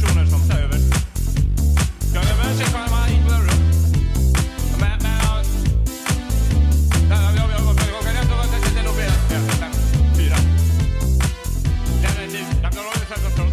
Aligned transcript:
personer 0.00 0.26
som 0.26 0.40
tar 0.48 0.58
över. 0.58 0.76
In 3.08 3.22
på 3.24 3.32
rum? 3.32 3.62
Men, 4.80 4.98
men, 5.02 5.44
jag 8.76 8.84
nog 8.84 8.94
fem, 8.94 9.72
fyra. 10.16 10.36
Kontroll. 13.20 13.52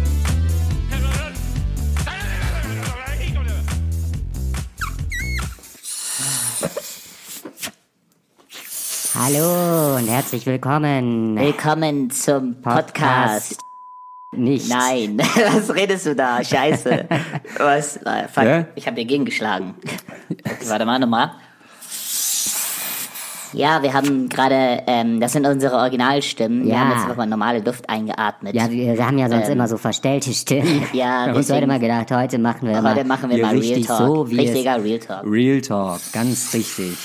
Hallo 9.14 9.96
und 9.96 10.08
herzlich 10.08 10.46
willkommen. 10.46 11.36
Willkommen 11.36 12.10
zum 12.10 12.54
Podcast. 12.62 13.75
Nicht. 14.32 14.68
Nein, 14.68 15.18
was 15.54 15.74
redest 15.74 16.06
du 16.06 16.14
da? 16.14 16.42
Scheiße. 16.44 17.06
Was? 17.58 17.96
Äh, 17.98 18.28
Fuck, 18.28 18.44
Ja? 18.44 18.66
ich 18.74 18.86
habe 18.86 18.96
dir 18.96 19.04
gegengeschlagen. 19.06 19.74
Warte 20.66 20.84
mal 20.84 20.98
nochmal. 20.98 21.30
Ja, 23.52 23.82
wir 23.82 23.94
haben 23.94 24.28
gerade, 24.28 24.82
ähm, 24.86 25.20
das 25.20 25.32
sind 25.32 25.46
unsere 25.46 25.76
Originalstimmen. 25.76 26.64
Wir 26.64 26.72
Ja. 26.74 26.80
haben 26.80 26.90
jetzt 26.90 27.02
einfach 27.02 27.16
mal 27.16 27.26
normale 27.26 27.60
Luft 27.60 27.88
eingeatmet. 27.88 28.54
Ja, 28.54 28.68
wir, 28.70 28.98
wir 28.98 29.06
haben 29.06 29.16
ja 29.16 29.30
sonst 29.30 29.46
Ähm. 29.46 29.52
immer 29.52 29.68
so 29.68 29.78
verstellte 29.78 30.32
Stimmen. 30.34 30.82
Ja, 30.92 31.26
Wir 31.26 31.34
haben 31.34 31.48
heute 31.48 31.66
mal 31.66 31.78
gedacht, 31.78 32.10
heute 32.10 32.38
machen 32.38 32.68
wir 32.68 32.76
Heute 32.82 33.04
mal 33.04 33.04
machen 33.04 33.30
wir 33.30 33.40
mal 33.40 33.56
Real 33.56 33.80
Talk. 33.82 33.98
so, 33.98 34.22
Richtiger 34.22 34.82
Real 34.82 34.98
Talk. 34.98 35.24
Real 35.24 35.60
Talk, 35.62 36.00
ganz 36.12 36.52
richtig. 36.52 36.96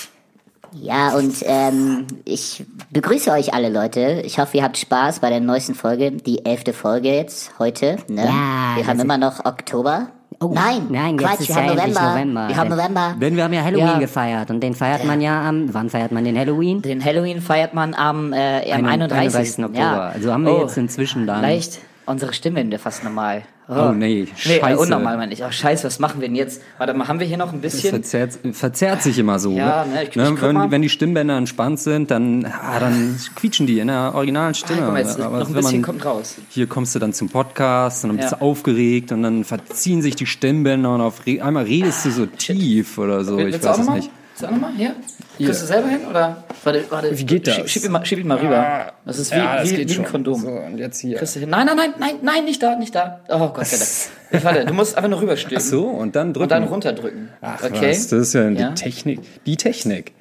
Ja, 0.74 1.14
und 1.14 1.34
ähm, 1.44 2.06
ich 2.24 2.64
begrüße 2.90 3.30
euch 3.30 3.52
alle 3.54 3.68
Leute. 3.68 4.22
Ich 4.24 4.38
hoffe, 4.38 4.56
ihr 4.56 4.62
habt 4.62 4.78
Spaß 4.78 5.20
bei 5.20 5.28
der 5.30 5.40
neuesten 5.40 5.74
Folge, 5.74 6.10
die 6.12 6.44
elfte 6.44 6.72
Folge 6.72 7.08
jetzt 7.14 7.52
heute. 7.58 7.96
Ne? 8.08 8.24
Ja, 8.24 8.76
wir 8.76 8.86
haben 8.86 9.00
immer 9.00 9.18
noch 9.18 9.44
Oktober. 9.44 10.08
Oh, 10.40 10.50
nein, 10.52 10.86
nein, 10.90 11.18
jetzt 11.18 11.28
Quatsch, 11.28 11.40
ist 11.40 11.48
wir 11.50 11.56
ja 11.56 11.62
haben 11.62 11.76
November. 11.76 12.00
November. 12.10 12.48
Wir 12.48 12.56
haben 12.56 12.70
November. 12.70 13.14
Denn 13.20 13.36
wir 13.36 13.44
haben 13.44 13.52
ja 13.52 13.62
Halloween 13.62 13.86
Ja. 13.86 13.98
gefeiert 13.98 14.50
und 14.50 14.60
den 14.60 14.74
feiert 14.74 15.04
man 15.04 15.20
ja 15.20 15.48
am, 15.48 15.72
wann 15.72 15.88
feiert 15.88 16.10
man 16.10 16.24
den 16.24 16.36
Halloween? 16.36 16.82
Den 16.82 17.04
Halloween 17.04 17.40
feiert 17.40 17.74
man 17.74 17.94
am, 17.94 18.32
äh, 18.32 18.72
am 18.72 18.84
31. 18.84 19.64
Oktober. 19.64 19.78
Ja. 19.78 20.08
Also 20.08 20.32
haben 20.32 20.44
wir 20.44 20.56
Oh, 20.56 20.62
jetzt 20.62 20.76
inzwischen 20.78 21.26
dann. 21.26 21.42
Leicht. 21.42 21.78
Unsere 22.04 22.32
Stimme 22.32 22.64
wieder 22.66 22.78
fast 22.80 23.04
normal. 23.04 23.42
Oh, 23.68 23.92
nee, 23.94 24.26
Nee, 24.44 24.56
äh, 24.56 24.60
scheiße. 24.60 24.78
unnormal 24.80 25.16
meine 25.16 25.32
ich. 25.32 25.42
Oh, 25.44 25.50
scheiße, 25.50 25.84
was 25.86 26.00
machen 26.00 26.20
wir 26.20 26.26
denn 26.28 26.34
jetzt? 26.36 26.60
Warte 26.78 26.94
mal, 26.94 27.06
haben 27.06 27.20
wir 27.20 27.26
hier 27.26 27.36
noch 27.36 27.52
ein 27.52 27.60
bisschen? 27.60 27.90
verzerrt, 27.90 28.38
verzerrt 28.52 29.02
sich 29.02 29.18
immer 29.18 29.38
so. 29.38 29.52
Ja, 29.52 29.84
ne, 29.84 30.02
ich- 30.02 30.08
ich 30.08 30.14
guck 30.24 30.42
wenn, 30.42 30.54
mal. 30.56 30.70
wenn 30.72 30.82
die 30.82 30.88
Stimmbänder 30.88 31.36
entspannt 31.38 31.78
sind, 31.78 32.10
dann, 32.10 32.44
ah, 32.44 32.80
dann 32.80 33.16
quietschen 33.36 33.66
die 33.68 33.78
in 33.78 33.86
der 33.86 34.14
originalen 34.16 34.54
Stimme. 34.54 34.82
Ah, 34.86 34.90
mal, 34.90 34.98
jetzt 34.98 35.18
Aber 35.20 35.38
noch 35.38 35.46
ein 35.48 35.54
wenn 35.54 35.62
bisschen 35.62 35.80
man- 35.80 35.82
kommt 35.86 36.04
raus. 36.04 36.34
Hier 36.50 36.66
kommst 36.66 36.94
du 36.96 36.98
dann 36.98 37.12
zum 37.12 37.28
Podcast 37.28 38.02
und 38.04 38.10
dann 38.10 38.16
bist 38.16 38.32
Ja. 38.32 38.38
du 38.38 38.44
aufgeregt 38.44 39.12
und 39.12 39.22
dann 39.22 39.44
verziehen 39.44 40.02
sich 40.02 40.16
die 40.16 40.26
Stimmbänder 40.26 40.92
und 40.96 41.00
auf 41.00 41.22
einmal 41.26 41.64
redest 41.64 42.04
du 42.04 42.10
so 42.10 42.26
tief 42.26 42.98
oder 42.98 43.24
so. 43.24 43.38
Ich 43.38 43.44
Willst 43.46 43.64
du 43.64 43.68
weiß 43.68 43.78
es 43.78 43.88
nicht. 43.90 44.10
Willst 44.32 44.42
du 44.42 44.46
auch 44.46 44.50
nochmal? 44.50 44.72
Hier? 44.76 44.96
Kriegst 45.36 45.62
du 45.62 45.66
selber 45.66 45.88
hin? 45.88 46.00
Oder? 46.08 46.44
Warte, 46.62 46.84
warte. 46.90 47.18
Wie 47.18 47.24
geht 47.24 47.46
das? 47.46 47.54
Schieb, 47.56 47.68
schieb, 47.68 47.84
ihn 47.84 47.92
mal, 47.92 48.04
schieb 48.04 48.18
ihn 48.18 48.26
mal 48.26 48.38
rüber. 48.38 48.92
Das 49.04 49.18
ist 49.18 49.32
wie, 49.32 49.36
wie, 49.36 49.88
wie 49.88 49.98
ein 49.98 50.04
Kondom. 50.04 50.40
So, 50.40 50.48
und 50.48 50.78
jetzt 50.78 51.00
hier. 51.00 51.16
Kriegst 51.16 51.36
du 51.36 51.40
hin? 51.40 51.50
Nein, 51.50 51.66
nein, 51.66 51.76
nein, 51.76 51.94
nein, 51.98 52.14
nein, 52.22 52.44
nicht 52.44 52.62
da, 52.62 52.76
nicht 52.76 52.94
da. 52.94 53.20
Oh 53.28 53.48
Gott 53.48 53.66
sei 53.66 53.76
Dank. 53.78 53.88
Ich, 54.30 54.44
warte, 54.44 54.64
du 54.66 54.72
musst 54.74 54.96
einfach 54.96 55.10
nur 55.10 55.20
rüberstülpen. 55.20 55.58
Ach 55.58 55.62
so, 55.62 55.86
und 55.86 56.14
dann 56.16 56.32
drücken. 56.32 56.42
Und 56.44 56.50
dann 56.50 56.64
runterdrücken. 56.64 57.28
Ach 57.40 57.62
okay? 57.62 57.90
was, 57.90 58.08
das 58.08 58.20
ist 58.28 58.32
ja, 58.34 58.48
Ja. 58.48 58.68
die 58.70 58.74
Technik. 58.74 59.20
Die 59.46 59.56
Technik. 59.56 60.12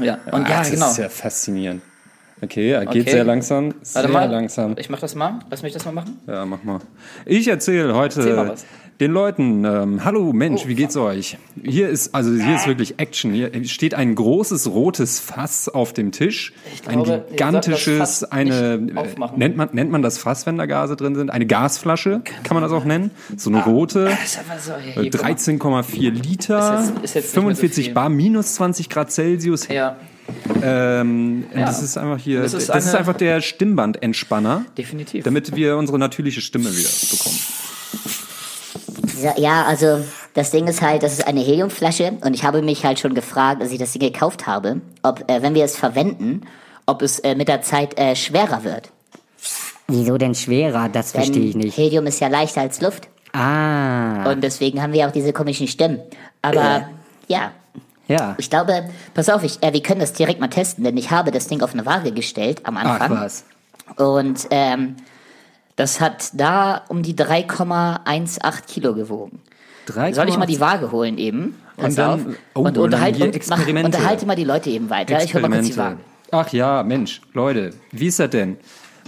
Ja, 0.00 0.18
und 0.30 0.44
Ach, 0.44 0.48
ja, 0.48 0.58
das 0.58 0.70
genau. 0.70 0.90
ist 0.90 0.98
ja 0.98 1.08
faszinierend. 1.08 1.82
Okay, 2.42 2.70
er 2.70 2.86
geht 2.86 3.02
Okay. 3.02 3.10
sehr 3.10 3.24
langsam. 3.24 3.74
Sehr 3.82 4.02
Warte 4.02 4.12
mal. 4.12 4.30
langsam. 4.30 4.74
Ich 4.78 4.88
mach 4.88 5.00
das 5.00 5.14
mal. 5.14 5.40
Lass 5.50 5.62
mich 5.62 5.72
das 5.74 5.84
mal 5.84 5.92
machen. 5.92 6.18
Ja, 6.26 6.46
mach 6.46 6.62
mal. 6.62 6.80
Ich 7.26 7.46
erzähle 7.48 7.94
heute 7.94 8.20
Erzähl 8.20 8.34
mal 8.36 8.48
was. 8.50 8.64
Den 9.00 9.12
Leuten, 9.12 9.64
ähm, 9.64 10.04
hallo 10.04 10.32
Mensch, 10.32 10.62
Oh, 10.64 10.68
wie 10.68 10.74
geht's 10.74 10.96
euch? 10.96 11.38
Hier 11.64 11.88
ist, 11.88 12.14
also 12.14 12.30
hier 12.32 12.54
ist 12.54 12.66
wirklich 12.66 12.98
Action. 12.98 13.32
Hier 13.32 13.50
steht 13.66 13.94
ein 13.94 14.14
großes 14.14 14.68
rotes 14.70 15.18
Fass 15.20 15.68
auf 15.70 15.92
dem 15.94 16.12
Tisch. 16.12 16.52
Ein 16.86 17.02
glaube, 17.02 17.08
wir 17.08 17.18
gigantisches, 17.30 17.98
das 18.20 18.24
eine, 18.30 18.74
äh, 18.74 18.78
nennt 19.36 19.56
man, 19.56 19.68
nennt 19.72 19.90
man 19.90 20.02
das 20.02 20.18
Fass, 20.18 20.44
wenn 20.46 20.58
da 20.58 20.66
Gase 20.66 20.96
drin 20.96 21.14
sind? 21.14 21.30
Eine 21.30 21.46
Gasflasche, 21.46 22.20
kann 22.44 22.54
man 22.54 22.62
das 22.62 22.72
auch 22.72 22.84
nennen? 22.84 23.10
So 23.36 23.48
eine 23.50 23.64
rote. 23.64 24.04
Das 24.04 24.22
ist 24.22 24.66
so. 24.66 24.72
Guck 24.94 24.96
mal. 24.96 25.04
13,4 25.08 26.10
Liter, 26.10 26.80
Ist 26.80 26.88
jetzt- 26.90 27.04
ist 27.04 27.14
jetzt 27.14 27.14
nicht 27.14 27.14
mehr 27.14 27.22
so 27.22 27.30
45 27.40 27.84
viel. 27.86 27.94
Bar, 27.94 28.08
minus 28.10 28.54
20 28.54 28.88
Grad 28.90 29.10
Celsius. 29.10 29.66
Ja, 29.68 29.96
Ähm, 30.62 31.44
Ja. 31.54 31.66
Das 31.66 31.82
ist 31.82 31.96
einfach 31.98 32.18
hier, 32.18 32.42
Das 32.42 32.52
das 32.52 32.62
ist 32.64 32.68
ist, 32.68 32.86
eine- 32.90 32.98
einfach 32.98 33.16
der 33.16 33.40
Stimmbandentspanner, 33.40 34.64
definitiv. 34.78 35.24
damit 35.24 35.56
wir 35.56 35.76
unsere 35.76 35.98
natürliche 35.98 36.40
Stimme 36.40 36.66
wieder 36.76 36.88
bekommen. 37.10 37.36
Ja, 39.36 39.64
also 39.64 40.02
das 40.34 40.50
Ding 40.50 40.66
ist 40.66 40.80
halt, 40.82 41.02
das 41.02 41.12
ist 41.12 41.26
eine 41.26 41.40
Heliumflasche 41.40 42.12
und 42.24 42.34
ich 42.34 42.44
habe 42.44 42.62
mich 42.62 42.84
halt 42.84 42.98
schon 42.98 43.14
gefragt, 43.14 43.60
als 43.60 43.72
ich 43.72 43.78
das 43.78 43.92
Ding 43.92 44.12
gekauft 44.12 44.46
habe, 44.46 44.80
ob, 45.02 45.28
äh, 45.30 45.42
wenn 45.42 45.54
wir 45.54 45.64
es 45.64 45.76
verwenden, 45.76 46.42
ob 46.86 47.02
es 47.02 47.18
äh, 47.20 47.34
mit 47.34 47.48
der 47.48 47.62
Zeit 47.62 47.98
äh, 47.98 48.16
schwerer 48.16 48.64
wird. 48.64 48.90
Wieso 49.88 50.16
denn 50.18 50.34
schwerer? 50.34 50.88
Das 50.88 51.12
Denn 51.12 51.22
verstehe 51.22 51.44
ich 51.44 51.56
nicht. 51.56 51.76
Helium 51.76 52.06
ist 52.06 52.20
ja 52.20 52.28
leichter 52.28 52.60
als 52.60 52.80
Luft 52.80 53.08
Ah, 53.32 54.28
und 54.30 54.42
deswegen 54.42 54.82
haben 54.82 54.92
wir 54.92 55.06
auch 55.06 55.12
diese 55.12 55.32
komischen 55.32 55.68
Stimmen. 55.68 56.00
Aber 56.42 56.88
ja, 57.28 57.52
ja. 58.08 58.34
ich 58.38 58.50
glaube, 58.50 58.88
pass 59.14 59.28
auf, 59.28 59.44
ich, 59.44 59.62
äh, 59.62 59.72
wir 59.72 59.82
können 59.82 60.00
das 60.00 60.12
direkt 60.12 60.40
mal 60.40 60.48
testen, 60.48 60.84
denn 60.84 60.96
ich 60.96 61.10
habe 61.10 61.30
das 61.30 61.46
Ding 61.46 61.62
auf 61.62 61.72
eine 61.72 61.86
Waage 61.86 62.12
gestellt 62.12 62.62
am 62.64 62.76
Ach 62.76 63.00
Anfang. 63.00 63.20
was. 63.20 63.44
Und 63.96 64.48
ähm, 64.50 64.96
das 65.80 66.00
hat 66.00 66.30
da 66.34 66.82
um 66.88 67.02
die 67.02 67.14
3,18 67.14 68.66
Kilo 68.66 68.94
gewogen. 68.94 69.40
Soll 70.12 70.28
ich 70.28 70.36
mal 70.36 70.44
die 70.46 70.60
Waage 70.60 70.92
holen 70.92 71.16
eben? 71.18 71.56
Pass 71.76 71.86
Und 71.86 71.98
dann- 71.98 72.10
auf. 72.10 72.36
oh, 72.54 72.60
und 72.60 72.76
unterhalte, 72.78 73.24
und 73.24 73.48
mach, 73.48 73.66
unterhalte 73.66 74.26
mal 74.26 74.36
die 74.36 74.44
Leute 74.44 74.68
eben 74.70 74.90
weiter. 74.90 75.22
Ich 75.24 75.34
hol 75.34 75.40
mal 75.40 75.50
kurz 75.50 75.66
die 75.66 75.76
Waage. 75.76 75.96
Ach 76.32 76.52
ja, 76.52 76.82
Mensch, 76.82 77.22
Leute, 77.32 77.70
wie 77.90 78.06
ist 78.06 78.20
das 78.20 78.30
denn? 78.30 78.58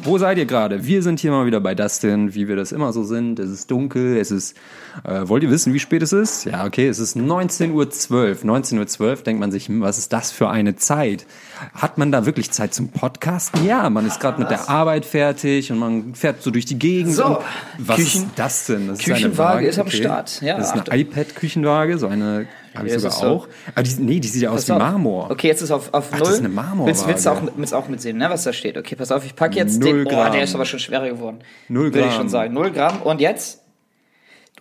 Wo 0.04 0.18
seid 0.18 0.38
ihr 0.38 0.46
gerade? 0.46 0.84
Wir 0.84 1.02
sind 1.02 1.20
hier 1.20 1.30
mal 1.30 1.46
wieder 1.46 1.60
bei 1.60 1.74
Dustin, 1.74 2.34
wie 2.34 2.48
wir 2.48 2.56
das 2.56 2.72
immer 2.72 2.92
so 2.92 3.04
sind. 3.04 3.38
Es 3.38 3.50
ist 3.50 3.70
dunkel, 3.70 4.16
es 4.16 4.30
ist. 4.30 4.56
Äh, 5.04 5.28
wollt 5.28 5.42
ihr 5.42 5.50
wissen, 5.50 5.72
wie 5.74 5.78
spät 5.78 6.02
es 6.02 6.12
ist? 6.12 6.44
Ja, 6.44 6.64
okay, 6.66 6.88
es 6.88 6.98
ist 6.98 7.16
19.12 7.16 8.10
Uhr. 8.10 8.26
19.12 8.34 9.00
Uhr 9.00 9.14
denkt 9.16 9.40
man 9.40 9.52
sich, 9.52 9.68
hm, 9.68 9.80
was 9.80 9.98
ist 9.98 10.12
das 10.12 10.32
für 10.32 10.48
eine 10.50 10.74
Zeit? 10.76 11.26
Hat 11.74 11.98
man 11.98 12.10
da 12.10 12.26
wirklich 12.26 12.50
Zeit 12.50 12.74
zum 12.74 12.88
Podcasten? 12.88 13.64
Ja, 13.64 13.88
man 13.90 14.06
ist 14.06 14.18
gerade 14.18 14.40
mit 14.40 14.50
der 14.50 14.68
Arbeit 14.68 15.04
fertig 15.04 15.70
und 15.70 15.78
man 15.78 16.14
fährt 16.14 16.42
so 16.42 16.50
durch 16.50 16.64
die 16.66 16.78
Gegend. 16.78 17.14
So, 17.14 17.38
was 17.78 17.96
Küchen- 17.96 18.22
ist 18.24 18.30
das 18.36 18.66
denn? 18.66 18.88
Das 18.88 18.98
Küchenwaage 18.98 19.66
ist, 19.66 19.76
ist 19.76 19.80
am 19.80 19.90
Start. 19.90 20.40
Ja, 20.42 20.56
das 20.56 20.74
ist 20.74 20.90
eine 20.90 21.00
iPad-Küchenwaage, 21.00 21.98
so 21.98 22.08
eine 22.08 22.46
habe 22.74 22.86
ich 22.86 22.92
Ja, 22.94 22.98
sogar 22.98 23.12
es 23.14 23.20
so? 23.20 23.26
auch. 23.26 23.48
Aber 23.74 23.82
die, 23.82 23.94
nee, 24.02 24.20
die 24.20 24.28
sieht 24.28 24.42
ja 24.42 24.50
aus 24.50 24.66
wie 24.68 24.72
auf. 24.72 24.78
Marmor. 24.78 25.30
Okay, 25.30 25.48
jetzt 25.48 25.62
ist 25.62 25.70
auf, 25.70 25.92
auf 25.92 26.06
Ach, 26.10 26.18
null. 26.18 26.20
das 26.20 26.30
ist 26.34 26.38
eine 26.40 26.48
Marmorwaage. 26.48 26.86
Willst, 26.86 27.06
willst, 27.08 27.26
du 27.26 27.30
auch, 27.30 27.42
willst 27.56 27.72
du 27.72 27.76
auch 27.76 27.88
mitsehen, 27.88 28.18
ne, 28.18 28.28
was 28.30 28.44
da 28.44 28.52
steht? 28.52 28.76
Okay, 28.78 28.94
pass 28.96 29.10
auf, 29.12 29.24
ich 29.24 29.34
packe 29.36 29.56
jetzt 29.56 29.80
Null 29.80 30.04
den. 30.04 30.06
Oh, 30.06 30.10
Gramm. 30.10 30.32
der 30.32 30.42
ist 30.44 30.54
aber 30.54 30.64
schon 30.64 30.78
schwerer 30.78 31.08
geworden. 31.08 31.38
Null 31.68 31.86
Würde 31.86 32.00
ich 32.00 32.04
Gramm. 32.06 32.14
schon 32.16 32.28
sagen. 32.28 32.54
Null 32.54 32.70
Gramm. 32.70 33.02
Und 33.02 33.20
jetzt? 33.20 33.60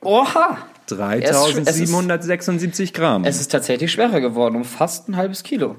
Oha! 0.01 0.57
Es 0.87 0.91
ist- 0.93 0.97
3776 0.97 2.93
Gramm. 2.93 3.23
Es 3.23 3.39
ist 3.39 3.51
tatsächlich 3.51 3.91
schwerer 3.91 4.19
geworden, 4.19 4.55
um 4.55 4.63
fast 4.65 5.07
ein 5.07 5.15
halbes 5.15 5.43
Kilo. 5.43 5.75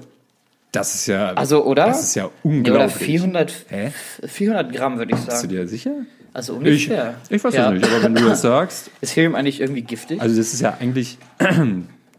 das 0.71 0.95
ist 0.95 1.05
ja. 1.07 1.33
Also, 1.33 1.63
oder? 1.65 1.85
Das 1.87 2.01
ist 2.01 2.15
ja 2.15 2.29
unglaublich. 2.41 2.83
oder 2.85 2.89
400, 2.89 3.53
Hä? 3.69 3.91
400 4.25 4.73
Gramm, 4.73 4.97
würde 4.97 5.11
ich 5.11 5.17
Bist 5.17 5.27
du 5.27 5.35
sagen. 5.35 5.49
dir 5.49 5.67
sicher? 5.67 5.91
Also 6.33 6.53
Ich, 6.63 6.89
ungefähr. 6.89 7.13
ich 7.29 7.43
weiß 7.43 7.53
Ja. 7.53 7.69
nicht, 7.69 7.85
aber 7.85 8.01
wenn 8.01 8.15
du 8.15 8.25
das 8.27 8.41
sagst. 8.41 8.89
Ist 9.01 9.15
Helium 9.15 9.35
eigentlich 9.35 9.61
irgendwie 9.61 9.83
giftig? 9.83 10.19
Also, 10.19 10.35
das 10.35 10.51
ist 10.51 10.61
ja 10.61 10.75
eigentlich. 10.79 11.19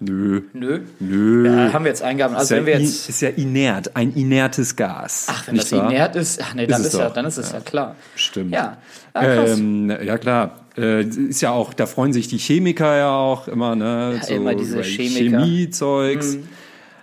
Nö. 0.00 0.42
Nö. 0.52 0.80
Nö. 1.00 1.46
Ja, 1.46 1.72
haben 1.72 1.84
wir 1.84 1.90
jetzt 1.90 2.02
Eingaben. 2.02 2.34
ist, 2.34 2.40
Also 2.40 2.54
ja 2.54 2.60
wenn 2.60 2.66
wir 2.66 2.74
in, 2.74 2.80
jetzt. 2.82 3.08
ist 3.08 3.20
ja 3.22 3.28
inert, 3.30 3.96
ein 3.96 4.12
inertes 4.14 4.74
Gas. 4.76 5.26
Ach, 5.30 5.46
wenn 5.46 5.56
das 5.56 5.72
wahr? 5.72 5.90
inert 5.90 6.16
ist, 6.16 6.42
ach 6.42 6.54
nee, 6.54 6.66
dann 6.66 6.80
Ist 6.80 6.86
ist, 6.88 6.94
es 6.94 7.00
ja, 7.00 7.06
doch. 7.06 7.14
dann 7.14 7.24
ist 7.26 7.36
es 7.38 7.52
ja, 7.52 7.60
klar. 7.60 7.96
Stimmt. 8.16 8.52
Ja. 8.52 8.76
Ah. 9.14 9.24
Ähm, 9.24 9.90
ja 10.04 10.18
klar, 10.18 10.60
äh, 10.76 11.02
ist 11.04 11.40
ja 11.40 11.52
auch, 11.52 11.72
da 11.74 11.86
freuen 11.86 12.12
sich 12.12 12.26
die 12.28 12.38
Chemiker 12.38 12.96
ja 12.96 13.10
auch 13.16 13.46
immer, 13.48 13.76
ne? 13.76 14.20
Ja, 14.28 14.34
immer 14.34 14.54
diese 14.54 14.82
Chemiker. 14.82 15.38
Mhm. 15.38 15.42
Chemiezeugs. 15.44 16.38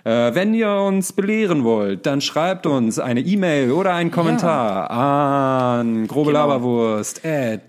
Äh, 0.04 0.34
wenn 0.34 0.52
ihr 0.52 0.68
uns 0.68 1.12
belehren 1.12 1.62
wollt, 1.62 2.06
dann 2.06 2.20
schreibt 2.20 2.66
uns 2.66 2.98
eine 2.98 3.20
E-Mail 3.20 3.70
oder 3.70 3.94
einen 3.94 4.10
Kommentar 4.10 4.90
an 4.90 6.08
grobelaberwurst 6.08 7.24
at 7.24 7.62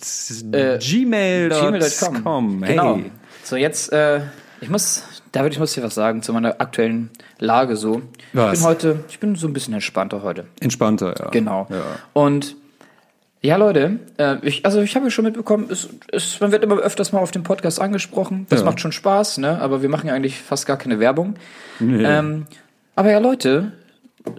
Äh, 0.51 0.80
gmail.com. 0.80 1.74
gmail.com. 1.80 2.63
Hey. 2.63 2.71
Genau. 2.75 3.00
So, 3.44 3.56
jetzt, 3.56 3.94
äh, 3.94 4.21
ich 4.62 4.69
muss, 4.69 5.03
David, 5.33 5.53
ich 5.53 5.59
muss 5.59 5.74
dir 5.74 5.83
was 5.83 5.95
sagen 5.95 6.21
zu 6.21 6.31
meiner 6.31 6.62
aktuellen 6.62 7.09
Lage 7.39 7.75
so. 7.75 7.97
Ich 8.31 8.39
Was? 8.39 8.59
bin 8.59 8.68
heute, 8.68 9.00
ich 9.09 9.19
bin 9.19 9.35
so 9.35 9.47
ein 9.47 9.53
bisschen 9.53 9.74
entspannter 9.74 10.21
heute. 10.24 10.45
Entspannter, 10.62 11.15
ja. 11.19 11.30
Genau. 11.31 11.68
Ja. 11.69 11.81
Und 12.13 12.56
ja, 13.41 13.57
Leute, 13.57 14.00
äh, 14.18 14.38
ich, 14.44 14.63
also 14.65 14.80
ich 14.81 14.95
habe 14.95 15.07
ja 15.07 15.09
schon 15.12 15.25
mitbekommen, 15.25 15.68
es, 15.69 15.89
es, 16.12 16.39
man 16.39 16.51
wird 16.51 16.63
immer 16.63 16.77
öfters 16.77 17.12
mal 17.12 17.19
auf 17.19 17.31
dem 17.31 17.44
Podcast 17.44 17.81
angesprochen. 17.81 18.45
Das 18.50 18.59
Ja. 18.62 18.65
macht 18.65 18.80
schon 18.80 18.91
Spaß, 18.94 19.39
ne? 19.39 19.59
Aber 19.59 19.81
wir 19.81 19.89
machen 19.89 20.07
ja 20.07 20.13
eigentlich 20.13 20.39
fast 20.39 20.65
gar 20.65 20.77
keine 20.77 21.00
Werbung. 21.00 21.35
Ähm, 21.81 22.45
aber 22.95 23.12
ja, 23.12 23.18
Leute, 23.18 23.74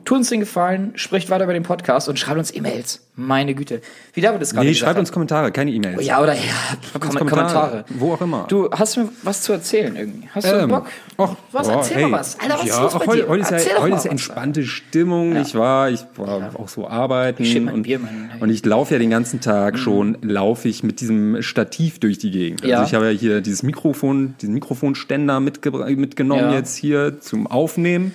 tut 0.04 0.18
uns 0.18 0.28
den 0.30 0.40
Gefallen, 0.40 0.92
spricht 0.96 1.30
weiter 1.30 1.44
über 1.44 1.52
den 1.52 1.62
Podcast 1.62 2.08
und 2.08 2.18
schreibt 2.18 2.38
uns 2.38 2.54
E-Mails. 2.54 3.00
Meine 3.16 3.54
Güte. 3.54 3.80
Wie 4.12 4.20
David 4.22 4.42
das 4.42 4.52
gerade 4.54 4.66
Nee, 4.66 4.74
schreibt 4.74 4.98
uns 4.98 5.12
Kommentare, 5.12 5.52
keine 5.52 5.70
E-Mails. 5.70 6.04
Ja, 6.04 6.20
oder 6.20 6.34
ja, 6.34 6.40
Kom 6.98 7.14
Kommentare. 7.14 7.84
Wo 7.90 8.14
auch 8.14 8.20
immer. 8.20 8.46
Du 8.48 8.68
hast 8.72 8.96
mir 8.96 9.08
was 9.22 9.42
zu 9.42 9.52
erzählen 9.52 9.94
irgendwie. 9.94 10.28
Hast 10.34 10.48
du 10.50 10.52
Ähm, 10.56 10.68
Bock? 10.68 10.86
Och, 11.16 11.36
was? 11.52 11.68
oh, 11.68 11.72
Erzähl 11.72 11.96
hey. 11.98 12.06
mal 12.08 12.18
was. 12.20 12.40
Alter, 12.40 12.54
was 12.58 12.66
ja, 12.66 12.86
ist 12.86 12.94
los 12.94 13.06
heute, 13.06 13.28
heute 13.28 13.42
ist 13.42 13.50
ja, 13.50 13.56
heute 13.58 13.66
ist 13.68 13.76
ja 13.76 13.92
was. 13.92 14.04
entspannte 14.06 14.64
Stimmung. 14.64 15.36
Ich 15.36 15.54
war, 15.54 15.90
ich 15.90 16.00
war 16.16 16.58
auch 16.58 16.68
so 16.68 16.88
arbeiten 16.88 17.44
schieb 17.44 17.66
mein 17.66 17.74
und, 17.74 17.82
Bier, 17.84 18.00
Mann. 18.00 18.30
Mhm. 18.34 18.42
und 18.42 18.50
ich 18.50 18.64
laufe 18.64 18.94
ja 18.94 18.98
den 18.98 19.10
ganzen 19.10 19.40
Tag 19.40 19.78
schon, 19.78 20.18
laufe 20.22 20.68
ich 20.68 20.82
mit 20.82 21.00
diesem 21.00 21.40
Stativ 21.40 22.00
durch 22.00 22.18
die 22.18 22.32
Gegend. 22.32 22.64
Ja. 22.64 22.78
Also 22.80 22.88
ich 22.88 22.94
habe 22.94 23.04
ja 23.12 23.16
hier 23.16 23.40
dieses 23.42 23.62
Mikrofon, 23.62 24.34
diesen 24.40 24.54
Mikrofonständer 24.54 25.38
mitgenommen 25.38 26.40
Ja. 26.50 26.54
jetzt 26.54 26.74
hier 26.76 27.20
zum 27.20 27.46
Aufnehmen. 27.46 28.12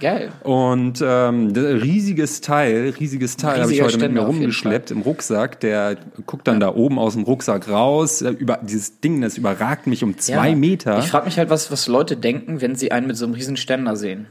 Geil. 0.00 0.30
Und 0.42 1.02
ähm, 1.06 1.52
riesiges 1.54 2.40
Teil, 2.40 2.94
riesiges 2.98 3.36
Teil 3.36 3.60
habe 3.62 3.72
ich 3.72 3.80
heute 3.80 3.92
mit 3.92 4.00
Ständer 4.02 4.22
mir 4.22 4.26
auf 4.28 4.34
jeden 4.34 4.44
rumgeschleppt 4.44 4.90
im 4.90 5.00
Rucksack. 5.02 5.60
Der 5.60 5.96
guckt 6.26 6.46
dann 6.48 6.60
da 6.60 6.74
oben 6.74 6.98
aus 6.98 7.14
dem 7.14 7.22
Rucksack 7.22 7.68
raus. 7.68 8.20
Äh, 8.22 8.30
Über 8.30 8.58
dieses 8.62 9.00
Ding, 9.00 9.20
das 9.20 9.38
überragt 9.38 9.86
mich 9.86 10.02
um 10.02 10.18
zwei 10.18 10.50
Ja. 10.50 10.56
Meter. 10.56 10.98
Ich 10.98 11.06
frage 11.06 11.26
mich 11.26 11.38
halt, 11.38 11.50
was, 11.50 11.70
was 11.70 11.86
Leute 11.86 12.16
denken, 12.16 12.60
wenn 12.60 12.74
sie 12.76 12.92
einen 12.92 13.06
mit 13.06 13.16
so 13.16 13.24
einem 13.24 13.34
riesen 13.34 13.56
Ständer 13.56 13.96
sehen. 13.96 14.26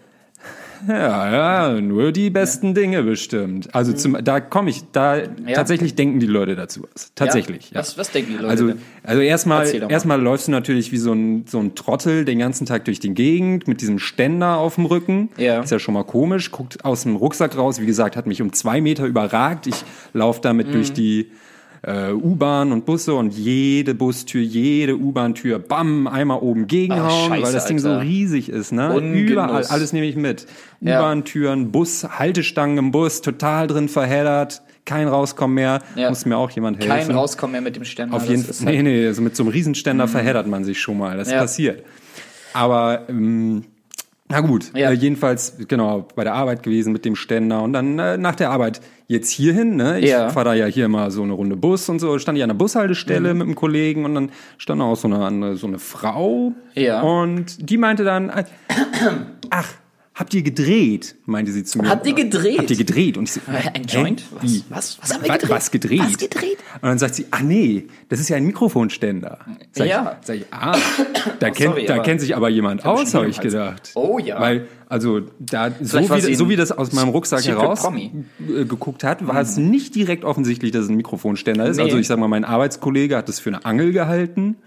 Ja, 0.88 1.70
ja, 1.72 1.82
nur 1.82 2.12
die 2.12 2.30
besten 2.30 2.74
Dinge 2.74 3.04
bestimmt. 3.04 3.74
Also 3.74 3.94
zum, 3.94 4.18
da 4.24 4.40
komme 4.40 4.70
ich, 4.70 4.84
da 4.92 5.22
tatsächlich 5.54 5.96
denken 5.96 6.20
die 6.20 6.26
Leute 6.26 6.56
dazu 6.56 6.84
was. 6.94 7.12
Tatsächlich. 7.16 7.72
Ja. 7.72 7.80
Was, 7.80 7.98
was 7.98 8.12
denken 8.12 8.32
die 8.32 8.38
Leute 8.38 8.48
Also, 8.50 8.68
denn? 8.68 8.78
also 9.04 9.22
erstmal, 9.22 9.92
erstmal 9.92 10.22
läufst 10.22 10.48
du 10.48 10.52
natürlich 10.52 10.92
wie 10.92 10.98
so 10.98 11.14
ein, 11.14 11.46
so 11.48 11.60
ein 11.60 11.76
Trottel 11.76 12.26
den 12.26 12.40
ganzen 12.40 12.66
Tag 12.66 12.86
durch 12.86 13.00
die 13.00 13.14
Gegend 13.14 13.68
mit 13.68 13.82
diesem 13.82 14.00
Ständer 14.00 14.58
auf 14.58 14.76
dem 14.76 14.86
Rücken. 14.86 15.30
Ja. 15.38 15.62
Ist 15.62 15.72
ja 15.72 15.80
schon 15.80 15.94
mal 15.94 16.04
komisch. 16.04 16.52
Guckt 16.52 16.84
aus 16.84 17.04
dem 17.04 17.16
Rucksack 17.16 17.58
raus. 17.58 17.80
Wie 17.80 17.86
gesagt, 17.86 18.16
hat 18.16 18.28
mich 18.28 18.42
um 18.42 18.52
zwei 18.54 18.82
Meter 18.82 19.06
überragt. 19.06 19.68
Ich 19.68 19.84
laufe 20.14 20.42
damit 20.42 20.68
Mhm. 20.68 20.72
durch 20.74 20.94
die 20.94 21.32
äh, 21.86 22.12
U-Bahn 22.14 22.72
und 22.72 22.86
Busse 22.86 23.14
und 23.14 23.34
jede 23.34 23.94
Bustür, 23.94 24.42
jede 24.42 24.98
U-Bahn-Tür, 24.98 25.60
bam, 25.60 26.08
einmal 26.08 26.40
oben 26.40 26.66
gegenhauen, 26.68 27.30
scheiße, 27.30 27.44
weil 27.44 27.52
das 27.54 27.66
Ding 27.66 27.78
so 27.80 27.90
Alter. 27.90 28.02
riesig 28.04 28.48
ist, 28.50 28.72
ne? 28.72 28.94
Ungenuss. 28.94 29.32
Überall, 29.32 29.64
alles 29.66 29.92
nehme 29.94 30.06
ich 30.08 30.16
mit. 30.16 30.46
Ja. 30.80 31.00
U-Bahn-Türen, 31.00 31.72
Bus, 31.72 32.04
Haltestangen 32.18 32.78
im 32.78 32.92
Bus, 32.92 33.22
total 33.22 33.68
drin 33.68 33.90
verheddert, 33.90 34.62
kein 34.86 35.08
Rauskommen 35.10 35.56
mehr. 35.56 35.82
Ja. 35.96 36.10
Muss 36.10 36.26
mir 36.26 36.38
auch 36.38 36.52
jemand 36.52 36.78
helfen. 36.80 36.90
Kein 37.08 37.12
Rauskommen 37.12 37.52
mehr 37.52 37.62
mit 37.62 37.76
dem 37.76 37.84
Ständer. 37.86 38.16
Auf 38.16 38.28
jeden 38.30 38.44
Fall. 38.44 38.66
halt- 38.66 38.76
Nee, 38.78 38.84
nee, 38.84 39.06
also 39.08 39.22
mit 39.22 39.36
so 39.36 39.44
einem 39.44 39.52
Riesenständer 39.52 40.08
verheddert 40.08 40.48
man 40.48 40.64
sich 40.64 40.80
schon 40.82 40.98
mal. 40.98 41.18
Das 41.18 41.30
Ja. 41.32 41.40
passiert. 41.40 41.84
Aber 42.54 43.10
ähm, 43.10 43.66
na 44.34 44.42
gut, 44.42 44.72
Ja. 44.76 44.90
äh, 44.90 44.94
jedenfalls 44.94 45.58
genau 45.68 46.08
bei 46.16 46.24
der 46.24 46.34
Arbeit 46.34 46.64
gewesen 46.64 46.92
mit 46.92 47.06
dem 47.06 47.16
Ständer 47.16 47.62
und 47.62 47.72
dann 47.74 48.00
äh, 48.00 48.18
nach 48.18 48.36
der 48.36 48.50
Arbeit 48.50 48.82
jetzt 49.08 49.30
hierhin. 49.30 49.76
Ne? 49.76 50.00
Ich 50.00 50.10
Ja. 50.10 50.30
fahre 50.30 50.46
da 50.46 50.54
ja 50.56 50.66
hier 50.66 50.88
mal 50.88 51.12
so 51.12 51.22
eine 51.22 51.34
Runde 51.34 51.56
Bus 51.56 51.88
und 51.90 52.00
so. 52.00 52.18
Stand 52.18 52.38
ich 52.38 52.44
an 52.44 52.50
der 52.50 52.56
Bushaltestelle 52.56 53.34
Mhm. 53.34 53.38
mit 53.38 53.48
einem 53.48 53.56
Kollegen 53.56 54.06
und 54.06 54.16
dann 54.16 54.32
stand 54.58 54.82
auch 54.82 54.96
so 54.96 55.08
eine 55.08 55.56
so 55.56 55.68
eine 55.68 55.78
Frau. 55.78 56.54
Ja. 56.74 57.02
Und 57.02 57.70
die 57.70 57.78
meinte 57.78 58.04
dann, 58.04 58.30
äh, 58.30 58.44
ach. 59.52 59.70
Habt 60.16 60.36
ihr 60.36 60.44
gedreht? 60.44 61.16
meinte 61.26 61.52
sie 61.52 61.64
zu 61.64 61.80
mir. 61.80 61.90
Habt 61.90 62.06
ihr 62.06 62.14
gedreht? 62.14 62.60
Habt 62.60 62.70
ihr 62.70 62.78
gedreht? 62.78 63.18
Und 63.18 63.24
ich 63.24 63.32
so, 63.32 63.42
Ein? 63.48 63.84
Joint? 63.86 64.24
Was? 64.32 64.66
Was? 64.70 64.98
Was 65.02 65.14
haben 65.14 65.24
wir 65.24 65.32
gedreht? 65.32 65.50
Was 65.50 65.72
gedreht? 65.72 66.02
Was 66.02 66.18
gedreht? 66.18 66.58
Und 66.76 66.84
dann 66.90 67.00
sagt 67.00 67.16
sie, 67.16 67.26
ach 67.32 67.42
nee, 67.42 67.88
das 68.10 68.20
ist 68.20 68.30
ja 68.30 68.38
ein 68.38 68.46
Mikrofonständer. 68.46 69.40
Sag 69.72 69.88
Ja. 69.88 70.18
Ich, 70.22 70.28
sag 70.28 70.36
ich, 70.36 70.46
ah, 70.52 70.78
da, 71.40 71.50
kennt, 71.50 71.72
sorry, 71.72 71.86
da 71.88 71.98
kennt 72.00 72.22
sich 72.22 72.36
aber 72.36 72.50
jemand 72.50 72.86
aus, 72.86 73.16
habe 73.16 73.28
ich 73.28 73.40
gedacht. 73.40 73.92
Oh 73.96 74.20
ja. 74.20 74.40
Weil, 74.40 74.68
also, 74.88 75.22
da, 75.40 75.72
so 75.82 76.00
wie, 76.00 76.36
so 76.36 76.48
wie 76.48 76.56
das 76.58 76.72
aus 76.72 76.92
meinem 76.94 77.10
Rucksack 77.10 77.40
Secret 77.40 77.60
heraus 77.60 77.82
Promi. 77.82 78.12
äh, 78.40 78.66
geguckt 78.66 79.04
hat, 79.04 79.26
war 79.26 79.42
es 79.42 79.58
nicht 79.58 79.96
direkt 79.96 80.26
offensichtlich, 80.26 80.72
dass 80.72 80.84
es 80.84 80.90
ein 80.90 80.98
Mikrofonständer 80.98 81.66
ist. 81.66 81.78
Nee. 81.78 81.84
Also 81.84 81.98
ich 81.98 82.08
sag 82.08 82.20
mal, 82.20 82.28
mein 82.28 82.46
Arbeitskollege 82.46 83.18
hat 83.18 83.30
das 83.30 83.40
für 83.40 83.50
eine 83.50 83.66
Angel 83.66 83.92
gehalten. 83.92 84.58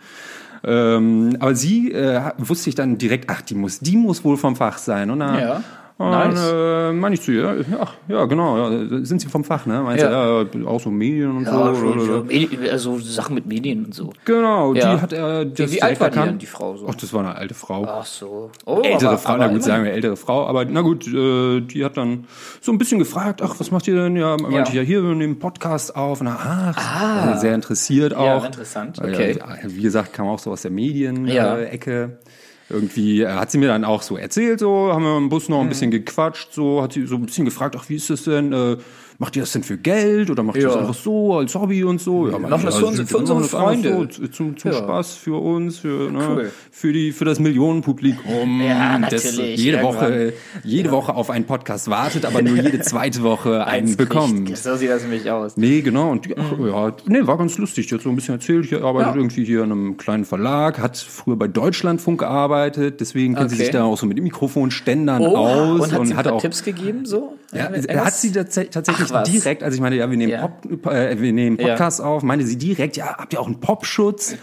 Ähm, 0.67 1.37
aber 1.39 1.55
sie 1.55 1.93
äh, 1.93 2.21
wusste 2.39 2.69
ich 2.69 2.75
dann 2.75 2.99
direkt, 2.99 3.31
ach, 3.31 3.41
die 3.41 3.55
muss, 3.55 3.79
die 3.79 3.97
muss 3.97 4.25
wohl 4.25 4.37
vom 4.37 4.57
Fach 4.57 4.79
sein. 4.79 5.09
Dann, 5.09 5.21
Ja. 5.21 5.63
Und, 5.99 6.11
Nice. 6.11 6.53
äh, 6.53 6.93
meine 6.93 7.15
ich 7.15 7.23
zu 7.23 7.33
ihr, 7.33 7.65
ja, 7.71 7.89
ja, 8.09 8.25
genau, 8.27 8.71
ja, 8.71 8.89
sind 9.05 9.21
sie 9.21 9.29
vom 9.29 9.45
Fach, 9.45 9.65
ne? 9.65 9.81
Meint 9.81 10.01
Ja. 10.01 10.45
sie, 10.45 10.59
ja, 10.59 10.67
auch 10.67 10.79
so 10.81 10.91
Medien 10.91 11.39
und 11.39 11.45
Ja, 11.45 11.75
so. 11.75 11.75
schon, 11.75 12.01
schon. 12.07 12.29
Medi- 12.29 12.69
Also 12.71 12.99
Sachen 12.99 13.35
mit 13.35 13.47
Medien 13.47 13.87
und 13.87 13.95
so. 13.95 14.13
Genau, 14.27 14.75
Ja. 14.75 14.95
die 14.97 15.01
hat 15.01 15.13
er 15.15 15.45
das 15.47 15.73
wie 15.73 15.81
alt 15.83 15.99
war 15.99 16.11
die 16.11 16.19
denn, 16.19 16.39
die 16.39 16.45
Frau, 16.47 16.77
so? 16.77 16.87
Ach, 16.91 16.95
das 16.95 17.13
war 17.15 17.21
eine 17.21 17.35
alte 17.35 17.55
Frau. 17.55 17.85
Ach 17.89 18.05
so. 18.05 18.51
Oh, 18.67 18.81
ältere 18.83 19.09
aber- 19.11 19.19
Frau, 19.19 19.33
aber 19.35 19.47
na 19.47 19.53
gut, 19.55 19.63
sagen 19.63 19.85
wir 19.85 19.93
ältere 19.93 20.17
Frau, 20.17 20.47
aber 20.47 20.65
na 20.67 20.83
gut, 20.83 21.07
äh, 21.09 21.61
die 21.63 21.83
hat 21.85 21.97
dann 21.97 22.27
so 22.61 22.73
ein 22.73 22.79
bisschen 22.79 22.99
gefragt, 22.99 23.41
ach, 23.43 23.55
was 23.59 23.71
macht 23.71 23.89
ihr 23.89 23.95
denn? 23.95 24.17
Ja, 24.17 24.37
meinte 24.37 24.57
Ja. 24.57 24.63
ich, 24.65 24.73
ja, 24.75 24.83
hier, 24.83 25.03
wir 25.03 25.15
nehmen 25.15 25.39
Podcast 25.39 25.97
auf. 25.97 26.21
Und, 26.21 26.29
ach, 26.29 27.27
also 27.27 27.41
sehr 27.41 27.55
interessiert 27.55 28.15
auch. 28.15 28.43
Ja, 28.43 28.47
interessant, 28.47 28.99
okay. 28.99 29.39
Wie 29.65 29.81
gesagt, 29.83 30.13
kam 30.13 30.27
auch 30.27 30.39
so 30.39 30.51
aus 30.51 30.61
der 30.63 30.71
Medien-Ecke. 30.73 32.19
Irgendwie 32.69 33.23
äh, 33.23 33.29
hat 33.29 33.51
sie 33.51 33.59
mir 33.59 33.69
dann 33.69 33.85
auch 33.85 34.03
so 34.03 34.17
erzählt, 34.17 34.59
so 34.61 34.93
haben 34.93 35.05
wir 35.05 35.17
im 35.17 35.29
Bus 35.29 35.49
noch 35.49 35.61
ein 35.61 35.67
Mhm. 35.67 35.71
bisschen 35.71 35.91
gequatscht, 35.91 36.53
so 36.53 36.83
hat 36.83 36.93
sie 36.95 37.07
so 37.07 37.15
ein 37.17 37.25
bisschen 37.27 37.45
gefragt, 37.45 37.77
ach, 37.79 37.89
wie 37.89 37.97
ist 37.97 38.11
das 38.11 38.25
denn? 38.25 38.53
Äh, 38.53 38.77
macht 39.19 39.37
ihr 39.37 39.43
das 39.43 39.53
denn 39.53 39.63
für 39.63 39.77
Geld 39.79 40.31
oder 40.31 40.43
macht 40.43 40.57
ihr 40.57 40.65
das 40.65 40.75
Ja. 40.75 40.81
einfach 40.81 40.95
so 40.95 41.35
als 41.39 41.55
Hobby 41.55 41.85
und 41.85 42.01
so? 42.01 42.29
Ja, 42.29 42.39
Machen 42.39 42.65
das 42.67 42.77
für 42.79 42.87
unsere- 42.87 43.07
für 43.07 43.19
unsere 43.19 43.41
das 43.41 43.55
einfach 43.55 43.67
Freunde. 43.67 44.09
So, 44.11 44.27
zum, 44.29 44.57
zum 44.57 44.71
Ja. 44.73 44.79
Spaß 44.79 45.15
für 45.15 45.41
uns, 45.43 45.79
für, 45.79 46.11
ne, 46.11 46.19
Cool. 46.29 46.51
für 46.71 46.93
die, 46.93 47.13
für 47.13 47.25
das 47.25 47.39
Millionenpublikum. 47.41 48.61
Ja, 48.63 48.99
das 48.99 49.37
jede 49.37 49.79
irgendwann. 49.79 49.83
Woche, 49.85 50.33
jede 50.65 50.91
Woche 50.91 51.15
auf 51.15 51.31
einen 51.31 51.45
Podcast 51.45 51.89
wartet, 51.89 52.25
aber 52.25 52.43
nur 52.43 52.57
jede 52.57 52.81
zweite 52.81 53.23
Woche 53.23 53.67
einen 53.67 53.97
bekommt. 53.97 54.47
kriegt. 54.47 54.59
So 54.59 54.77
sieht 54.77 54.91
das 54.91 55.03
nämlich 55.03 55.31
aus. 55.31 55.57
Nee, 55.57 55.81
genau. 55.83 56.11
Und 56.11 56.27
die, 56.27 56.37
ach, 56.37 56.59
ja, 56.59 56.93
nee, 57.07 57.27
war 57.27 57.39
ganz 57.39 57.59
lustig. 57.59 57.87
Die 57.87 57.95
hat 57.95 58.03
so 58.03 58.09
ein 58.11 58.17
bisschen 58.17 58.35
erzählt. 58.35 58.65
Ich 58.67 58.75
arbeitet 58.83 59.17
irgendwie 59.17 59.45
hier 59.45 59.63
in 59.65 59.73
einem 59.73 59.97
kleinen 59.97 60.25
Verlag, 60.25 60.79
hat 60.79 60.97
früher 60.97 61.37
bei 61.37 61.49
Deutschlandfunk 61.49 62.21
gearbeitet. 62.21 63.01
Deswegen 63.01 63.35
kennt 63.35 63.51
sie 63.51 63.57
Okay. 63.57 63.65
sich 63.65 63.73
da 63.73 63.85
auch 63.85 63.97
so 63.99 64.07
mit 64.07 64.21
Mikrofonständern 64.23 65.23
Oh, 65.23 65.37
aus 65.37 65.81
und 65.81 65.93
hat 65.93 66.07
sie 66.07 66.15
ein 66.15 66.23
paar 66.23 66.33
auch 66.35 66.41
Tipps 66.41 66.63
gegeben, 66.65 67.05
so? 67.07 67.35
ja, 67.53 67.71
hat 68.05 68.15
sie 68.15 68.33
tats 68.33 68.55
tatsächlich 68.71 69.06
Ach, 69.11 69.21
was. 69.23 69.31
direkt, 69.31 69.63
als 69.63 69.75
ich 69.75 69.81
meinte, 69.81 69.97
ja, 69.99 70.11
wir 70.11 70.17
nehmen, 70.17 70.33
Ja. 70.33 70.49
Pop, 70.49 70.87
äh, 70.93 71.21
wir 71.21 71.33
nehmen 71.33 71.59
Ja. 71.59 71.69
Podcast 71.69 72.01
auf, 72.03 72.23
meinte 72.23 72.47
sie 72.47 72.57
direkt, 72.59 72.97
ja, 72.97 73.17
habt 73.19 73.33
ihr 73.33 73.41
auch 73.41 73.47
einen 73.47 73.61
Popschutz? 73.61 74.37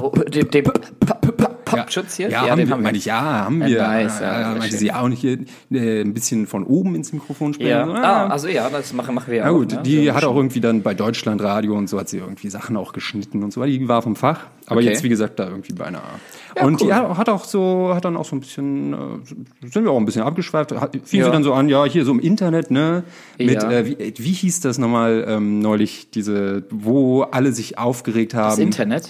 Oh, 0.00 0.10
den, 0.10 0.50
den 0.50 0.64
Popschutz 1.64 2.16
hier? 2.16 2.30
Ja, 2.30 2.48
haben 2.48 2.58
den 2.58 2.68
wir, 2.68 2.72
haben 2.74 2.80
wir. 2.80 2.84
meine 2.84 2.98
ich, 2.98 3.04
ja, 3.04 3.20
haben 3.20 3.60
wir. 3.60 3.82
nice, 3.82 4.20
ja, 4.20 4.40
ja, 4.40 4.54
meinte 4.58 4.76
sie, 4.76 4.86
ja, 4.86 5.00
und 5.02 5.12
hier 5.12 5.38
äh, 5.70 6.00
ein 6.00 6.14
bisschen 6.14 6.46
von 6.46 6.64
oben 6.64 6.94
ins 6.94 7.12
Mikrofon 7.12 7.52
sprechen. 7.54 7.70
Ja. 7.70 7.86
So, 7.86 7.92
Ah, 7.92 8.26
also 8.28 8.48
ja, 8.48 8.70
das 8.70 8.92
machen, 8.94 9.14
machen 9.14 9.30
wir 9.30 9.38
Ja 9.38 9.50
auch. 9.50 9.54
gut, 9.58 9.72
ne? 9.72 9.82
die 9.84 10.06
So 10.06 10.14
hat 10.14 10.24
auch 10.24 10.36
irgendwie 10.36 10.60
dann 10.60 10.82
bei 10.82 10.94
Deutschlandradio 10.94 11.76
und 11.76 11.88
so 11.88 11.98
hat 12.00 12.08
sie 12.08 12.18
irgendwie 12.18 12.48
Sachen 12.48 12.76
auch 12.76 12.92
geschnitten 12.92 13.42
und 13.42 13.52
so. 13.52 13.62
Die 13.64 13.86
war 13.88 14.00
vom 14.02 14.16
Fach, 14.16 14.46
aber 14.68 14.80
Okay. 14.80 14.88
jetzt 14.90 15.02
wie 15.02 15.08
gesagt 15.08 15.38
da 15.38 15.48
irgendwie 15.48 15.72
bei 15.72 15.86
einer. 15.86 16.02
Ja, 16.56 16.64
und 16.64 16.80
die 16.80 16.84
cool. 16.86 16.94
hat, 16.94 17.16
hat 17.18 17.28
auch 17.28 17.44
so, 17.44 17.92
hat 17.94 18.04
dann 18.04 18.16
auch 18.16 18.24
so 18.24 18.34
ein 18.36 18.40
bisschen, 18.40 18.92
äh, 18.92 18.96
sind 19.70 19.84
wir 19.84 19.90
auch 19.90 19.98
ein 19.98 20.04
bisschen 20.04 20.22
abgeschweift. 20.22 20.72
Hat, 20.72 20.92
fing 21.04 21.20
Ja. 21.20 21.26
sie 21.26 21.32
dann 21.32 21.42
so 21.44 21.52
an, 21.52 21.68
ja 21.68 21.84
hier 21.84 22.04
so 22.04 22.12
im 22.12 22.20
Internet, 22.20 22.70
ne? 22.70 23.04
Mit 23.38 23.50
Ja. 23.62 23.70
äh, 23.70 23.86
wie, 23.86 23.92
äh, 23.94 24.12
wie 24.18 24.32
hieß 24.32 24.60
das 24.60 24.78
nochmal 24.78 25.24
ähm, 25.28 25.60
neulich 25.60 26.10
diese, 26.10 26.64
wo 26.70 27.22
alle 27.22 27.52
sich 27.52 27.78
aufgeregt 27.78 28.34
haben? 28.34 28.50
Das 28.50 28.58
Internet? 28.58 29.08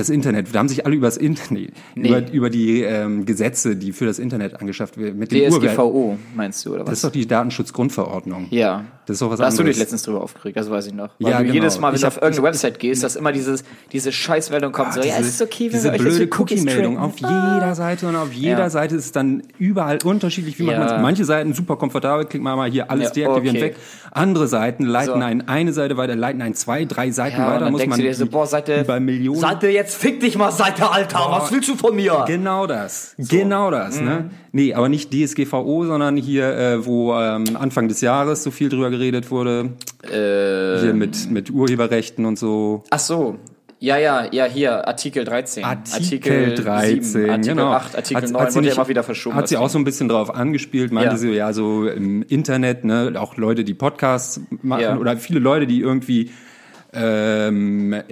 Das 0.00 0.08
Internet, 0.08 0.54
da 0.54 0.58
haben 0.60 0.68
sich 0.68 0.86
alle 0.86 0.94
übers 0.96 1.16
Internet, 1.18 1.72
Nee. 1.94 2.08
über, 2.08 2.32
über 2.32 2.50
die 2.50 2.80
ähm, 2.82 3.26
Gesetze, 3.26 3.76
die 3.76 3.92
für 3.92 4.06
das 4.06 4.18
Internet 4.18 4.58
angeschafft 4.60 4.96
werden, 4.98 5.18
mit 5.18 5.30
dem. 5.30 5.50
DSGVO, 5.50 6.16
meinst 6.34 6.64
du, 6.64 6.70
oder 6.70 6.78
Das 6.80 6.88
was? 6.88 6.98
ist 6.98 7.04
doch 7.04 7.12
die 7.12 7.26
Datenschutzgrundverordnung. 7.26 8.46
Ja. 8.50 8.84
Das 9.06 9.14
ist 9.16 9.22
doch 9.22 9.30
was 9.30 9.38
Da 9.40 9.46
hast 9.46 9.58
du 9.58 9.62
anderes. 9.62 9.76
dich 9.76 9.82
letztens 9.82 10.02
drüber 10.04 10.22
aufgeregt, 10.22 10.56
das 10.56 10.70
weiß 10.70 10.86
ich 10.86 10.94
noch. 10.94 11.08
Weil 11.18 11.32
Ja, 11.32 11.38
du 11.38 11.44
genau. 11.44 11.54
jedes 11.54 11.80
Mal, 11.80 11.88
wenn 11.88 11.94
Ich 11.96 12.00
du 12.02 12.06
hab- 12.06 12.16
auf 12.16 12.22
irgendeine 12.22 12.48
Website 12.48 12.78
gehst, 12.78 13.02
dass 13.02 13.16
immer 13.16 13.32
dieses, 13.32 13.64
diese 13.92 14.12
Scheißmeldung 14.12 14.70
kommt, 14.72 14.94
so, 14.94 15.00
ja, 15.00 15.14
es 15.18 15.26
ist 15.28 15.42
okay, 15.42 15.64
wenn 15.64 15.70
diese 15.72 15.84
wir 15.84 15.92
euch 15.94 15.98
blöde 16.00 16.28
Cookie-Meldung 16.38 16.96
auf 16.98 17.18
jeder 17.18 17.74
Seite 17.74 18.06
und 18.06 18.14
auf 18.16 18.32
jeder 18.32 18.58
Ja. 18.58 18.70
Seite 18.70 18.94
ist 18.96 19.06
es 19.06 19.12
dann 19.12 19.42
überall 19.58 19.98
unterschiedlich, 20.04 20.58
wie 20.58 20.66
Ja. 20.66 20.78
man 20.78 21.02
Manche 21.02 21.24
Seiten 21.24 21.54
super 21.54 21.76
komfortabel, 21.76 22.24
klickt 22.26 22.44
man 22.44 22.56
mal 22.56 22.70
hier 22.70 22.90
alles 22.90 23.08
Ja, 23.08 23.14
deaktivieren 23.26 23.56
okay. 23.56 23.66
weg. 23.66 23.76
Andere 24.12 24.46
Seiten 24.48 24.84
leiten 24.84 25.14
So. 25.20 25.26
einen 25.26 25.48
eine 25.48 25.72
Seite 25.72 25.96
weiter, 25.96 26.14
leiten 26.14 26.40
einen 26.42 26.54
zwei, 26.54 26.84
drei 26.84 27.10
Seiten 27.10 27.40
Ja, 27.40 27.48
weiter, 27.48 27.60
dann 27.64 27.72
muss 27.72 27.86
man 27.86 27.98
dir 27.98 28.14
so, 28.14 28.26
boah, 28.26 28.46
Seite, 28.46 28.80
über 28.82 29.00
Millionen 29.00 29.40
Seite, 29.40 29.68
jetzt 29.68 29.89
fick 29.94 30.20
dich 30.20 30.36
mal, 30.36 30.50
Seite, 30.52 30.90
Alter, 30.90 31.26
was 31.30 31.52
willst 31.52 31.68
du 31.68 31.76
von 31.76 31.94
mir? 31.96 32.24
Genau 32.26 32.66
das. 32.66 33.14
Genau 33.18 33.70
das, 33.70 34.00
Mhm. 34.00 34.06
ne? 34.06 34.30
Nee, 34.52 34.74
aber 34.74 34.88
nicht 34.88 35.12
DSGVO, 35.12 35.84
sondern 35.86 36.16
hier, 36.16 36.44
äh, 36.56 36.86
wo 36.86 37.14
ähm, 37.14 37.44
Anfang 37.58 37.88
des 37.88 38.00
Jahres 38.00 38.42
so 38.42 38.50
viel 38.50 38.68
drüber 38.68 38.90
geredet 38.90 39.30
wurde. 39.30 39.70
Äh. 40.04 40.80
hier 40.80 40.94
mit, 40.94 41.30
mit 41.30 41.50
Urheberrechten 41.50 42.24
und 42.26 42.38
so. 42.38 42.84
Ach 42.90 42.98
so. 42.98 43.36
Ja, 43.82 43.96
ja, 43.96 44.26
ja, 44.30 44.44
hier, 44.44 44.86
Artikel 44.86 45.24
13. 45.24 45.64
Artikel 45.64 46.54
13, 46.54 47.02
7, 47.02 47.30
Artikel 47.30 47.54
genau. 47.54 47.72
8, 47.72 47.96
Artikel 47.96 48.22
Hat- 48.22 48.30
9 48.30 48.42
hat 48.42 48.50
sie 48.52 48.56
wurde 48.56 48.66
ja 48.66 48.70
nicht- 48.72 48.78
immer 48.78 48.88
wieder 48.88 49.02
verschoben. 49.02 49.36
Hat 49.36 49.48
sie 49.48 49.56
auch 49.56 49.70
so 49.70 49.78
ein 49.78 49.84
bisschen 49.84 50.08
drauf 50.08 50.34
angespielt, 50.34 50.92
meinte 50.92 51.12
Ja. 51.12 51.16
sie, 51.16 51.30
ja, 51.30 51.52
so 51.54 51.86
im 51.86 52.22
Internet, 52.22 52.84
ne, 52.84 53.14
auch 53.16 53.36
Leute, 53.38 53.64
die 53.64 53.72
Podcasts 53.72 54.40
machen 54.62 54.82
Ja. 54.82 54.96
oder 54.98 55.16
viele 55.16 55.40
Leute, 55.40 55.66
die 55.66 55.80
irgendwie 55.80 56.30
ähm, 56.92 57.92
äh, 57.92 58.02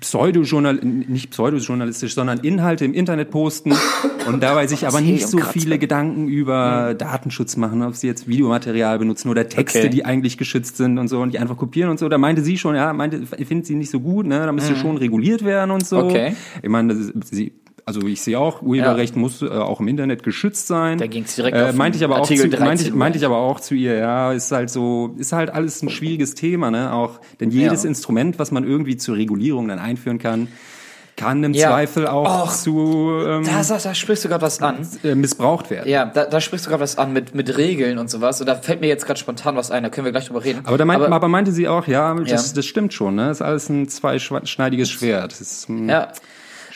Pseudojournal 0.00 0.74
nicht 0.76 1.30
pseudojournalistisch, 1.30 2.14
sondern 2.14 2.38
Inhalte 2.40 2.84
im 2.84 2.94
Internet 2.94 3.30
posten 3.30 3.74
und 4.26 4.42
dabei 4.42 4.66
sich 4.66 4.86
aber 4.86 5.00
nicht 5.00 5.26
so 5.26 5.38
viele 5.38 5.78
Gedanken 5.78 6.28
über 6.28 6.94
Datenschutz 6.94 7.56
machen, 7.56 7.82
ob 7.82 7.94
sie 7.94 8.06
jetzt 8.06 8.26
Videomaterial 8.26 8.98
benutzen 8.98 9.28
oder 9.28 9.48
Texte, 9.48 9.80
Okay. 9.80 9.88
die 9.90 10.04
eigentlich 10.04 10.38
geschützt 10.38 10.76
sind 10.76 10.98
und 10.98 11.08
so 11.08 11.20
und 11.20 11.34
die 11.34 11.38
einfach 11.38 11.56
kopieren 11.56 11.90
und 11.90 11.98
so. 11.98 12.08
Da 12.08 12.18
meinte 12.18 12.42
sie 12.42 12.56
schon, 12.56 12.74
ja, 12.74 12.92
meinte, 12.92 13.26
findet 13.26 13.66
sie 13.66 13.74
nicht 13.74 13.90
so 13.90 14.00
gut, 14.00 14.26
ne? 14.26 14.46
Da 14.46 14.52
müsste 14.52 14.76
schon 14.76 14.96
reguliert 14.96 15.44
werden 15.44 15.70
und 15.70 15.86
so. 15.86 15.98
Mhm. 15.98 16.04
Okay. 16.04 16.36
Ich 16.62 16.68
meine, 16.68 16.92
ist, 16.92 17.12
sie 17.30 17.52
also 17.84 18.06
ich 18.06 18.22
sehe 18.22 18.38
auch, 18.38 18.62
Urheberrecht 18.62 19.16
muss 19.16 19.42
äh, 19.42 19.48
auch 19.48 19.80
im 19.80 19.88
Internet 19.88 20.22
geschützt 20.22 20.66
sein. 20.66 20.98
Da 20.98 21.06
ging's 21.06 21.34
direkt 21.34 21.56
äh, 21.56 21.72
meinte 21.72 21.98
ich 21.98 22.04
aber 22.04 22.20
auch 22.20 22.26
zu, 22.26 22.34
meinte, 22.34 22.46
ich, 22.48 22.54
13 22.60 22.96
meinte 22.96 23.18
ich 23.18 23.24
aber 23.24 23.38
auch 23.38 23.58
zu 23.60 23.74
ihr, 23.74 23.94
ja, 23.96 24.32
ist 24.32 24.52
halt 24.52 24.70
so, 24.70 25.14
ist 25.18 25.32
halt 25.32 25.50
alles 25.50 25.82
ein 25.82 25.90
schwieriges 25.90 26.34
Thema, 26.34 26.70
ne? 26.70 26.92
Auch 26.92 27.20
denn 27.40 27.50
jedes 27.50 27.82
Ja. 27.82 27.88
Instrument, 27.88 28.38
was 28.38 28.50
man 28.52 28.64
irgendwie 28.64 28.96
zur 28.96 29.16
Regulierung 29.16 29.68
dann 29.68 29.78
einführen 29.80 30.18
kann, 30.18 30.48
kann 31.16 31.44
im 31.44 31.52
Ja. 31.52 31.68
Zweifel 31.68 32.06
auch 32.06 32.46
Och. 32.46 32.52
zu 32.52 33.10
ähm, 33.26 33.44
Da, 33.44 33.62
da, 33.62 33.78
da 33.78 33.94
sprichst 33.94 34.24
du 34.24 34.28
gerade 34.28 34.42
was 34.42 34.62
an. 34.62 34.76
äh, 35.04 35.14
missbraucht 35.14 35.68
werden. 35.70 35.88
Ja, 35.90 36.06
da, 36.06 36.24
da 36.24 36.40
sprichst 36.40 36.64
du 36.66 36.70
gerade 36.70 36.82
was 36.82 36.96
an 36.96 37.12
mit, 37.12 37.34
mit 37.34 37.56
Regeln 37.58 37.98
und 37.98 38.08
sowas. 38.08 38.40
Und 38.40 38.46
da 38.46 38.54
fällt 38.54 38.80
mir 38.80 38.86
jetzt 38.86 39.04
gerade 39.06 39.20
spontan 39.20 39.54
was 39.56 39.70
ein, 39.70 39.82
da 39.82 39.90
können 39.90 40.04
wir 40.06 40.12
gleich 40.12 40.26
drüber 40.28 40.42
reden. 40.44 40.60
Aber, 40.64 40.78
da 40.78 40.84
meint, 40.86 41.02
aber, 41.02 41.28
meinte 41.28 41.52
sie 41.52 41.68
auch, 41.68 41.86
ja, 41.86 42.14
das, 42.14 42.48
Ja. 42.50 42.54
das 42.54 42.64
stimmt 42.64 42.94
schon, 42.94 43.16
ne? 43.16 43.30
Ist 43.30 43.42
alles 43.42 43.68
ein 43.68 43.88
zweischneidiges 43.88 44.88
Schwert. 44.90 45.38
Ist 45.38 45.68
hm, 45.68 45.88
ja, 45.88 46.08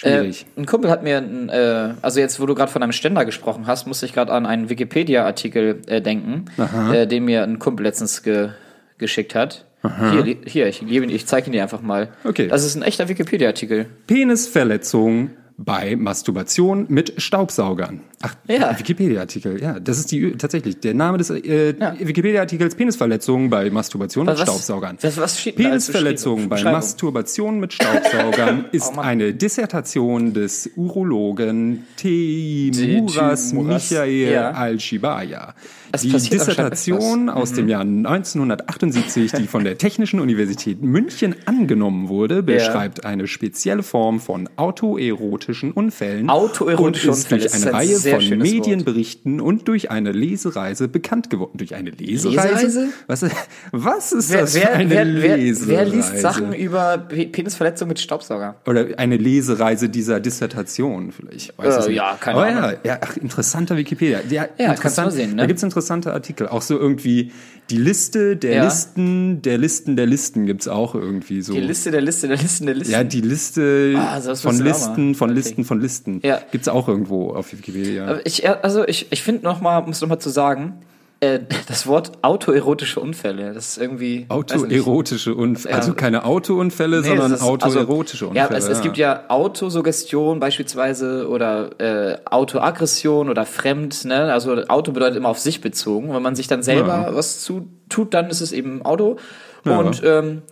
schwierig. 0.08 0.46
Äh, 0.56 0.60
ein 0.60 0.66
Kumpel 0.66 0.90
hat 0.90 1.02
mir, 1.02 1.18
äh, 1.18 1.94
also 2.02 2.20
jetzt, 2.20 2.40
wo 2.40 2.46
du 2.46 2.54
gerade 2.54 2.70
von 2.70 2.82
einem 2.82 2.92
Ständer 2.92 3.24
gesprochen 3.24 3.66
hast, 3.66 3.86
musste 3.86 4.06
ich 4.06 4.12
gerade 4.12 4.32
an 4.32 4.46
einen 4.46 4.68
Wikipedia-Artikel 4.70 5.82
äh, 5.86 6.00
denken, 6.00 6.46
äh, 6.92 7.06
den 7.06 7.24
mir 7.24 7.42
ein 7.42 7.58
Kumpel 7.58 7.84
letztens 7.84 8.22
ge 8.22 8.50
geschickt 8.98 9.34
hat. 9.34 9.66
Hier, 10.10 10.22
li- 10.24 10.38
hier, 10.46 10.66
ich, 10.66 10.82
ich 10.82 11.26
zeige 11.26 11.48
ihn 11.48 11.52
dir 11.52 11.62
einfach 11.62 11.82
mal. 11.82 12.08
Okay. 12.24 12.48
Das 12.48 12.64
ist 12.64 12.74
ein 12.76 12.82
echter 12.82 13.08
Wikipedia-Artikel. 13.08 13.86
Penisverletzung 14.06 15.30
bei 15.58 15.96
Masturbation 15.96 16.86
mit 16.88 17.14
Staubsaugern. 17.22 18.00
Ach, 18.22 18.34
Ja. 18.48 18.78
Wikipedia-Artikel, 18.78 19.60
ja, 19.60 19.78
das 19.78 19.98
ist 19.98 20.10
die 20.10 20.32
tatsächlich 20.38 20.80
der 20.80 20.94
Name 20.94 21.18
des 21.18 21.28
äh, 21.28 21.74
Wikipedia-Artikels 22.00 22.74
Penisverletzung 22.74 23.50
bei 23.50 23.68
Masturbation 23.70 24.24
mit 24.24 24.34
Was- 24.36 24.42
Staubsaugern. 24.42 24.96
was- 25.02 25.18
was 25.18 25.38
steht 25.38 25.58
denn 25.58 25.66
da 25.66 25.72
als 25.72 25.86
Penisverletzung 25.86 26.48
bei? 26.48 26.62
Masturbation 26.64 27.60
mit 27.60 27.74
Staubsaugern 27.74 28.64
ist 28.72 28.96
Mann. 28.96 29.04
eine 29.04 29.34
Dissertation 29.34 30.32
des 30.32 30.70
Urologen 30.76 31.84
Teimuras, 31.96 33.52
Michael 33.52 34.30
ja. 34.32 34.50
Al-Shibaya. 34.52 35.54
Die 36.02 36.10
Dissertation 36.10 37.28
aus 37.30 37.52
Mhm. 37.52 37.56
dem 37.56 37.68
Jahr 37.68 37.80
1978, 37.82 39.32
die 39.32 39.46
von 39.46 39.64
der 39.64 39.78
Technischen 39.78 40.20
Universität 40.20 40.82
München 40.82 41.34
angenommen 41.46 42.08
wurde, 42.08 42.42
beschreibt 42.42 43.04
eine 43.04 43.26
spezielle 43.26 43.82
Form 43.82 44.20
von 44.20 44.48
autoerotischen 44.56 45.72
Unfällen 45.72 46.28
Autoerotische 46.28 47.08
und 47.10 47.16
ist 47.16 47.24
Unfälle, 47.32 47.42
durch 47.42 47.54
eine 47.54 47.66
ein 47.66 47.74
Reihe 47.74 47.96
von 48.14 48.20
schönes 48.22 48.48
Wort. 48.52 48.66
Medienberichten 48.66 49.40
und 49.40 49.68
durch 49.68 49.90
eine 49.90 50.12
Lesereise 50.12 50.88
bekannt 50.88 51.30
geworden. 51.30 51.58
Durch 51.58 51.74
eine 51.74 51.90
Lesereise? 51.90 52.64
Lesereise? 52.64 52.88
Was, 53.06 53.24
was 53.72 54.12
ist 54.12 54.30
Wer, 54.32 54.40
das 54.42 54.54
wer, 54.54 54.62
für 54.62 54.72
eine 54.72 54.90
wer, 54.90 55.06
wer, 55.22 55.36
Lesereise? 55.36 55.68
wer 55.70 55.84
liest 55.86 56.18
Sachen 56.18 56.52
über 56.52 56.98
Pe- 56.98 57.26
Penisverletzung 57.26 57.88
mit 57.88 57.98
Staubsauger? 58.00 58.56
Oder 58.66 58.86
eine 58.96 59.16
Lesereise 59.16 59.88
dieser 59.88 60.20
Dissertation 60.20 61.12
vielleicht. 61.12 61.36
Ich 61.36 61.52
weiß 61.58 61.84
Äh, 61.86 61.88
nicht. 61.88 61.96
ja, 61.96 62.16
keine 62.20 62.38
Aber 62.38 62.46
Ahnung. 62.46 62.62
Ja, 62.84 62.92
ja, 62.92 62.98
ach, 63.02 63.16
interessanter 63.16 63.76
Wikipedia. 63.76 64.20
Ja, 64.28 64.42
Ja, 64.42 64.42
interessant. 64.72 64.80
kannst 64.80 64.98
du 64.98 65.10
sehen, 65.10 65.30
ne? 65.30 65.36
Da 65.36 65.46
gibt's 65.46 65.62
interessante 65.62 66.12
Artikel. 66.12 66.48
Auch 66.48 66.62
so 66.62 66.78
irgendwie 66.78 67.32
die 67.70 67.78
Liste 67.78 68.36
der 68.36 68.54
Ja. 68.54 68.64
Listen, 68.64 69.42
der 69.42 69.58
Listen 69.58 69.96
der 69.96 70.06
Listen 70.06 70.46
gibt's 70.46 70.68
auch 70.68 70.94
irgendwie 70.94 71.42
so. 71.42 71.52
Die 71.52 71.60
Liste 71.60 71.90
der 71.90 72.00
Liste 72.00 72.28
der 72.28 72.36
Listen 72.36 72.66
der 72.66 72.74
Listen. 72.76 72.92
ja, 72.92 73.04
die 73.04 73.20
Liste 73.20 73.94
Ah, 73.96 74.20
sowas 74.20 74.42
von 74.42 74.56
du 74.56 74.62
auch 74.62 74.66
Listen, 74.66 75.14
von. 75.14 75.30
Listen, 75.30 75.64
von 75.64 75.80
Listen. 75.80 76.20
Ja. 76.22 76.40
Gibt's 76.52 76.68
auch 76.68 76.88
irgendwo 76.88 77.30
auf 77.30 77.52
Wikipedia. 77.52 78.20
Ich, 78.24 78.38
ja, 78.38 78.60
also 78.60 78.86
ich, 78.86 79.10
ich 79.10 79.22
finde 79.22 79.44
noch 79.44 79.60
mal, 79.60 79.82
muss 79.82 80.00
noch 80.00 80.08
mal 80.08 80.18
zu 80.20 80.30
sagen, 80.30 80.74
äh, 81.20 81.40
das 81.68 81.86
Wort 81.86 82.12
autoerotische 82.22 83.00
Unfälle, 83.00 83.54
das 83.54 83.68
ist 83.70 83.78
irgendwie. 83.78 84.26
Autoerotische 84.28 85.34
Unfälle. 85.34 85.72
Ja. 85.72 85.78
Also 85.78 85.94
keine 85.94 86.24
Autounfälle, 86.24 87.00
Nee, 87.00 87.08
sondern 87.08 87.32
ist- 87.32 87.42
autoerotische 87.42 88.26
also, 88.26 88.38
Unfälle. 88.40 88.50
Ja, 88.50 88.56
es, 88.56 88.68
es 88.68 88.82
gibt 88.82 88.96
ja 88.98 89.24
Autosuggestion 89.28 90.40
beispielsweise 90.40 91.28
oder 91.28 91.70
äh, 91.80 92.18
Autoaggression 92.26 93.30
oder 93.30 93.46
fremd. 93.46 94.04
Ne? 94.04 94.32
Also 94.32 94.54
Auto 94.68 94.92
bedeutet 94.92 95.16
immer 95.16 95.30
auf 95.30 95.38
sich 95.38 95.60
bezogen. 95.60 96.12
Wenn 96.14 96.22
man 96.22 96.36
sich 96.36 96.48
dann 96.48 96.62
selber 96.62 97.06
Ja. 97.08 97.14
was 97.14 97.40
zu 97.40 97.68
tut, 97.88 98.12
dann 98.14 98.28
ist 98.28 98.40
es 98.40 98.52
eben 98.52 98.82
Auto. 98.82 99.16
Und 99.64 100.02
ähm, 100.04 100.42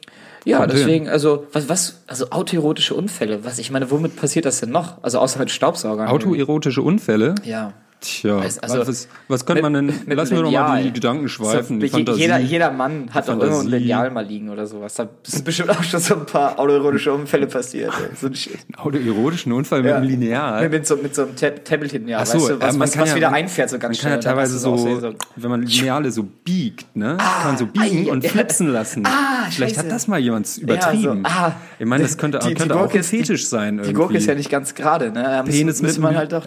ja, 0.46 0.58
Kommt 0.58 0.72
deswegen, 0.72 1.08
also 1.08 1.46
was, 1.52 1.68
was, 1.68 2.02
also 2.06 2.30
autoerotische 2.30 2.94
Unfälle. 2.94 3.44
Was 3.44 3.58
ich 3.58 3.70
meine, 3.70 3.90
womit 3.90 4.16
passiert 4.16 4.44
das 4.44 4.60
denn 4.60 4.70
noch? 4.70 5.02
Also 5.02 5.18
außer 5.18 5.38
mit 5.38 5.50
Staubsaugern. 5.50 6.08
Autoerotische 6.08 6.82
Unfälle? 6.82 7.34
Ja. 7.44 7.72
Tja, 8.04 8.36
also 8.38 8.86
was, 8.86 9.08
was 9.28 9.46
könnte 9.46 9.62
man 9.62 9.72
denn, 9.72 9.86
Mit- 9.86 10.06
mit 10.06 10.16
lassen 10.18 10.36
wir 10.36 10.42
doch 10.42 10.50
mal 10.52 10.82
die 10.82 10.92
Gedanken 10.92 11.26
schweifen, 11.28 11.80
die 11.80 11.88
So, 11.88 11.96
Fantasie. 11.96 12.20
jeder, 12.20 12.38
jeder 12.38 12.70
Mann 12.70 13.08
hat 13.12 13.26
doch 13.28 13.38
irgendwo 13.40 13.60
ein. 13.60 13.68
Lineal 13.68 14.10
mal 14.10 14.24
liegen 14.26 14.50
oder 14.50 14.66
sowas. 14.66 14.92
Da 14.94 15.08
sind 15.22 15.44
bestimmt 15.44 15.70
auch 15.70 15.82
schon 15.82 16.00
so 16.00 16.14
ein 16.16 16.26
paar 16.26 16.58
autoerotische 16.58 17.12
Unfälle 17.14 17.46
passiert. 17.46 17.92
So 18.20 18.26
ein 18.26 18.34
Shit. 18.34 18.58
Autoerotischen 18.76 19.52
Unfall 19.52 19.80
mit 19.80 19.90
Ja. 19.90 19.96
einem 19.96 20.08
Lineal. 20.08 20.62
Mit, 20.64 20.72
mit, 20.72 20.86
so, 20.86 20.96
mit 20.96 21.14
so 21.14 21.22
einem 21.22 21.34
Tab 21.36 21.64
Tablet 21.64 21.92
hinten, 21.92 22.08
ja. 22.08 22.18
Ach 22.20 22.26
so, 22.26 22.34
weißt 22.38 22.50
du, 22.50 22.60
was, 22.60 22.74
äh, 22.74 22.78
man 22.78 22.80
was, 22.80 22.92
kann 22.92 23.02
was 23.02 23.08
ja- 23.10 23.16
wieder 23.16 23.30
man- 23.30 23.40
einfährt 23.40 23.70
so 23.70 23.78
ganz 23.78 23.96
Man 23.96 24.02
kann 24.02 24.10
ja 24.18 24.22
schnell. 24.22 24.22
Dann 24.22 24.36
teilweise 24.36 24.54
hast 24.56 24.64
du 24.64 25.00
so, 25.00 25.14
wenn 25.36 25.50
man 25.50 25.62
Lineale 25.62 26.10
so 26.12 26.24
biegt, 26.44 26.94
ne, 26.94 27.16
kann 27.18 27.46
man 27.46 27.56
so 27.58 27.66
biegen 27.66 28.08
ai, 28.08 28.12
und 28.12 28.22
ja. 28.22 28.30
flipsen 28.30 28.68
lassen. 28.72 29.06
Ah, 29.06 29.46
Vielleicht 29.50 29.78
hat 29.78 29.90
das 29.90 30.08
mal 30.08 30.18
jemand 30.20 30.58
übertrieben. 30.58 31.22
Ja, 31.24 31.30
so, 31.30 31.40
ah. 31.46 31.52
ich 31.78 31.86
meine, 31.86 32.02
das 32.02 32.18
könnte, 32.18 32.38
Die- 32.40 32.48
die 32.48 32.54
könnte 32.54 32.74
auch 32.76 32.80
Gurke 32.80 32.98
ein 32.98 33.02
die- 33.02 33.06
Fetisch 33.08 33.46
sein. 33.48 33.80
Die 33.82 33.92
Gurke 33.94 34.16
ist 34.18 34.26
ja 34.26 34.34
nicht 34.34 34.50
ganz 34.50 34.74
gerade, 34.74 35.10
ne? 35.10 35.42
Penis 35.46 35.80
müsste 35.80 36.00
man 36.00 36.16
halt 36.16 36.34
auch 36.34 36.46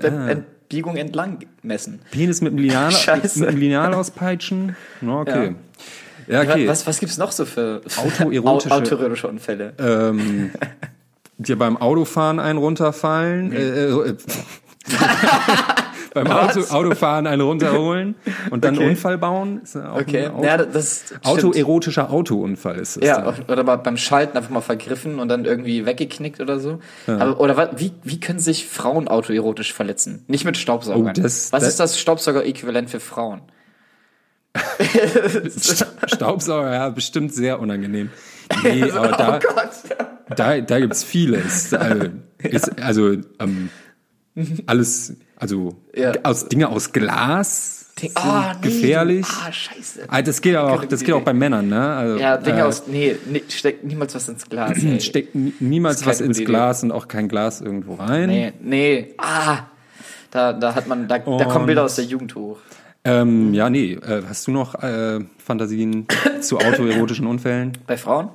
Entbiegung 0.70 0.98
entlang 0.98 1.40
messen. 1.64 2.00
Penis 2.12 2.42
mit 2.42 2.52
einem 2.52 2.60
Lineal, 2.62 2.92
Scheiße. 2.92 3.40
mit 3.40 3.48
einem 3.50 3.58
Lineal 3.60 3.94
auspeitschen. 3.94 4.76
Na, 5.00 5.22
okay. 5.22 5.56
Ja, 6.28 6.42
okay. 6.42 6.68
Was, 6.68 6.86
was 6.86 7.00
gibt's 7.00 7.18
noch 7.18 7.32
so 7.32 7.46
für 7.46 7.82
Autoerotische- 7.88 8.72
Au- 8.72 8.76
autoerotische 8.76 9.28
Unfälle? 9.30 9.74
Ähm, 9.80 10.52
dir 11.38 11.58
beim 11.58 11.78
Autofahren 11.78 12.42
einen 12.42 12.60
runterfallen. 12.60 13.54
Äh, 13.54 13.86
äh, 13.86 14.16
beim 16.24 16.28
Auto? 16.32 16.60
Autofahren 16.70 17.28
einen 17.28 17.42
runterholen 17.42 18.16
und 18.50 18.64
dann 18.64 18.76
Okay. 18.76 18.84
einen 18.84 18.92
Unfall 18.92 19.18
bauen. 19.18 19.62
Ja 19.74 19.94
Okay, 19.96 20.28
Auto, 20.28 20.44
ja, 20.44 20.58
das. 20.58 21.14
Autoerotischer 21.24 22.10
Autounfall 22.12 22.78
ist 22.78 22.98
es. 22.98 23.04
Ja, 23.08 23.22
dann. 23.22 23.44
oder 23.48 23.64
beim 23.78 23.98
Schalten 23.98 24.38
einfach 24.38 24.50
mal 24.50 24.62
vergriffen 24.62 25.20
und 25.20 25.30
dann 25.30 25.46
irgendwie 25.46 25.86
weggeknickt 25.86 26.40
oder 26.42 26.60
so. 26.60 26.80
Aber, 27.08 27.40
oder 27.40 27.72
wie, 27.80 27.92
wie 28.04 28.20
können 28.20 28.40
sich 28.40 28.68
Frauen 28.68 29.08
autoerotisch 29.08 29.74
verletzen? 29.74 30.24
Nicht 30.28 30.46
mit 30.46 30.58
Staubsaugern. 30.58 31.14
Oh, 31.18 31.22
das- 31.22 31.52
Was 31.52 31.62
das- 31.64 31.70
ist 31.70 31.80
das 31.80 32.00
Staubsauger-Äquivalent 32.00 32.90
für 32.90 33.00
Frauen? 33.00 33.42
Staubsauger, 36.08 36.74
ja, 36.74 36.90
bestimmt 36.90 37.34
sehr 37.34 37.60
unangenehm. 37.60 38.10
Nee, 38.64 38.90
aber 38.92 39.10
da, 39.10 39.36
Oh 39.38 39.40
Gott. 39.54 39.70
da, 40.36 40.60
da 40.62 40.80
gibt's 40.80 41.04
vieles. 41.04 41.74
Also, 41.74 42.08
ist, 42.40 42.82
also 42.82 43.12
ähm, 43.40 43.70
alles, 44.65 45.15
also 45.36 45.75
Ja. 45.96 46.13
aus 46.24 46.48
Dinge 46.50 46.70
aus 46.70 46.91
Glas 46.91 47.86
sind 48.00 48.12
Ah, 48.15 48.53
nee. 48.62 48.67
gefährlich. 48.67 49.25
Ah, 49.27 49.51
scheiße. 49.51 50.03
Ah, 50.08 50.22
das 50.22 50.41
geht 50.41 50.56
auch, 50.56 50.86
das 50.86 51.01
geht 51.03 51.15
auch 51.15 51.24
bei 51.24 51.34
Männern, 51.34 51.67
ne? 51.67 51.96
Also, 51.96 52.17
Ja, 52.20 52.38
Dinge 52.38 52.60
äh, 52.60 52.62
aus. 52.63 52.84
Nee, 52.88 53.15
nee, 53.25 53.41
steckt 53.50 53.84
niemals 53.84 54.13
was 54.13 54.29
ins 54.29 54.48
Glas. 54.48 54.77
Ey. 54.84 55.00
steckt 55.01 55.34
nie- 55.34 55.53
niemals 55.60 56.06
was 56.06 56.22
ins 56.22 56.38
Idee. 56.38 56.46
Glas 56.46 56.84
und 56.84 56.91
auch 56.91 57.08
kein 57.08 57.27
Glas 57.27 57.60
irgendwo 57.62 57.96
rein. 57.96 58.29
Nee, 58.29 58.53
nee. 58.62 59.13
Ah. 59.17 59.63
Da, 60.29 60.53
da 60.53 60.75
hat 60.75 60.88
man, 60.88 61.08
da, 61.08 61.17
da 61.20 61.25
Und- 61.32 61.48
kommen 61.50 61.65
Bilder 61.65 61.84
aus 61.86 61.96
der 61.96 62.06
Jugend 62.06 62.36
hoch. 62.36 62.60
Ähm, 63.03 63.53
ja, 63.53 63.70
nee. 63.70 63.94
Äh, 63.94 64.24
hast 64.29 64.46
du 64.48 64.51
noch 64.51 64.75
äh, 64.84 65.20
Fantasien 65.44 66.06
zu 66.41 66.58
autoerotischen 66.60 67.25
Unfällen? 67.25 67.72
Bei 67.88 67.96
Frauen? 67.98 68.29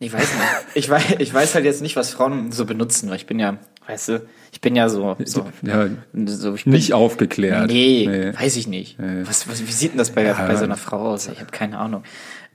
Ich 0.00 0.12
weiß 0.12 0.20
nicht. 0.34 0.44
Ich 0.74 0.90
weiß, 0.90 1.02
ich 1.20 1.32
weiß 1.32 1.54
halt 1.54 1.64
jetzt 1.64 1.80
nicht, 1.80 1.96
was 1.96 2.10
Frauen 2.10 2.52
so 2.52 2.64
benutzen, 2.66 3.08
weil 3.08 3.16
ich 3.16 3.26
bin 3.26 3.38
ja, 3.38 3.56
weißt 3.86 4.08
du, 4.10 4.26
ich 4.52 4.60
bin 4.60 4.76
ja 4.76 4.88
so, 4.88 5.16
so, 5.24 5.46
Ja, 5.62 5.88
so 6.26 6.54
ich 6.54 6.64
bin, 6.64 6.72
nicht 6.72 6.94
aufgeklärt. 6.94 7.68
Nee, 7.68 8.32
weiß 8.38 8.56
ich 8.56 8.66
nicht. 8.66 8.96
Was, 8.98 9.48
was, 9.48 9.66
wie 9.66 9.72
sieht 9.72 9.92
denn 9.92 9.98
das 9.98 10.10
bei, 10.10 10.32
bei 10.32 10.56
so 10.56 10.64
einer 10.64 10.76
Frau 10.76 11.12
aus? 11.12 11.28
Ich 11.28 11.40
habe 11.40 11.50
keine 11.50 11.78
Ahnung. 11.78 12.02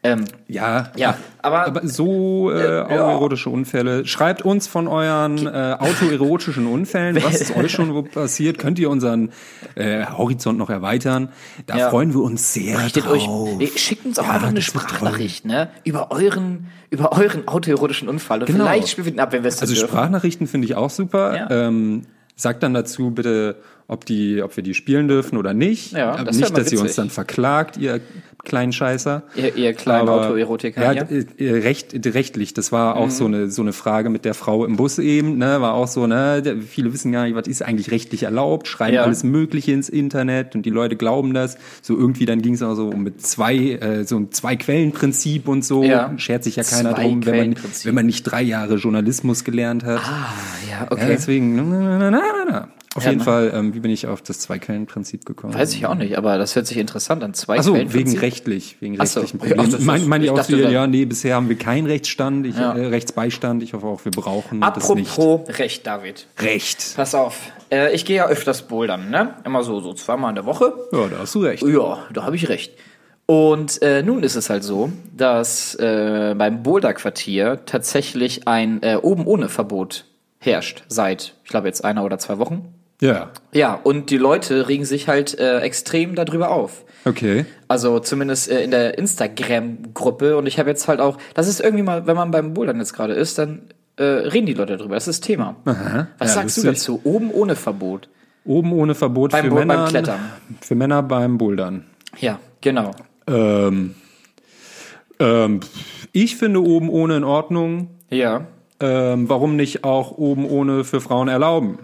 Ähm, 0.06 0.26
Ja, 0.48 0.92
Ja, 0.98 1.16
aber- 1.42 1.66
aber 1.66 1.88
so 1.88 2.52
äh, 2.52 2.82
autoerotische 2.82 3.50
Unfälle. 3.50 4.06
Schreibt 4.06 4.42
uns 4.44 4.68
von 4.68 4.88
euren 4.90 5.48
äh, 5.48 5.76
autoerotischen 5.80 6.68
Unfällen, 6.68 7.24
was 7.24 7.40
ist 7.42 7.56
euch 7.56 7.72
schon 7.72 8.04
passiert. 8.12 8.58
Könnt 8.60 8.80
ihr 8.80 8.90
unseren 8.90 9.32
äh, 9.76 10.06
Horizont 10.06 10.58
noch 10.58 10.70
erweitern? 10.70 11.30
Da 11.66 11.78
Ja. 11.78 11.90
freuen 11.90 12.14
wir 12.14 12.22
uns 12.22 12.54
sehr 12.54 12.84
richtet 12.84 13.06
drauf. 13.06 13.14
euch, 13.14 13.28
nee, 13.58 13.70
schickt 13.76 14.06
uns 14.06 14.20
auch 14.20 14.26
Ja, 14.28 14.32
einfach 14.32 14.50
eine 14.50 14.62
Sprachnachricht, 14.62 15.46
ne? 15.46 15.70
Über 15.86 16.12
euren, 16.12 16.68
über 16.90 17.14
euren 17.18 17.48
autoerotischen 17.48 18.10
Unfall. 18.10 18.42
Und 18.42 18.48
Genau. 18.48 18.66
vielleicht 18.66 18.90
spielen 18.90 19.06
wir 19.06 19.14
den 19.14 19.20
ab, 19.22 19.32
wenn 19.32 19.44
wir 19.44 19.48
es 19.50 19.62
Also 19.62 19.74
dürfen. 19.74 19.88
Sprachnachrichten 19.88 20.48
finde 20.48 20.66
ich 20.68 20.76
auch 20.76 20.90
super. 20.90 21.36
Ja. 21.36 21.50
Ähm, 21.68 22.02
sagt 22.36 22.62
dann 22.64 22.74
dazu 22.74 23.12
bitte, 23.12 23.56
ob 23.94 24.06
die, 24.06 24.42
ob 24.44 24.56
wir 24.58 24.64
die 24.64 24.74
spielen 24.74 25.08
dürfen 25.08 25.38
oder 25.38 25.54
nicht. 25.54 25.94
Ja, 25.94 26.12
Aber 26.12 26.26
das 26.26 26.38
nicht, 26.38 26.58
dass 26.58 26.72
ihr 26.72 26.82
uns 26.82 26.96
dann 26.96 27.10
verklagt. 27.10 27.78
Ihr 27.78 28.02
kleinen 28.44 28.74
Scheißer. 28.74 29.24
Ihr, 29.38 29.56
ihr 29.56 29.74
kleinen 29.74 30.10
Aber- 30.10 30.28
Autoerotiker 30.28 30.94
ja, 30.94 31.06
hier. 31.08 31.26
äh, 31.40 31.46
äh, 31.46 31.62
recht, 31.62 31.96
rechtlich, 32.14 32.54
das 32.54 32.74
war 32.74 32.98
auch 32.98 33.10
so 33.10 33.24
eine 33.24 33.50
so 33.50 33.62
eine 33.62 33.72
Frage 33.72 34.10
mit 34.10 34.26
der 34.26 34.34
Frau 34.34 34.66
im 34.66 34.76
Bus 34.76 35.00
eben, 35.00 35.38
ne, 35.38 35.62
war 35.62 35.74
auch 35.76 35.88
so, 35.88 36.08
ne, 36.08 36.44
viele 36.68 36.92
wissen 36.92 37.14
gar 37.14 37.24
nicht, 37.24 37.36
was 37.36 37.48
ist 37.48 37.62
eigentlich 37.62 37.92
rechtlich 37.92 38.24
erlaubt, 38.24 38.68
schreiben 38.68 38.96
Ja. 38.96 39.04
alles 39.04 39.24
Mögliche 39.24 39.72
ins 39.72 39.88
Internet 39.88 40.56
und 40.56 40.66
die 40.66 40.72
Leute 40.72 40.98
glauben 40.98 41.34
das. 41.34 41.58
So 41.82 41.96
irgendwie 41.98 42.26
dann 42.26 42.42
ging 42.42 42.56
es 42.56 42.62
auch 42.62 42.76
so 42.76 42.90
um 42.90 43.04
mit 43.04 43.22
zwei 43.26 43.56
äh, 43.56 44.04
so 44.04 44.18
ein 44.18 44.32
zwei 44.34 44.58
Quellenprinzip 44.58 45.48
und 45.48 45.64
so, 45.64 45.82
Ja. 45.86 46.12
schert 46.18 46.44
sich 46.44 46.58
ja 46.58 46.64
keiner 46.64 46.94
drum, 46.96 47.04
wenn 47.04 47.12
man 47.12 47.22
Zwei-Quellen-Prinzip. 47.24 47.86
wenn 47.88 47.96
man 47.96 48.06
nicht 48.08 48.24
drei 48.24 48.42
Jahre 48.42 48.76
Journalismus 48.76 49.46
gelernt 49.46 49.86
hat. 49.86 50.02
Ah, 50.04 50.34
ja, 50.70 50.80
Ja, 50.82 50.88
okay. 50.92 51.06
deswegen, 51.08 51.56
na, 51.56 51.64
na, 51.64 51.98
na, 51.98 52.12
na, 52.12 52.20
na, 52.20 52.52
na. 52.52 52.68
Auf 52.96 53.04
Ja, 53.04 53.10
jeden 53.10 53.20
ne? 53.20 53.26
Fall, 53.26 53.52
ähm, 53.56 53.74
wie 53.74 53.80
bin 53.80 53.90
ich 53.90 54.06
auf 54.06 54.22
das 54.22 54.40
Zwei-Quellen-Prinzip 54.40 55.26
gekommen? 55.26 55.54
Weiß 55.56 55.74
ich 55.74 55.86
auch 55.88 55.96
nicht, 55.96 56.16
aber 56.18 56.38
das 56.38 56.56
hört 56.56 56.68
sich 56.68 56.78
interessant 56.78 57.24
an. 57.24 57.34
Zwei 57.34 57.58
Achso, 57.58 57.74
wegen 57.74 58.18
rechtlich, 58.20 58.78
wegen 58.82 58.96
so. 58.98 59.02
rechtlichen 59.22 59.40
Ach, 59.44 59.48
Problemen. 59.48 59.74
ist- 59.74 59.82
Mein, 59.86 60.08
meine 60.08 60.26
ich 60.26 60.30
auch 60.32 60.48
wieder, 60.48 60.70
ja, 60.70 60.86
nee, 60.86 61.06
bisher 61.06 61.36
haben 61.36 61.50
wir 61.50 61.58
keinen 61.58 61.88
Rechtsstand, 61.88 62.46
ich, 62.46 62.56
Ja. 62.56 62.74
äh, 62.74 62.86
Rechtsbeistand. 62.88 63.64
Ich 63.64 63.74
hoffe 63.74 63.88
auch, 63.88 64.06
wir 64.06 64.12
brauchen 64.12 64.62
das 64.62 64.94
nicht. 64.94 65.10
Apropos 65.10 65.58
Recht, 65.60 65.88
David. 65.88 66.28
Recht. 66.40 66.94
Pass 66.96 67.16
auf. 67.16 67.40
Äh, 67.72 67.94
ich 67.96 68.06
gehe 68.06 68.18
ja 68.18 68.28
öfters 68.28 68.62
bouldern, 68.68 69.10
ne? 69.10 69.36
Immer 69.44 69.64
so, 69.64 69.80
so 69.80 69.94
zweimal 69.96 70.30
in 70.30 70.36
der 70.36 70.46
Woche. 70.46 70.74
Ja, 70.92 71.08
da 71.08 71.18
hast 71.20 71.34
du 71.34 71.40
recht. 71.40 71.64
Ja, 71.64 71.98
da 72.14 72.24
habe 72.24 72.36
ich 72.36 72.48
recht. 72.50 72.74
Und 73.26 73.82
äh, 73.82 74.04
nun 74.04 74.22
ist 74.22 74.36
es 74.36 74.50
halt 74.52 74.64
so, 74.64 74.92
dass 75.16 75.74
äh, 75.76 76.36
beim 76.38 76.62
Boulderquartier 76.62 77.62
tatsächlich 77.66 78.48
ein 78.48 78.84
äh, 78.84 78.98
oben 79.02 79.26
ohne 79.26 79.50
Verbot 79.50 80.06
herrscht 80.40 80.84
seit, 80.90 81.34
ich 81.44 81.50
glaube 81.50 81.68
jetzt 81.68 81.86
einer 81.86 82.04
oder 82.04 82.20
zwei 82.20 82.38
Wochen. 82.38 82.66
Ja, 83.04 83.30
Ja, 83.54 83.74
und 83.84 84.10
die 84.10 84.18
Leute 84.18 84.68
regen 84.70 84.86
sich 84.86 85.08
halt 85.08 85.38
äh, 85.40 85.60
extrem 85.60 86.16
darüber 86.16 86.50
auf. 86.52 86.84
okay. 87.06 87.46
Also 87.68 88.00
zumindest 88.00 88.50
äh, 88.50 88.64
in 88.64 88.72
der 88.72 88.98
Instagram-Gruppe. 88.98 90.38
Und 90.38 90.48
ich 90.48 90.60
habe 90.60 90.70
jetzt 90.70 90.88
halt 90.88 91.00
auch, 91.00 91.18
das 91.34 91.48
ist 91.48 91.60
irgendwie 91.60 91.84
mal, 91.84 92.08
wenn 92.08 92.16
man 92.16 92.32
beim 92.32 92.54
Bouldern 92.54 92.78
jetzt 92.80 92.94
gerade 92.94 93.14
ist, 93.14 93.38
dann 93.38 93.64
äh, 93.98 94.04
reden 94.04 94.46
die 94.46 94.54
Leute 94.54 94.78
darüber. 94.78 94.96
Das 94.96 95.08
ist 95.08 95.22
Thema. 95.22 95.56
Aha. 95.66 96.08
Was 96.18 96.30
ja, 96.36 96.42
sagst 96.42 96.58
du 96.58 96.62
lustig. 96.68 96.80
dazu? 96.80 97.02
Oben 97.04 97.32
ohne 97.32 97.56
Verbot. 97.56 98.10
Oben 98.46 98.74
ohne 98.74 98.96
Verbot 98.96 99.32
Beim 99.32 99.44
für 99.46 99.50
Bo- 99.52 99.56
beim 99.58 99.68
Männer. 99.68 99.86
Klettern. 99.88 100.20
Für 100.62 100.76
Männer 100.76 101.04
beim 101.04 101.38
Bouldern. 101.38 101.86
Ja, 102.20 102.40
genau. 102.62 102.92
Ähm, 103.28 103.96
ähm, 105.20 105.60
ich 106.12 106.36
finde 106.38 106.62
oben 106.64 106.90
ohne 106.90 107.18
in 107.18 107.24
Ordnung. 107.24 107.90
Ja. 108.10 108.48
Ähm, 108.80 109.30
warum 109.30 109.56
nicht 109.56 109.84
auch 109.84 110.12
oben 110.18 110.46
ohne 110.46 110.84
für 110.84 111.00
Frauen 111.02 111.28
erlauben? 111.28 111.80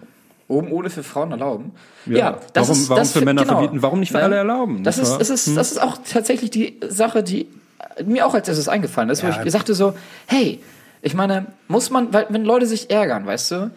Oben 0.49 0.71
ohne 0.71 0.89
für 0.89 1.03
Frauen 1.03 1.31
erlauben. 1.31 1.71
Ja, 2.05 2.39
das 2.53 2.67
Warum- 2.67 2.81
ist, 2.81 2.89
warum 2.89 3.01
das 3.03 3.11
für 3.13 3.21
Männer 3.21 3.43
genau. 3.43 3.53
verbieten? 3.59 3.81
Warum 3.81 3.99
nicht 4.01 4.11
für 4.11 4.21
alle 4.21 4.35
erlauben? 4.35 4.83
Das 4.83 4.97
ist, 4.97 5.21
es 5.21 5.29
ist, 5.29 5.55
das 5.55 5.71
ist 5.71 5.77
auch 5.81 5.99
tatsächlich 6.09 6.49
die 6.49 6.79
Sache, 6.89 7.23
die 7.23 7.47
mir 8.03 8.25
auch 8.25 8.33
als 8.33 8.47
erstes 8.47 8.67
eingefallen 8.67 9.09
ist, 9.09 9.23
wo 9.23 9.27
ich 9.27 9.51
sagte 9.51 9.73
so, 9.75 9.93
hey, 10.25 10.59
ich 11.01 11.13
meine, 11.13 11.45
muss 11.67 11.91
man, 11.91 12.11
weil 12.13 12.25
wenn 12.29 12.43
Leute 12.43 12.65
sich 12.65 12.89
ärgern, 12.89 13.25
weißt 13.25 13.51
du, 13.51 13.71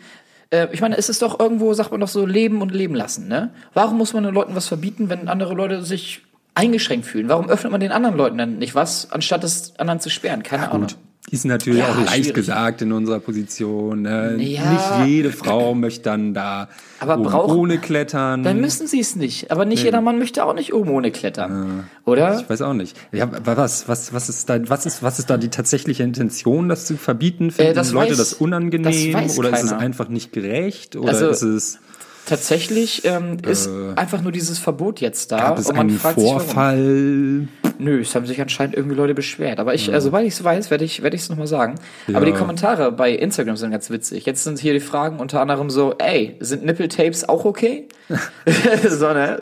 äh, 0.50 0.69
ich 0.73 0.81
meine, 0.81 0.97
es 0.97 1.09
ist 1.09 1.23
doch 1.23 1.38
irgendwo, 1.38 1.75
sagt 1.75 1.91
man 1.91 2.00
doch 2.00 2.09
so, 2.09 2.25
leben 2.26 2.62
und 2.62 2.73
leben 2.73 2.95
lassen, 2.95 3.29
ne? 3.29 3.50
Warum 3.75 3.99
muss 3.99 4.12
man 4.12 4.25
den 4.25 4.35
Leuten 4.35 4.55
was 4.57 4.67
verbieten, 4.67 5.09
wenn 5.11 5.29
andere 5.29 5.55
Leute 5.55 5.83
sich 5.83 6.23
eingeschränkt 6.55 7.07
fühlen? 7.07 7.29
Warum 7.29 7.49
öffnet 7.49 7.71
man 7.71 7.81
den 7.81 7.93
anderen 7.93 8.17
Leuten 8.17 8.38
dann 8.38 8.59
nicht 8.59 8.75
was, 8.75 9.12
anstatt 9.12 9.45
es 9.45 9.79
anderen 9.79 10.00
zu 10.00 10.11
sperren? 10.11 10.43
Keine 10.43 10.71
Ahnung. 10.71 10.88
Ist 11.31 11.45
natürlich 11.45 11.79
Ja, 11.79 11.88
auch 11.91 11.97
leicht 11.99 12.14
schwierig. 12.25 12.35
gesagt 12.35 12.83
in 12.83 12.93
unserer 12.93 13.21
Position. 13.21 14.02
Ne? 14.02 14.37
Ja. 14.41 14.71
Nicht 15.02 15.09
jede 15.09 15.31
Frau 15.31 15.73
möchte 15.75 16.02
dann 16.02 16.35
da 16.35 16.69
Aber 16.99 17.14
oben 17.14 17.23
brauchen- 17.23 17.57
ohne 17.59 17.79
klettern. 17.79 18.43
Dann 18.43 18.61
müssen 18.61 18.87
sie 18.88 18.99
es 19.00 19.14
nicht. 19.14 19.50
Aber 19.52 19.64
nicht 19.64 19.85
jeder 19.85 20.00
Mann 20.00 20.19
möchte 20.19 20.45
auch 20.45 20.52
nicht 20.52 20.75
oben 20.75 20.91
ohne 20.91 21.11
klettern. 21.12 21.88
Oder? 22.05 22.41
ich 22.41 22.50
weiß 22.50 22.61
auch 22.62 22.75
nicht. 22.75 22.97
Ja, 23.12 23.31
was, 23.45 23.88
was, 23.88 24.12
was 24.12 24.29
ist 24.29 24.49
da, 24.50 24.69
was 24.69 24.85
ist, 24.85 25.02
was 25.05 25.21
ist 25.21 25.31
da 25.31 25.37
die 25.38 25.49
tatsächliche 25.49 26.02
Intention, 26.02 26.69
das 26.69 26.87
zu 26.87 26.97
verbieten? 26.97 27.52
Finden 27.52 27.71
Äh, 27.71 27.75
das 27.75 27.93
Leute 27.93 28.14
weiß- 28.14 28.19
das 28.19 28.33
unangenehm? 28.35 29.12
das 29.12 29.38
oder 29.38 29.50
ist 29.50 29.62
es 29.62 29.71
keiner. 29.71 29.81
einfach 29.81 30.09
nicht 30.09 30.33
gerecht? 30.33 30.97
Oder 30.97 31.11
Also, 31.11 31.29
ist 31.29 31.43
es, 31.43 31.79
Tatsächlich 32.25 33.05
ähm, 33.05 33.38
ist 33.49 33.69
einfach 33.97 34.23
nur 34.23 34.31
dieses 34.31 34.59
Verbot 34.61 35.00
jetzt 35.00 35.33
da. 35.33 35.38
gab 35.38 35.59
es 35.59 35.71
einen. 35.71 35.91
Vorfall? 35.99 37.49
Nö, 37.79 38.00
es 38.00 38.14
haben 38.14 38.26
sich 38.26 38.41
anscheinend 38.41 38.76
irgendwie 38.76 38.97
Leute 38.97 39.14
beschwert. 39.14 39.59
Aber 39.61 39.75
ich, 39.75 39.93
also, 39.93 40.07
sobald 40.09 40.26
ich 40.26 40.35
es 40.35 40.45
weiß, 40.45 40.71
werde 40.71 40.85
ich 40.85 41.02
werde 41.02 41.16
ich 41.16 41.23
es 41.23 41.29
nochmal 41.29 41.46
sagen. 41.46 41.77
Aber 42.12 42.27
die 42.27 42.33
Kommentare 42.33 42.92
bei 42.92 43.11
Instagram 43.11 43.57
sind 43.57 43.70
ganz 43.70 43.90
witzig. 43.90 44.27
Jetzt 44.27 44.44
sind 44.44 44.59
hier 44.59 44.73
die 44.73 44.81
Fragen 44.81 45.18
unter 45.18 45.40
anderem 45.40 45.70
so, 45.70 45.94
ey, 45.99 46.37
sind 46.40 46.64
Nippeltapes 46.64 47.29
auch 47.29 47.44
okay? 47.44 47.88
so, 48.88 49.12
ne? 49.12 49.37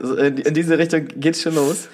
In, 0.45 0.55
diese 0.55 0.79
Richtung 0.79 1.09
geht's 1.17 1.43
schon 1.43 1.55
los. 1.55 1.89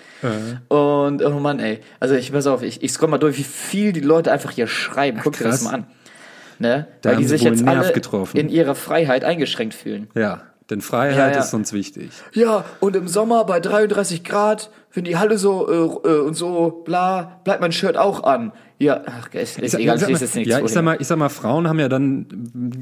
Und, 0.69 1.25
oh 1.25 1.39
Mann, 1.41 1.59
ey. 1.61 1.81
Also 2.01 2.15
ich 2.15 2.33
pass 2.33 2.47
auf, 2.47 2.63
ich, 2.63 2.83
ich 2.83 2.93
scroll 2.93 3.11
mal 3.11 3.19
durch, 3.19 3.39
wie 3.39 3.45
viel 3.45 3.93
die 3.93 4.01
Leute 4.01 4.33
einfach 4.33 4.51
hier 4.51 4.67
schreiben. 4.67 5.21
Guck 5.23 5.37
dir 5.37 5.45
das 5.45 5.63
mal 5.63 5.75
an. 5.75 5.87
Ne? 6.59 6.87
Da 7.03 7.11
Weil 7.11 7.17
die 7.19 7.25
sich 7.25 7.43
jetzt 7.43 7.67
alle 7.67 7.93
getroffen. 7.93 8.37
in 8.39 8.49
ihrer 8.49 8.75
Freiheit 8.75 9.25
eingeschränkt 9.25 9.75
fühlen. 9.75 10.09
Ja, 10.15 10.43
denn 10.71 10.81
Freiheit 10.81 11.17
Ja, 11.17 11.31
ja. 11.31 11.39
ist 11.39 11.53
uns 11.53 11.73
wichtig. 11.73 12.11
Ja, 12.33 12.65
und 12.81 12.97
im 12.97 13.09
Sommer 13.09 13.45
bei 13.45 13.61
33 13.61 14.25
Grad, 14.25 14.71
wenn 14.97 15.05
die 15.05 15.17
Halle 15.17 15.39
so 15.39 16.01
äh, 16.05 16.09
äh, 16.09 16.19
und 16.21 16.35
so 16.35 16.83
bla, 16.85 17.41
bleibt 17.45 17.61
mein 17.61 17.73
Shirt 17.73 17.97
auch 17.97 18.25
an. 18.25 18.53
Ja, 18.79 19.01
ach, 19.07 19.33
ist, 19.33 19.59
ist 19.59 19.73
sag- 19.73 19.81
egal, 19.81 19.97
ich 19.97 20.03
ich 20.03 20.35
mal- 20.35 20.43
ja, 20.45 20.61
ich 20.63 20.71
sag 20.71 20.85
mal, 20.85 20.97
ich 21.01 21.07
sag 21.07 21.17
mal, 21.19 21.31
Frauen 21.31 21.67
haben 21.69 21.79
ja 21.79 21.89
dann, 21.89 22.27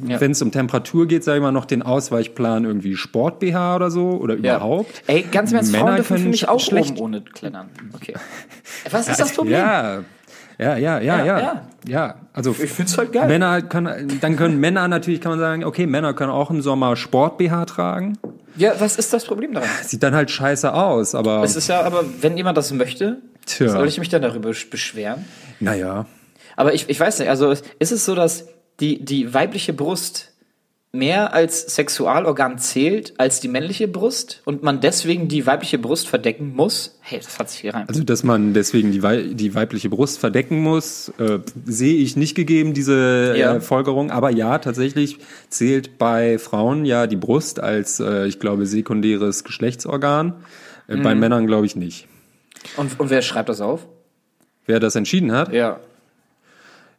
Ja. 0.09 0.21
wenn 0.21 0.33
es 0.33 0.43
um 0.43 0.51
Temperatur 0.51 1.07
geht, 1.07 1.23
sag 1.23 1.37
ich 1.37 1.41
mal, 1.43 1.53
noch 1.53 1.67
den 1.67 1.83
Ausweichplan 1.83 2.65
irgendwie 2.65 2.97
Sport 2.97 3.39
BH 3.39 3.77
oder 3.77 3.91
so 3.93 4.09
oder 4.21 4.35
ja. 4.35 4.57
überhaupt. 4.57 5.03
Ey, 5.07 5.23
ganz 5.31 5.53
im 5.53 5.59
Ernst, 5.59 5.71
Männer 5.73 5.85
Frauen 5.85 5.97
dürfen 5.97 6.09
für 6.17 6.21
können 6.23 6.31
mich 6.31 6.49
auch 6.49 6.59
schlecht- 6.61 6.91
oben 6.93 7.01
ohne 7.01 7.21
klettern. 7.21 7.69
Okay. 7.93 8.15
Was 8.91 9.07
ist 9.09 9.21
das 9.21 9.33
Problem? 9.33 9.55
Ja, 9.61 10.01
ja, 10.65 10.77
ja, 10.77 11.01
ja, 11.01 11.19
Ja, 11.19 11.25
ja. 11.25 11.39
ja. 11.41 11.63
Ja, 11.87 12.15
also 12.33 12.53
Ich 12.59 12.73
find's 12.73 12.97
halt 12.97 13.13
geil. 13.13 13.29
Männer 13.29 13.61
können, 13.61 14.19
dann 14.21 14.37
können 14.37 14.59
Männer 14.59 14.89
natürlich, 14.89 15.21
kann 15.21 15.33
man 15.33 15.39
sagen, 15.39 15.65
okay, 15.65 15.87
Männer 15.87 16.15
können 16.15 16.31
auch 16.31 16.51
im 16.51 16.63
Sommer 16.63 16.97
Sport 16.97 17.37
BH 17.37 17.67
tragen. 17.67 18.17
Ja, 18.57 18.73
was 18.79 18.97
ist 18.97 19.13
das 19.13 19.27
Problem 19.27 19.53
daran? 19.53 19.69
Sieht 19.83 20.03
dann 20.03 20.15
halt 20.15 20.31
scheiße 20.31 20.73
aus, 20.73 21.15
aber 21.15 21.43
Es 21.43 21.57
ist 21.57 21.69
ja, 21.69 21.83
aber 21.83 22.05
wenn 22.23 22.37
jemand 22.39 22.57
das 22.57 22.73
möchte, 22.73 23.19
Tja. 23.45 23.69
soll 23.69 23.87
ich 23.87 23.99
mich 23.99 24.09
dann 24.09 24.23
darüber 24.23 24.51
beschweren? 24.71 25.25
naja. 25.61 26.07
Aber 26.57 26.73
ich, 26.73 26.89
ich 26.89 26.99
weiß 26.99 27.19
nicht, 27.19 27.29
also 27.29 27.51
ist 27.51 27.93
es 27.93 28.05
so, 28.05 28.15
dass 28.15 28.47
die, 28.81 29.05
die 29.05 29.35
weibliche 29.35 29.73
Brust 29.73 30.34
mehr 30.95 31.35
als 31.35 31.75
Sexualorgan 31.75 32.59
zählt 32.59 33.15
als 33.19 33.41
die 33.41 33.49
männliche 33.49 33.89
Brust 33.89 34.41
und 34.45 34.63
man 34.63 34.81
deswegen 34.81 35.29
die 35.29 35.47
weibliche 35.47 35.79
Brust 35.79 36.09
verdecken 36.09 36.55
muss? 36.55 36.99
Hey, 37.03 37.19
das 37.23 37.39
hat 37.39 37.51
sich 37.51 37.61
hier 37.61 37.75
rein. 37.75 37.85
Also, 37.89 38.03
dass 38.05 38.23
man 38.23 38.55
deswegen 38.55 38.93
die, 38.93 39.03
Wei 39.03 39.23
die 39.23 39.55
weibliche 39.55 39.91
Brust 39.91 40.19
verdecken 40.19 40.61
muss, 40.61 41.11
äh, 41.19 41.41
sehe 41.67 41.97
ich 41.97 42.17
nicht 42.17 42.35
gegeben, 42.35 42.73
diese 42.73 43.35
Ja. 43.37 43.57
äh, 43.57 43.61
Folgerung. 43.61 44.11
Aber 44.11 44.31
ja, 44.31 44.59
tatsächlich 44.59 45.19
zählt 45.51 45.99
bei 45.99 46.39
Frauen 46.39 46.85
ja 46.85 47.07
die 47.07 47.17
Brust 47.17 47.61
als, 47.61 48.01
äh, 48.01 48.27
ich 48.27 48.41
glaube, 48.41 48.65
sekundäres 48.67 49.45
Geschlechtsorgan. 49.45 50.35
Äh, 50.89 50.97
Mhm. 50.97 51.03
Bei 51.03 51.15
Männern 51.15 51.47
glaube 51.47 51.67
ich 51.67 51.77
nicht. 51.77 52.07
Und, 52.77 52.99
und 53.01 53.11
wer 53.11 53.21
schreibt 53.23 53.49
das 53.49 53.61
auf? 53.61 53.87
Wer 54.67 54.81
das 54.81 54.95
entschieden 54.97 55.33
hat? 55.33 55.53
Ja. 55.53 55.81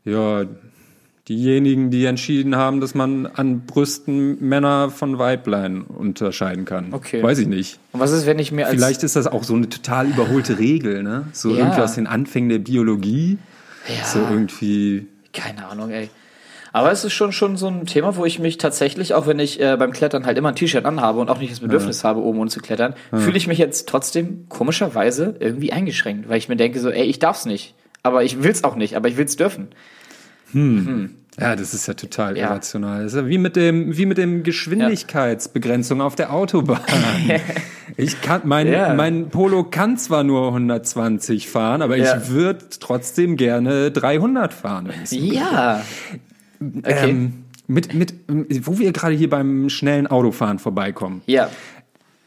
Ja, 0.04 0.46
diejenigen, 1.28 1.90
die 1.90 2.06
entschieden 2.06 2.56
haben, 2.56 2.82
dass 2.82 2.94
man 2.94 3.26
an 3.26 3.62
Brüsten 3.66 4.38
Männer 4.48 4.90
von 4.92 5.18
Weiblein 5.18 5.82
unterscheiden 5.82 6.66
kann. 6.66 6.94
Okay. 6.94 7.24
Weiß 7.24 7.40
ich 7.40 7.48
nicht. 7.48 7.80
Und 7.94 8.00
was 8.00 8.12
ist, 8.12 8.26
wenn 8.26 8.38
ich 8.40 8.52
mir 8.52 8.66
als 8.68 8.76
Vielleicht 8.76 9.04
ist 9.04 9.16
das 9.16 9.26
auch 9.28 9.44
so 9.44 9.56
eine 9.56 9.68
total 9.70 10.08
überholte 10.08 10.60
Regel, 10.60 11.02
ne? 11.04 11.28
So 11.34 11.50
Ja. 11.52 11.58
irgendwie 11.58 11.82
aus 11.82 11.96
den 11.96 12.06
Anfängen 12.08 12.50
der 12.50 12.60
Biologie. 12.60 13.38
ja, 13.88 14.06
So 14.06 14.20
irgendwie. 14.20 15.08
keine 15.34 15.68
Ahnung, 15.68 15.90
ey. 15.92 16.10
Aber 16.74 16.92
es 16.92 17.06
ist 17.06 17.14
schon 17.14 17.32
schon 17.32 17.56
so 17.56 17.68
ein 17.70 17.86
Thema, 17.86 18.18
wo 18.18 18.26
ich 18.26 18.38
mich 18.38 18.58
tatsächlich, 18.58 19.14
auch 19.14 19.28
wenn 19.28 19.40
ich 19.40 19.62
äh, 19.62 19.78
beim 19.80 19.94
Klettern 19.94 20.26
halt 20.26 20.38
immer 20.38 20.50
ein 20.50 20.56
T-Shirt 20.56 20.84
anhabe 20.86 21.20
und 21.22 21.30
auch 21.30 21.40
nicht 21.40 21.52
das 21.54 21.62
Bedürfnis 21.62 22.04
habe, 22.04 22.20
oben 22.22 22.38
ohne 22.40 22.50
zu 22.50 22.60
klettern, 22.60 22.96
fühle 23.14 23.38
ich 23.38 23.48
mich 23.48 23.58
jetzt 23.58 23.88
trotzdem 23.88 24.48
komischerweise 24.50 25.36
irgendwie 25.40 25.72
eingeschränkt, 25.72 26.28
weil 26.28 26.38
ich 26.38 26.50
mir 26.50 26.58
denke 26.58 26.80
so, 26.82 26.90
ey, 26.90 27.04
ich 27.06 27.18
darf's 27.20 27.46
nicht. 27.46 27.76
Aber 28.04 28.24
ich 28.26 28.44
will's 28.44 28.64
auch 28.66 28.76
nicht, 28.76 28.96
aber 28.98 29.08
ich 29.08 29.16
will's 29.18 29.38
dürfen. 29.38 29.70
Ja, 30.54 31.56
das 31.56 31.74
ist 31.74 31.88
ja 31.88 31.94
total 31.96 32.38
Ja. 32.38 32.48
irrational. 32.50 33.04
Das 33.04 33.14
ist 33.14 33.20
ja 33.20 33.28
wie 33.28 33.38
mit 33.38 33.56
dem, 33.56 33.98
wie 33.98 34.06
mit 34.06 34.18
dem 34.18 34.44
Geschwindigkeitsbegrenzung 34.44 36.00
auf 36.02 36.16
der 36.16 36.32
Autobahn. 36.34 36.80
ich 37.98 38.22
kann, 38.22 38.42
mein, 38.46 38.68
Ja. 38.68 38.94
mein 38.94 39.30
Polo 39.30 39.64
kann 39.66 39.98
zwar 39.98 40.24
nur 40.24 40.48
120 40.54 41.50
fahren, 41.50 41.82
aber 41.82 41.98
Ja. 41.98 42.18
ich 42.18 42.30
würde 42.30 42.60
trotzdem 42.80 43.36
gerne 43.36 43.92
300 43.92 44.54
fahren. 44.54 44.90
Ja. 45.10 45.82
Okay. 46.62 47.10
Ähm, 47.10 47.34
mit, 47.68 47.94
mit, 47.94 48.14
wo 48.28 48.78
wir 48.80 48.92
gerade 48.94 49.16
hier 49.16 49.30
beim 49.30 49.70
schnellen 49.70 50.08
Autofahren 50.08 50.60
vorbeikommen. 50.60 51.22
ja. 51.26 51.50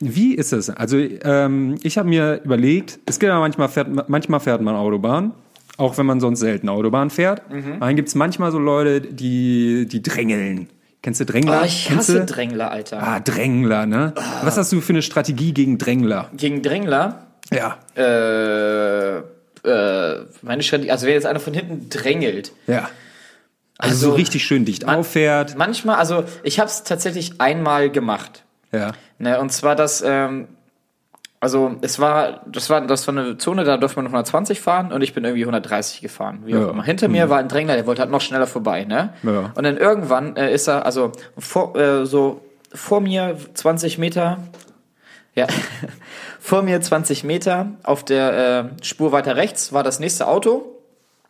Wie 0.00 0.36
ist 0.36 0.52
es? 0.52 0.70
Also 0.70 0.96
ähm, 0.96 1.74
ich 1.82 1.98
habe 1.98 2.08
mir 2.08 2.40
überlegt, 2.44 3.00
es 3.06 3.18
gibt 3.18 3.30
ja 3.30 3.40
manchmal 3.40 3.68
fährt, 3.68 4.08
manchmal 4.08 4.38
fährt 4.38 4.60
man 4.62 4.76
Autobahn, 4.76 5.32
auch 5.78 5.96
wenn 5.96 6.04
man 6.06 6.20
sonst 6.20 6.40
selten 6.40 6.68
Autobahn 6.68 7.08
fährt. 7.08 7.40
Dann 7.80 7.96
gibt 7.96 8.08
es 8.08 8.14
manchmal 8.14 8.52
so 8.52 8.58
Leute, 8.58 9.00
die, 9.00 9.86
die 9.90 10.02
drängeln. 10.02 10.68
Kennst 11.00 11.20
du 11.20 11.24
Drängler? 11.24 11.60
Oh, 11.62 11.64
ich 11.64 11.90
hasse? 11.90 12.26
Drängler, 12.26 12.70
Alter. 12.72 13.00
Ah, 13.02 13.20
Drängler, 13.20 13.86
ne? 13.86 14.12
Was 14.42 14.56
hast 14.58 14.72
du 14.72 14.80
für 14.80 14.92
eine 14.92 15.00
Strategie 15.02 15.54
gegen 15.54 15.78
Drängler? 15.78 16.28
Gegen 16.36 16.60
Drängler, 16.60 17.26
Ja. 17.52 17.78
äh, 17.94 19.22
meine 20.42 20.62
Strategie, 20.62 20.90
also 20.90 21.06
wenn 21.06 21.14
jetzt 21.14 21.26
einer 21.26 21.40
von 21.40 21.54
hinten 21.54 21.88
drängelt, 21.88 22.52
Ja. 22.66 22.90
Also, 23.80 23.94
so 23.94 24.06
Also, 24.06 24.16
richtig 24.16 24.44
schön 24.44 24.64
dicht 24.64 24.88
auffährt. 24.88 25.56
manchmal, 25.56 25.96
also 25.96 26.24
ich 26.42 26.58
habe 26.58 26.68
es 26.68 26.82
tatsächlich 26.82 27.40
einmal 27.40 27.90
gemacht. 27.90 28.42
Ja. 28.72 28.90
Ne, 29.18 29.38
und 29.40 29.52
zwar 29.52 29.76
das, 29.76 30.02
ähm, 30.04 30.48
also 31.40 31.76
es 31.82 31.98
war, 32.00 32.42
das 32.46 32.68
war, 32.68 32.80
das 32.86 33.06
war 33.06 33.16
eine 33.16 33.38
Zone, 33.38 33.64
da 33.64 33.76
durfte 33.76 33.98
man 33.98 34.06
120 34.06 34.60
fahren 34.60 34.92
und 34.92 35.02
ich 35.02 35.14
bin 35.14 35.24
irgendwie 35.24 35.42
130 35.44 36.00
gefahren. 36.00 36.40
Wie 36.44 36.56
auch 36.56 36.60
Ja. 36.62 36.70
immer. 36.70 36.82
Hinter 36.82 37.08
mir 37.08 37.30
war 37.30 37.38
ein 37.38 37.48
Drängler, 37.48 37.74
der 37.76 37.86
wollte 37.86 38.02
halt 38.02 38.10
noch 38.10 38.20
schneller 38.20 38.46
vorbei, 38.46 38.84
ne? 38.84 39.12
Ja. 39.22 39.52
Und 39.54 39.62
dann 39.62 39.76
irgendwann 39.76 40.36
äh, 40.36 40.52
ist 40.52 40.66
er, 40.68 40.84
also 40.84 41.12
vor, 41.38 41.76
äh, 41.76 42.06
so 42.06 42.40
vor 42.74 43.00
mir 43.00 43.36
20 43.54 43.98
Meter, 43.98 44.38
ja, 45.34 45.46
vor 46.40 46.62
mir 46.62 46.80
20 46.80 47.22
Meter 47.24 47.72
auf 47.84 48.04
der 48.04 48.70
äh, 48.80 48.84
Spur 48.84 49.12
weiter 49.12 49.36
rechts 49.36 49.72
war 49.72 49.82
das 49.84 50.00
nächste 50.00 50.26
Auto. 50.26 50.74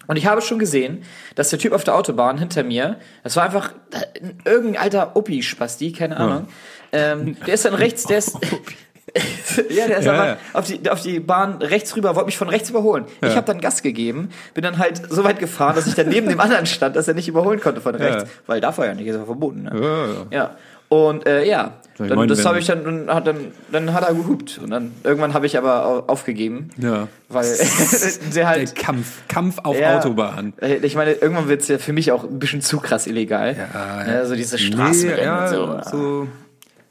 Und 0.07 0.17
ich 0.17 0.25
habe 0.27 0.41
schon 0.41 0.59
gesehen, 0.59 1.03
dass 1.35 1.51
der 1.51 1.59
Typ 1.59 1.75
auf 1.75 1.85
der 1.85 1.95
Autobahn 1.95 2.39
hinter 2.39 2.63
mir, 2.63 2.97
das 3.25 3.37
war 3.37 3.43
einfach 3.45 3.73
äh, 3.93 4.49
irgendein 4.49 4.81
alter 4.83 5.15
Uppi-Spasti, 5.17 5.93
keine 5.93 6.17
Ahnung. 6.17 6.49
Ähm, 6.93 7.37
der 7.47 7.53
ist 7.53 7.67
dann 7.67 7.75
rechts, 7.75 8.05
der 8.05 8.17
ist. 8.19 8.39
ja, 9.71 9.87
der 9.87 9.99
ist 9.99 10.05
Ja, 10.05 10.13
aber 10.15 10.27
ja. 10.27 10.37
auf 10.53 10.65
die, 10.67 10.89
auf 10.91 11.01
die 11.03 11.21
Bahn 11.21 11.61
rechts 11.63 11.95
rüber, 11.97 12.15
wollte 12.15 12.27
mich 12.27 12.39
von 12.39 12.49
rechts 12.49 12.71
überholen. 12.71 13.05
Ich 13.23 13.35
habe 13.37 13.47
dann 13.47 13.61
Gas 13.61 13.83
gegeben, 13.83 14.31
bin 14.55 14.63
dann 14.65 14.79
halt 14.79 15.03
so 15.11 15.25
weit 15.25 15.39
gefahren, 15.39 15.75
dass 15.77 15.87
ich 15.87 15.95
dann 15.95 16.09
neben 16.09 16.29
dem 16.29 16.41
anderen 16.41 16.67
stand, 16.67 16.97
dass 16.97 17.09
er 17.09 17.15
nicht 17.15 17.29
überholen 17.29 17.61
konnte 17.61 17.81
von 17.81 17.95
rechts. 17.95 18.25
Ja. 18.25 18.29
Weil 18.47 18.61
darf 18.61 18.79
er 18.79 18.87
ja 18.87 18.95
nicht, 18.95 19.07
ist 19.07 19.17
ja 19.17 19.25
verboten. 19.25 19.63
Ne? 19.65 19.71
Ja, 19.75 20.07
ja. 20.07 20.27
Ja. 20.31 20.51
Und 20.91 21.27
äh, 21.27 21.45
ja, 21.45 21.75
dann, 21.99 22.09
meine, 22.09 22.29
das 22.29 22.47
habe 22.47 22.59
ich 22.59 22.65
dann, 22.65 22.83
dann 22.83 23.15
hat, 23.15 23.27
dann, 23.27 23.53
dann 23.71 23.93
hat 23.93 24.09
er 24.09 24.15
gehupt. 24.15 24.59
Und 24.63 24.71
dann 24.71 24.93
irgendwann 25.05 25.35
habe 25.35 25.45
ich 25.45 25.59
aber 25.59 25.85
au- 25.85 26.05
aufgegeben. 26.07 26.71
Ja. 26.79 27.09
Weil 27.29 27.45
der 27.59 28.11
Der 28.35 28.49
halt. 28.49 28.75
Kampf, 28.75 29.19
Kampf 29.29 29.59
auf 29.65 29.79
Ja. 29.79 29.99
Autobahn. 29.99 30.55
Äh, 30.63 30.77
Ich 30.77 30.95
meine, 30.95 31.13
irgendwann 31.13 31.47
wird's 31.49 31.69
ja 31.69 31.77
für 31.77 31.93
mich 31.93 32.11
auch 32.11 32.25
ein 32.25 32.39
bisschen 32.39 32.63
zu 32.63 32.79
krass 32.81 33.07
illegal. 33.07 33.55
Ja, 33.55 34.05
Ne, 34.05 34.25
so 34.27 34.35
diese 34.35 34.57
Straßenrennen 34.57 35.25
ja, 35.25 35.45
und 35.75 35.85
so. 35.85 35.91
so. 35.91 36.29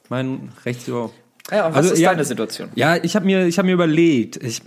Mein 0.10 0.50
rechts 0.64 0.88
über. 0.88 1.10
Ja, 1.52 1.68
und 1.68 1.72
was 1.72 1.78
Also, 1.78 1.94
ist 1.94 2.00
ja, 2.00 2.10
deine 2.12 2.26
Situation? 2.26 2.70
Ja, 2.76 2.98
ich 2.98 3.16
habe 3.16 3.26
mir, 3.26 3.46
ich 3.48 3.58
hab 3.58 3.66
mir 3.66 3.72
überlegt, 3.74 4.36
ich 4.44 4.62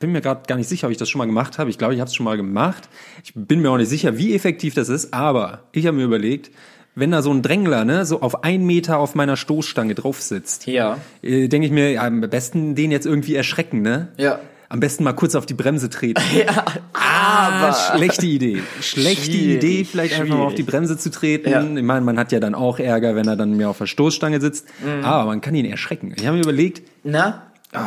bin 0.00 0.12
mir 0.12 0.20
gerade 0.20 0.42
gar 0.46 0.56
nicht 0.56 0.68
sicher, 0.68 0.86
ob 0.86 0.90
ich 0.92 0.96
das 0.98 1.08
schon 1.10 1.18
mal 1.18 1.26
gemacht 1.26 1.58
habe. 1.58 1.68
Ich 1.70 1.78
glaube, 1.78 1.94
ich 1.94 2.00
habe 2.00 2.08
es 2.08 2.14
schon 2.14 2.24
mal 2.24 2.36
gemacht. 2.36 2.88
Ich 3.24 3.32
bin 3.34 3.60
mir 3.60 3.70
auch 3.70 3.76
nicht 3.76 3.88
sicher, 3.90 4.16
wie 4.16 4.34
effektiv 4.34 4.74
das 4.74 4.88
ist, 4.88 5.12
aber 5.12 5.64
ich 5.72 5.86
habe 5.86 5.96
mir 5.96 6.04
überlegt, 6.04 6.50
wenn 6.94 7.10
da 7.10 7.22
so 7.22 7.32
ein 7.32 7.40
Drängler 7.42 7.84
ne, 7.84 8.04
so 8.04 8.20
auf 8.20 8.44
einen 8.44 8.66
Meter 8.66 8.98
auf 8.98 9.14
meiner 9.14 9.36
Stoßstange 9.36 9.94
drauf 9.94 10.20
sitzt, 10.20 10.66
Ja. 10.66 10.98
äh, 11.22 11.48
denke 11.48 11.66
ich 11.66 11.72
mir, 11.72 11.90
ja, 11.92 12.02
am 12.06 12.20
besten 12.22 12.74
den 12.74 12.90
jetzt 12.92 13.06
irgendwie 13.06 13.34
erschrecken, 13.34 13.80
ne? 13.82 14.08
Ja. 14.18 14.40
Am 14.72 14.80
besten 14.80 15.04
mal 15.04 15.12
kurz 15.12 15.34
auf 15.34 15.44
die 15.44 15.52
Bremse 15.52 15.90
treten. 15.90 16.22
Ja, 16.34 16.64
aber. 16.94 17.74
Schlechte 17.74 18.24
Idee. 18.24 18.62
Schlechte 18.80 19.26
Schwierig, 19.26 19.56
Idee, 19.62 19.84
vielleicht 19.84 20.14
einfach 20.18 20.34
mal 20.34 20.44
auf 20.44 20.52
die 20.54 20.62
schwierig. 20.62 20.70
Bremse 20.70 20.96
zu 20.96 21.10
treten. 21.10 21.50
Ja. 21.50 21.62
Ich 21.62 21.82
meine, 21.82 22.00
man 22.00 22.18
hat 22.18 22.32
ja 22.32 22.40
dann 22.40 22.54
auch 22.54 22.78
Ärger, 22.78 23.14
wenn 23.14 23.28
er 23.28 23.36
dann 23.36 23.54
mehr 23.56 23.68
auf 23.68 23.76
der 23.78 23.86
Stoßstange 23.86 24.40
sitzt. 24.40 24.66
Mhm. 24.82 25.04
Aber 25.04 25.26
man 25.26 25.42
kann 25.42 25.54
ihn 25.54 25.66
erschrecken. 25.66 26.14
Ich 26.16 26.26
habe 26.26 26.38
mir 26.38 26.42
überlegt, 26.42 26.82
Na? 27.04 27.42
ähm, 27.74 27.82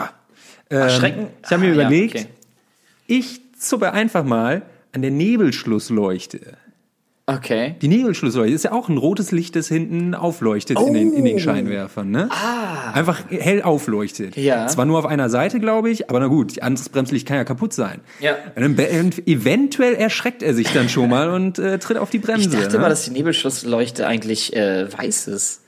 Erschrecken? 0.70 1.28
ich 1.44 1.52
habe 1.52 1.62
mir 1.64 1.72
Ah, 1.72 1.76
ja, 1.76 1.82
überlegt, 1.82 2.16
okay. 2.18 2.28
ich 3.08 3.42
zuppe 3.58 3.92
einfach 3.92 4.24
mal 4.24 4.62
an 4.94 5.02
der 5.02 5.12
Nebelschlussleuchte. 5.12 6.55
Okay. 7.28 7.76
Die 7.82 7.88
Nebelschlussleuchte 7.88 8.54
ist 8.54 8.66
ja 8.66 8.72
auch 8.72 8.88
ein 8.88 8.98
rotes 8.98 9.32
Licht, 9.32 9.56
das 9.56 9.68
hinten 9.68 10.14
aufleuchtet 10.14 10.80
in, 10.80 10.94
den, 10.94 11.12
in 11.12 11.22
Oh. 11.22 11.26
den 11.26 11.40
Scheinwerfern. 11.40 12.12
Ne? 12.12 12.30
Ah. 12.30 12.92
Einfach 12.92 13.24
hell 13.32 13.64
aufleuchtet. 13.64 14.38
Ja. 14.38 14.68
Zwar 14.68 14.86
nur 14.86 15.00
auf 15.00 15.08
einer 15.08 15.30
Seite, 15.32 15.60
glaube 15.60 15.90
ich, 15.90 16.08
aber 16.08 16.20
na 16.20 16.28
gut, 16.28 16.62
anderes 16.62 16.88
Bremslicht 16.90 17.28
kann 17.28 17.38
ja 17.38 17.44
kaputt 17.44 17.74
sein. 17.74 18.02
Ja. 18.20 18.36
Und 18.56 18.78
eventuell 19.28 19.96
erschreckt 19.96 20.44
er 20.44 20.54
sich 20.54 20.72
dann 20.72 20.88
schon 20.88 21.10
mal 21.10 21.32
und 21.32 21.58
äh, 21.58 21.80
tritt 21.80 21.98
auf 21.98 22.12
die 22.12 22.20
Bremse. 22.20 22.48
Ich 22.48 22.56
dachte 22.56 22.74
ne? 22.74 22.76
immer, 22.76 22.90
dass 22.90 23.06
die 23.06 23.12
Nebelschlussleuchte 23.12 24.06
eigentlich 24.06 24.56
äh, 24.56 24.88
weiß 24.96 25.28
ist. 25.30 25.62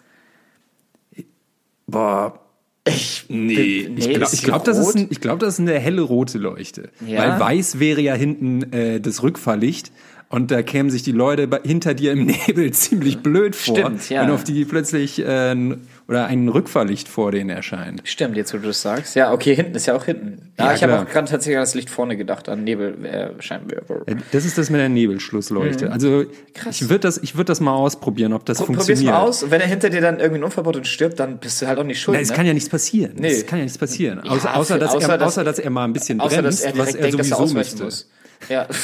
Boah, 1.88 2.40
Ich, 2.88 3.26
Nee, 3.30 3.90
ich 3.96 4.10
glaube, 4.12 4.38
glaub, 4.44 4.64
das, 4.64 4.78
ist 4.78 4.96
ein, 4.96 5.08
ich 5.10 5.22
glaub, 5.22 5.40
das 5.40 5.56
ist 5.56 5.60
eine 5.60 5.80
helle 5.80 6.02
rote 6.02 6.38
Leuchte. 6.38 6.90
Ja? 7.06 7.20
Weil 7.20 7.40
weiß 7.40 7.80
wäre 7.80 8.02
ja 8.02 8.14
hinten 8.14 8.72
äh, 8.72 9.02
das 9.02 9.24
Rückfahrlicht 9.24 9.92
und 10.30 10.52
da 10.52 10.62
kämen 10.62 10.90
sich 10.90 11.04
die 11.04 11.12
Leute 11.14 11.48
hinter 11.64 11.94
dir 11.94 12.12
im 12.12 12.26
Nebel 12.48 12.72
ziemlich 12.72 13.20
blöd 13.20 13.56
vor, 13.56 13.76
Stimmt, 13.78 14.10
ja. 14.10 14.22
wenn 14.24 14.32
auf 14.32 14.44
die 14.44 14.66
plötzlich 14.66 15.20
äh, 15.20 15.52
ein- 15.54 15.82
oder 16.10 16.26
ein 16.28 16.48
Rückfahrlicht 16.48 17.10
vor 17.10 17.34
denen 17.34 17.50
erscheint. 17.50 18.02
Stimmt, 18.06 18.38
jetzt 18.38 18.54
wo 18.54 18.58
du 18.58 18.68
das 18.68 18.82
sagst. 18.82 19.16
Ja, 19.18 19.34
okay, 19.34 19.54
hinten 19.54 19.76
ist 19.76 19.88
ja 19.88 19.94
auch 19.96 20.06
hinten. 20.06 20.52
Ja, 20.58 20.68
Ja, 20.68 20.74
ich 20.74 20.82
habe 20.82 20.98
auch 21.02 21.06
gerade 21.06 21.30
tatsächlich 21.30 21.58
an 21.58 21.64
das 21.64 21.76
Licht 21.76 21.90
vorne 21.90 22.16
gedacht, 22.16 22.48
an 22.48 22.64
Nebel, 22.64 23.04
äh, 23.04 23.30
Scheinwerfer. 23.42 24.04
Äh, 24.06 24.16
Das 24.32 24.46
ist 24.46 24.58
das 24.58 24.70
mit 24.70 24.80
der 24.80 24.88
Nebelschlussleuchte. 24.88 25.92
Also 25.92 26.24
Krass. 26.54 26.82
ich 26.82 26.88
würde 26.90 27.00
das, 27.02 27.18
ich 27.18 27.36
würd 27.36 27.50
das 27.50 27.60
mal 27.60 27.74
ausprobieren, 27.74 28.32
ob 28.32 28.46
das 28.46 28.60
Probier's 28.60 28.86
funktioniert. 28.86 29.14
mal 29.16 29.22
aus. 29.22 29.44
Und 29.44 29.52
wenn 29.52 29.60
er 29.60 29.68
hinter 29.68 29.90
dir 29.90 30.00
dann 30.00 30.16
irgendwie 30.20 30.36
einen 30.36 30.44
Unfall 30.46 30.64
baut 30.64 30.78
und 30.78 30.88
stirbt, 30.88 31.20
dann 31.20 31.40
bist 31.40 31.62
du 31.62 31.68
halt 31.68 31.78
auch 31.78 31.84
nicht 31.84 32.00
schuld. 32.00 32.16
Na, 32.16 32.22
es 32.22 32.30
ne? 32.30 32.36
kann 32.38 32.46
ja 32.46 32.54
nichts 32.54 32.70
passieren. 32.70 33.12
Nee. 33.18 33.28
Es 33.28 33.46
kann 33.46 33.60
ja 33.60 33.64
nichts 33.66 33.78
passieren. 33.78 34.22
Ja, 34.24 34.32
außer, 34.32 34.56
außer, 34.56 34.80
dass 34.80 34.96
außer, 34.96 35.10
er, 35.10 35.18
dass- 35.18 35.28
außer 35.28 35.44
dass 35.44 35.60
er 35.60 35.70
mal 35.72 35.84
ein 35.84 35.92
bisschen 35.94 36.20
bremst, 36.20 36.64
er 36.64 36.78
was 36.78 36.96
er 36.96 37.02
denkt, 37.02 37.20
er 37.20 37.24
sowieso 37.26 37.54
müsste. 37.54 37.84
muss. 37.84 38.10
Ja. 38.50 38.68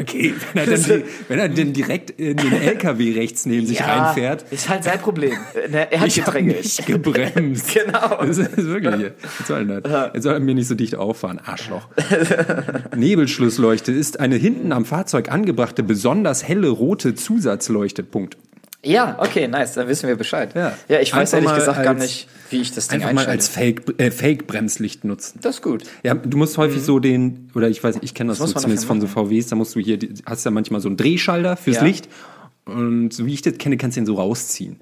Okay, 0.00 0.34
wenn 0.54 0.68
er, 0.70 0.76
dann, 0.78 1.02
wenn 1.28 1.38
er 1.38 1.48
denn 1.48 1.72
direkt 1.72 2.10
in 2.10 2.36
den 2.36 2.52
LKW 2.52 3.12
rechts 3.14 3.46
neben 3.46 3.66
sich 3.66 3.80
ja, 3.80 3.86
reinfährt. 3.86 4.44
Ist 4.50 4.68
halt 4.68 4.84
sein 4.84 4.98
Problem. 5.00 5.32
Ne, 5.70 5.90
Er 5.90 6.00
hat 6.00 6.08
Ich 6.08 6.16
gedrängelt. 6.16 6.62
nicht 6.64 6.86
gebremst. 6.86 7.66
Genau. 7.86 8.24
Das 8.24 8.38
ist 8.38 8.56
wirklich. 8.56 9.12
Was 9.38 9.46
soll 9.48 9.66
das? 9.66 10.12
Jetzt 10.14 10.22
soll 10.22 10.34
er 10.34 10.40
mir 10.40 10.54
nicht 10.54 10.68
so 10.68 10.74
dicht 10.74 10.94
auffahren, 10.94 11.40
Arschloch. 11.44 11.88
Nebelschlussleuchte 12.96 13.92
ist 13.92 14.20
eine 14.20 14.36
hinten 14.36 14.72
am 14.72 14.84
Fahrzeug 14.84 15.30
angebrachte, 15.30 15.82
besonders 15.82 16.46
helle 16.46 16.68
rote 16.68 17.14
Zusatzleuchte. 17.14 18.02
Punkt. 18.02 18.36
Ja, 18.86 19.16
okay, 19.18 19.48
nice. 19.48 19.74
Dann 19.74 19.88
wissen 19.88 20.08
wir 20.08 20.16
Bescheid. 20.16 20.54
Ja. 20.54 20.72
ja 20.88 21.00
ich 21.00 21.12
weiß 21.12 21.34
Einfach 21.34 21.50
ehrlich 21.50 21.64
gesagt 21.64 21.82
gar 21.84 21.94
als- 21.94 22.02
nicht, 22.02 22.28
wie 22.50 22.60
ich 22.60 22.72
das 22.72 22.88
Ding 22.88 23.00
Einfach 23.02 23.12
mal 23.14 23.26
als 23.26 23.48
Fake, 23.48 23.82
äh, 24.00 24.10
Fake-Bremslicht 24.10 25.04
nutzen. 25.04 25.40
das 25.42 25.56
ist 25.56 25.62
gut. 25.62 25.82
Ja, 26.04 26.14
du 26.14 26.36
musst 26.38 26.56
häufig 26.58 26.82
so 26.82 26.98
den, 27.00 27.50
oder 27.54 27.68
ich 27.68 27.82
weiß 27.82 27.96
ich 28.02 28.14
kenne 28.14 28.28
das, 28.30 28.38
Mhm. 28.38 28.44
muss 28.44 28.52
so 28.52 28.60
zumindest 28.60 28.86
von 28.86 29.00
so 29.00 29.06
VWs, 29.08 29.48
da 29.48 29.56
musst 29.56 29.74
du 29.74 29.80
hier, 29.80 29.98
hast 30.24 30.44
ja 30.44 30.50
manchmal 30.50 30.80
so 30.80 30.88
einen 30.88 30.96
Drehschalter 30.96 31.56
fürs 31.56 31.76
Ja. 31.78 31.82
Licht. 31.84 32.08
Und 32.64 33.12
so 33.12 33.26
wie 33.26 33.34
ich 33.34 33.42
das 33.42 33.58
kenne, 33.58 33.76
kannst 33.76 33.96
du 33.96 34.00
den 34.00 34.06
so 34.06 34.14
rausziehen. 34.14 34.76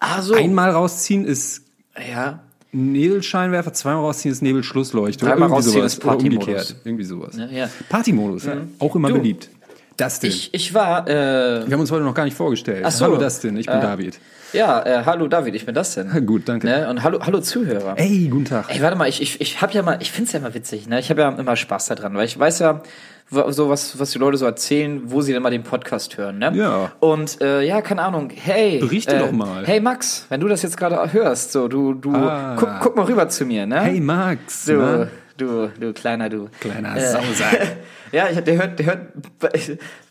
Ah, 0.00 0.22
so. 0.22 0.34
Einmal 0.34 0.70
rausziehen 0.70 1.24
ist 1.24 1.62
ja. 2.12 2.40
Nebelscheinwerfer, 2.72 3.72
zweimal 3.72 4.02
rausziehen 4.02 4.32
ist 4.32 4.42
Nebelschlussleuchte. 4.42 5.24
oder 5.24 5.32
Dreimal 5.34 5.48
irgendwie 5.48 5.56
rausziehen 5.56 5.80
sowas. 5.80 5.92
ist 5.94 5.98
Oder 6.04 6.12
Partymodus. 6.14 6.46
umgekehrt. 6.48 6.76
Irgendwie 6.84 7.04
sowas. 7.04 7.36
Ja, 7.36 7.46
ja. 7.46 7.70
Partymodus, 7.88 8.44
ja. 8.44 8.56
Auch 8.78 8.94
immer 8.96 9.08
Du, 9.08 9.14
beliebt. 9.14 9.48
Dustin. 9.98 10.30
Ich, 10.30 10.54
ich 10.54 10.72
war, 10.74 11.06
äh, 11.08 11.12
Wir 11.66 11.72
haben 11.72 11.80
uns 11.80 11.90
heute 11.90 12.04
noch 12.04 12.14
gar 12.14 12.24
nicht 12.24 12.36
vorgestellt. 12.36 12.82
Ach 12.86 12.90
so. 12.90 13.04
Hallo 13.04 13.16
Dustin, 13.16 13.56
ich 13.56 13.66
bin 13.66 13.76
Äh, 13.76 13.80
David. 13.82 14.18
ja, 14.52 14.80
äh, 14.86 15.02
hallo 15.04 15.26
David, 15.28 15.54
ich 15.54 15.66
bin 15.66 15.74
das 15.74 15.94
denn. 15.96 16.24
Gut, 16.26 16.48
danke. 16.48 16.66
Ne? 16.66 16.88
Und 16.88 17.02
hallo, 17.02 17.18
hallo 17.20 17.40
Zuhörer. 17.40 17.94
Ey, 17.98 18.28
guten 18.28 18.44
Tag. 18.46 18.66
Ey, 18.68 18.80
warte 18.80 18.96
mal, 18.96 19.08
ich, 19.08 19.20
ich, 19.20 19.40
ich 19.40 19.60
hab 19.60 19.74
ja 19.74 19.82
mal, 19.82 19.98
ich 20.00 20.10
find's 20.12 20.32
ja 20.32 20.38
immer 20.38 20.54
witzig, 20.54 20.86
ne? 20.88 21.00
Ich 21.00 21.10
habe 21.10 21.20
ja 21.20 21.28
immer 21.30 21.56
Spaß 21.56 21.86
daran, 21.86 22.14
weil 22.14 22.24
ich 22.26 22.38
weiß 22.38 22.60
ja, 22.60 22.80
so 23.30 23.68
was, 23.68 23.98
was 23.98 24.12
die 24.12 24.18
Leute 24.18 24.38
so 24.38 24.46
erzählen, 24.46 25.02
wo 25.04 25.20
sie 25.20 25.34
denn 25.34 25.42
mal 25.42 25.50
den 25.50 25.62
Podcast 25.64 26.16
hören, 26.16 26.38
ne? 26.38 26.52
Ja. 26.54 26.92
Und 27.00 27.42
äh, 27.42 27.62
ja, 27.62 27.82
keine 27.82 28.00
Ahnung, 28.02 28.30
hey. 28.34 28.78
Berichte 28.78 29.16
äh, 29.16 29.18
doch 29.18 29.32
mal. 29.32 29.66
Hey 29.66 29.80
Max, 29.80 30.24
wenn 30.30 30.40
du 30.40 30.48
das 30.48 30.62
jetzt 30.62 30.76
gerade 30.78 31.12
hörst, 31.12 31.52
so, 31.52 31.68
du, 31.68 31.92
du, 31.92 32.14
Ah. 32.14 32.56
guck, 32.58 32.70
guck 32.80 32.96
mal 32.96 33.04
rüber 33.04 33.28
zu 33.28 33.44
mir, 33.44 33.66
ne? 33.66 33.80
Hey 33.82 34.00
Max. 34.00 34.64
Du, 34.64 34.76
ne? 34.76 35.08
Du, 35.38 35.68
du 35.80 35.92
kleiner 35.92 36.28
du. 36.28 36.48
Kleiner 36.60 36.96
Äh, 36.96 37.12
Sausack. 37.12 37.76
Ja, 38.10 38.30
ich, 38.30 38.38
der 38.40 38.56
hört, 38.56 38.78
der 38.78 38.86
hört, 38.86 39.00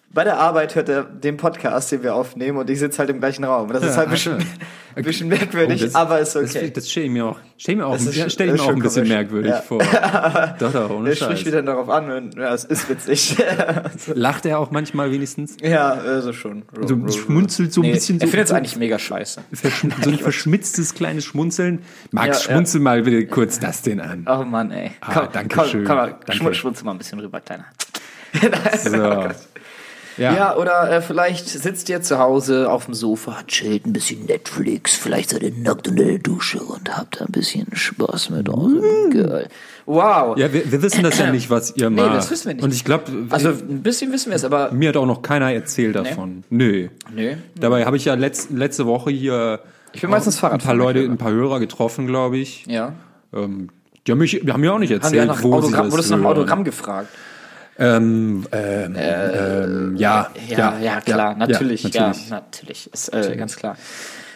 bei, 0.10 0.24
der 0.24 0.38
Arbeit 0.40 0.74
hört 0.76 0.90
er 0.90 1.04
den 1.04 1.38
Podcast, 1.38 1.92
den 1.92 2.02
wir 2.02 2.16
aufnehmen 2.16 2.58
und 2.58 2.70
ich 2.70 2.80
sitze 2.80 2.98
halt 3.00 3.10
im 3.10 3.20
gleichen 3.20 3.44
Raum. 3.44 3.72
Das 3.72 3.84
ist 3.84 3.98
halt 3.98 4.08
ein 4.08 4.12
bisschen, 4.12 4.38
ein 4.96 5.04
bisschen 5.04 5.28
merkwürdig, 5.28 5.82
Oh, 5.82 5.86
das- 5.86 5.96
aber 5.96 6.20
ist 6.20 6.34
Das, 6.36 6.56
okay. 6.56 6.72
das 6.74 6.90
stelle 6.90 7.06
ich 7.06 7.12
mir 7.12 7.26
auch, 7.26 7.38
stell 7.58 7.74
ich 7.74 7.80
mir 7.80 7.86
auch, 7.86 7.94
Das 7.94 8.06
ist 8.08 8.16
ja, 8.16 8.30
stell 8.30 8.48
ich 8.48 8.54
das 8.54 8.62
mir 8.62 8.68
auch 8.68 8.76
ein 8.76 8.80
bisschen 8.82 9.04
komisch. 9.04 9.10
merkwürdig 9.16 9.52
Ja. 9.52 9.62
vor. 9.62 9.80
Doch, 10.60 10.72
doch, 10.74 10.90
ohne 10.90 11.10
Der 11.10 11.16
Scheiß. 11.16 11.28
spricht 11.28 11.46
wieder 11.46 11.62
darauf 11.62 11.90
an 11.90 12.10
und 12.12 12.36
ja, 12.36 12.52
es 12.54 12.64
ist 12.64 12.90
witzig. 12.90 13.38
Lacht 14.16 14.46
er 14.48 14.58
auch 14.60 14.72
manchmal 14.72 15.12
wenigstens? 15.12 15.58
ja, 15.62 15.92
also 15.92 16.34
schon. 16.34 16.64
So 16.86 17.08
schmunzelt 17.10 17.72
so 17.74 17.82
ein 17.84 17.92
bisschen 17.92 18.20
Er 18.20 18.28
findet 18.28 18.46
es 18.46 18.50
so- 18.50 18.56
eigentlich 18.56 18.78
mega 18.78 18.98
scheiße. 18.98 19.42
So 19.52 20.10
ein 20.10 20.18
verschmitztes 20.18 20.96
kleines 20.96 21.26
Schmunzeln. 21.26 21.84
Max, 22.12 22.28
Ja, 22.28 22.34
ja. 22.34 22.40
schmunzel 22.40 22.82
mal 22.82 23.04
bitte 23.04 23.28
kurz 23.28 23.60
das 23.60 23.82
denn 23.84 24.00
an. 24.00 24.26
Oh 24.28 24.44
Mann, 24.44 24.72
ey. 24.72 24.92
Ah, 25.02 25.28
danke 25.32 25.56
komm, 25.56 25.68
schön. 25.68 25.84
komm 25.86 25.96
mal, 25.98 26.16
Danke. 26.26 26.44
schmu- 26.44 26.54
schmunzel 26.54 26.86
mal 26.86 26.92
ein 26.94 26.98
bisschen 26.98 27.20
rüber, 27.20 27.40
Kleiner. 27.42 27.66
So. 28.84 29.30
Ja. 30.18 30.34
Ja, 30.36 30.56
oder 30.58 30.92
äh, 30.92 31.02
vielleicht 31.02 31.48
sitzt 31.48 31.90
ihr 31.90 32.02
zu 32.02 32.18
Hause 32.20 32.70
auf 32.72 32.86
dem 32.86 32.94
Sofa, 32.94 33.38
chillt 33.48 33.86
ein 33.86 33.94
bisschen 33.94 34.26
Netflix, 34.26 34.96
vielleicht 34.96 35.30
seid 35.30 35.44
ihr 35.44 35.52
nackt 35.52 35.88
unter 35.88 36.04
der 36.04 36.18
Dusche 36.20 36.60
und 36.60 36.98
habt 36.98 37.22
ein 37.22 37.32
bisschen 37.32 37.68
Spaß 37.74 38.32
mit 38.32 38.50
eurem 38.50 39.10
Girl. 39.12 39.48
Wow. 39.86 40.38
Ja, 40.38 40.52
wir, 40.52 40.72
wir 40.72 40.82
wissen 40.82 41.04
das 41.04 41.18
ja 41.20 41.32
nicht, 41.32 41.50
was 41.50 41.76
ihr 41.78 41.90
Nee, 41.90 42.02
macht. 42.02 42.16
das 42.16 42.32
wissen 42.32 42.48
wir 42.48 42.56
nicht. 42.56 42.64
Und 42.64 42.74
ich 42.74 42.84
glaube, 42.84 43.04
Also 43.30 43.50
ein 43.50 43.84
bisschen 43.84 44.12
wissen 44.12 44.30
wir 44.30 44.36
es, 44.36 44.44
aber 44.44 44.72
mir 44.72 44.90
hat 44.90 44.98
auch 44.98 45.06
noch 45.06 45.22
keiner 45.22 45.54
erzählt 45.54 45.96
davon. 45.96 46.44
Nö. 46.50 46.90
Nö. 47.14 47.36
Dabei 47.56 47.86
habe 47.86 47.96
ich 47.98 48.06
ja 48.06 48.16
letz, 48.16 48.50
letzte 48.50 48.86
Woche 48.86 49.12
hier 49.12 49.60
ich 49.94 50.02
bin 50.02 50.10
meistens 50.10 50.44
ein 50.44 50.60
paar 50.60 50.76
Leute, 50.76 51.00
ein 51.00 51.18
paar 51.18 51.32
Hörer 51.32 51.60
getroffen, 51.60 52.08
glaube 52.08 52.38
ich. 52.38 52.66
Ja. 52.68 52.94
Ähm, 53.34 53.70
die 54.06 54.12
haben, 54.12 54.20
mich, 54.20 54.40
die 54.44 54.52
haben 54.52 54.62
mir 54.62 54.74
auch 54.74 54.80
nicht 54.80 54.92
Haben 54.92 54.98
erzählt, 55.02 55.14
die 55.14 55.18
ja 55.18 55.26
nach 55.26 55.42
wo 55.44 55.54
Autogramm, 55.54 55.86
sie 55.86 55.92
wurdest 55.92 56.12
das 56.12 56.18
du 56.18 56.24
nach. 56.24 56.30
Autogramm 56.32 56.64
gefragt? 56.64 57.10
Ähm, 57.80 58.46
ähm, 58.52 58.96
ähm, 58.98 59.96
ja, 59.98 60.32
Ja, 60.50 60.78
ja, 60.80 61.02
klar, 61.02 61.36
natürlich, 61.36 61.84
ja, 61.84 62.08
natürlich. 62.08 62.30
natürlich, 62.30 62.90
ist 62.92 63.14
äh, 63.14 63.36
ganz 63.36 63.56
klar. 63.56 63.78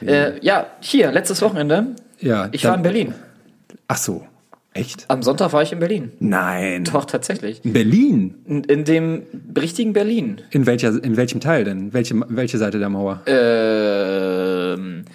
Äh, 0.06 0.40
ja, 0.42 0.68
hier, 0.80 1.12
letztes 1.12 1.42
Wochenende, 1.42 1.96
Ja, 2.20 2.50
ich 2.52 2.64
war 2.66 2.76
in 2.76 2.84
Berlin. 2.84 3.14
Ach 3.88 3.98
so, 3.98 4.26
echt? 4.74 5.06
Am 5.08 5.24
Sonntag 5.24 5.54
war 5.54 5.64
ich 5.64 5.72
in 5.72 5.80
Berlin. 5.80 6.12
Nein. 6.20 6.84
Doch, 6.84 7.06
tatsächlich. 7.06 7.66
In 7.66 7.74
Berlin? 7.74 8.36
In, 8.46 8.64
in 8.64 8.84
dem 8.84 9.24
richtigen 9.58 9.94
Berlin. 9.94 10.42
In, 10.52 10.66
welcher, 10.66 11.04
in 11.04 11.18
welchem 11.18 11.40
Teil 11.40 11.64
denn? 11.64 11.94
Welche, 11.94 12.16
welche 12.28 12.58
Seite 12.58 12.78
der 12.80 12.90
Mauer? 12.90 13.22
Ähm, 13.26 15.06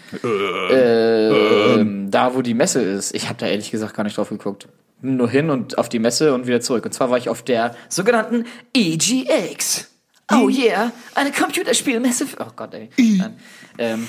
ähm, 0.71 2.11
da, 2.11 2.35
wo 2.35 2.43
die 2.43 2.55
Messe 2.55 2.83
ist. 2.83 3.15
Ich 3.15 3.29
habe 3.29 3.39
da 3.39 3.47
ehrlich 3.47 3.71
gesagt 3.71 3.95
gar 3.95 4.03
nicht 4.05 4.17
drauf 4.17 4.29
geguckt. 4.31 4.69
Nur 5.03 5.29
hin 5.29 5.51
und 5.51 5.79
auf 5.79 5.89
die 5.89 5.99
Messe 5.99 6.35
und 6.35 6.47
wieder 6.47 6.61
zurück. 6.61 6.85
Und 6.87 6.93
zwar 6.93 7.11
war 7.11 7.19
ich 7.19 7.29
auf 7.29 7.43
der 7.43 7.75
sogenannten 7.89 8.45
EGX. 8.75 9.91
Oh 10.33 10.49
yeah, 10.49 10.91
eine 11.15 11.31
Computerspielmesse. 11.31 12.27
für- 12.27 12.41
Oh 12.41 12.51
Gott, 12.57 12.75
ey. 12.75 12.89
Nein. 12.97 13.37
Ähm, 13.79 14.09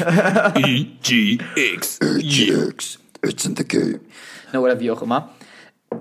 EGX. 0.56 1.98
It's 3.22 3.44
in 3.46 3.56
the 3.56 3.64
game. 3.64 4.00
ne, 4.52 4.60
oder 4.60 4.78
wie 4.80 4.90
auch 4.90 5.00
immer. 5.02 5.30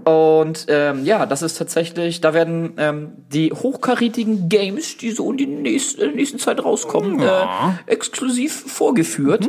Und 0.06 0.66
ähm, 0.70 1.06
ja, 1.06 1.26
das 1.28 1.44
ist 1.44 1.56
tatsächlich, 1.58 2.20
da 2.20 2.34
werden 2.34 2.74
ähm, 2.78 3.12
die 3.32 3.52
hochkarätigen 3.54 4.50
Games, 4.50 4.98
die 4.98 5.12
so 5.12 5.30
in 5.32 5.38
die 5.38 5.46
nächste, 5.46 6.02
in 6.02 6.08
der 6.10 6.16
nächsten 6.16 6.40
Zeit 6.40 6.64
rauskommen, 6.64 7.20
äh, 7.22 7.46
exklusiv 7.86 8.64
vorgeführt. 8.68 9.48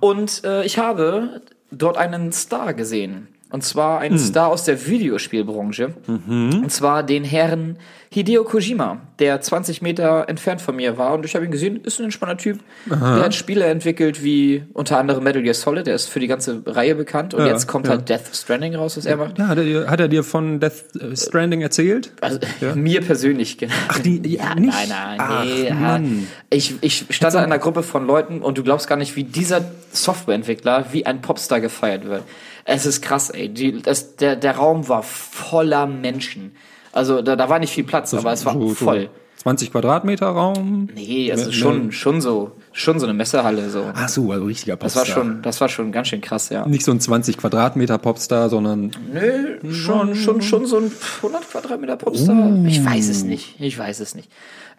Und 0.00 0.44
äh, 0.44 0.64
ich 0.64 0.78
habe 0.78 1.40
dort 1.70 1.96
einen 1.96 2.32
Star 2.32 2.74
gesehen. 2.74 3.28
Und 3.52 3.62
zwar 3.62 4.00
einen 4.00 4.18
Star 4.18 4.48
aus 4.48 4.64
der 4.64 4.86
Videospielbranche. 4.86 5.94
Und 6.06 6.72
zwar 6.72 7.02
den 7.02 7.22
Herrn 7.22 7.76
Hideo 8.14 8.44
Kojima, 8.44 8.98
der 9.20 9.40
20 9.40 9.80
Meter 9.80 10.28
entfernt 10.28 10.60
von 10.60 10.76
mir 10.76 10.98
war. 10.98 11.14
Und 11.14 11.24
ich 11.24 11.34
habe 11.34 11.46
ihn 11.46 11.50
gesehen, 11.50 11.82
ist 11.82 11.98
ein 11.98 12.04
entspannter 12.04 12.36
Typ. 12.36 12.58
Der 12.84 12.98
hat 13.24 13.34
Spiele 13.34 13.64
entwickelt 13.64 14.22
wie 14.22 14.64
unter 14.74 14.98
anderem 14.98 15.24
Metal 15.24 15.42
Gear 15.42 15.54
Solid, 15.54 15.86
der 15.86 15.94
ist 15.94 16.08
für 16.10 16.20
die 16.20 16.26
ganze 16.26 16.62
Reihe 16.66 16.94
bekannt. 16.94 17.32
Und 17.32 17.40
Ja, 17.46 17.52
jetzt 17.52 17.66
kommt 17.66 17.86
ja. 17.86 17.92
halt 17.94 18.08
Death 18.10 18.34
Stranding 18.34 18.74
raus, 18.74 18.98
was 18.98 19.06
er 19.06 19.16
macht. 19.16 19.38
Ja, 19.38 19.48
hat 19.48 19.56
er, 19.56 19.64
dir, 19.64 19.88
hat 19.88 19.98
er 19.98 20.08
dir 20.08 20.24
von 20.24 20.60
Death 20.60 20.84
Stranding 21.14 21.62
erzählt? 21.62 22.12
Also, 22.20 22.38
mir 22.74 23.00
persönlich. 23.00 23.56
Ach, 23.88 23.98
die- 24.00 24.20
ja, 24.36 24.54
nicht? 24.56 24.72
Nein, 24.74 24.88
nein, 24.90 25.18
Ach, 25.18 25.44
nee. 25.44 25.68
ja. 25.68 25.74
Mann. 25.74 26.26
Ich, 26.50 26.74
ich 26.82 27.06
stand 27.10 27.34
da 27.34 27.38
in 27.38 27.46
einer 27.46 27.58
Gruppe 27.58 27.82
von 27.82 28.06
Leuten 28.06 28.42
und 28.42 28.58
du 28.58 28.62
glaubst 28.62 28.88
gar 28.88 28.96
nicht, 28.96 29.16
wie 29.16 29.24
dieser 29.24 29.64
Softwareentwickler 29.92 30.86
wie 30.92 31.06
ein 31.06 31.22
Popstar 31.22 31.60
gefeiert 31.62 32.04
wird. 32.04 32.24
Es 32.64 32.84
ist 32.84 33.00
krass, 33.00 33.30
ey. 33.30 33.48
Die, 33.48 33.80
das, 33.80 34.16
der, 34.16 34.36
der 34.36 34.56
Raum 34.56 34.88
war 34.88 35.02
voller 35.02 35.86
Menschen. 35.86 36.52
Also 36.92 37.22
da, 37.22 37.36
da 37.36 37.48
war 37.48 37.58
nicht 37.58 37.72
viel 37.72 37.84
Platz, 37.84 38.12
aber 38.14 38.32
es 38.32 38.44
war 38.44 38.54
So- 38.54 38.68
voll. 38.70 39.08
20 39.36 39.72
Quadratmeter 39.72 40.26
Raum? 40.28 40.88
Nee, 40.94 41.32
also 41.32 41.46
Ne- 41.46 41.52
schon, 41.52 41.90
schon 41.90 42.20
so, 42.20 42.52
schon 42.72 43.00
so 43.00 43.06
eine 43.06 43.14
Messehalle 43.14 43.70
so. 43.70 43.86
Ach 43.92 44.08
so, 44.08 44.30
also 44.30 44.44
richtiger 44.44 44.76
Das 44.76 44.94
Popstar. 44.94 45.16
war 45.16 45.24
schon, 45.24 45.42
das 45.42 45.60
war 45.60 45.68
schon 45.68 45.90
ganz 45.90 46.06
schön 46.08 46.20
krass, 46.20 46.48
ja. 46.50 46.64
Nicht 46.64 46.84
so 46.84 46.92
ein 46.92 47.00
20 47.00 47.38
Quadratmeter 47.38 47.98
Popstar, 47.98 48.48
sondern 48.48 48.92
Nö, 49.12 49.58
schon, 49.72 50.14
schon, 50.14 50.42
schon 50.42 50.66
so 50.66 50.76
ein 50.76 50.92
100 51.22 51.50
Quadratmeter 51.50 51.96
Popstar. 51.96 52.36
Uh. 52.36 52.64
Ich 52.68 52.84
weiß 52.84 53.08
es 53.08 53.24
nicht. 53.24 53.56
Ich 53.60 53.76
weiß 53.76 53.98
es 53.98 54.14
nicht. 54.14 54.30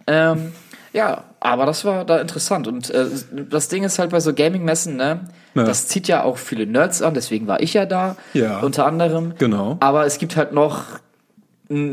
Ähm, 0.08 0.54
ja, 0.94 1.26
aber 1.42 1.66
das 1.66 1.84
war 1.84 2.06
da 2.06 2.20
interessant. 2.20 2.66
Und 2.68 2.90
äh, 2.92 3.08
das 3.50 3.68
Ding 3.68 3.84
ist 3.84 4.00
halt 4.00 4.12
bei 4.12 4.22
so 4.22 4.34
Gaming-Messen, 4.34 4.96
ne? 4.96 5.28
Ja. 5.56 5.64
Das 5.66 5.88
zieht 5.90 6.08
ja 6.08 6.24
auch 6.24 6.38
viele 6.38 6.66
Nerds 6.68 7.02
an, 7.02 7.14
deswegen 7.16 7.48
war 7.48 7.60
ich 7.62 7.74
ja 7.74 7.86
da. 7.86 8.16
Ja. 8.34 8.60
Unter 8.62 8.86
anderem. 8.86 9.34
Genau. 9.40 9.76
Aber 9.82 10.06
es 10.06 10.20
gibt 10.20 10.38
halt 10.38 10.54
noch 10.54 10.84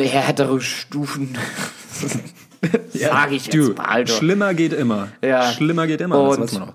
härtere 0.01 0.61
Stufen. 0.61 1.37
Sage 2.93 3.35
ich 3.35 3.47
jetzt 3.47 3.77
mal. 3.77 4.05
doch. 4.05 4.17
schlimmer 4.17 4.55
geht 4.55 4.73
immer. 4.73 5.09
Ja. 5.25 5.51
Schlimmer 5.53 5.87
geht 5.87 6.01
immer, 6.01 6.17
das 6.29 6.37
Und- 6.37 6.43
weiß 6.45 6.53
man 6.59 6.63
auch. 6.71 6.75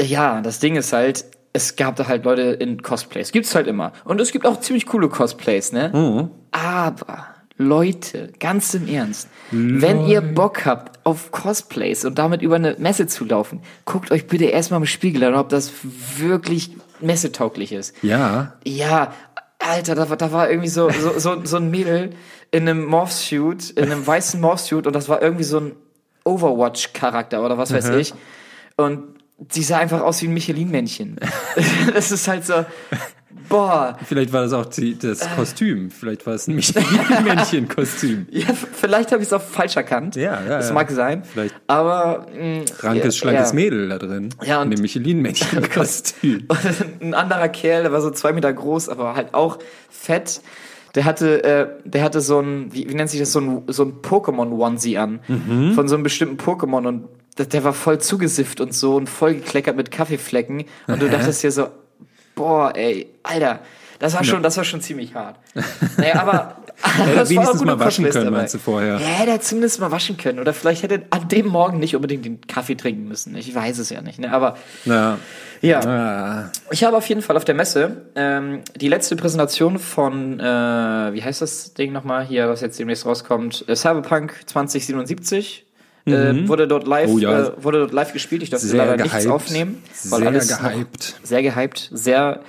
Ja, 0.00 0.40
das 0.42 0.60
Ding 0.60 0.76
ist 0.76 0.92
halt, 0.92 1.24
es 1.52 1.74
gab 1.74 1.96
da 1.96 2.06
halt 2.06 2.24
Leute 2.24 2.42
in 2.42 2.82
Cosplays. 2.82 3.32
Gibt's 3.32 3.54
halt 3.56 3.66
immer. 3.66 3.92
Und 4.04 4.20
es 4.20 4.30
gibt 4.30 4.46
auch 4.46 4.60
ziemlich 4.60 4.86
coole 4.86 5.08
Cosplays, 5.08 5.72
ne? 5.72 5.90
Mhm. 5.92 6.30
Aber, 6.52 7.26
Leute, 7.56 8.30
ganz 8.38 8.74
im 8.74 8.86
Ernst, 8.86 9.28
wenn 9.50 10.06
ihr 10.06 10.20
Bock 10.20 10.66
habt 10.66 11.04
auf 11.04 11.32
Cosplays 11.32 12.04
und 12.04 12.16
damit 12.16 12.42
über 12.42 12.54
eine 12.56 12.76
Messe 12.78 13.08
zu 13.08 13.24
laufen, 13.24 13.60
guckt 13.86 14.12
euch 14.12 14.28
bitte 14.28 14.44
erstmal 14.44 14.78
im 14.80 14.86
Spiegel 14.86 15.24
an, 15.24 15.34
ob 15.34 15.48
das 15.48 15.72
wirklich 16.16 16.70
messetauglich 17.00 17.72
ist. 17.72 17.94
Ja, 18.02 18.52
Ja, 18.64 19.12
Alter, 19.58 19.94
da 19.94 20.08
war, 20.08 20.16
da 20.16 20.32
war 20.32 20.50
irgendwie 20.50 20.68
so, 20.68 20.88
so, 20.90 21.18
so, 21.18 21.44
so 21.44 21.56
ein 21.56 21.70
Mädel 21.70 22.10
in 22.50 22.68
einem 22.68 22.84
Morph-Suit, 22.84 23.70
in 23.70 23.90
einem 23.90 24.06
weißen 24.06 24.40
Morph-Suit 24.40 24.86
und 24.86 24.92
das 24.94 25.08
war 25.08 25.20
irgendwie 25.20 25.44
so 25.44 25.60
ein 25.60 25.72
Overwatch-Charakter 26.24 27.44
oder 27.44 27.58
was 27.58 27.72
weiß 27.72 27.88
ich. 27.90 28.14
Und 28.76 29.18
sie 29.50 29.62
sah 29.62 29.78
einfach 29.78 30.02
aus 30.02 30.22
wie 30.22 30.28
ein 30.28 30.34
Michelin-Männchen. 30.34 31.16
das 31.94 32.12
ist 32.12 32.28
halt 32.28 32.46
so, 32.46 32.64
boah. 33.48 33.98
vielleicht 34.04 34.32
war 34.32 34.42
das 34.42 34.52
auch 34.52 34.66
die, 34.66 34.98
das 34.98 35.20
Kostüm. 35.36 35.90
Vielleicht 35.90 36.26
war 36.26 36.34
es 36.34 36.46
ein 36.48 36.54
Michelin-Männchen-Kostüm. 36.56 38.26
Ja, 38.30 38.46
vielleicht 38.54 39.12
habe 39.12 39.22
ich 39.22 39.28
es 39.28 39.32
auch 39.32 39.42
falsch 39.42 39.76
erkannt. 39.76 40.16
Ja, 40.16 40.40
ja, 40.42 40.48
Das 40.58 40.68
ja. 40.68 40.74
mag 40.74 40.90
sein. 40.90 41.22
Vielleicht 41.24 41.54
Aber 41.66 42.26
mh, 42.34 42.64
rankes, 42.80 43.14
ja, 43.16 43.20
schlankes 43.20 43.48
ja. 43.50 43.54
Mädel 43.54 43.88
da 43.88 43.98
drin. 43.98 44.30
Ja, 44.44 44.58
und- 44.60 44.66
in 44.70 44.76
dem 44.76 44.82
Michelin-Männchen-Kostüm. 44.82 46.46
Ein 47.00 47.14
anderer 47.14 47.48
Kerl, 47.48 47.82
der 47.82 47.92
war 47.92 48.00
so 48.00 48.10
zwei 48.10 48.32
Meter 48.32 48.52
groß, 48.52 48.88
aber 48.88 49.14
halt 49.14 49.34
auch 49.34 49.58
fett. 49.90 50.40
Der 50.94 51.04
hatte, 51.04 51.44
äh, 51.44 51.66
der 51.84 52.02
hatte 52.02 52.20
so 52.20 52.40
ein, 52.40 52.72
wie, 52.72 52.88
wie 52.88 52.94
nennt 52.94 53.10
sich 53.10 53.20
das, 53.20 53.32
so 53.32 53.40
ein, 53.40 53.62
so 53.68 53.84
ein 53.84 54.00
Pokémon-Onesie 54.02 54.96
an. 54.98 55.20
Mhm. 55.28 55.72
Von 55.74 55.86
so 55.86 55.94
einem 55.94 56.02
bestimmten 56.02 56.36
Pokémon 56.38 56.86
und 56.88 57.08
der, 57.36 57.46
der 57.46 57.62
war 57.62 57.72
voll 57.74 57.98
zugesifft 58.00 58.60
und 58.60 58.74
so 58.74 58.96
und 58.96 59.08
voll 59.08 59.34
gekleckert 59.34 59.76
mit 59.76 59.90
Kaffeeflecken. 59.90 60.64
Und 60.86 61.02
du 61.02 61.08
dachtest 61.08 61.42
dir 61.42 61.52
so, 61.52 61.68
boah, 62.38 62.72
ey, 62.74 63.08
Alter, 63.22 63.60
das 63.98 64.14
war 64.14 64.22
schon, 64.24 64.42
das 64.42 64.56
war 64.56 64.64
schon 64.64 64.80
ziemlich 64.80 65.14
hart. 65.14 65.36
Naja, 65.96 66.20
aber. 66.20 66.56
das 67.16 67.28
wenigstens 67.28 67.56
war 67.66 67.72
auch 67.72 67.78
mal 67.78 67.84
waschen 67.84 68.04
können, 68.08 68.26
dabei. 68.26 68.36
meinst 68.38 68.54
du, 68.54 68.58
vorher? 68.58 68.94
Ja, 69.00 69.06
hätte 69.06 69.32
er 69.32 69.40
zumindest 69.40 69.80
mal 69.80 69.90
waschen 69.90 70.16
können. 70.16 70.38
Oder 70.38 70.54
vielleicht 70.54 70.84
hätte 70.84 70.94
er 70.94 71.02
an 71.10 71.26
dem 71.26 71.48
Morgen 71.48 71.80
nicht 71.80 71.96
unbedingt 71.96 72.24
den 72.24 72.40
Kaffee 72.46 72.76
trinken 72.76 73.08
müssen. 73.08 73.36
Ich 73.36 73.52
weiß 73.52 73.78
es 73.78 73.90
ja 73.90 74.00
nicht, 74.00 74.20
ne? 74.20 74.32
Aber 74.32 74.56
Ja. 74.84 75.18
ja. 75.60 75.80
Ah, 75.80 76.52
Ich 76.70 76.84
habe 76.84 76.96
auf 76.96 77.08
jeden 77.08 77.20
Fall 77.20 77.36
auf 77.36 77.44
der 77.44 77.56
Messe 77.56 78.02
ähm, 78.14 78.60
die 78.76 78.86
letzte 78.88 79.16
Präsentation 79.16 79.80
von, 79.80 80.38
äh, 80.38 80.44
wie 80.44 81.20
heißt 81.24 81.42
das 81.42 81.74
Ding 81.74 81.92
nochmal 81.92 82.24
hier, 82.24 82.48
was 82.48 82.60
jetzt 82.60 82.78
demnächst 82.78 83.04
rauskommt, 83.06 83.64
äh, 83.66 83.74
Cyberpunk 83.74 84.34
2077. 84.46 85.66
Äh, 86.06 86.48
wurde 86.48 86.66
dort 86.66 86.86
live 86.86 87.10
Oh 87.10 87.18
ja. 87.18 87.48
äh, 87.48 87.52
wurde 87.62 87.80
dort 87.80 87.92
live 87.92 88.12
gespielt. 88.12 88.42
Ich 88.42 88.50
durfte 88.50 88.66
Sehr 88.66 88.78
leider 88.86 88.96
nichts 89.02 89.12
gehypt. 89.18 89.30
aufnehmen, 89.32 89.82
weil 90.04 90.20
Sehr 90.20 90.28
alles 90.28 90.58
gehypt. 90.58 91.14
Sehr 91.22 91.42
gehypt, 91.42 91.90
sehr 91.92 92.40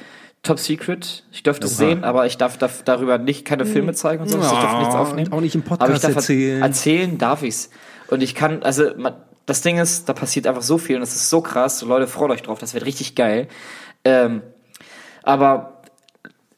top 0.44 0.60
secret. 0.60 1.24
Ich 1.34 1.44
durfte 1.44 1.68
es 1.68 1.76
sehen, 1.78 2.04
aber 2.06 2.26
ich 2.26 2.38
darf, 2.38 2.58
darf 2.58 2.84
darüber 2.84 3.18
nicht 3.18 3.44
keine 3.44 3.66
Filme 3.66 3.94
zeigen 3.94 4.24
und 4.24 4.30
so. 4.30 4.38
Ich 4.40 4.48
durfte 4.48 4.78
nichts 4.78 4.94
Ja, 4.94 5.00
aufnehmen. 5.02 5.34
auch 5.34 5.42
nicht 5.42 5.56
im 5.56 5.62
aber 5.64 5.74
ich 5.74 5.80
Podcast 5.80 6.04
darf 6.06 6.16
erzählen. 6.16 6.62
Erzählen 6.62 7.18
darf 7.18 7.44
ich's. 7.44 7.70
Und 8.08 8.24
ich 8.24 8.34
kann, 8.36 8.64
also 8.64 8.92
man, 8.98 9.14
das 9.46 9.62
Ding 9.62 9.78
ist, 9.78 10.08
da 10.08 10.14
passiert 10.14 10.48
einfach 10.48 10.62
so 10.62 10.78
viel 10.78 10.96
und 10.96 11.02
das 11.02 11.14
ist 11.16 11.30
so 11.30 11.42
krass. 11.42 11.82
Leute, 11.82 12.08
freut 12.08 12.32
euch 12.32 12.42
drauf, 12.44 12.60
das 12.60 12.74
wird 12.74 12.86
richtig 12.86 13.16
geil. 13.16 13.48
Ähm, 14.06 14.42
aber 15.24 15.79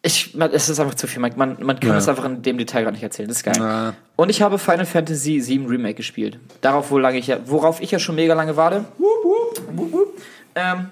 ich, 0.04 0.34
man, 0.36 0.52
es 0.52 0.68
ist 0.68 0.80
einfach 0.80 0.96
zu 0.96 1.06
viel. 1.08 1.22
Man, 1.22 1.34
man, 1.36 1.58
man 1.62 1.80
kann 1.80 1.92
Ja. 1.92 1.98
es 1.98 2.08
einfach 2.10 2.26
in 2.26 2.42
dem 2.42 2.58
Detail 2.58 2.84
gar 2.84 2.92
nicht 2.92 3.04
erzählen. 3.04 3.28
Das 3.28 3.38
ist 3.38 3.44
geil. 3.44 3.56
Ja. 3.58 3.94
Und 4.16 4.30
ich 4.30 4.42
habe 4.42 4.58
Final 4.58 4.86
Fantasy 4.86 5.42
VII 5.46 5.66
Remake 5.68 5.96
gespielt. 5.96 6.40
Darauf, 6.62 6.90
wo 6.92 6.98
lange 6.98 7.18
ich 7.20 7.28
ja, 7.28 7.38
worauf 7.46 7.82
ich 7.82 7.92
ja 7.92 8.00
schon 8.00 8.16
mega 8.16 8.34
lange 8.34 8.56
warte. 8.58 8.86
Wup, 8.98 9.62
wup. 9.92 10.08
Ähm, 10.56 10.88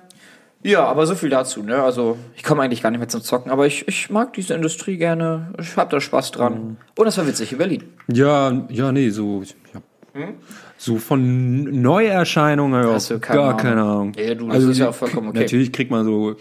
ja, 0.62 0.84
aber 0.86 1.08
so 1.08 1.16
viel 1.16 1.30
dazu. 1.30 1.64
Ne? 1.64 1.82
Also 1.82 2.18
ich 2.36 2.44
komme 2.44 2.62
eigentlich 2.62 2.84
gar 2.84 2.92
nicht 2.92 3.00
mehr 3.00 3.08
zum 3.08 3.22
Zocken, 3.22 3.52
aber 3.52 3.66
ich, 3.66 3.88
ich 3.88 4.10
mag 4.10 4.34
diese 4.34 4.54
Industrie 4.54 4.98
gerne. 4.98 5.54
Ich 5.60 5.76
habe 5.78 5.90
da 5.90 6.00
Spaß 6.02 6.32
dran. 6.32 6.54
Mhm. 6.54 6.78
Und 6.98 7.08
es 7.08 7.18
war 7.18 7.26
witzig 7.26 7.52
in 7.54 7.58
Berlin. 7.58 7.84
Ja, 8.12 8.66
ja, 8.70 8.92
nee, 8.92 9.10
so. 9.10 9.42
Ja. 9.74 9.82
So 10.78 10.98
von 10.98 11.82
Neuerscheinungen 11.82 12.84
du 12.84 13.20
keine 13.20 13.38
gar 13.40 13.46
Ahnung? 13.50 13.58
keine 13.58 13.82
Ahnung. 13.82 14.14
Also 14.16 14.22
Ja, 14.28 14.36
du, 14.36 14.48
das 14.50 14.64
ist 14.64 14.78
ja 14.78 14.90
auch 14.90 14.96
vollkommen 14.96 15.30
okay. 15.30 15.40
Natürlich 15.42 15.72
kriegt 15.72 15.92
man 15.92 16.04
so 16.06 16.36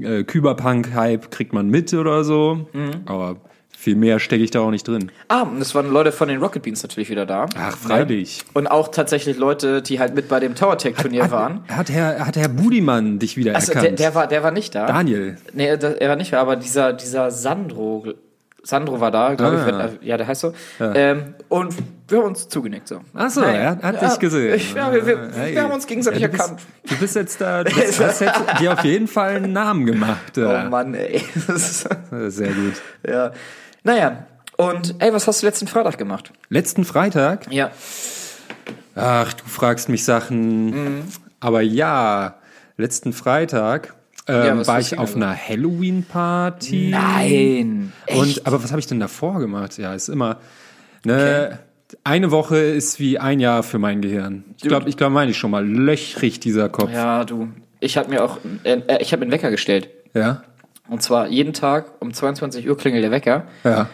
äh, 0.00 0.24
Kyberpunk-Hype, 0.24 1.30
kriegt 1.30 1.52
man 1.52 1.68
mit 1.68 1.92
oder 1.94 2.24
so, 2.24 2.66
Mhm. 2.72 2.90
aber 3.06 3.36
viel 3.76 3.96
mehr 3.96 4.20
stecke 4.20 4.44
ich 4.44 4.52
da 4.52 4.60
auch 4.60 4.70
nicht 4.70 4.86
drin. 4.86 5.10
Ah, 5.26 5.42
und 5.42 5.60
es 5.60 5.74
waren 5.74 5.90
Leute 5.90 6.12
von 6.12 6.28
den 6.28 6.38
Rocket 6.40 6.62
Beans 6.62 6.82
natürlich 6.84 7.10
wieder 7.10 7.26
da. 7.26 7.46
Ach, 7.56 7.76
freilich. 7.76 8.44
Und 8.54 8.68
auch 8.68 8.88
tatsächlich 8.88 9.36
Leute, 9.38 9.82
die 9.82 9.98
halt 9.98 10.14
mit 10.14 10.28
bei 10.28 10.38
dem 10.38 10.54
Tower 10.54 10.78
Tech 10.78 10.94
Turnier 10.94 11.30
waren. 11.32 11.64
Hat 11.68 11.90
Herr, 11.90 12.24
hat 12.24 12.36
Herr 12.36 12.48
Budimann 12.48 13.18
dich 13.18 13.36
wieder 13.36 13.56
Also 13.56 13.72
erkannt? 13.72 13.98
der, 13.98 14.06
der 14.10 14.14
war, 14.14 14.26
der 14.28 14.42
war 14.44 14.52
nicht 14.52 14.74
da. 14.76 14.86
Daniel. 14.86 15.36
Nee, 15.52 15.76
der, 15.76 16.00
er 16.00 16.08
war 16.10 16.16
nicht 16.16 16.32
da, 16.32 16.40
aber 16.40 16.54
dieser, 16.54 16.92
dieser 16.92 17.32
Sandro, 17.32 18.06
Sandro 18.64 19.00
war 19.00 19.10
da, 19.10 19.34
glaube 19.34 19.56
ich, 19.56 19.62
Ah. 19.62 19.88
wenn, 20.00 20.06
ja, 20.06 20.16
der 20.16 20.26
heißt 20.28 20.40
so. 20.42 20.52
Ähm, 20.80 21.34
und 21.48 21.74
wir 22.08 22.18
haben 22.18 22.26
uns 22.28 22.48
zugenickt, 22.48 22.86
so. 22.86 23.00
Ach 23.14 23.28
so, 23.28 23.42
Hey, 23.44 23.56
er 23.56 23.70
hat, 23.70 23.82
hat 23.82 24.02
ja, 24.02 24.08
dich 24.10 24.18
gesehen. 24.20 24.54
Ich, 24.54 24.72
ja, 24.74 24.92
wir, 24.92 25.04
wir, 25.04 25.30
Hey. 25.34 25.54
wir 25.54 25.62
haben 25.64 25.72
uns 25.72 25.86
gegenseitig 25.86 26.20
Ja, 26.20 26.28
du 26.28 26.32
bist- 26.32 26.42
erkannt. 26.44 26.62
Du 26.88 26.96
bist 26.96 27.16
jetzt 27.16 27.40
da, 27.40 27.64
du 27.64 27.74
bist, 27.74 27.98
hast 28.00 28.20
jetzt 28.20 28.40
dir 28.60 28.72
auf 28.72 28.84
jeden 28.84 29.08
Fall 29.08 29.36
einen 29.36 29.52
Namen 29.52 29.84
gemacht. 29.86 30.32
Oh 30.36 30.40
Ja. 30.42 30.68
Mann, 30.68 30.94
ey. 30.94 31.22
Das 31.48 31.56
ist, 31.70 31.88
Sehr 32.36 32.52
gut. 32.52 32.74
ja. 33.06 33.32
Naja, 33.82 34.26
Und 34.58 34.94
ey, 35.00 35.12
was 35.12 35.26
hast 35.26 35.42
du 35.42 35.46
letzten 35.46 35.66
Freitag 35.66 35.98
gemacht? 35.98 36.32
Letzten 36.48 36.84
Freitag, 36.84 37.50
Ja. 37.52 37.72
ach, 38.94 39.32
du 39.32 39.44
fragst 39.46 39.88
mich 39.88 40.04
Sachen. 40.04 40.66
Mhm. 40.98 41.02
Aber 41.40 41.62
ja, 41.62 42.36
letzten 42.76 43.12
Freitag 43.12 43.94
ähm, 44.28 44.58
Ja, 44.58 44.66
war 44.66 44.80
ich 44.80 44.98
auf 44.98 45.16
einer 45.16 45.34
Halloween-Party. 45.36 46.90
Nein. 46.90 47.92
Und, 48.14 48.46
aber 48.46 48.62
was 48.62 48.70
habe 48.70 48.80
ich 48.80 48.86
denn 48.86 49.00
davor 49.00 49.38
gemacht? 49.40 49.78
Ja, 49.78 49.94
ist 49.94 50.08
immer, 50.08 50.38
ne, 51.04 51.58
eine 52.04 52.30
Woche 52.30 52.56
ist 52.58 52.98
wie 53.00 53.18
ein 53.18 53.40
Jahr 53.40 53.62
für 53.62 53.78
mein 53.78 54.00
Gehirn. 54.00 54.44
Ich 54.56 54.62
glaube, 54.62 54.88
ich 54.88 54.96
glaube, 54.96 55.12
meine 55.12 55.30
ich 55.30 55.36
schon 55.38 55.50
mal, 55.50 55.66
löchrig 55.66 56.40
dieser 56.40 56.68
Kopf. 56.68 56.90
Ja, 56.92 57.24
du. 57.24 57.48
Ich 57.80 57.96
habe 57.96 58.08
mir 58.10 58.24
auch, 58.24 58.38
äh, 58.64 58.80
äh, 58.86 59.02
ich 59.02 59.12
habe 59.12 59.22
einen 59.22 59.32
Wecker 59.32 59.50
gestellt. 59.50 59.88
Ja, 60.14 60.42
Und 60.88 61.02
zwar 61.02 61.28
jeden 61.28 61.52
Tag 61.52 61.86
um 62.00 62.12
22 62.12 62.68
Uhr 62.68 62.76
klingelt 62.76 63.02
der 63.04 63.10
Wecker. 63.10 63.44
ja. 63.64 63.88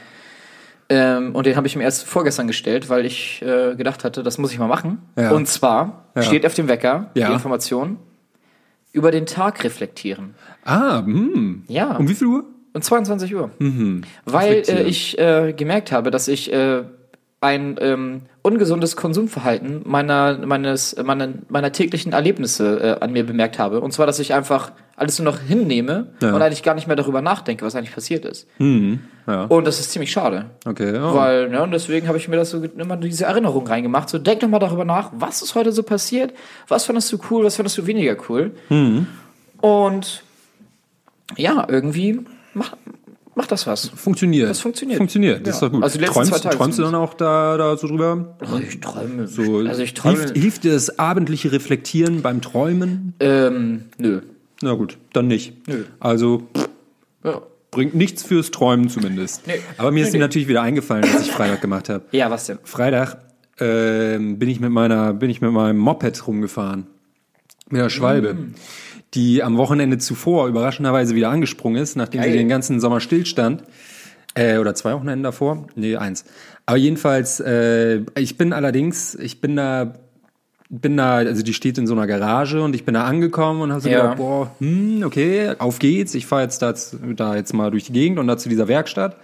Ähm, 0.91 1.35
und 1.35 1.45
den 1.45 1.55
habe 1.57 1.67
ich 1.67 1.77
mir 1.77 1.83
erst 1.83 2.07
vorgestern 2.07 2.47
gestellt, 2.47 2.89
weil 2.89 3.05
ich 3.05 3.43
äh, 3.43 3.75
gedacht 3.77 4.05
hatte, 4.05 4.23
das 4.23 4.39
muss 4.39 4.53
ich 4.53 4.59
mal 4.59 4.69
machen. 4.69 5.03
Ja. 5.19 5.33
Und 5.33 5.47
zwar 5.47 6.07
Ja. 6.17 6.23
steht 6.23 6.47
auf 6.47 6.55
dem 6.55 6.67
Wecker 6.67 7.11
Ja. 7.15 7.27
die 7.29 7.35
Information 7.35 7.99
über 8.99 9.11
den 9.11 9.27
Tag 9.27 9.65
reflektieren. 9.65 10.35
Ah, 10.65 11.05
hm. 11.05 11.63
Ja. 11.69 11.97
Um 11.97 12.09
wie 12.09 12.15
viel 12.15 12.27
Uhr? 12.27 12.45
Um 12.75 12.83
22 12.83 13.35
Uhr. 13.35 13.51
Mhm. 13.59 14.03
Weil 14.25 14.65
äh, 14.69 14.83
ich 14.83 15.19
äh, 15.19 15.55
gemerkt 15.57 15.93
habe, 15.93 16.11
dass 16.11 16.29
ich 16.29 16.53
äh, 16.53 16.83
ein 17.41 17.77
ähm, 17.81 18.23
ungesundes 18.43 18.97
Konsumverhalten 18.97 19.83
meiner, 19.85 20.39
meines, 20.45 20.97
meiner, 21.05 21.29
meiner 21.49 21.71
täglichen 21.71 22.13
Erlebnisse 22.13 22.97
äh, 22.99 23.05
an 23.05 23.13
mir 23.13 23.25
bemerkt 23.25 23.61
habe. 23.61 23.81
Und 23.81 23.93
zwar, 23.93 24.07
dass 24.07 24.19
ich 24.19 24.35
einfach 24.35 24.73
alles 24.97 25.21
nur 25.21 25.31
noch 25.33 25.39
hinnehme 25.41 26.09
Ja. 26.21 26.35
und 26.35 26.43
eigentlich 26.43 26.65
gar 26.65 26.75
nicht 26.75 26.89
mehr 26.89 26.97
darüber 26.97 27.23
nachdenke, 27.23 27.65
was 27.65 27.77
eigentlich 27.77 27.95
passiert 27.95 28.25
ist. 28.25 28.49
Ja. 28.59 29.45
Und 29.45 29.67
das 29.69 29.79
ist 29.79 29.93
ziemlich 29.93 30.11
schade. 30.11 30.47
Okay. 30.67 30.99
Oh. 30.99 31.15
Weil, 31.15 31.49
ne, 31.51 31.63
und 31.63 31.71
deswegen 31.71 32.09
habe 32.09 32.19
ich 32.19 32.27
mir 32.27 32.35
das 32.37 32.51
so 32.51 32.61
immer 32.61 32.97
diese 32.97 33.27
Erinnerung 33.27 33.65
reingemacht. 33.69 34.09
So, 34.09 34.19
denk 34.19 34.41
doch 34.41 34.49
mal 34.49 34.59
darüber 34.59 34.85
nach, 34.85 35.13
was 35.15 35.41
ist 35.41 35.55
heute 35.55 35.71
so 35.71 35.85
passiert? 35.85 36.33
Was 36.67 36.87
fandest 36.87 37.13
du 37.13 37.19
cool, 37.31 37.45
was 37.45 37.55
fandest 37.55 37.79
du 37.79 37.87
weniger 37.87 38.17
cool? 38.29 38.51
Mhm. 38.69 39.07
Und 39.61 40.25
ja, 41.37 41.65
irgendwie 41.69 42.21
macht, 42.55 42.77
macht 43.39 43.51
das 43.53 43.67
was. 43.67 43.89
Funktioniert. 43.89 44.51
Das 44.51 44.61
funktioniert. 44.61 44.99
Funktioniert, 44.99 45.47
das 45.47 45.55
ist 45.57 45.63
Ja. 45.63 45.69
doch 45.69 45.75
gut. 45.77 45.83
Also 45.85 45.99
die 45.99 46.05
träumst 46.05 46.31
zwei 46.33 46.39
Tage 46.41 46.57
träumst 46.57 46.79
du 46.79 46.83
dann 46.83 46.95
auch 46.95 47.15
da, 47.15 47.57
da 47.57 47.77
so 47.79 47.87
drüber? 47.89 48.37
Oh, 48.43 48.59
ich 48.59 48.81
träume. 48.81 49.27
So, 49.27 49.59
also 49.61 49.81
ich 49.83 49.95
träume. 49.95 50.19
hilft, 50.19 50.37
hilft 50.37 50.65
dir 50.65 50.73
das 50.73 50.99
abendliche 50.99 51.51
Reflektieren 51.53 52.21
beim 52.21 52.43
Träumen? 52.43 53.15
ähm, 53.21 53.85
nö. 53.97 54.21
Na 54.61 54.75
gut, 54.75 54.99
dann 55.15 55.29
nicht. 55.29 55.67
Nö. 55.69 55.85
Also 56.01 56.43
Ja. 57.25 57.41
bringt 57.71 57.95
nichts 57.95 58.23
fürs 58.25 58.51
Träumen 58.51 58.89
zumindest. 58.89 59.47
Nee. 59.47 59.55
Aber 59.79 59.93
mir 59.93 60.01
ist 60.03 60.09
Nee, 60.09 60.13
dir 60.13 60.19
nee. 60.19 60.25
natürlich 60.25 60.49
wieder 60.49 60.63
eingefallen, 60.63 61.05
was 61.15 61.23
ich 61.23 61.31
Freitag 61.33 61.61
gemacht 61.61 61.89
habe. 61.89 62.05
ja, 62.13 62.31
was 62.31 62.47
denn? 62.47 62.59
Freitag 62.65 63.19
ähm, 63.61 64.39
bin 64.39 64.49
ich 64.49 64.61
mit 64.61 64.71
meiner, 64.71 65.13
bin 65.15 65.31
ich 65.31 65.41
mit 65.41 65.53
meinem 65.53 65.79
Moped 65.79 66.27
rumgefahren. 66.27 66.87
Mit 67.71 67.81
der 67.83 67.89
Schwalbe. 67.91 68.35
Mm. 68.35 68.55
Die 69.15 69.43
am 69.43 69.57
Wochenende 69.57 69.99
zuvor 69.99 70.49
überraschenderweise 70.49 71.15
wieder 71.15 71.31
angesprungen 71.31 71.83
ist, 71.83 71.97
nachdem 71.97 72.23
sie 72.23 72.29
Geil. 72.29 72.37
den 72.39 72.49
ganzen 72.49 72.79
Sommer 72.81 73.01
stillstand. 73.01 73.65
Äh, 74.35 74.59
oder 74.59 74.75
zwei 74.75 74.93
Wochenenden 74.93 75.23
davor? 75.23 75.67
Nee, 75.75 75.97
eins. 75.97 76.25
Aber 76.67 76.77
jedenfalls, 76.77 77.41
äh, 77.41 78.03
ich 78.19 78.37
bin 78.37 78.53
allerdings, 78.53 79.15
ich 79.15 79.41
bin 79.41 79.57
da, 79.57 79.95
bin 80.69 80.99
da, 80.99 81.17
also 81.17 81.43
die 81.43 81.55
steht 81.55 81.79
in 81.79 81.87
so 81.87 81.95
einer 81.95 82.07
Garage 82.07 82.63
und 82.63 82.75
ich 82.75 82.85
bin 82.85 82.93
da 82.95 83.05
angekommen 83.05 83.63
und 83.63 83.73
habe 83.73 83.81
so 83.81 83.89
Ja. 83.89 84.03
gedacht, 84.03 84.19
boah, 84.19 84.51
hm, 84.61 85.03
okay, 85.05 85.55
auf 85.59 85.79
geht's. 85.79 86.15
Ich 86.15 86.27
fahre 86.27 86.43
jetzt 86.43 86.61
da, 86.61 86.75
da 87.17 87.35
jetzt 87.37 87.55
mal 87.55 87.71
durch 87.71 87.85
die 87.85 87.93
Gegend 87.93 88.19
und 88.19 88.27
da 88.27 88.37
zu 88.37 88.51
dieser 88.51 88.69
Werkstatt. 88.69 89.17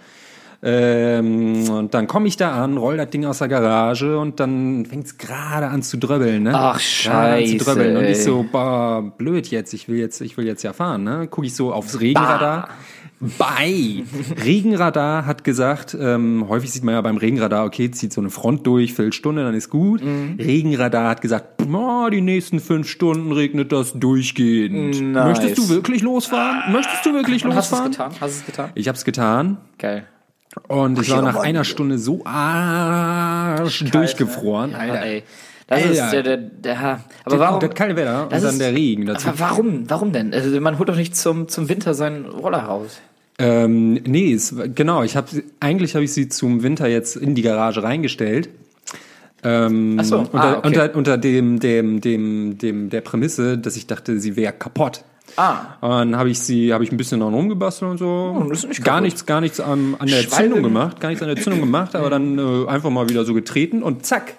Ähm, 0.67 1.69
und 1.69 1.93
dann 1.93 2.07
komme 2.07 2.27
ich 2.27 2.37
da 2.37 2.63
an, 2.63 2.77
roll 2.77 2.97
das 2.97 3.11
Ding 3.11 3.23
aus 3.25 3.37
der 3.37 3.47
Garage 3.47 4.17
und 4.17 4.39
dann 4.39 4.87
fängt's 4.87 5.19
gerade 5.19 5.67
an 5.67 5.83
zu 5.83 5.97
dröbbeln, 5.97 6.41
ne? 6.41 6.53
Ach, 6.55 6.73
an 6.73 6.79
zu 6.79 6.85
scheiße, 6.85 7.57
dröbbeln. 7.57 7.97
Und 7.97 8.05
ich 8.05 8.23
so, 8.23 8.43
boah, 8.51 9.13
blöd 9.15 9.47
jetzt, 9.47 9.75
ich 9.75 9.87
will 9.87 9.99
jetzt, 9.99 10.21
ich 10.21 10.37
will 10.37 10.47
jetzt 10.47 10.63
ja 10.63 10.73
fahren, 10.73 11.03
ne? 11.03 11.27
Guck 11.29 11.45
ich 11.45 11.53
so 11.53 11.71
aufs 11.71 11.99
Regenradar. 11.99 12.69
Bei 13.37 14.03
Regenradar 14.43 15.25
hat 15.27 15.43
gesagt, 15.43 15.95
ähm, 15.99 16.45
häufig 16.49 16.71
sieht 16.71 16.83
man 16.83 16.95
ja 16.95 17.01
beim 17.01 17.17
Regenradar, 17.17 17.65
okay, 17.65 17.89
zieht 17.91 18.11
so 18.11 18.19
eine 18.19 18.29
Front 18.31 18.65
durch, 18.67 18.93
Viertelstunde, 18.93 19.43
dann 19.43 19.53
ist 19.53 19.69
gut. 19.69 20.03
Mhm. 20.03 20.37
Regenradar 20.39 21.09
hat 21.09 21.21
gesagt, 21.21 21.61
oh, 21.71 22.09
die 22.11 22.21
nächsten 22.21 22.59
fünf 22.59 22.89
Stunden 22.89 23.31
regnet 23.31 23.71
das 23.71 23.93
durchgehend. 23.93 24.99
Nice. 25.13 25.39
Möchtest 25.39 25.57
du 25.59 25.69
wirklich 25.69 26.01
losfahren? 26.01 26.73
Möchtest 26.73 27.05
du 27.05 27.13
wirklich 27.13 27.45
Und 27.45 27.55
hast 27.55 27.71
du 27.71 27.75
es 27.75 27.85
losfahren? 27.85 27.91
getan? 27.91 28.11
Hast 28.19 28.35
du 28.35 28.39
es 28.39 28.45
getan? 28.47 28.69
Ich 28.73 28.87
hab's 28.87 29.05
getan. 29.05 29.57
Geil. 29.77 30.07
Und 30.67 30.99
ich 31.01 31.11
war 31.11 31.21
nach 31.21 31.35
einer 31.37 31.63
Stunde 31.63 31.97
so 31.97 32.23
arsch 32.25 33.83
durchgefroren. 33.91 34.71
Ja, 34.71 34.77
Alter. 34.77 35.05
ey. 35.05 35.23
Das 35.67 35.81
Alter. 35.81 35.91
ist 35.91 36.11
der, 36.13 36.23
der, 36.23 36.37
der, 36.37 36.99
aber 37.23 37.39
warum? 37.39 37.59
das 37.59 37.73
kalte 37.73 37.95
Wetter 37.95 38.23
und 38.23 38.31
das 38.31 38.43
dann 38.43 38.51
ist- 38.51 38.61
der 38.61 38.73
Regen 38.73 39.05
dazu. 39.07 39.27
Aber 39.29 39.39
warum? 39.39 39.89
Warum 39.89 40.11
denn? 40.11 40.33
Also 40.33 40.59
man 40.61 40.77
holt 40.77 40.89
doch 40.89 40.95
nicht 40.95 41.15
zum, 41.15 41.47
zum 41.47 41.69
Winter 41.69 41.93
seinen 41.95 42.25
Roller 42.25 42.59
raus. 42.59 42.99
Ähm, 43.39 43.93
nee, 44.05 44.31
es, 44.31 44.55
genau. 44.75 45.03
Ich 45.03 45.17
habe 45.17 45.43
eigentlich 45.59 45.95
habe 45.95 46.05
ich 46.05 46.13
sie 46.13 46.29
zum 46.29 46.61
Winter 46.63 46.87
jetzt 46.87 47.15
in 47.17 47.35
die 47.35 47.41
Garage 47.41 47.81
reingestellt. 47.83 48.47
Ähm, 49.43 49.97
Ach 49.99 50.05
so, 50.05 50.19
unter, 50.19 50.33
ah, 50.39 50.57
okay. 50.59 50.67
unter, 50.67 50.95
unter 50.95 51.17
dem, 51.17 51.59
dem, 51.59 51.99
dem, 51.99 52.57
dem, 52.57 52.89
der 52.89 53.01
Prämisse, 53.01 53.57
dass 53.57 53.75
ich 53.75 53.87
dachte, 53.87 54.19
sie 54.19 54.35
wäre 54.35 54.53
kaputt. 54.53 55.03
Ah. 55.37 55.75
Und 55.81 55.89
dann 55.89 56.15
habe 56.17 56.29
ich 56.29 56.39
sie, 56.39 56.73
habe 56.73 56.83
ich 56.83 56.91
ein 56.91 56.97
bisschen 56.97 57.19
daran 57.19 57.33
rumgebastelt 57.33 57.91
und 57.91 57.97
so. 57.97 58.35
Oh, 58.39 58.49
das 58.49 58.59
ist 58.59 58.69
nicht 58.69 58.83
gar 58.83 59.01
nichts, 59.01 59.25
gar 59.25 59.41
nichts 59.41 59.59
an, 59.59 59.95
an 59.99 60.07
der 60.07 60.21
Schwalbe. 60.23 60.43
Zündung 60.53 60.63
gemacht, 60.63 60.99
gar 60.99 61.09
nichts 61.09 61.21
an 61.21 61.27
der 61.27 61.37
Zündung 61.41 61.61
gemacht, 61.61 61.95
aber 61.95 62.09
dann 62.09 62.37
äh, 62.39 62.67
einfach 62.67 62.89
mal 62.89 63.09
wieder 63.09 63.25
so 63.25 63.33
getreten 63.33 63.83
und 63.83 64.05
zack. 64.05 64.35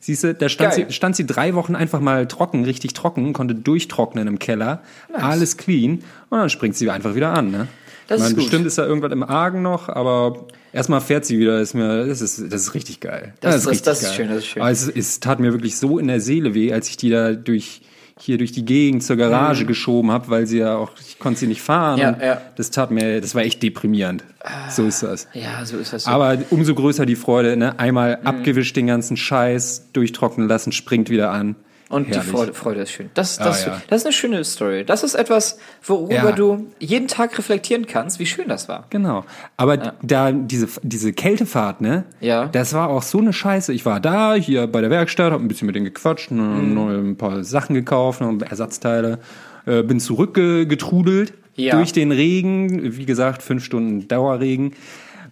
Siehst 0.00 0.24
du, 0.24 0.34
da 0.34 0.48
stand 0.48 0.74
Geil. 0.74 0.86
sie, 0.88 0.92
stand 0.94 1.16
sie 1.16 1.26
drei 1.26 1.54
Wochen 1.54 1.74
einfach 1.74 2.00
mal 2.00 2.26
trocken, 2.28 2.64
richtig 2.64 2.94
trocken, 2.94 3.32
konnte 3.32 3.54
durchtrocknen 3.54 4.26
im 4.28 4.38
Keller, 4.38 4.82
alles 5.12 5.56
clean 5.56 6.02
und 6.30 6.38
dann 6.38 6.50
springt 6.50 6.76
sie 6.76 6.88
einfach 6.90 7.14
wieder 7.14 7.32
an. 7.32 7.50
Ne? 7.50 7.66
Das 8.06 8.20
ich 8.20 8.26
ist 8.28 8.34
gut. 8.34 8.44
bestimmt 8.44 8.66
ist 8.66 8.78
da 8.78 8.86
irgendwas 8.86 9.12
im 9.12 9.22
Argen 9.22 9.60
noch, 9.60 9.88
aber 9.88 10.46
erstmal 10.72 11.00
fährt 11.02 11.26
sie 11.26 11.38
wieder. 11.38 11.60
Ist 11.60 11.74
mir, 11.74 12.06
das 12.06 12.20
ist, 12.22 12.38
das 12.52 12.62
ist 12.62 12.74
richtig 12.74 13.00
geil. 13.00 13.34
Das- 13.40 13.56
das- 13.56 13.66
richtig 13.68 13.82
das 13.84 14.02
ist 14.02 14.14
schön, 14.14 14.28
das 14.28 14.38
ist 14.38 14.46
schön. 14.46 14.62
Aber 14.62 14.70
es, 14.70 14.88
es 14.88 15.20
tat 15.20 15.40
mir 15.40 15.52
wirklich 15.52 15.76
so 15.76 15.98
in 15.98 16.06
der 16.08 16.20
Seele 16.20 16.54
weh, 16.54 16.72
als 16.72 16.88
ich 16.88 16.96
die 16.96 17.10
da 17.10 17.32
durch 17.32 17.82
hier 18.20 18.38
durch 18.38 18.52
die 18.52 18.64
Gegend 18.64 19.02
zur 19.02 19.16
Garage 19.16 19.64
geschoben 19.64 20.10
habe, 20.10 20.28
weil 20.28 20.46
sie 20.46 20.58
ja 20.58 20.76
auch, 20.76 20.90
ich 21.00 21.18
konnte 21.18 21.40
sie 21.40 21.46
nicht 21.46 21.62
fahren. 21.62 21.96
Mhm. 21.96 22.20
Ja, 22.20 22.26
ja. 22.26 22.40
Das 22.56 22.70
tat 22.70 22.90
mir, 22.90 23.20
das 23.20 23.34
war 23.34 23.42
echt 23.42 23.62
deprimierend. 23.62 24.24
So 24.70 24.86
ist 24.86 25.02
das. 25.02 25.28
Ja, 25.32 25.64
so 25.64 25.76
ist 25.76 25.92
das. 25.92 26.04
So. 26.04 26.10
Aber 26.10 26.38
umso 26.50 26.74
größer 26.74 27.06
die 27.06 27.16
Freude, 27.16 27.56
ne? 27.56 27.72
Mhm. 27.72 27.78
Einmal 27.78 28.18
abgewischt 28.24 28.76
den 28.76 28.86
ganzen 28.86 29.16
Scheiß, 29.16 29.90
durchtrocknen 29.92 30.48
lassen, 30.48 30.72
springt 30.72 31.10
wieder 31.10 31.30
an. 31.30 31.56
Und 31.88 32.06
Herrlich. 32.08 32.24
die 32.24 32.30
Freude, 32.30 32.52
Freude 32.54 32.80
ist 32.82 32.90
schön. 32.90 33.08
Das, 33.14 33.38
das, 33.38 33.66
Ah, 33.66 33.70
ja. 33.70 33.82
das 33.88 34.02
ist 34.02 34.06
eine 34.06 34.12
schöne 34.12 34.44
Story. 34.44 34.84
Das 34.84 35.02
ist 35.02 35.14
etwas, 35.14 35.58
worüber 35.82 36.12
Ja. 36.14 36.32
du 36.32 36.66
jeden 36.78 37.08
Tag 37.08 37.38
reflektieren 37.38 37.86
kannst, 37.86 38.18
wie 38.18 38.26
schön 38.26 38.46
das 38.48 38.68
war. 38.68 38.84
Genau. 38.90 39.24
Aber 39.56 39.76
da 40.02 40.30
diese, 40.32 40.68
diese 40.82 41.14
Kältefahrt, 41.14 41.80
ne? 41.80 42.04
Ja. 42.20 42.46
Das 42.46 42.74
war 42.74 42.90
auch 42.90 43.02
so 43.02 43.18
eine 43.18 43.32
Scheiße. 43.32 43.72
Ich 43.72 43.86
war 43.86 44.00
da, 44.00 44.34
hier 44.34 44.66
bei 44.66 44.82
der 44.82 44.90
Werkstatt, 44.90 45.32
hab 45.32 45.40
ein 45.40 45.48
bisschen 45.48 45.64
mit 45.66 45.76
denen 45.76 45.86
gequatscht, 45.86 46.30
ne, 46.30 46.42
Mhm. 46.42 47.10
ein 47.12 47.16
paar 47.16 47.42
Sachen 47.42 47.74
gekauft, 47.74 48.20
noch 48.20 48.38
Ersatzteile, 48.42 49.18
äh, 49.66 49.82
bin 49.82 49.98
zurückgetrudelt 49.98 51.32
Ja. 51.56 51.74
durch 51.76 51.92
den 51.92 52.12
Regen. 52.12 52.96
Wie 52.96 53.06
gesagt, 53.06 53.42
fünf 53.42 53.64
Stunden 53.64 54.08
Dauerregen. 54.08 54.74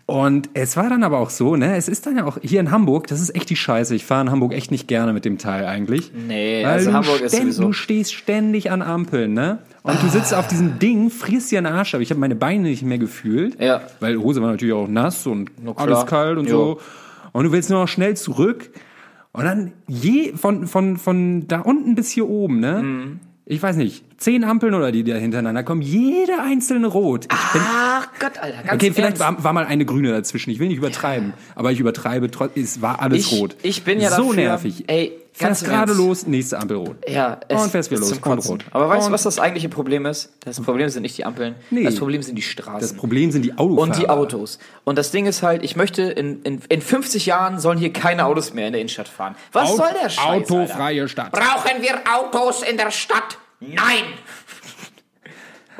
Und 0.08 0.50
es 0.54 0.76
war 0.76 0.88
dann 0.88 1.02
aber 1.02 1.18
auch 1.18 1.30
so, 1.30 1.56
ne, 1.56 1.74
es 1.76 1.88
ist 1.88 2.06
dann 2.06 2.16
ja 2.16 2.26
auch 2.26 2.38
hier 2.40 2.60
in 2.60 2.70
Hamburg, 2.70 3.08
das 3.08 3.20
ist 3.20 3.34
echt 3.34 3.50
die 3.50 3.56
Scheiße. 3.56 3.92
Ich 3.92 4.04
fahre 4.04 4.22
in 4.22 4.30
Hamburg 4.30 4.52
echt 4.52 4.70
nicht 4.70 4.86
gerne 4.86 5.12
mit 5.12 5.24
dem 5.24 5.36
Teil 5.36 5.66
eigentlich. 5.66 6.12
Nee, 6.14 6.62
Weil 6.64 6.72
also 6.74 6.92
Hamburg 6.92 7.20
ist 7.22 7.34
sowieso- 7.34 7.62
Du 7.64 7.72
stehst 7.72 8.14
ständig 8.14 8.70
an 8.70 8.82
Ampeln, 8.82 9.34
ne? 9.34 9.58
Und 9.82 10.00
du 10.02 10.08
sitzt 10.08 10.32
auf 10.32 10.46
diesem 10.46 10.78
Ding, 10.78 11.10
frierst 11.10 11.50
dir 11.50 11.60
den 11.60 11.66
Arsch 11.66 11.94
ab. 11.96 12.00
Ich 12.00 12.10
habe 12.10 12.20
meine 12.20 12.36
Beine 12.36 12.68
nicht 12.68 12.82
mehr 12.84 12.98
gefühlt. 12.98 13.60
Ja. 13.60 13.80
Weil 13.98 14.16
Hose 14.18 14.40
war 14.42 14.50
natürlich 14.52 14.74
auch 14.74 14.86
nass 14.88 15.26
und 15.26 15.50
alles 15.74 16.06
kalt 16.06 16.38
und 16.38 16.48
Jo. 16.48 16.56
so. 16.56 16.80
Und 17.32 17.44
du 17.44 17.52
willst 17.52 17.68
nur 17.70 17.80
noch 17.80 17.88
schnell 17.88 18.16
zurück. 18.16 18.70
Und 19.32 19.44
dann 19.44 19.72
je 19.88 20.32
von, 20.34 20.66
von, 20.68 20.96
von 20.98 21.46
da 21.48 21.60
unten 21.60 21.94
bis 21.96 22.10
hier 22.10 22.28
oben, 22.28 22.60
ne? 22.60 22.82
Mhm. 22.82 23.20
Ich 23.48 23.62
weiß 23.62 23.76
nicht, 23.76 24.02
zehn 24.18 24.42
Ampeln 24.42 24.74
oder 24.74 24.90
die, 24.90 25.04
die 25.04 25.12
da 25.12 25.18
hintereinander 25.18 25.62
kommen, 25.62 25.80
jede 25.80 26.42
einzelne 26.42 26.88
rot. 26.88 27.26
Ach 27.28 28.08
Gott, 28.18 28.38
Alter. 28.38 28.62
Ganz 28.64 28.74
okay, 28.74 28.90
vielleicht 28.92 29.20
war, 29.20 29.42
war 29.44 29.52
mal 29.52 29.64
eine 29.66 29.84
grüne 29.84 30.10
dazwischen. 30.10 30.50
Ich 30.50 30.58
will 30.58 30.66
nicht 30.66 30.78
übertreiben, 30.78 31.32
aber 31.54 31.70
ich 31.70 31.78
übertreibe 31.78 32.28
trotzdem. 32.28 32.64
Es 32.64 32.82
war 32.82 33.00
alles 33.00 33.30
ich, 33.30 33.38
rot. 33.40 33.56
Ich 33.62 33.84
bin 33.84 34.00
ja 34.00 34.10
so 34.10 34.22
dafür, 34.30 34.34
nervig. 34.34 34.84
Ey, 34.88 35.12
ganz 35.38 35.62
gerade 35.62 35.92
los, 35.92 36.26
nächste 36.26 36.58
Ampel 36.58 36.78
rot. 36.78 36.96
Ja, 37.08 37.38
es 37.46 37.62
Und 37.62 37.70
fährst 37.70 37.92
wieder 37.92 38.00
los. 38.00 38.10
Und 38.12 38.48
rot. 38.48 38.64
Aber 38.72 38.88
weißt 38.88 39.06
du, 39.06 39.12
was 39.12 39.22
das 39.22 39.38
eigentliche 39.38 39.68
Problem 39.68 40.06
ist? 40.06 40.32
Das 40.44 40.60
Problem 40.60 40.88
sind 40.88 41.02
nicht 41.02 41.16
die 41.16 41.24
Ampeln. 41.24 41.54
Nee. 41.70 41.84
Das 41.84 41.94
Problem 41.94 42.22
sind 42.22 42.34
die 42.34 42.42
Straßen. 42.42 42.80
Das 42.80 42.94
Problem 42.94 43.30
sind 43.30 43.42
die 43.44 43.56
Autofahrer. 43.56 43.80
und 43.80 43.96
die 43.96 44.08
Autos. 44.08 44.58
Und 44.82 44.98
das 44.98 45.12
Ding 45.12 45.26
ist 45.26 45.44
halt, 45.44 45.62
ich 45.62 45.76
möchte, 45.76 46.02
in, 46.02 46.42
in, 46.42 46.62
in 46.68 46.80
50 46.82 47.26
Jahren 47.26 47.60
sollen 47.60 47.78
hier 47.78 47.92
keine 47.92 48.24
Autos 48.26 48.54
mehr 48.54 48.66
in 48.66 48.72
der 48.72 48.80
Innenstadt 48.80 49.06
fahren. 49.06 49.36
Was 49.52 49.70
Au- 49.70 49.76
soll 49.76 49.88
der 50.02 50.08
Scheiß, 50.08 50.26
Alter? 50.26 50.54
Autofreie 50.54 51.08
Stadt. 51.08 51.30
Brauchen 51.30 51.80
wir 51.80 51.94
Autos 52.12 52.62
in 52.64 52.76
der 52.76 52.90
Stadt? 52.90 53.38
Nein! 53.60 54.04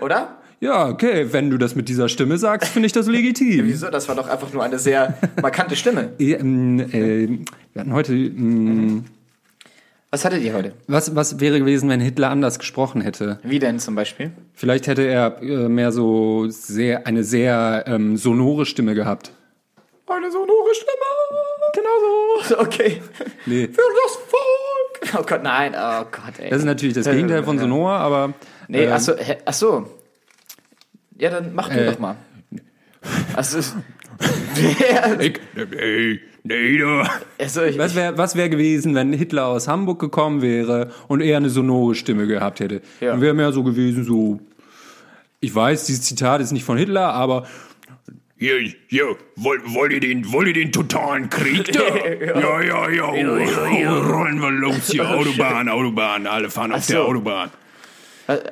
Oder? 0.00 0.38
ja, 0.60 0.88
okay, 0.88 1.32
wenn 1.32 1.50
du 1.50 1.58
das 1.58 1.74
mit 1.74 1.88
dieser 1.88 2.08
Stimme 2.08 2.38
sagst, 2.38 2.72
finde 2.72 2.86
ich 2.86 2.92
das 2.92 3.06
legitim. 3.06 3.66
Wieso? 3.66 3.88
Das 3.90 4.08
war 4.08 4.14
doch 4.14 4.28
einfach 4.28 4.52
nur 4.52 4.62
eine 4.64 4.78
sehr 4.78 5.18
markante 5.40 5.76
Stimme. 5.76 6.12
Äh, 6.18 6.32
ähm, 6.32 6.80
äh, 6.80 7.28
wir 7.74 7.80
hatten 7.80 7.92
heute, 7.92 8.12
mh, 8.14 9.02
Was 10.10 10.24
hattet 10.24 10.42
ihr 10.42 10.54
heute? 10.54 10.72
was, 10.86 11.14
was 11.14 11.40
wäre 11.40 11.58
gewesen, 11.58 11.88
wenn 11.90 12.00
Hitler 12.00 12.30
anders 12.30 12.58
gesprochen 12.58 13.00
hätte? 13.02 13.38
Wie 13.42 13.58
denn 13.58 13.78
zum 13.78 13.94
Beispiel? 13.94 14.32
Vielleicht 14.54 14.86
hätte 14.86 15.02
er 15.02 15.40
äh, 15.42 15.68
mehr 15.68 15.92
so 15.92 16.46
sehr, 16.48 17.06
eine 17.06 17.22
sehr 17.22 17.84
ähm, 17.86 18.16
sonore 18.16 18.64
Stimme 18.66 18.94
gehabt. 18.94 19.32
Eine 20.06 20.30
sonore 20.30 20.74
Stimme. 20.74 21.72
Genau 21.74 21.88
so. 22.00 22.56
Okay. 22.58 23.02
Nee. 23.46 23.66
Für 23.66 23.82
das 24.04 24.16
Volk. 24.28 24.75
Oh 25.18 25.22
Gott, 25.26 25.42
nein. 25.42 25.74
Oh 25.74 26.04
Gott, 26.10 26.38
ey. 26.38 26.50
Das 26.50 26.60
ist 26.60 26.64
natürlich 26.64 26.94
das 26.94 27.06
Gegenteil 27.06 27.42
von 27.44 27.58
sonor, 27.58 27.92
aber 27.92 28.34
Nee, 28.68 28.84
ähm, 28.84 28.92
ach 28.92 29.00
so, 29.00 29.16
hä, 29.16 29.36
ach 29.44 29.52
so. 29.52 29.86
Ja, 31.18 31.30
dann 31.30 31.54
mach 31.54 31.68
du 31.68 31.74
Äh, 31.80 31.92
doch 31.92 31.98
mal. 31.98 32.16
Also, 33.34 33.58
ich, 35.20 35.40
nee, 35.54 36.20
nee, 36.42 36.78
du. 36.78 37.04
also 37.38 37.62
ich, 37.62 37.78
Was 37.78 37.94
wäre 37.94 38.16
was 38.18 38.34
wär 38.36 38.48
gewesen, 38.48 38.94
wenn 38.94 39.12
Hitler 39.12 39.46
aus 39.46 39.68
Hamburg 39.68 40.00
gekommen 40.00 40.42
wäre 40.42 40.90
und 41.08 41.20
er 41.20 41.36
eine 41.36 41.50
sonore 41.50 41.94
Stimme 41.94 42.26
gehabt 42.26 42.60
hätte? 42.60 42.80
Ja. 43.00 43.12
Dann 43.12 43.20
wäre 43.20 43.34
mehr 43.34 43.52
so 43.52 43.62
gewesen, 43.62 44.04
so. 44.04 44.40
Ich 45.40 45.54
weiß, 45.54 45.84
dieses 45.84 46.02
Zitat 46.02 46.40
ist 46.40 46.52
nicht 46.52 46.64
von 46.64 46.76
Hitler, 46.78 47.12
aber. 47.12 47.46
Hier, 48.38 48.56
hier, 48.88 49.16
wollt, 49.36 49.62
wollt, 49.72 49.92
ihr 49.92 50.00
den, 50.00 50.30
wollt 50.30 50.48
ihr 50.48 50.52
den 50.52 50.70
totalen 50.70 51.30
Krieg 51.30 51.72
da? 51.72 51.80
ja, 52.38 52.60
ja, 52.62 52.90
ja, 52.90 53.08
oh, 53.08 54.12
rollen 54.12 54.40
wir 54.40 54.50
los 54.50 54.90
hier, 54.90 55.08
Autobahn, 55.08 55.68
Autobahn, 55.70 56.26
alle 56.26 56.50
fahren 56.50 56.72
auf 56.72 56.84
so. 56.84 56.92
der 56.92 57.04
Autobahn. 57.06 57.48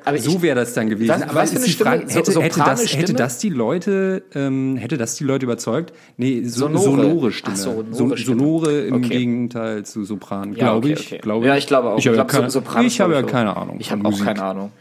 aber 0.07 0.17
So 0.19 0.37
ich, 0.37 0.43
wäre 0.43 0.55
das 0.57 0.73
dann 0.73 0.89
gewesen. 0.89 1.11
Was- 1.11 1.23
Aber 1.23 1.35
was 1.35 1.51
ist 1.51 1.57
eine 1.57 1.65
die 1.67 1.71
Stimme? 1.73 1.91
Frage, 1.91 2.09
So- 2.09 2.19
hätte, 2.19 2.41
hätte, 2.43 2.59
das, 2.61 2.81
hätte 2.81 2.89
Stimme? 3.03 3.19
das 3.19 3.39
die 3.39 3.49
Leute, 3.51 4.23
ähm, 4.35 4.77
hätte 4.79 4.97
das 4.97 5.17
die 5.17 5.25
Leute 5.25 5.45
überzeugt? 5.45 5.93
Nee, 6.17 6.45
so, 6.45 6.61
Sonore. 6.69 6.85
sonore, 6.85 7.33
Stimme. 7.33 7.55
Ach 7.55 7.61
so, 7.61 7.71
sonore 7.91 7.93
So- 7.93 8.17
Stimme. 8.17 8.39
sonore 8.39 8.81
im 8.87 8.95
Okay. 8.95 9.09
Gegenteil 9.09 9.85
zu 9.85 10.05
Sopran, 10.05 10.53
Ja, 10.55 10.59
glaube 10.71 10.79
okay, 10.89 10.93
ich. 10.99 11.07
okay. 11.13 11.19
Glaube 11.21 11.47
ja, 11.47 11.57
ich 11.59 11.67
glaube 11.67 11.91
auch. 11.91 11.99
Ich 11.99 12.07
habe 12.07 12.17
ja 12.17 12.23
glaub, 12.23 12.31
so- 12.33 12.39
keine, 12.39 12.51
Sopran 12.51 12.87
ich 12.87 13.01
habe 13.03 13.13
ja 13.13 13.21
glaub 13.21 13.33
keine 13.33 13.55
Ahnung. 13.55 13.77
Ich 13.81 13.91
habe 13.91 14.09
auch 14.09 14.19
keine 14.25 14.43
Ahnung. 14.43 14.73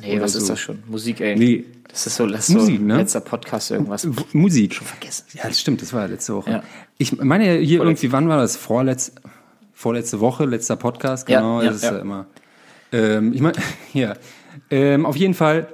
Nee, 0.00 0.20
was 0.20 0.34
ist 0.34 0.46
so. 0.46 0.52
das 0.52 0.60
schon? 0.60 0.82
Musik, 0.86 1.20
ey. 1.20 1.36
Nee. 1.36 1.64
Das 1.88 2.06
ist 2.06 2.16
so, 2.16 2.26
das 2.26 2.48
ist 2.48 2.54
Musik, 2.54 2.78
so 2.78 2.84
ne? 2.84 2.96
letzter 2.98 3.20
Podcast 3.20 3.70
irgendwas. 3.72 4.06
W- 4.06 4.22
Musik. 4.32 4.76
vergessen. 4.76 5.24
Ja, 5.34 5.48
das 5.48 5.60
stimmt, 5.60 5.82
das 5.82 5.92
war 5.92 6.06
letzte 6.06 6.34
Woche. 6.36 6.50
Ja. 6.50 6.62
Ich 6.98 7.20
meine 7.20 7.54
hier 7.58 7.82
irgendwie, 7.82 8.12
wann 8.12 8.28
war 8.28 8.38
das? 8.38 8.56
Vorletz, 8.56 9.12
vorletzte 9.72 10.20
Woche, 10.20 10.44
letzter 10.44 10.76
Podcast, 10.76 11.28
Ja, 11.28 11.40
genau. 11.40 11.62
ja, 11.62 11.68
das 11.68 11.76
ist 11.78 11.82
ja. 11.84 11.92
ja 11.94 11.98
immer. 11.98 12.26
Ähm, 12.92 13.32
ich 13.32 13.40
meine, 13.40 13.56
ja. 13.92 14.14
Ähm, 14.70 15.04
auf 15.04 15.16
jeden 15.16 15.34
Fall, 15.34 15.66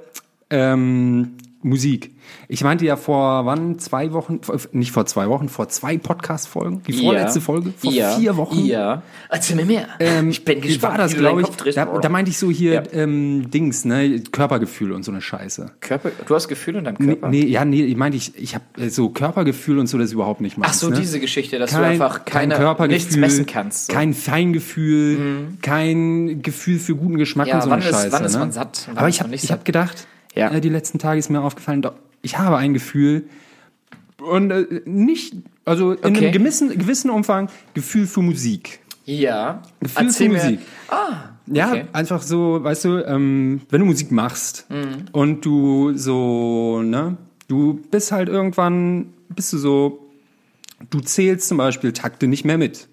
ähm, 0.49 1.33
Musik. 1.63 2.13
Ich 2.47 2.63
meinte 2.63 2.85
ja 2.85 2.95
vor 2.95 3.45
wann? 3.45 3.79
Zwei 3.79 4.13
Wochen? 4.13 4.41
vor- 4.43 4.59
Nicht 4.73 4.91
vor 4.91 5.05
zwei 5.07 5.27
Wochen, 5.27 5.49
vor 5.49 5.67
zwei 5.69 5.97
Podcast-Folgen? 5.97 6.83
Die 6.87 6.93
vorletzte 6.93 7.39
Ja. 7.39 7.45
Folge? 7.45 7.73
Vor 7.75 7.91
ja. 7.91 8.11
vier 8.15 8.37
Wochen? 8.37 8.63
Ja. 8.65 9.01
Erzähl 9.29 9.55
mir 9.55 9.65
mehr. 9.65 9.87
Ähm, 9.99 10.29
ich 10.29 10.45
bin 10.45 10.61
gespannt, 10.61 10.93
war 10.93 10.97
das, 10.99 11.15
glaube 11.15 11.41
ich. 11.41 11.73
Da, 11.73 11.85
da 11.85 12.09
meinte 12.09 12.29
ich 12.29 12.37
so 12.37 12.51
hier, 12.51 12.73
Ja. 12.73 12.83
ähm, 12.93 13.49
Dings, 13.49 13.85
ne, 13.85 14.19
Körpergefühl 14.31 14.91
und 14.91 15.03
so 15.03 15.11
eine 15.11 15.19
Scheiße. 15.21 15.71
Körper, 15.79 16.11
du 16.27 16.35
hast 16.35 16.47
Gefühle 16.47 16.79
in 16.79 16.85
deinem 16.85 16.97
Nee, 16.99 17.05
Körper? 17.07 17.29
nee, 17.29 17.45
ja, 17.45 17.65
nee, 17.65 17.83
ich 17.83 17.97
meinte, 17.97 18.17
ich, 18.17 18.37
ich 18.37 18.53
habe 18.55 18.89
so 18.89 19.09
Körpergefühl 19.09 19.79
und 19.79 19.87
so, 19.87 19.97
das 19.97 20.07
ist 20.07 20.13
überhaupt 20.13 20.41
nicht 20.41 20.57
meins. 20.57 20.73
Ach 20.73 20.77
so, 20.79 20.89
ne? 20.89 20.97
diese 20.99 21.19
Geschichte, 21.19 21.57
dass 21.59 21.71
kein, 21.71 21.81
du 21.81 21.87
einfach 21.87 22.23
keine, 22.25 22.53
kein 22.53 22.61
Körpergefühl, 22.61 22.97
nichts 22.99 23.17
messen 23.17 23.45
kannst. 23.47 23.87
So. 23.87 23.93
Mhm. 23.93 23.97
Kein 23.97 24.13
Feingefühl, 24.13 25.47
kein 25.61 26.41
Gefühl 26.41 26.79
für 26.79 26.95
guten 26.95 27.17
Geschmack 27.17 27.51
und 27.53 27.63
so 27.63 27.69
eine 27.71 27.81
ist- 27.83 27.89
Scheiße. 27.89 28.11
wann 28.11 28.25
ist 28.25 28.33
ne? 28.33 28.39
man 28.39 28.51
satt 28.51 28.89
Aber 28.95 29.07
ist 29.09 29.15
ich 29.15 29.21
habe 29.23 29.35
hab 29.35 29.65
gedacht, 29.65 30.07
Ja. 30.37 30.51
äh, 30.51 30.61
die 30.61 30.69
letzten 30.69 30.99
Tage 30.99 31.19
ist 31.19 31.29
mir 31.29 31.41
aufgefallen, 31.41 31.81
doch, 31.81 31.93
ich 32.21 32.37
habe 32.37 32.57
ein 32.57 32.73
Gefühl 32.73 33.27
und 34.21 34.51
äh, 34.51 34.81
nicht, 34.85 35.35
also 35.65 35.91
in 35.93 35.99
Okay. 35.99 36.25
einem 36.25 36.31
gewissen, 36.31 36.69
gewissen 36.77 37.09
Umfang 37.09 37.49
Gefühl 37.73 38.07
für 38.07 38.21
Musik. 38.21 38.79
ja. 39.05 39.61
Gefühl 39.79 40.09
für. 40.11 40.29
Musik. 40.29 40.59
Ja, 41.49 41.71
Okay. 41.71 41.85
einfach 41.93 42.21
so, 42.21 42.61
weißt 42.63 42.85
du, 42.85 42.97
ähm, 43.07 43.61
wenn 43.69 43.79
du 43.79 43.85
Musik 43.85 44.11
machst 44.11 44.65
Mhm. 44.69 45.05
und 45.13 45.45
du 45.45 45.93
so, 45.97 46.81
ne, 46.81 47.15
du 47.47 47.79
bist 47.89 48.11
halt 48.11 48.27
irgendwann, 48.27 49.13
bist 49.29 49.53
du 49.53 49.57
so, 49.57 50.09
du 50.89 50.99
zählst 50.99 51.47
zum 51.47 51.57
Beispiel 51.57 51.93
Takte 51.93 52.27
nicht 52.27 52.43
mehr 52.43 52.57
mit. 52.57 52.87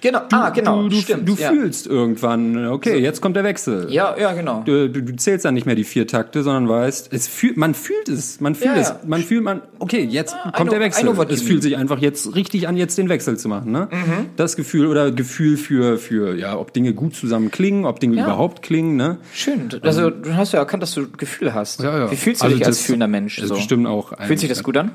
Genau, 0.00 0.20
ah, 0.32 0.50
genau, 0.50 0.82
Du, 0.84 0.88
du, 0.88 0.96
stimmt. 0.96 1.28
du 1.28 1.34
ja. 1.34 1.50
fühlst 1.50 1.86
irgendwann, 1.86 2.66
okay, 2.68 2.98
jetzt 2.98 3.20
kommt 3.20 3.36
der 3.36 3.44
Wechsel. 3.44 3.86
Ja, 3.90 4.16
ja, 4.18 4.32
genau. 4.32 4.62
Du, 4.64 4.88
du, 4.88 5.02
du 5.02 5.16
zählst 5.16 5.44
dann 5.44 5.54
nicht 5.54 5.66
mehr 5.66 5.74
die 5.74 5.84
vier 5.84 6.06
Takte, 6.06 6.42
sondern 6.42 6.68
weißt, 6.68 7.12
es 7.12 7.28
fühlt, 7.28 7.56
man 7.56 7.74
fühlt 7.74 8.08
es, 8.08 8.40
man 8.40 8.54
fühlt 8.54 8.76
Ja, 8.76 8.80
es, 8.80 8.94
man 9.06 9.22
fühlt 9.22 9.42
man, 9.44 9.62
okay, 9.78 10.02
jetzt 10.02 10.34
I 10.34 10.52
kommt 10.52 10.56
know- 10.56 10.70
der 10.70 10.80
Wechsel. 10.80 11.02
know 11.12 11.22
Es 11.24 11.42
fühlt 11.42 11.62
sich 11.62 11.76
einfach 11.76 11.98
jetzt 11.98 12.34
richtig 12.34 12.66
an, 12.68 12.76
jetzt 12.76 12.96
den 12.98 13.08
Wechsel 13.08 13.36
zu 13.36 13.48
machen, 13.48 13.72
ne? 13.72 13.88
Mhm. 13.90 14.26
Das 14.36 14.56
Gefühl 14.56 14.86
oder 14.86 15.10
Gefühl 15.10 15.56
für, 15.56 15.98
für, 15.98 16.34
ja, 16.34 16.56
ob 16.58 16.72
Dinge 16.72 16.94
gut 16.94 17.14
zusammen 17.14 17.50
klingen, 17.50 17.84
ob 17.84 18.00
Dinge 18.00 18.16
Ja. 18.16 18.24
überhaupt 18.24 18.62
klingen, 18.62 18.96
ne? 18.96 19.18
Schön. 19.34 19.68
Also, 19.82 20.10
du 20.10 20.34
hast 20.34 20.52
ja 20.52 20.60
erkannt, 20.60 20.82
dass 20.82 20.94
du 20.94 21.08
Gefühle 21.10 21.52
hast. 21.54 21.82
Ja, 21.82 21.98
ja. 21.98 22.10
Wie 22.10 22.16
fühlst 22.16 22.40
du 22.40 22.44
Also 22.46 22.56
dich 22.56 22.66
als 22.66 22.78
das 22.78 22.86
fühlender 22.86 23.08
Mensch? 23.08 23.38
ist 23.38 23.48
So? 23.48 23.54
bestimmt 23.56 23.86
auch 23.86 24.12
Fühlt 24.26 24.38
sich 24.40 24.48
das 24.48 24.62
gut 24.62 24.76
an? 24.76 24.92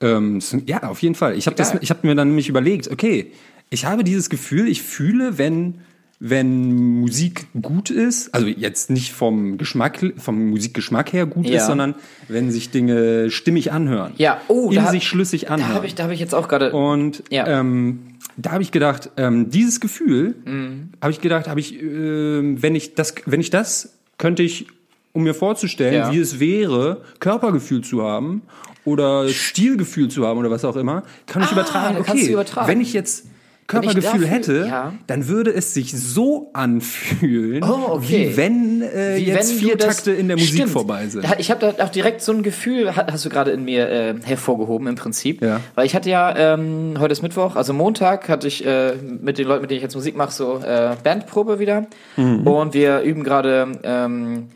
Ähm, 0.00 0.40
ja, 0.66 0.82
auf 0.82 1.00
jeden 1.00 1.14
Fall. 1.14 1.36
Ich 1.38 1.46
habe 1.46 1.56
das, 1.56 1.72
habe 1.72 2.06
mir 2.06 2.14
dann 2.14 2.28
nämlich 2.28 2.48
überlegt, 2.50 2.90
okay, 2.90 3.32
ich 3.70 3.84
habe 3.84 4.04
dieses 4.04 4.30
Gefühl, 4.30 4.68
ich 4.68 4.82
fühle, 4.82 5.38
wenn 5.38 5.78
wenn 6.18 6.72
Musik 7.00 7.46
gut 7.60 7.90
ist, 7.90 8.34
also 8.34 8.46
jetzt 8.46 8.88
nicht 8.88 9.12
vom 9.12 9.58
Geschmack, 9.58 10.02
vom 10.16 10.48
Musikgeschmack 10.48 11.12
her 11.12 11.26
gut 11.26 11.46
Ja. 11.46 11.58
ist, 11.58 11.66
sondern 11.66 11.94
wenn 12.26 12.50
sich 12.50 12.70
Dinge 12.70 13.30
stimmig 13.30 13.70
anhören. 13.70 14.14
Ja, 14.16 14.40
oh, 14.48 14.70
in 14.70 14.76
da- 14.76 14.90
sich 14.90 15.06
schlüssig 15.06 15.50
anhören. 15.50 15.72
Da 15.72 15.76
habe 15.76 15.86
ich, 15.86 15.94
da 15.94 16.04
hab 16.04 16.10
ich 16.12 16.20
jetzt 16.20 16.34
auch 16.34 16.48
gerade. 16.48 16.72
Und 16.72 17.22
Ja. 17.30 17.46
ähm, 17.60 17.98
da 18.38 18.52
habe 18.52 18.62
ich 18.62 18.72
gedacht, 18.72 19.10
ähm, 19.18 19.50
dieses 19.50 19.78
Gefühl, 19.78 20.36
Mhm. 20.46 20.88
habe 21.02 21.12
ich 21.12 21.20
gedacht, 21.20 21.48
habe 21.48 21.60
ich, 21.60 21.74
ähm, 21.82 22.62
wenn 22.62 22.74
ich 22.74 22.94
das, 22.94 23.14
wenn 23.26 23.40
ich 23.42 23.50
das, 23.50 23.92
könnte 24.16 24.42
ich, 24.42 24.68
um 25.12 25.22
mir 25.22 25.34
vorzustellen, 25.34 25.94
Ja. 25.94 26.12
wie 26.14 26.18
es 26.18 26.40
wäre, 26.40 27.02
Körpergefühl 27.20 27.82
zu 27.82 28.02
haben 28.02 28.40
oder 28.86 29.28
Stilgefühl 29.28 30.08
zu 30.08 30.26
haben 30.26 30.38
oder 30.38 30.50
was 30.50 30.64
auch 30.64 30.76
immer, 30.76 31.02
kann 31.26 31.42
ich 31.42 31.50
Ah, 31.50 31.52
übertragen. 31.52 31.94
da 31.96 32.00
Okay, 32.00 32.08
kannst 32.10 32.26
du 32.26 32.32
übertragen. 32.32 32.68
wenn 32.68 32.80
ich 32.80 32.94
jetzt 32.94 33.26
Körpergefühl 33.66 34.02
dafür- 34.02 34.26
hätte, 34.28 34.66
ja. 34.68 34.92
dann 35.06 35.26
würde 35.28 35.50
es 35.52 35.74
sich 35.74 35.92
so 35.92 36.50
anfühlen, 36.52 37.64
Oh, 37.64 37.94
okay. 37.94 38.30
wie 38.32 38.36
wenn 38.36 38.82
äh, 38.82 39.16
Wie 39.16 39.24
jetzt 39.24 39.50
wenn 39.52 39.58
vier 39.58 39.76
das- 39.76 39.96
Takte 39.96 40.12
in 40.12 40.28
der 40.28 40.36
Musik 40.36 40.54
Stimmt. 40.54 40.70
vorbei 40.70 41.06
sind. 41.08 41.24
Ich 41.38 41.50
habe 41.50 41.72
da 41.74 41.84
auch 41.84 41.88
direkt 41.88 42.22
so 42.22 42.32
ein 42.32 42.42
Gefühl, 42.42 42.94
ha- 42.94 43.06
hast 43.10 43.24
du 43.24 43.28
gerade 43.28 43.50
in 43.50 43.64
mir 43.64 43.88
äh, 43.88 44.14
hervorgehoben 44.24 44.86
im 44.88 44.94
Prinzip. 44.94 45.42
Ja. 45.42 45.60
Weil 45.74 45.86
ich 45.86 45.94
hatte 45.94 46.08
ja, 46.10 46.34
ähm, 46.54 46.94
heute 46.98 47.12
ist 47.12 47.22
Mittwoch, 47.22 47.56
also 47.56 47.72
Montag 47.72 48.28
hatte 48.28 48.46
ich 48.46 48.64
äh, 48.64 48.94
mit 49.20 49.38
den 49.38 49.46
Leuten, 49.48 49.62
mit 49.62 49.70
denen 49.70 49.78
ich 49.78 49.82
jetzt 49.82 49.94
Musik 49.94 50.16
mache, 50.16 50.32
so 50.32 50.58
äh, 50.58 50.94
Bandprobe 51.02 51.58
wieder. 51.58 51.86
Mhm. 52.16 52.46
Und 52.46 52.74
wir 52.74 53.00
üben 53.00 53.24
gerade 53.24 53.66
ähm, 53.82 54.48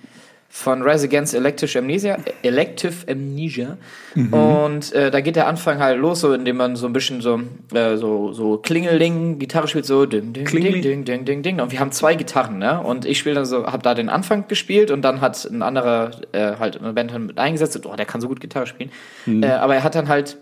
von 0.53 0.82
Rise 0.82 1.07
Against 1.07 1.32
Elective 1.32 1.78
Amnesia, 1.78 2.18
Elective 2.42 3.09
Amnesia. 3.09 3.78
Mhm. 4.16 4.34
Und 4.34 4.92
äh, 4.92 5.12
da 5.12 5.20
geht 5.20 5.36
der 5.36 5.46
Anfang 5.46 5.78
halt 5.78 5.98
los, 6.01 6.20
so 6.20 6.34
indem 6.34 6.57
man 6.57 6.74
so 6.74 6.86
ein 6.86 6.92
bisschen 6.92 7.20
so 7.20 7.40
äh, 7.72 7.96
so 7.96 8.32
so 8.32 8.59
Klingeling, 8.59 9.38
Gitarre 9.38 9.68
spielt 9.68 9.86
so 9.86 10.07
ding 10.07 10.32
ding 10.32 10.44
Klingeling. 10.44 10.82
ding 10.82 11.05
ding 11.05 11.24
ding 11.24 11.42
ding 11.42 11.61
und 11.61 11.70
wir 11.70 11.78
haben 11.78 11.92
zwei 11.92 12.16
Gitarren, 12.16 12.59
ne? 12.59 12.80
Und 12.80 13.05
ich 13.05 13.20
spiele 13.20 13.36
dann 13.36 13.44
so, 13.44 13.64
habe 13.64 13.84
da 13.84 13.94
den 13.94 14.09
Anfang 14.09 14.48
gespielt 14.48 14.90
und 14.90 15.03
dann 15.03 15.20
hat 15.20 15.44
ein 15.44 15.62
anderer 15.62 16.11
äh, 16.32 16.57
halt 16.59 16.80
eine 16.80 16.92
Band 16.92 17.16
mit 17.18 17.38
eingesetzt, 17.38 17.76
und, 17.76 17.86
oh, 17.86 17.94
der 17.94 18.05
kann 18.05 18.20
so 18.20 18.26
gut 18.26 18.40
Gitarre 18.40 18.66
spielen. 18.66 18.90
Mhm. 19.26 19.44
Äh, 19.44 19.53
aber 19.53 19.76
er 19.76 19.84
hat 19.84 19.94
dann 19.94 20.09
halt 20.09 20.36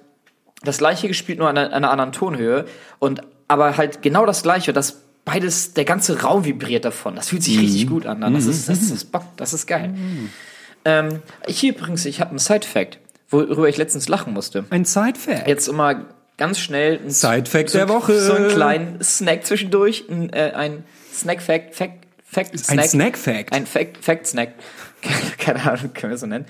das 0.62 0.78
gleiche 0.78 1.06
gespielt, 1.06 1.38
nur 1.38 1.50
an 1.50 1.59
einer, 1.59 1.72
einer 1.74 1.90
anderen 1.90 2.12
Tonhöhe 2.12 2.64
und 2.98 3.20
aber 3.46 3.76
halt 3.76 4.00
genau 4.00 4.24
das 4.24 4.42
gleiche, 4.42 4.72
das 4.72 5.02
beides, 5.28 5.74
der 5.74 5.84
ganze 5.84 6.22
Raum 6.22 6.44
vibriert 6.44 6.84
davon. 6.84 7.16
Das 7.16 7.28
fühlt 7.28 7.42
sich 7.42 7.58
richtig 7.58 7.86
gut 7.86 8.06
an. 8.06 8.20
Das 8.20 8.46
ist, 8.46 8.68
das 8.68 8.82
ist 8.82 9.12
Bock, 9.12 9.24
das 9.36 9.52
ist 9.52 9.66
geil. 9.66 9.94
Ähm, 10.84 11.20
hier 11.46 11.74
übrigens, 11.74 12.04
ich 12.06 12.20
habe 12.20 12.30
einen 12.30 12.38
Side-Fact, 12.38 12.98
worüber 13.28 13.68
ich 13.68 13.76
letztens 13.76 14.08
lachen 14.08 14.32
musste. 14.32 14.64
Ein 14.70 14.84
Side-Fact. 14.84 15.46
Jetzt 15.46 15.68
immer 15.68 16.06
ganz 16.38 16.58
schnell 16.58 17.00
ein 17.04 17.10
Side-Fact 17.10 17.70
so, 17.70 17.78
der 17.78 17.88
Woche. 17.88 18.18
So 18.18 18.32
einen 18.32 18.48
kleinen 18.48 19.02
Snack 19.02 19.44
zwischendurch, 19.44 20.04
ein, 20.08 20.32
äh, 20.32 20.52
ein 20.54 20.84
Snack-Fact, 21.12 21.74
Fact, 21.74 22.06
Fact, 22.24 22.52
Ein 22.52 22.58
Snack. 22.58 22.86
Snack-Fact. 22.86 23.52
Ein 23.52 23.66
Fact, 23.66 24.04
Fact 24.04 24.26
Snack. 24.26 24.54
Keine 25.38 25.62
Ahnung, 25.70 25.92
können 25.94 26.12
wir 26.12 26.18
so 26.18 26.26
nennen. 26.26 26.46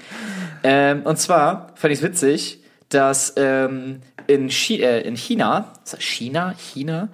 Ähm, 0.63 1.03
und 1.03 1.19
zwar 1.19 1.73
fand 1.75 1.93
ich 1.93 2.01
es 2.01 2.05
witzig, 2.05 2.63
dass 2.89 3.35
ähm, 3.37 4.01
in, 4.29 4.49
Chi 4.49 4.81
äh, 4.81 5.01
in 5.01 5.17
China, 5.17 5.73
China, 5.99 6.55
China, 6.57 7.09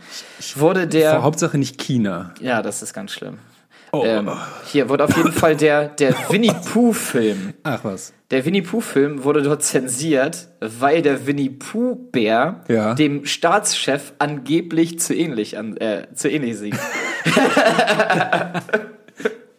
wurde 0.57 0.87
der, 0.87 1.23
Hauptsache 1.23 1.57
nicht 1.57 1.79
China. 1.79 2.35
ja, 2.41 2.61
das 2.61 2.83
ist 2.83 2.93
ganz 2.93 3.13
schlimm. 3.13 3.39
Oh. 3.93 4.03
Ähm, 4.05 4.29
hier 4.73 4.89
wurde 4.89 5.05
auf 5.05 5.17
jeden 5.17 5.33
Fall 5.33 5.57
der, 5.57 5.87
der 5.89 6.17
Winnie 6.29 6.51
Pooh-Film 6.73 7.55
Ach 7.63 7.85
was. 7.85 8.13
der 8.33 8.45
Winnie 8.45 8.63
Pooh-Film 8.63 9.23
wurde 9.23 9.41
dort 9.43 9.63
zensiert, 9.63 10.49
weil 10.59 11.01
der 11.01 11.29
Winnie 11.29 11.51
Pooh-Bär 11.51 12.65
Ja. 12.67 12.95
dem 12.95 13.25
Staatschef 13.25 14.15
angeblich 14.19 14.99
zu 14.99 15.15
ähnlich, 15.15 15.57
an, 15.59 15.77
äh, 15.77 16.09
zu 16.13 16.29
ähnlich 16.29 16.59
sieht. 16.59 16.75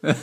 What 0.02 0.16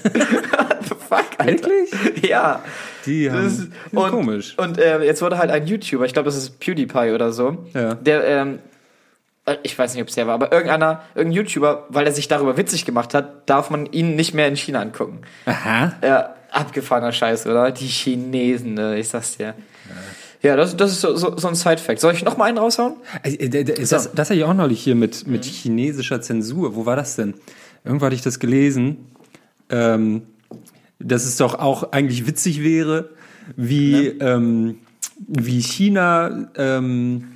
the 0.83 0.95
fuck, 1.09 1.27
Alter? 1.39 1.69
Wirklich? 1.71 2.29
Ja. 2.29 2.63
Die 3.07 3.31
haben, 3.31 3.45
Das 3.45 3.53
ist, 3.59 3.69
und, 3.93 4.11
komisch. 4.11 4.57
Und 4.59 4.79
äh, 4.79 5.03
jetzt 5.05 5.23
wurde 5.23 5.39
halt 5.39 5.51
ein 5.51 5.67
YouTuber, 5.67 6.05
ich 6.05 6.13
glaube, 6.13 6.27
das 6.27 6.37
ist 6.37 6.61
PewDiePie 6.61 7.11
oder 7.13 7.33
so, 7.33 7.65
Ja. 7.75 7.95
der, 7.95 8.25
ähm, 8.27 8.59
äh, 9.47 9.57
ich 9.63 9.79
weiß 9.79 9.95
nicht, 9.95 10.03
ob 10.03 10.09
es 10.09 10.15
der 10.15 10.27
war, 10.27 10.35
aber 10.35 10.53
irgendeiner, 10.53 11.03
irgendein 11.15 11.45
YouTuber, 11.45 11.87
weil 11.89 12.07
er 12.07 12.13
sich 12.13 12.29
darüber 12.29 12.57
witzig 12.57 12.85
gemacht 12.85 13.15
hat, 13.15 13.49
darf 13.49 13.71
man 13.71 13.87
ihn 13.87 14.15
nicht 14.17 14.35
mehr 14.35 14.49
in 14.49 14.57
China 14.57 14.81
angucken. 14.81 15.21
Aha. 15.47 15.95
Ja, 16.03 16.35
abgefahrener 16.51 17.13
Scheiß, 17.13 17.47
oder? 17.47 17.71
Die 17.73 17.87
Chinesen, 17.87 18.75
ne? 18.75 18.99
ich 18.99 19.09
sag's 19.09 19.37
dir. 19.37 19.55
Ja, 20.43 20.57
das, 20.57 20.77
das 20.77 20.91
ist 20.91 21.01
so, 21.01 21.15
so, 21.15 21.37
so 21.37 21.47
ein 21.49 21.55
Side-Fact. 21.55 22.01
Soll 22.01 22.15
ich 22.15 22.25
noch 22.25 22.37
mal 22.37 22.47
einen 22.47 22.59
raushauen? 22.59 22.95
Äh, 23.23 23.35
äh, 23.35 23.65
Das, 23.65 23.91
das 23.91 24.31
hatte 24.31 24.35
ich 24.35 24.43
auch 24.45 24.55
neulich 24.55 24.83
hier 24.83 24.97
mit, 24.97 25.27
mit 25.27 25.45
chinesischer 25.45 26.21
Zensur. 26.21 26.75
Wo 26.75 26.85
war 26.85 26.97
das 26.97 27.15
denn? 27.15 27.35
Irgendwo 27.85 28.07
hatte 28.07 28.17
ich 28.17 28.23
das 28.23 28.41
gelesen, 28.41 29.13
ähm, 29.71 30.23
dass 31.03 31.25
es 31.25 31.37
doch 31.37 31.55
auch 31.55 31.93
eigentlich 31.93 32.27
witzig 32.27 32.63
wäre, 32.63 33.11
wie, 33.57 34.07
ähm, 34.07 34.79
wie 35.27 35.61
China 35.61 36.51
ähm, 36.57 37.29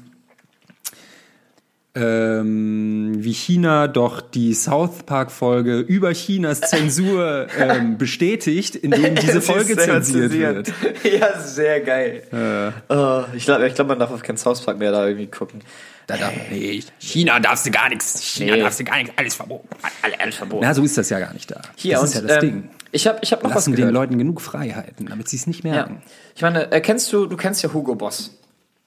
ähm, 1.95 3.15
wie 3.17 3.33
China 3.33 3.89
doch 3.89 4.21
die 4.21 4.53
South 4.53 5.05
Park 5.07 5.33
Folge 5.33 5.79
über 5.79 6.13
Chinas 6.13 6.61
Zensur 6.61 7.47
ähm, 7.59 7.97
bestätigt, 7.97 8.77
indem 8.77 9.15
diese 9.23 9.41
Folge 9.41 9.77
zensiert 9.79 10.33
wird. 10.33 10.73
ja, 11.05 11.41
sehr 11.41 11.81
geil. 11.81 12.23
Oh, 12.91 13.23
ich 13.35 13.47
glaube, 13.47 13.67
ich 13.67 13.75
glaub, 13.75 13.89
man 13.89 13.99
darf 13.99 14.11
auf 14.11 14.23
keinen 14.23 14.37
South 14.37 14.63
Park 14.63 14.79
mehr 14.79 14.93
da 14.93 15.07
irgendwie 15.07 15.29
gucken. 15.29 15.63
Da 16.07 16.17
darf, 16.17 16.33
nee, 16.51 16.83
China 17.01 17.41
darfst 17.41 17.67
du 17.67 17.71
gar 17.71 17.89
nichts. 17.89 18.23
China 18.23 18.55
Nee. 18.55 18.61
darfst 18.61 18.79
du 18.79 18.85
gar 18.85 18.99
nichts. 18.99 19.13
Alles 19.17 19.35
verboten. 19.35 19.69
Alle, 20.03 20.21
alles 20.21 20.37
verboten. 20.37 20.65
Na, 20.65 20.73
so 20.73 20.85
ist 20.85 20.97
das 20.97 21.11
ja 21.11 21.19
gar 21.19 21.33
nicht 21.33 21.51
da. 21.51 21.61
Hier, 21.75 21.95
das 21.95 22.03
und, 22.03 22.09
ist 22.09 22.15
ja 22.15 22.21
das 22.23 22.45
ähm, 22.45 22.51
Ding. 22.51 22.71
Ich 22.97 23.07
habe 23.07 23.19
ich 23.23 23.31
hab 23.33 23.43
noch 23.43 23.51
Lassen 23.51 23.57
was 23.59 23.65
den 23.65 23.77
gehört. 23.77 23.93
Leuten 23.95 24.19
genug 24.19 24.41
Freiheiten, 24.41 25.07
damit 25.07 25.29
sie 25.29 25.37
es 25.37 25.47
nicht 25.47 25.65
ja. 25.65 25.71
merken. 25.73 26.03
Ich 26.35 26.43
meine, 26.43 26.73
äh, 26.73 26.81
kennst 26.81 27.13
du, 27.13 27.27
du 27.27 27.37
kennst 27.37 27.63
ja 27.63 27.73
Hugo 27.73 27.95
Boss, 27.95 28.39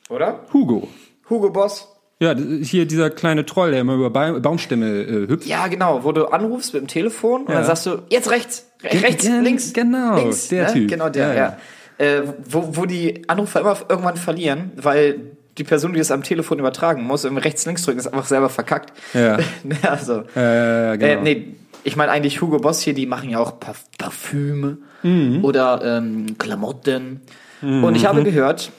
oder? 0.09 0.39
Hugo. 0.51 0.87
Hugo 1.29 1.49
Boss? 1.51 1.87
Ja, 2.19 2.35
hier 2.35 2.85
dieser 2.85 3.09
kleine 3.11 3.45
Troll, 3.45 3.71
der 3.71 3.81
immer 3.81 3.93
über 3.95 4.09
ba 4.09 4.31
Baumstämme 4.39 4.87
äh, 5.03 5.27
hüpft. 5.29 5.47
Ja, 5.47 5.67
genau, 5.67 6.03
wo 6.03 6.11
du 6.11 6.25
anrufst 6.25 6.73
mit 6.73 6.81
dem 6.81 6.87
Telefon 6.87 7.41
und 7.43 7.49
Ja. 7.49 7.55
dann 7.55 7.65
sagst 7.65 7.85
du, 7.85 8.01
jetzt 8.09 8.29
rechts, 8.31 8.65
re- 8.83 9.01
rechts, 9.03 9.23
gen- 9.25 9.43
links. 9.43 9.71
genau, 9.73 10.15
links, 10.17 10.47
der 10.49 10.65
ne? 10.67 10.73
Typ. 10.73 10.89
Genau 10.89 11.07
der, 11.09 11.27
Ja, 11.29 11.33
ja. 11.33 11.57
ja. 11.99 12.05
Äh, 12.05 12.23
wo, 12.49 12.69
wo 12.77 12.85
die 12.85 13.27
Anrufer 13.29 13.61
immer 13.61 13.77
irgendwann 13.87 14.17
verlieren, 14.17 14.71
weil 14.75 15.19
die 15.57 15.63
Person, 15.63 15.93
die 15.93 15.99
es 15.99 16.11
am 16.11 16.23
Telefon 16.23 16.57
übertragen 16.59 17.03
muss, 17.03 17.25
im 17.25 17.37
rechts, 17.37 17.65
links 17.65 17.83
drücken, 17.83 17.99
ist 17.99 18.07
einfach 18.07 18.25
selber 18.25 18.49
verkackt. 18.49 18.91
Ja. 19.13 19.37
also, 19.83 20.21
Äh, 20.35 20.97
genau. 20.97 21.05
äh, 21.05 21.21
nee, 21.21 21.55
ich 21.83 21.95
meine 21.95 22.11
eigentlich 22.11 22.41
Hugo 22.41 22.57
Boss 22.59 22.81
hier, 22.81 22.93
die 22.93 23.05
machen 23.05 23.29
ja 23.29 23.39
auch 23.39 23.59
Parf 23.59 23.85
Parfüme 23.97 24.77
Mhm. 25.03 25.45
oder 25.45 25.81
ähm, 25.83 26.37
Klamotten. 26.37 27.21
Und 27.61 27.95
ich 27.95 28.05
habe 28.05 28.23
gehört, 28.23 28.71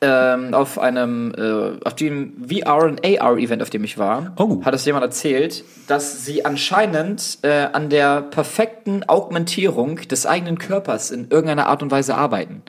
ähm, 0.00 0.52
auf 0.52 0.78
einem, 0.78 1.32
äh, 1.36 1.84
auf 1.86 1.94
dem 1.96 2.34
VR 2.48 2.84
und 2.84 3.04
AR 3.04 3.38
Event, 3.38 3.62
auf 3.62 3.70
dem 3.70 3.84
ich 3.84 3.96
war, 3.98 4.32
Oh. 4.36 4.62
hat 4.64 4.74
es 4.74 4.84
jemand 4.84 5.04
erzählt, 5.04 5.64
dass 5.86 6.24
sie 6.26 6.44
anscheinend 6.44 7.38
äh, 7.42 7.66
an 7.72 7.88
der 7.90 8.20
perfekten 8.22 9.02
Augmentierung 9.08 9.96
des 9.96 10.26
eigenen 10.26 10.58
Körpers 10.58 11.10
in 11.10 11.28
irgendeiner 11.30 11.66
Art 11.66 11.82
und 11.82 11.90
Weise 11.90 12.14
arbeiten. 12.14 12.62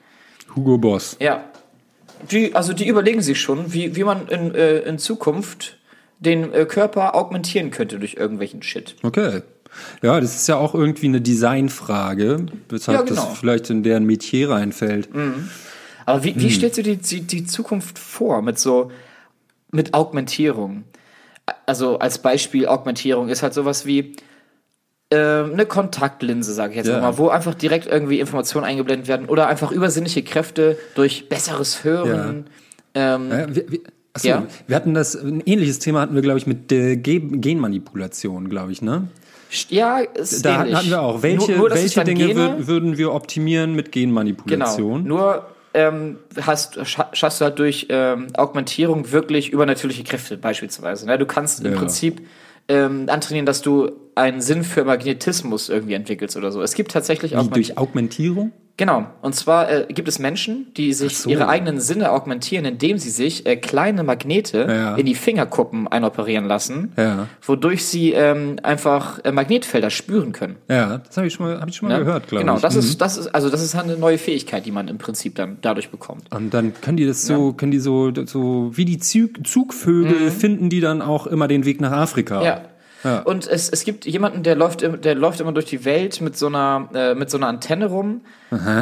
Hugo 0.56 0.78
Boss. 0.78 1.18
Ja. 1.20 1.44
Die, 2.32 2.56
also 2.56 2.72
die 2.74 2.88
überlegen 2.88 3.22
sich 3.22 3.40
schon, 3.42 3.74
wie, 3.74 3.96
wie 3.96 4.04
man 4.06 4.28
in, 4.30 4.56
äh, 4.56 4.80
in 4.80 4.98
Zukunft 5.00 5.78
den 6.20 6.54
äh, 6.54 6.66
Körper 6.66 7.16
augmentieren 7.16 7.72
könnte 7.72 8.00
durch 8.00 8.16
irgendwelchen 8.16 8.62
Shit. 8.64 8.96
Okay. 9.04 9.42
Ja, 10.02 10.20
das 10.22 10.36
ist 10.36 10.48
ja 10.48 10.56
auch 10.56 10.74
irgendwie 10.74 11.08
eine 11.08 11.20
Designfrage, 11.20 12.46
weshalb 12.70 13.00
Ja, 13.00 13.04
genau. 13.06 13.28
das 13.30 13.38
vielleicht 13.38 13.70
in 13.70 13.84
deren 13.84 14.06
Metier 14.06 14.50
reinfällt. 14.50 15.10
Aber 16.06 16.24
wie, 16.24 16.34
Hm. 16.34 16.40
wie 16.42 16.50
stellst 16.52 16.78
du 16.78 16.84
dir 16.84 16.96
die, 16.96 17.22
die 17.22 17.46
Zukunft 17.46 18.00
vor 18.00 18.42
mit 18.42 18.58
so, 18.58 18.92
mit 19.72 19.94
Augmentierung? 19.94 20.86
Also 21.66 22.00
als 22.00 22.20
Beispiel 22.20 22.68
Augmentierung 22.68 23.28
ist 23.30 23.44
halt 23.44 23.54
sowas 23.54 23.86
wie 23.86 24.16
ähm, 25.12 25.54
eine 25.54 25.66
Kontaktlinse, 25.66 26.54
sage 26.54 26.72
ich 26.72 26.78
jetzt 26.78 26.88
Ja. 26.88 27.00
mal, 27.00 27.18
wo 27.18 27.28
einfach 27.30 27.54
direkt 27.54 27.86
irgendwie 27.86 28.20
Informationen 28.20 28.66
eingeblendet 28.66 29.08
werden 29.08 29.28
oder 29.28 29.48
einfach 29.48 29.72
übersinnliche 29.72 30.24
Kräfte 30.24 30.78
durch 30.96 31.30
besseres 31.30 31.84
Hören. 31.84 32.48
Ähm, 32.96 33.30
Ja, 33.30 33.56
wir, 33.56 33.72
wir, 33.72 33.80
achso, 34.16 34.28
Ja. 34.28 34.48
wir 34.66 34.76
hatten 34.76 34.94
das, 34.96 35.14
ein 35.16 35.42
ähnliches 35.46 35.78
Thema 35.80 36.02
hatten 36.02 36.16
wir, 36.16 36.22
glaube 36.24 36.40
ich, 36.40 36.48
mit 36.48 36.72
äh, 36.72 36.96
Ge 36.96 37.20
Genmanipulation, 37.20 38.50
glaube 38.50 38.72
ich, 38.72 38.82
ne? 38.82 39.08
ja, 39.70 40.00
ist 40.00 40.44
Da 40.44 40.62
ähnlich. 40.62 40.76
hatten 40.76 40.90
wir 40.90 41.02
auch. 41.02 41.22
Welche, 41.22 41.52
nur, 41.52 41.70
nur, 41.70 41.72
welche 41.72 42.04
Dinge 42.04 42.26
Gene- 42.28 42.40
wür- 42.60 42.68
würden 42.68 42.98
wir 42.98 43.14
optimieren 43.14 43.74
mit 43.76 43.92
Genau. 43.92 44.08
Genmanipulation? 44.08 45.04
Nur 45.06 45.46
ähm, 45.74 46.18
hast, 46.42 46.78
scha- 46.80 47.14
schaffst 47.14 47.40
du 47.42 47.46
halt 47.46 47.60
durch 47.60 47.88
ähm, 47.90 48.28
Augmentierung 48.36 49.12
wirklich 49.12 49.52
übernatürliche 49.52 50.04
Kräfte 50.04 50.38
beispielsweise. 50.38 51.06
Ne? 51.06 51.18
Du 51.18 51.26
kannst 51.26 51.64
im 51.64 51.72
Ja. 51.74 51.78
Prinzip 51.78 52.22
ähm, 52.68 53.06
antrainieren, 53.08 53.46
dass 53.46 53.62
du 53.62 53.92
einen 54.16 54.42
Sinn 54.42 54.64
für 54.64 54.84
Magnetismus 54.86 55.70
irgendwie 55.70 55.94
entwickelst 55.94 56.36
oder 56.38 56.52
so. 56.52 56.62
Es 56.62 56.74
gibt 56.74 56.92
tatsächlich 56.92 57.34
Wie, 57.34 57.36
auch 57.36 57.48
durch 57.48 57.78
Augmentierung? 57.78 58.52
Genau. 58.78 59.06
Und 59.22 59.34
zwar 59.36 59.72
äh, 59.72 59.86
gibt 59.88 60.08
es 60.10 60.20
Menschen, 60.20 60.68
die 60.76 60.92
sich 60.92 61.18
so. 61.20 61.30
ihre 61.30 61.48
eigenen 61.48 61.80
Sinne 61.80 62.12
augmentieren, 62.12 62.66
indem 62.66 62.98
sie 62.98 63.10
sich 63.10 63.46
äh, 63.46 63.56
kleine 63.56 64.04
Magnete 64.04 64.68
Ja. 64.70 64.96
in 64.96 65.06
die 65.06 65.16
Fingerkuppen 65.16 65.88
einoperieren 65.88 66.46
lassen, 66.46 66.92
Ja. 66.98 67.28
wodurch 67.42 67.86
sie 67.86 68.12
ähm, 68.12 68.58
einfach 68.64 69.20
äh, 69.24 69.32
Magnetfelder 69.32 69.90
spüren 69.90 70.34
können. 70.34 70.58
Ja, 70.70 70.98
das 70.98 71.16
habe 71.16 71.28
ich 71.28 71.34
schon 71.34 71.46
mal, 71.46 71.62
hab 71.62 71.70
ich 71.70 71.76
schon 71.78 71.88
mal 71.88 72.00
Ne? 72.00 72.04
gehört, 72.06 72.28
glaube 72.28 72.44
genau, 72.44 72.56
ich. 72.58 72.62
das 72.62 72.74
Mhm. 72.74 72.80
ist, 72.82 73.00
das 73.02 73.18
ist, 73.18 73.28
also 73.34 73.50
das 73.50 73.64
ist 73.64 73.76
halt 73.76 73.86
eine 73.86 73.98
neue 73.98 74.18
Fähigkeit, 74.18 74.66
die 74.66 74.72
man 74.72 74.90
im 74.90 74.98
Prinzip 74.98 75.36
dann 75.36 75.58
dadurch 75.62 75.90
bekommt. 75.90 76.24
Und 76.36 76.54
dann 76.54 76.74
können 76.82 76.98
die 76.98 77.06
das 77.06 77.26
so, 77.26 77.54
können 77.54 77.72
die 77.72 77.80
so, 77.80 78.12
so 78.26 78.72
wie 78.76 78.84
die 78.84 78.98
Zug, 79.00 79.48
Zugvögel 79.48 80.32
finden 80.32 80.70
die 80.70 80.82
dann 80.82 81.02
auch 81.02 81.28
immer 81.28 81.48
den 81.48 81.64
Weg 81.64 81.80
nach 81.80 81.94
Afrika. 81.94 82.40
Mhm. 82.40 82.46
Ja. 82.46 82.62
Ja. 83.06 83.20
Und 83.22 83.48
es, 83.48 83.70
es 83.70 83.84
gibt 83.86 84.06
jemanden, 84.06 84.44
der 84.44 84.56
läuft, 84.56 84.82
der 84.82 85.16
läuft 85.16 85.40
immer 85.40 85.54
durch 85.54 85.68
die 85.68 85.86
Welt 85.86 86.20
mit 86.22 86.36
so 86.36 86.48
einer, 86.48 86.90
äh, 86.94 87.14
mit 87.16 87.30
so 87.30 87.38
einer 87.38 87.48
Antenne 87.48 87.86
rum. 87.86 88.22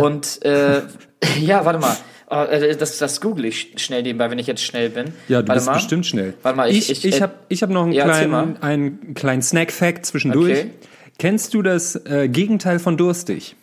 Und 0.01 0.43
äh, 0.45 0.81
ja, 1.41 1.65
warte 1.65 1.77
mal. 1.79 1.95
Oh, 2.29 2.43
äh, 2.49 2.75
Das, 2.75 2.97
das 2.97 3.19
google 3.21 3.45
ich 3.45 3.73
schnell 3.75 4.01
nebenbei, 4.01 4.31
wenn 4.31 4.39
ich 4.39 4.47
jetzt 4.47 4.63
schnell 4.63 4.89
bin. 4.89 5.13
Ja, 5.27 5.41
du 5.41 5.47
warte 5.49 5.53
bist 5.59 5.65
mal. 5.67 5.73
bestimmt 5.73 6.05
schnell. 6.07 6.33
Warte 6.41 6.55
mal, 6.57 6.69
ich- 6.71 6.89
ich, 6.89 7.03
ich- 7.03 7.05
ich, 7.05 7.17
äh, 7.17 7.21
habe 7.21 7.33
ich 7.49 7.61
hab 7.61 7.69
noch 7.69 7.83
einen 7.83 7.91
ja, 7.91 8.05
kleinen, 8.05 8.57
einen 8.63 9.13
kleinen 9.13 9.41
Snack-Fact 9.41 10.05
zwischendurch. 10.05 10.51
Okay. 10.59 10.71
Kennst 11.19 11.53
du 11.53 11.61
das 11.61 11.95
äh, 12.07 12.27
Gegenteil 12.29 12.79
von 12.79 12.97
durstig? 12.97 13.55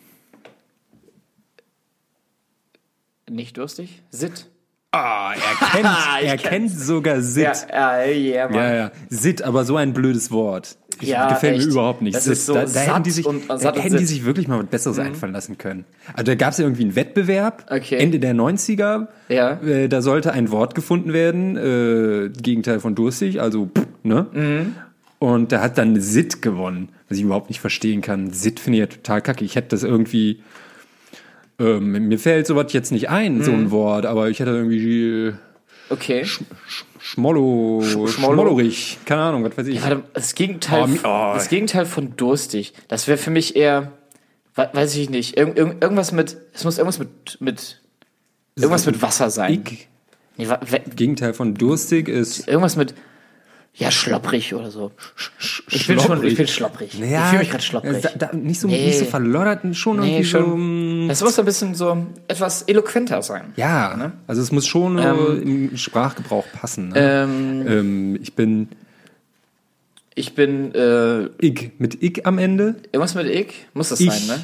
Nicht 3.29 3.57
durstig? 3.57 4.01
Sit. 4.11 4.47
Ah, 4.93 5.33
er 5.33 5.67
kennt, 5.67 5.87
er 6.23 6.37
kennt 6.37 6.71
sogar 6.71 7.21
Sit. 7.21 7.43
Ja, 7.71 8.03
ja, 8.03 8.05
yeah, 8.11 8.45
Mann. 8.49 8.55
Ja, 8.57 8.75
ja. 8.75 8.91
Sit, 9.09 9.41
aber 9.41 9.63
so 9.63 9.77
ein 9.77 9.93
blödes 9.93 10.31
Wort. 10.31 10.77
Ich, 10.99 11.07
Ja, 11.07 11.29
gefällt 11.29 11.57
echt. 11.57 11.67
mir 11.67 11.71
überhaupt 11.71 12.01
nicht. 12.01 12.15
Das 12.15 12.27
ist 12.27 12.45
so 12.45 12.53
da, 12.53 12.65
da 12.65 12.79
hätten 12.81 13.03
die 13.03 13.11
sich, 13.11 13.25
und- 13.25 13.49
da 13.49 13.73
hätten 13.73 13.97
die 13.97 14.05
sich 14.05 14.25
wirklich 14.25 14.47
mal 14.49 14.59
was 14.59 14.65
Besseres 14.67 14.99
einfallen 14.99 15.31
lassen 15.33 15.57
können. 15.57 15.85
Also 16.13 16.25
da 16.25 16.35
gab 16.35 16.51
es 16.51 16.57
ja 16.57 16.65
irgendwie 16.65 16.83
einen 16.83 16.95
Wettbewerb, 16.95 17.65
Okay. 17.71 17.95
Ende 17.97 18.19
der 18.19 18.35
90er. 18.35 19.07
Ja. 19.29 19.53
Äh, 19.61 19.87
da 19.87 20.01
sollte 20.01 20.33
ein 20.33 20.51
Wort 20.51 20.75
gefunden 20.75 21.13
werden, 21.13 21.55
äh, 21.57 22.29
Gegenteil 22.29 22.79
von 22.81 22.93
durstig, 22.93 23.39
also 23.41 23.67
pff, 23.73 23.87
ne? 24.03 24.27
Mhm. 24.33 24.75
Und 25.19 25.51
da 25.53 25.61
hat 25.61 25.77
dann 25.77 26.01
Sit 26.01 26.41
gewonnen, 26.41 26.89
was 27.07 27.17
ich 27.17 27.23
überhaupt 27.23 27.49
nicht 27.49 27.61
verstehen 27.61 28.01
kann. 28.01 28.31
Sit 28.33 28.59
finde 28.59 28.77
ich 28.77 28.81
ja 28.81 28.87
total 28.87 29.21
kacke. 29.21 29.45
Ich 29.45 29.55
hätte 29.55 29.69
das 29.69 29.83
irgendwie, 29.83 30.41
ähm, 31.61 32.07
mir 32.07 32.17
fällt 32.19 32.47
sowas 32.47 32.73
jetzt 32.73 32.91
nicht 32.91 33.09
ein, 33.09 33.43
so 33.43 33.51
Mhm. 33.51 33.59
ein 33.59 33.71
Wort, 33.71 34.05
aber 34.05 34.29
ich 34.29 34.39
hätte 34.39 34.51
irgendwie 34.51 35.33
Okay. 35.89 36.23
Schmollo, 36.99 37.81
Schmollo. 37.83 38.07
Schmollerig, 38.07 38.99
keine 39.05 39.21
Ahnung, 39.23 39.43
was 39.43 39.57
weiß 39.57 39.67
ich. 39.67 39.81
Warte, 39.83 40.03
das 40.13 40.35
Gegenteil, 40.35 40.85
Oh, 41.03 41.07
oh. 41.07 41.31
das 41.33 41.49
Gegenteil 41.49 41.85
von 41.85 42.15
durstig, 42.15 42.73
das 42.87 43.07
wäre 43.07 43.17
für 43.17 43.31
mich 43.31 43.55
eher, 43.55 43.91
we- 44.55 44.69
weiß 44.71 44.95
ich 44.95 45.09
nicht, 45.09 45.37
irg 45.37 45.57
irg 45.57 45.75
irgendwas 45.81 46.11
mit, 46.11 46.37
es 46.53 46.63
muss 46.63 46.77
irgendwas 46.77 46.99
mit, 46.99 47.37
mit, 47.41 47.81
irgendwas 48.55 48.85
mit 48.85 49.01
Wasser 49.01 49.29
sein. 49.29 49.63
Ich, 49.65 49.87
Nee, 50.37 50.47
Gegenteil 50.95 51.33
von 51.33 51.53
durstig 51.55 52.07
ist 52.07 52.47
irgendwas 52.47 52.75
mit, 52.77 52.95
ja, 53.73 53.89
schlopprig 53.89 54.53
oder 54.53 54.69
so. 54.69 54.91
Ich 55.69 55.87
bin 55.87 55.99
schon, 55.99 56.23
ich 56.25 56.35
bin 56.35 56.47
schlopprig. 56.47 56.89
ich 56.93 56.99
fühle 56.99 57.39
mich 57.39 57.49
gerade 57.49 57.63
schlopprig. 57.63 58.01
Da, 58.01 58.09
da, 58.27 58.35
nicht, 58.35 58.59
so, 58.59 58.67
Nee. 58.67 58.85
nicht 58.87 58.99
so 58.99 59.05
verloddert, 59.05 59.61
schon 59.75 59.99
Nee, 59.99 60.07
irgendwie 60.17 60.25
schon. 60.25 61.05
mm, 61.05 61.07
Das 61.07 61.21
muss 61.23 61.39
ein 61.39 61.45
bisschen 61.45 61.73
so 61.73 62.05
etwas 62.27 62.63
eloquenter 62.63 63.21
sein. 63.21 63.53
Ja, 63.55 64.11
also 64.27 64.41
es 64.41 64.51
muss 64.51 64.67
schon 64.67 64.97
äh, 64.97 65.09
Ähm, 65.09 65.69
im 65.71 65.77
Sprachgebrauch 65.77 66.45
passen. 66.53 66.89
Ne? 66.89 66.95
Ähm, 66.97 67.65
ähm, 67.67 68.19
ich 68.21 68.33
bin 68.35 68.67
ich 70.13 70.35
bin, 70.35 70.75
äh, 70.75 71.29
ich 71.39 71.71
mit 71.79 72.03
ich 72.03 72.25
am 72.27 72.37
Ende. 72.37 72.75
irgendwas 72.91 73.15
mit 73.15 73.27
ich, 73.27 73.67
muss 73.73 73.89
das 73.89 74.01
Ich. 74.01 74.11
sein, 74.11 74.37
ne? 74.37 74.43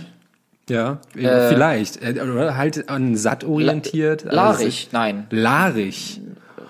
Ja, 0.70 1.00
äh, 1.16 1.50
vielleicht. 1.50 2.02
Äh, 2.02 2.20
Oder 2.22 2.58
halt 2.58 2.90
an 2.90 3.16
satt 3.16 3.44
orientiert. 3.44 4.24
Also 4.26 4.36
Larig, 4.36 4.90
nein. 4.92 5.28
Larig. 5.30 6.20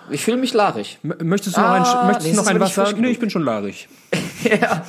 Ich 0.10 0.24
fühle 0.24 0.38
mich 0.38 0.54
larig. 0.54 1.00
M 1.04 1.16
möchtest 1.24 1.58
du 1.58 1.62
noch 1.62 1.68
Ah, 1.68 2.02
ein, 2.02 2.08
möchtest 2.08 2.30
nee, 2.30 2.36
noch 2.36 2.48
ein 2.48 2.60
Wasser? 2.60 2.94
Nee, 2.94 3.10
ich 3.10 3.20
bin 3.20 3.30
schon 3.30 3.44
larig. 3.44 3.88
ja. 4.44 4.84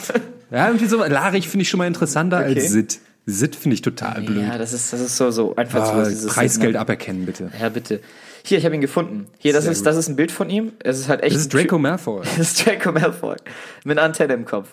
Ja, 0.50 0.66
irgendwie 0.66 0.86
so 0.86 1.02
larig 1.04 1.48
finde 1.48 1.62
ich 1.62 1.68
schon 1.68 1.78
mal 1.78 1.86
interessanter 1.86 2.38
Okay. 2.38 2.54
als 2.60 2.70
Sit. 2.70 2.98
Sit 3.26 3.54
finde 3.56 3.74
ich 3.74 3.82
total 3.82 4.22
blöd. 4.22 4.42
Ja, 4.42 4.56
das 4.56 4.72
ist, 4.72 4.90
das 4.92 5.00
ist 5.00 5.16
so, 5.16 5.30
so 5.30 5.54
einfach 5.56 5.82
Ah, 5.82 6.04
so. 6.04 6.08
dieses- 6.10 6.32
Preisgeld 6.32 6.76
aberkennen, 6.76 7.26
bitte. 7.26 7.50
Ja, 7.60 7.68
bitte. 7.68 8.00
Hier, 8.44 8.56
ich 8.56 8.64
habe 8.64 8.74
ihn 8.74 8.80
gefunden. 8.80 9.26
Hier, 9.38 9.52
das 9.52 9.64
Sehr 9.64 9.72
ist, 9.72 9.78
gut. 9.80 9.86
das 9.88 9.96
ist 9.96 10.08
ein 10.08 10.16
Bild 10.16 10.32
von 10.32 10.48
ihm. 10.48 10.72
Es 10.82 10.98
ist 10.98 11.08
halt 11.10 11.22
echt. 11.22 11.34
Das 11.34 11.42
ist 11.42 11.52
Draco 11.52 11.78
Malfoy. 11.78 12.22
Das 12.38 12.38
ist 12.38 12.64
Draco 12.66 12.92
Malfoy. 12.92 13.36
Mit 13.84 13.98
einer 13.98 14.06
Antenne 14.06 14.32
im 14.32 14.46
Kopf. 14.46 14.68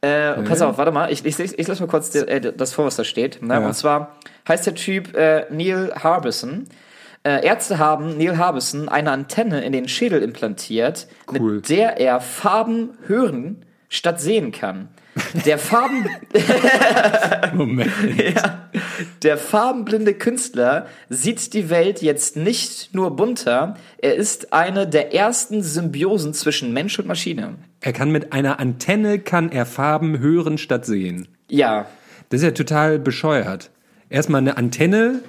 Äh, 0.00 0.34
Pass 0.44 0.60
auf, 0.62 0.78
warte 0.78 0.92
mal. 0.92 1.10
Ich, 1.10 1.24
ich, 1.26 1.36
ich, 1.40 1.58
ich 1.58 1.66
lasse 1.66 1.82
mal 1.82 1.88
kurz 1.88 2.14
äh, 2.14 2.52
das 2.56 2.72
vor, 2.72 2.84
was 2.84 2.94
da 2.94 3.02
steht. 3.02 3.42
Ne? 3.42 3.54
Ja. 3.54 3.66
Und 3.66 3.74
zwar 3.74 4.16
heißt 4.46 4.64
der 4.66 4.76
Typ 4.76 5.16
äh, 5.16 5.46
Neil 5.50 5.92
Harbison. 5.96 6.66
Äh, 7.28 7.44
Ärzte 7.44 7.78
haben 7.78 8.16
Neil 8.16 8.38
Harbison 8.38 8.88
eine 8.88 9.10
Antenne 9.10 9.62
in 9.62 9.72
den 9.72 9.86
Schädel 9.86 10.22
implantiert, 10.22 11.06
Cool. 11.30 11.56
mit 11.56 11.68
der 11.68 11.98
er 12.00 12.20
Farben 12.22 12.90
hören 13.06 13.66
statt 13.90 14.18
sehen 14.18 14.50
kann. 14.50 14.88
Der 15.44 15.58
Farben, 15.58 16.06
Moment. 17.54 17.90
ja, 18.34 18.68
der 19.22 19.36
farbenblinde 19.36 20.14
Künstler 20.14 20.86
sieht 21.08 21.52
die 21.54 21.68
Welt 21.70 22.00
jetzt 22.02 22.36
nicht 22.36 22.94
nur 22.94 23.14
bunter, 23.16 23.76
er 23.98 24.14
ist 24.14 24.52
eine 24.52 24.86
der 24.86 25.12
ersten 25.14 25.62
Symbiosen 25.62 26.32
zwischen 26.34 26.72
Mensch 26.72 26.98
und 26.98 27.06
Maschine. 27.08 27.56
Er 27.80 27.92
kann 27.92 28.10
mit 28.10 28.32
einer 28.32 28.58
Antenne 28.60 29.18
kann 29.18 29.50
er 29.50 29.66
Farben 29.66 30.18
hören 30.20 30.56
statt 30.56 30.86
sehen. 30.86 31.28
Ja, 31.48 31.86
Das 32.30 32.40
ist 32.40 32.44
ja 32.44 32.50
total 32.52 32.98
bescheuert. 32.98 33.70
Erstmal 34.10 34.40
eine 34.40 34.56
Antenne. 34.56 35.20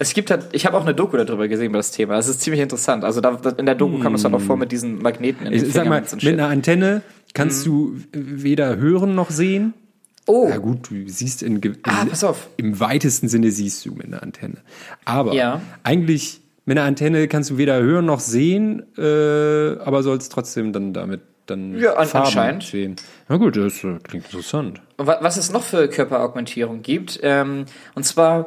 Es 0.00 0.14
gibt 0.14 0.30
halt, 0.30 0.46
ich 0.52 0.64
habe 0.64 0.76
auch 0.76 0.82
eine 0.82 0.94
Doku 0.94 1.16
darüber 1.16 1.48
gesehen 1.48 1.66
über 1.66 1.78
das 1.78 1.90
Thema. 1.90 2.14
Das 2.14 2.28
ist 2.28 2.40
ziemlich 2.40 2.60
interessant. 2.62 3.02
Also 3.04 3.20
da, 3.20 3.36
in 3.56 3.66
der 3.66 3.74
Doku 3.74 3.98
kam 3.98 4.14
es 4.14 4.22
dann 4.22 4.32
auch 4.34 4.40
vor 4.40 4.56
mit 4.56 4.70
diesen 4.70 5.02
Magneten 5.02 5.46
in 5.46 5.52
den 5.52 5.64
Ich 5.66 5.72
sag 5.72 5.88
mal, 5.88 6.02
mit 6.02 6.26
einer 6.26 6.46
Antenne 6.48 7.02
kannst 7.34 7.66
du 7.66 7.96
weder 8.12 8.76
hören 8.76 9.14
noch 9.16 9.30
sehen. 9.30 9.74
Oh, 10.26 10.48
Ja 10.50 10.58
gut, 10.58 10.90
du 10.90 11.08
siehst 11.08 11.42
in, 11.42 11.60
ah, 11.84 12.02
in 12.02 12.26
auf. 12.28 12.48
im 12.58 12.78
weitesten 12.78 13.28
Sinne 13.28 13.50
siehst 13.50 13.84
du 13.86 13.92
mit 13.94 14.06
einer 14.06 14.22
Antenne. 14.22 14.58
Aber 15.04 15.32
Ja. 15.32 15.62
eigentlich 15.82 16.42
mit 16.64 16.76
einer 16.78 16.86
Antenne 16.86 17.26
kannst 17.28 17.50
du 17.50 17.56
weder 17.56 17.80
hören 17.80 18.04
noch 18.04 18.20
sehen, 18.20 18.82
äh, 18.98 19.02
aber 19.80 20.02
sollst 20.02 20.30
trotzdem 20.30 20.72
dann 20.72 20.92
damit 20.92 21.22
dann 21.46 21.78
Ja, 21.78 21.92
Farben 22.04 22.26
anscheinend. 22.26 22.62
sehen. 22.62 22.96
Na 23.28 23.38
gut, 23.38 23.56
das 23.56 23.82
äh, 23.82 23.96
klingt 24.02 24.26
interessant. 24.26 24.82
Was 24.98 25.38
es 25.38 25.50
noch 25.50 25.62
für 25.62 25.88
Körperaugmentierung 25.88 26.82
gibt, 26.82 27.18
ähm, 27.22 27.64
und 27.94 28.04
zwar, 28.04 28.46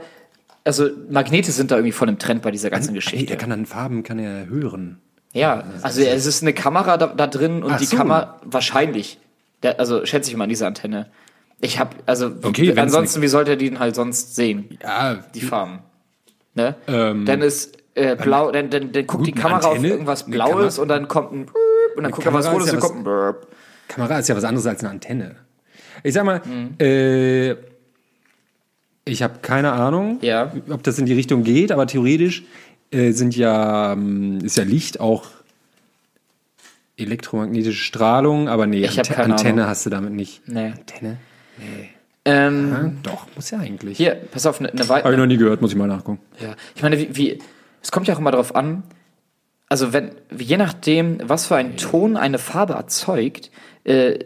also 0.63 0.89
Magnete 1.09 1.51
sind 1.51 1.71
da 1.71 1.75
irgendwie 1.75 1.91
voll 1.91 2.09
im 2.09 2.19
Trend 2.19 2.41
bei 2.41 2.51
dieser 2.51 2.69
ganzen 2.69 2.89
Hey, 2.89 2.95
Geschichte. 2.95 3.33
er 3.33 3.37
kann 3.37 3.49
dann 3.49 3.65
Farben, 3.65 4.03
kann 4.03 4.19
er 4.19 4.47
hören. 4.47 4.99
Ja, 5.33 5.63
also 5.81 6.01
es 6.01 6.25
ist 6.25 6.41
eine 6.41 6.53
Kamera 6.53 6.97
da, 6.97 7.07
da 7.07 7.25
drin 7.27 7.63
und 7.63 7.71
Ach 7.73 7.77
die 7.77 7.85
so. 7.85 7.97
Kamera 7.97 8.39
wahrscheinlich. 8.43 9.17
Der, 9.63 9.79
also 9.79 10.05
schätze 10.05 10.29
ich 10.29 10.35
mal 10.37 10.43
an 10.45 10.49
diese 10.49 10.67
Antenne. 10.67 11.09
Ich 11.61 11.79
habe 11.79 11.95
also 12.05 12.31
Okay, 12.41 12.73
ansonsten 12.77 13.21
wie 13.21 13.27
sollte 13.27 13.51
er 13.51 13.57
die 13.57 13.69
denn 13.69 13.79
halt 13.79 13.95
sonst 13.95 14.35
sehen? 14.35 14.77
Ja, 14.81 15.23
Die 15.33 15.41
Farben. 15.41 15.79
Ne? 16.53 16.75
Ähm, 16.87 17.25
dann 17.25 17.41
ist 17.41 17.77
äh, 17.95 18.15
blau, 18.15 18.51
dann, 18.51 18.69
dann, 18.69 18.91
dann 18.91 19.07
guckt 19.07 19.25
die 19.27 19.31
Kamera 19.31 19.59
auf 19.59 19.75
Antenne, 19.75 19.89
irgendwas 19.89 20.23
eine 20.25 20.31
Blaues 20.33 20.79
und 20.79 20.87
dann 20.89 21.07
kommt 21.07 21.31
ein 21.31 21.45
und 21.95 22.03
dann 22.03 22.11
guckt 22.11 22.25
er 22.25 22.33
was 22.33 22.51
Rotes 22.51 22.67
ist 22.67 22.73
und 22.73 22.79
ja 22.81 22.87
kommt 22.87 23.07
ein. 23.07 23.35
Kamera 23.87 24.19
ist 24.19 24.27
ja 24.27 24.35
was 24.35 24.43
anderes 24.43 24.65
als 24.65 24.81
eine 24.81 24.89
Antenne. 24.89 25.35
Ich 26.03 26.13
sag 26.13 26.25
mal, 26.25 26.41
Mhm. 26.45 26.75
äh, 26.79 27.55
ich 29.05 29.23
habe 29.23 29.39
keine 29.41 29.71
Ahnung, 29.73 30.17
Ja. 30.21 30.51
ob 30.69 30.83
das 30.83 30.99
in 30.99 31.05
die 31.05 31.13
Richtung 31.13 31.43
geht, 31.43 31.71
aber 31.71 31.87
theoretisch 31.87 32.43
äh, 32.91 33.11
sind 33.11 33.35
ja, 33.35 33.93
ähm, 33.93 34.39
ist 34.43 34.57
ja 34.57 34.63
Licht 34.63 34.99
auch 34.99 35.25
elektromagnetische 36.97 37.77
Strahlung, 37.83 38.47
aber 38.47 38.67
nee, 38.67 38.83
Ich 38.83 38.97
Ante- 38.97 39.17
Antenne 39.17 39.61
Ahnung. 39.63 39.69
hast 39.69 39.85
du 39.85 39.89
damit 39.89 40.13
nicht. 40.13 40.47
Nee. 40.47 40.67
Antenne? 40.77 41.17
Ähm, 42.25 42.69
Ja, 42.71 42.91
doch, 43.11 43.27
muss 43.35 43.49
ja 43.49 43.59
eigentlich. 43.59 43.97
Hier, 43.97 44.15
pass 44.15 44.45
auf, 44.45 44.59
eine, 44.59 44.69
eine 44.69 44.77
Habe 44.79 44.83
ich 44.83 44.89
weitere. 45.05 45.17
noch 45.17 45.25
nie 45.25 45.37
gehört, 45.37 45.61
muss 45.61 45.71
ich 45.71 45.77
mal 45.77 45.87
nachgucken. 45.87 46.19
Ja. 46.39 46.55
Ich 46.75 46.83
meine, 46.83 46.99
wie, 46.99 47.15
wie, 47.15 47.39
es 47.81 47.91
kommt 47.91 48.07
ja 48.07 48.13
auch 48.13 48.19
immer 48.19 48.31
darauf 48.31 48.55
an, 48.55 48.83
also 49.69 49.93
wenn, 49.93 50.11
je 50.37 50.57
nachdem, 50.57 51.17
was 51.23 51.47
für 51.47 51.55
ein 51.55 51.77
Ton 51.77 52.17
eine 52.17 52.37
Farbe 52.37 52.73
erzeugt, 52.73 53.49
äh, 53.85 54.19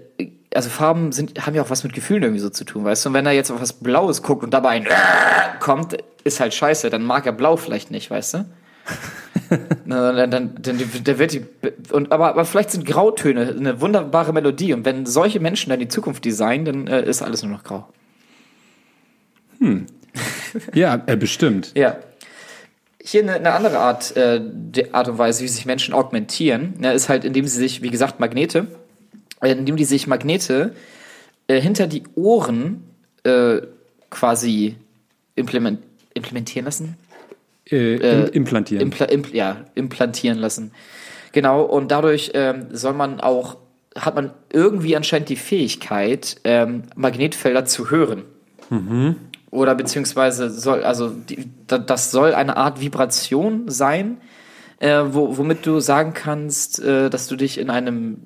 also 0.56 0.70
Farben 0.70 1.12
sind, 1.12 1.46
haben 1.46 1.54
ja 1.54 1.62
auch 1.62 1.70
was 1.70 1.84
mit 1.84 1.94
Gefühlen 1.94 2.24
irgendwie 2.24 2.40
so 2.40 2.50
zu 2.50 2.64
tun, 2.64 2.86
weißt 2.86 3.06
du? 3.06 3.10
Und 3.10 3.14
wenn 3.14 3.26
er 3.26 3.34
jetzt 3.34 3.52
auf 3.52 3.62
was 3.62 3.74
Blaues 3.74 4.24
guckt 4.24 4.44
und 4.44 4.54
dabei 4.54 4.70
ein 4.70 4.88
kommt, 5.60 5.98
ist 6.24 6.40
halt 6.40 6.54
scheiße, 6.54 6.90
dann 6.90 7.04
mag 7.04 7.26
er 7.26 7.34
Blau 7.34 7.58
vielleicht 7.58 7.92
nicht, 7.92 8.10
weißt 8.10 8.36
du? 8.36 8.46
Dann, 9.86 10.32
dann, 10.32 10.56
dann, 10.60 10.82
der 11.04 11.20
wird 11.20 11.34
die, 11.34 11.46
und, 11.92 12.12
aber, 12.12 12.30
aber 12.30 12.46
vielleicht 12.46 12.72
sind 12.72 12.84
Grautöne 12.84 13.54
eine 13.56 13.80
wunderbare 13.80 14.34
Melodie 14.34 14.74
und 14.74 14.86
wenn 14.86 15.06
solche 15.06 15.40
Menschen 15.40 15.70
dann 15.70 15.80
die 15.80 15.88
Zukunft 15.88 16.26
designen, 16.26 16.66
dann 16.66 16.88
äh, 16.88 17.08
ist 17.08 17.22
alles 17.22 17.44
nur 17.44 17.52
noch 17.52 17.64
grau. 17.64 17.88
Ja, 20.74 21.04
äh, 21.06 21.16
bestimmt. 21.16 21.72
Ja. 21.76 21.98
Hier 23.00 23.22
eine, 23.22 23.36
eine 23.36 23.54
andere 23.54 23.78
Art, 23.78 24.18
äh, 24.18 24.42
Art 24.92 25.08
und 25.10 25.20
Weise, 25.20 25.44
wie 25.44 25.48
sich 25.48 25.68
Menschen 25.68 25.94
augmentieren, 25.94 26.74
ne, 26.80 26.94
ist 26.94 27.08
halt, 27.08 27.24
indem 27.24 27.46
sie 27.46 27.60
sich, 27.60 27.84
wie 27.84 27.92
gesagt, 27.92 28.20
Magnete, 28.20 28.68
indem 29.42 29.76
die 29.76 29.86
sich 29.86 30.08
Magnete 30.08 30.74
äh, 31.48 31.60
hinter 31.62 31.88
die 31.88 32.04
Ohren 32.16 32.84
äh, 33.24 33.62
quasi 34.10 34.76
implement, 35.36 35.80
implementieren 36.14 36.66
lassen? 36.66 36.98
Äh, 37.70 37.96
im, 38.28 38.34
implantieren. 38.34 38.82
Impla 38.82 39.06
impl 39.08 39.36
ja, 39.36 39.66
implantieren 39.76 40.38
lassen. 40.38 40.72
Genau, 41.32 41.64
und 41.64 41.90
dadurch 41.92 42.32
ähm, 42.34 42.68
soll 42.72 42.94
man 42.94 43.20
auch, 43.20 43.58
hat 43.98 44.16
man 44.16 44.32
irgendwie 44.54 44.96
anscheinend 44.96 45.30
die 45.30 45.36
Fähigkeit, 45.36 46.38
ähm, 46.44 46.84
Magnetfelder 46.96 47.66
zu 47.66 47.90
hören. 47.92 48.24
Oder 49.52 49.76
beziehungsweise 49.76 50.50
soll, 50.50 50.84
also 50.84 51.10
die, 51.10 51.50
da- 51.68 51.78
das 51.78 52.12
soll 52.12 52.34
eine 52.34 52.58
Art 52.58 52.82
Vibration 52.82 53.70
sein, 53.70 54.18
äh, 54.80 55.02
wo, 55.08 55.38
womit 55.38 55.66
du 55.66 55.80
sagen 55.80 56.14
kannst, 56.14 56.80
äh, 56.84 57.10
dass 57.10 57.28
du 57.28 57.36
dich 57.36 57.58
in 57.58 57.70
einem, 57.70 58.24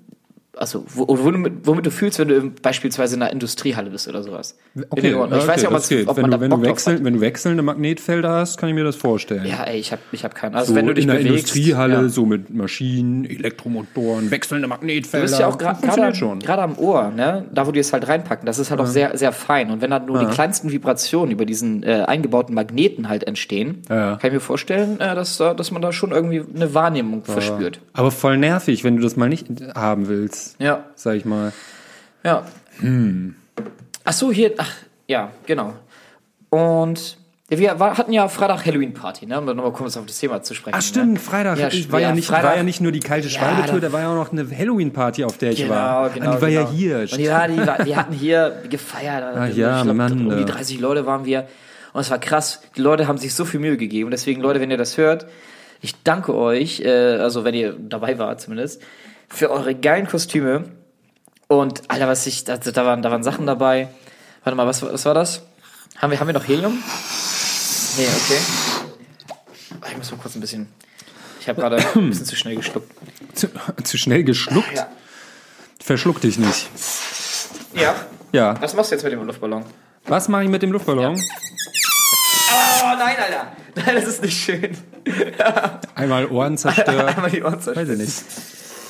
also 0.57 0.83
wo, 0.93 1.05
womit, 1.07 1.53
womit 1.65 1.85
du 1.85 1.91
fühlst, 1.91 2.19
wenn 2.19 2.27
du 2.27 2.49
beispielsweise 2.61 3.15
in 3.15 3.21
einer 3.21 3.31
Industriehalle 3.31 3.89
bist 3.89 4.07
oder 4.07 4.23
sowas. 4.23 4.57
Okay, 4.89 5.11
ja, 5.11 5.25
ich 5.25 5.47
weiß 5.47 5.65
okay, 5.65 5.67
ob, 5.67 5.73
das 5.73 5.89
man, 5.89 5.99
geht. 5.99 6.07
ob 6.07 6.17
wenn 6.17 6.21
man 6.23 6.31
du, 6.31 6.37
da 6.37 6.41
wenn, 6.41 6.49
Bock 6.49 6.61
du 6.63 6.67
wechseln, 6.67 7.05
wenn 7.05 7.13
du 7.13 7.21
wechselnde 7.21 7.63
Magnetfelder 7.63 8.29
hast, 8.29 8.57
kann 8.57 8.67
ich 8.69 8.75
mir 8.75 8.83
das 8.83 8.95
vorstellen. 8.95 9.45
Ja, 9.45 9.63
ey, 9.63 9.79
ich 9.79 9.91
habe 9.91 10.01
ich 10.11 10.23
hab 10.25 10.35
keinen. 10.35 10.55
Also 10.55 10.71
so 10.73 10.75
wenn 10.75 10.87
du 10.87 10.93
dich 10.93 11.03
in 11.03 11.09
der 11.09 11.15
bewegst, 11.17 11.55
Industriehalle, 11.55 11.93
ja. 11.93 12.09
so 12.09 12.25
mit 12.25 12.49
Maschinen, 12.49 13.25
Elektromotoren, 13.25 14.31
wechselnde 14.31 14.67
Magnetfelder. 14.67 15.25
Du 15.25 15.29
bist 15.29 15.39
ja 15.39 15.47
auch 15.47 15.57
gerade 15.57 16.61
am 16.61 16.77
Ohr, 16.77 17.11
ne? 17.15 17.45
Da, 17.53 17.67
wo 17.67 17.71
die 17.71 17.79
es 17.79 17.93
halt 17.93 18.07
reinpacken, 18.07 18.45
das 18.45 18.59
ist 18.59 18.71
halt 18.71 18.81
auch 18.81 18.85
sehr, 18.87 19.17
sehr 19.17 19.31
fein. 19.31 19.71
Und 19.71 19.81
wenn 19.81 19.91
dann 19.91 20.05
nur 20.05 20.19
die 20.19 20.25
kleinsten 20.27 20.71
Vibrationen 20.71 21.31
über 21.31 21.45
diesen 21.45 21.83
äh, 21.83 22.03
eingebauten 22.07 22.55
Magneten 22.55 23.07
halt 23.09 23.25
entstehen, 23.25 23.83
Ja. 23.89 24.17
kann 24.17 24.29
ich 24.29 24.33
mir 24.33 24.39
vorstellen, 24.39 24.99
äh, 24.99 25.15
dass, 25.15 25.37
da- 25.37 25.53
dass 25.53 25.71
man 25.71 25.81
da 25.81 25.91
schon 25.91 26.11
irgendwie 26.11 26.41
eine 26.55 26.73
Wahrnehmung 26.73 27.23
verspürt. 27.23 27.79
Aber 27.93 28.11
voll 28.11 28.37
nervig, 28.37 28.83
wenn 28.83 28.95
du 28.97 29.03
das 29.03 29.15
mal 29.15 29.29
nicht 29.29 29.47
haben 29.75 30.07
willst, 30.07 30.38
Ja, 30.59 30.85
sag 30.95 31.15
ich 31.15 31.25
mal. 31.25 31.51
ja. 32.23 32.43
Hm. 32.79 33.35
Ach 34.05 34.13
so, 34.13 34.31
hier, 34.31 34.53
ach, 34.57 34.71
ja, 35.07 35.31
genau. 35.45 35.73
Und 36.49 37.17
ja, 37.49 37.59
wir 37.59 37.79
hatten 37.79 38.13
ja 38.13 38.27
Freitag 38.27 38.65
Halloween-Party, 38.65 39.25
ne? 39.25 39.39
Um 39.39 39.45
dann 39.47 39.57
nochmal 39.57 39.73
kurz 39.73 39.97
auf 39.97 40.05
das 40.05 40.19
Thema 40.19 40.41
zu 40.43 40.53
sprechen. 40.53 40.75
Ach 40.77 40.81
stimmt, 40.83 41.13
ne? 41.13 41.19
Freitag 41.19 41.57
Ja, 41.57 41.91
war, 41.91 41.99
ja, 41.99 42.09
ja, 42.09 42.15
nicht, 42.15 42.27
Freitag- 42.27 42.43
war 42.43 42.57
ja 42.57 42.63
nicht 42.63 42.79
nur 42.79 42.91
die 42.91 42.99
kalte 42.99 43.29
Schwalbetour, 43.29 43.79
da- 43.81 43.87
da 43.87 43.93
war 43.93 44.01
ja 44.01 44.09
auch 44.11 44.15
noch 44.15 44.31
eine 44.31 44.47
Halloween-Party, 44.49 45.23
auf 45.23 45.37
der 45.39 45.51
ich 45.51 45.57
Genau, 45.63 45.73
war. 45.73 46.09
genau. 46.11 46.31
Ah, 46.31 46.35
die 46.35 46.41
war 46.41 46.49
genau. 46.49 46.61
ja 46.61 46.69
hier. 46.71 46.97
Und 46.99 47.17
die, 47.17 47.27
war, 47.29 47.47
die, 47.47 47.57
war, 47.67 47.83
die 47.83 47.95
hatten 47.95 48.13
hier 48.13 48.61
gefeiert. 48.69 49.23
Ah, 49.35 49.47
ja, 49.47 49.77
ich 49.79 49.83
glaub, 49.83 49.95
Mann, 49.95 50.11
Um 50.27 50.29
die 50.29 50.41
ja. 50.41 50.45
30 50.45 50.79
Leute 50.79 51.05
waren 51.05 51.25
wir. 51.25 51.47
Und 51.93 52.01
es 52.01 52.11
war 52.11 52.19
krass. 52.19 52.61
Die 52.77 52.81
Leute 52.81 53.07
haben 53.07 53.17
sich 53.17 53.33
so 53.33 53.45
viel 53.45 53.59
Mühe 53.59 53.77
gegeben. 53.77 54.11
Deswegen, 54.11 54.41
Leute, 54.41 54.59
wenn 54.61 54.69
ihr 54.69 54.77
das 54.77 54.97
hört, 54.97 55.25
ich 55.81 56.01
danke 56.03 56.35
euch, 56.35 56.81
äh, 56.81 57.17
also 57.17 57.43
wenn 57.45 57.55
ihr 57.55 57.73
dabei 57.77 58.19
wart 58.19 58.41
zumindest, 58.41 58.81
für 59.29 59.49
eure 59.51 59.75
geilen 59.75 60.07
Kostüme. 60.07 60.65
Und 61.47 61.81
Alter, 61.89 62.07
was 62.07 62.25
ich, 62.27 62.49
also, 62.49 62.71
da, 62.71 62.85
waren, 62.85 63.01
da 63.01 63.09
waren 63.11 63.23
Sachen 63.23 63.45
dabei. 63.47 63.87
Warte 64.43 64.55
mal, 64.55 64.67
was, 64.67 64.81
war- 64.81 64.93
was 64.93 65.05
war 65.05 65.13
das? 65.13 65.41
Haben 65.97 66.11
wir, 66.11 66.19
haben 66.19 66.27
wir 66.27 66.33
noch 66.33 66.47
Helium? 66.47 66.81
Nee, 67.97 68.07
okay. 68.07 68.37
Ah, 69.81 69.87
Ich 69.91 69.97
muss 69.97 70.11
mal 70.11 70.17
kurz 70.17 70.35
ein 70.35 70.41
bisschen. 70.41 70.67
Ich 71.41 71.49
habe 71.49 71.59
gerade 71.61 71.77
ein 71.95 72.09
bisschen 72.09 72.25
zu 72.25 72.35
schnell 72.35 72.55
geschluckt. 72.55 72.91
Zu, 73.33 73.47
zu 73.83 73.97
schnell 73.97 74.23
geschluckt? 74.23 74.75
Ja. 74.75 74.87
Verschluck 75.83 76.21
dich 76.21 76.37
nicht. 76.37 76.67
Ja. 77.73 77.95
Ja. 78.31 78.61
Was 78.61 78.73
machst 78.75 78.91
du 78.91 78.95
jetzt 78.95 79.03
mit 79.03 79.11
dem 79.13 79.23
Luftballon? 79.25 79.65
Was 80.05 80.27
mache 80.27 80.43
ich 80.43 80.49
mit 80.49 80.61
dem 80.61 80.71
Luftballon? 80.71 81.15
Oh 81.15 82.95
nein, 82.97 83.15
Alter. 83.17 83.51
Nein, 83.75 83.95
das 83.95 84.05
ist 84.07 84.21
nicht 84.23 84.37
schön. 84.43 84.77
Einmal 85.95 86.27
Ohren 86.27 86.57
zerstört. 86.57 86.89
Einmal 87.15 87.29
die 87.31 87.41
Ohren 87.43 87.55
Weiß 87.55 87.63
zerstört. 87.63 87.89
ich 87.89 87.97
nicht. 87.97 88.13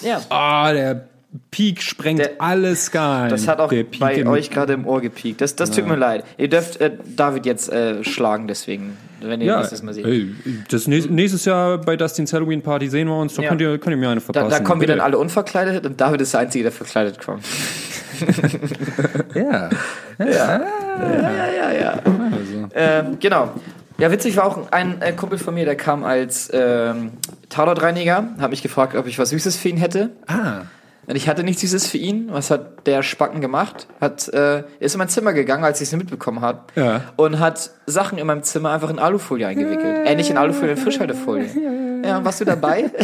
Ja. 0.01 0.21
Ah, 0.29 0.71
der 0.73 1.05
Peak 1.51 1.81
sprengt 1.83 2.19
Der- 2.19 2.31
alles 2.39 2.89
gar 2.91 3.27
Das 3.27 3.47
hat 3.47 3.59
auch 3.59 3.71
bei 3.99 4.25
euch 4.25 4.49
gerade 4.49 4.73
im 4.73 4.87
Ohr 4.87 4.99
gepiekt. 5.01 5.41
Das, 5.41 5.55
das 5.55 5.69
tut 5.71 5.87
mir 5.87 5.95
leid. 5.95 6.23
Ihr 6.37 6.49
dürft 6.49 6.81
äh, 6.81 6.91
David 7.15 7.45
jetzt 7.45 7.71
äh, 7.71 8.03
schlagen, 8.03 8.47
deswegen, 8.47 8.97
wenn 9.21 9.39
ihr 9.41 9.47
Ja, 9.47 9.57
nächstes 9.57 9.83
Mal 9.83 9.93
seht. 9.93 10.05
ey, 10.05 10.33
das 10.71 10.87
nächstes, 10.87 11.11
nächstes 11.13 11.45
Jahr 11.45 11.77
bei 11.77 11.95
Dustins 11.95 12.33
Halloween 12.33 12.63
Party 12.63 12.89
sehen 12.89 13.07
wir 13.07 13.15
uns. 13.17 13.35
Da 13.35 13.43
Ja. 13.43 13.49
könnt, 13.49 13.61
ihr, 13.61 13.77
könnt 13.77 13.93
ihr 13.93 13.97
mir 13.97 14.09
eine 14.09 14.21
Da, 14.21 14.25
verpassen. 14.25 14.49
da 14.49 14.59
kommen 14.59 14.81
wir 14.81 14.87
Bitte. 14.87 14.97
dann 14.97 15.05
alle 15.05 15.19
unverkleidet 15.19 15.85
und 15.85 16.01
David 16.01 16.21
ist 16.21 16.33
der 16.33 16.39
Einzige, 16.41 16.63
der 16.63 16.71
verkleidet 16.71 17.19
kommt. 17.23 17.43
Ja. 19.35 19.69
Ja, 20.19 21.71
ja. 21.79 21.99
Ähm, 22.73 23.17
genau. 23.19 23.51
Ja, 23.99 24.11
witzig 24.11 24.37
war 24.37 24.45
auch 24.45 24.71
ein 24.71 25.01
äh, 25.01 25.11
Kumpel 25.11 25.37
von 25.37 25.53
mir, 25.53 25.65
der 25.65 25.75
kam 25.75 26.03
als 26.03 26.49
ähm, 26.53 27.11
Tatortreiniger, 27.49 28.29
hat 28.39 28.49
mich 28.49 28.61
gefragt, 28.63 28.95
ob 28.95 29.07
ich 29.07 29.19
was 29.19 29.29
Süßes 29.29 29.57
für 29.57 29.69
ihn 29.69 29.77
hätte. 29.77 30.11
Ah. 30.27 30.61
Und 31.07 31.15
ich 31.15 31.27
hatte 31.27 31.43
nichts 31.43 31.61
Süßes 31.61 31.87
für 31.87 31.97
ihn. 31.97 32.27
Was 32.31 32.51
hat 32.51 32.85
der 32.85 33.01
Spacken 33.01 33.41
gemacht? 33.41 33.87
Hat, 33.99 34.27
äh, 34.29 34.63
ist 34.79 34.93
in 34.93 34.99
mein 34.99 35.09
Zimmer 35.09 35.33
gegangen, 35.33 35.63
als 35.63 35.81
ich 35.81 35.87
es 35.87 35.95
mitbekommen 35.95 36.41
habe. 36.41 36.59
Ja. 36.75 37.01
Und 37.15 37.39
hat 37.39 37.71
Sachen 37.87 38.19
in 38.19 38.27
meinem 38.27 38.43
Zimmer 38.43 38.69
einfach 38.71 38.91
in 38.91 38.99
Alufolie 38.99 39.47
eingewickelt. 39.47 40.07
Äh, 40.07 40.15
nicht 40.15 40.29
in 40.29 40.37
Alufolie, 40.37 40.71
in 40.73 40.77
Frischhaltefolie. 40.83 41.49
Ja, 42.05 42.23
warst 42.23 42.41
du 42.41 42.45
dabei? 42.45 42.91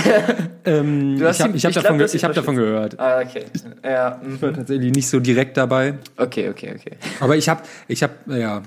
Ähm, 0.67 1.19
Du 1.19 1.29
ich 1.29 1.39
habe 1.41 1.53
hab 1.53 1.73
davon, 1.73 1.97
glaub, 1.99 2.09
ge 2.09 2.15
ich 2.17 2.23
hab 2.23 2.33
davon 2.33 2.55
gehört. 2.55 2.99
ah, 2.99 3.19
okay. 3.19 3.45
Ja, 3.83 4.19
Ich 4.27 4.41
war 4.41 4.51
tatsächlich 4.51 4.91
nicht 4.95 5.07
so 5.07 5.19
direkt 5.19 5.57
dabei. 5.57 5.93
okay, 6.17 6.49
okay, 6.49 6.73
okay. 6.75 6.97
Aber 7.19 7.35
ich 7.35 7.47
habe, 7.47 7.61
ich 7.87 8.01
habe, 8.01 8.13
ja. 8.29 8.63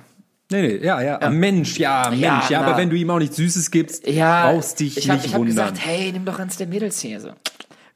Nee, 0.51 0.63
nee, 0.63 0.77
ja, 0.87 1.01
ja, 1.03 1.19
Ah, 1.21 1.29
Mensch, 1.29 1.79
ja, 1.79 2.09
Mensch, 2.09 2.49
ja, 2.51 2.61
na. 2.63 2.67
aber 2.69 2.77
wenn 2.79 2.89
du 2.89 2.97
ihm 2.97 3.11
auch 3.11 3.19
nichts 3.19 3.37
Süßes 3.37 3.71
gibst, 3.71 4.07
Ja, 4.07 4.51
brauchst 4.51 4.81
dich 4.81 4.97
ich 4.97 5.11
hab, 5.11 5.17
nicht 5.17 5.27
ich 5.27 5.33
hab 5.35 5.41
wundern. 5.41 5.55
gesagt, 5.57 5.79
hey, 5.85 6.11
nimm 6.13 6.25
doch 6.25 6.39
eins 6.39 6.57
der 6.57 6.67
Mädels 6.67 7.01
hier. 7.01 7.21
So. 7.21 7.29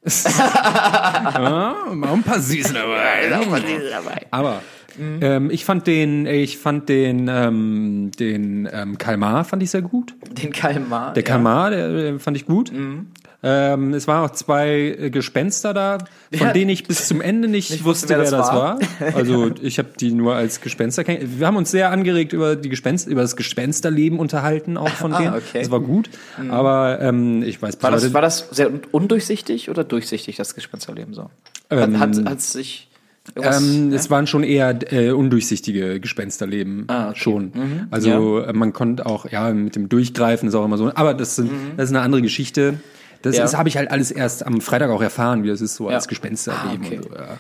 ja, 0.29 1.77
mal 1.93 2.13
ein 2.13 2.23
paar 2.23 2.41
Süße 2.41 2.75
dabei. 2.75 4.27
Aber 4.31 4.61
Mhm. 4.99 5.19
ähm, 5.23 5.51
ich 5.51 5.65
fand 5.65 5.87
den, 5.87 6.27
ich 6.27 6.59
fand 6.59 6.89
den, 6.89 7.29
ähm, 7.29 8.11
den 8.19 8.69
ähm, 8.73 8.99
Kalmar 8.99 9.45
fand 9.45 9.63
ich 9.63 9.71
sehr 9.71 9.83
gut. 9.83 10.15
Den 10.31 10.53
Kalmar. 10.53 11.13
Der 11.15 11.23
ja. 11.23 11.29
Kalmar, 11.29 11.71
der, 11.71 11.93
der 11.93 12.21
fand 12.21 12.37
ich 12.37 12.47
gut. 12.47 12.73
Mhm. 12.73 13.07
Ähm, 13.45 13.93
es 13.93 14.07
waren 14.07 14.25
auch 14.25 14.31
zwei 14.31 14.69
äh, 14.97 15.11
Gespenster 15.11 15.75
da, 15.75 15.99
von 16.33 16.47
Ja. 16.47 16.53
denen 16.53 16.71
ich 16.71 16.85
bis 16.87 17.09
zum 17.09 17.21
Ende 17.21 17.49
nicht, 17.49 17.71
Nicht 17.73 17.85
wusste, 17.85 18.11
wer, 18.11 18.19
wer 18.21 18.31
das 18.31 18.49
war. 18.53 18.79
Also 19.17 19.51
ich 19.61 19.79
habe 19.81 19.89
die 19.99 20.13
nur 20.13 20.37
als 20.37 20.61
Gespenster 20.61 21.03
kennengelernt. 21.03 21.41
Wir 21.41 21.47
haben 21.49 21.57
uns 21.57 21.73
sehr 21.73 21.91
angeregt 21.91 22.33
über 22.35 22.55
die 22.55 22.69
Gespenster, 22.69 23.11
über 23.11 23.23
das 23.23 23.35
Gespensterleben 23.35 24.21
unterhalten, 24.21 24.77
auch 24.77 24.89
von 24.91 25.13
Ah, 25.13 25.19
denen. 25.19 25.35
okay. 25.35 25.59
Das 25.59 25.73
war 25.73 25.81
gut. 25.81 26.09
Aber 26.51 27.01
ähm, 27.01 27.43
ich 27.43 27.61
weiß 27.61 27.83
War 27.83 27.91
das, 27.91 28.15
war 28.15 28.23
das 28.23 28.47
sehr 28.53 28.69
un- 28.71 28.83
undurchsichtig 28.93 29.69
oder 29.71 29.83
durchsichtig, 29.83 30.37
das 30.37 30.55
Gespensterleben 30.55 31.13
so? 31.13 31.29
Ähm, 31.69 31.99
hat, 31.99 32.17
hat, 32.17 32.25
hat 32.27 32.41
sich 32.43 32.89
Ähm, 33.37 33.91
ja? 33.91 33.97
Es 33.97 34.11
waren 34.11 34.27
schon 34.27 34.43
eher 34.43 34.77
äh, 34.93 35.11
undurchsichtige 35.13 36.01
Gespensterleben 36.01 36.85
Ah, 36.89 37.11
okay. 37.11 37.19
schon. 37.21 37.53
Also 37.91 38.41
äh, 38.41 38.53
man 38.53 38.73
konnte 38.73 39.07
auch, 39.07 39.31
ja, 39.31 39.51
mit 39.53 39.77
dem 39.77 39.89
Durchgreifen 39.89 40.49
ist 40.49 40.55
auch 40.55 40.65
immer 40.65 40.77
so, 40.79 40.91
aber 40.95 41.15
das, 41.15 41.37
sind, 41.37 41.51
das 41.77 41.91
ist 41.91 41.95
eine 41.97 42.05
andere 42.05 42.23
Geschichte. 42.23 42.81
Das, 43.23 43.35
Mhm. 43.35 43.37
Ja. 43.37 43.43
das 43.45 43.57
habe 43.57 43.69
ich 43.69 43.77
halt 43.77 43.91
alles 43.93 44.11
erst 44.11 44.45
am 44.45 44.61
Freitag 44.61 44.91
auch 44.91 45.01
erfahren, 45.03 45.45
wie 45.45 45.49
das 45.49 45.61
ist 45.61 45.77
so 45.77 45.89
Ja. 45.89 45.95
als 45.97 46.09
Gespensterleben 46.09 46.83
Ah, 46.83 46.87
okay. 46.87 46.97
und 46.97 47.03
so. 47.05 47.15
Ja. 47.15 47.39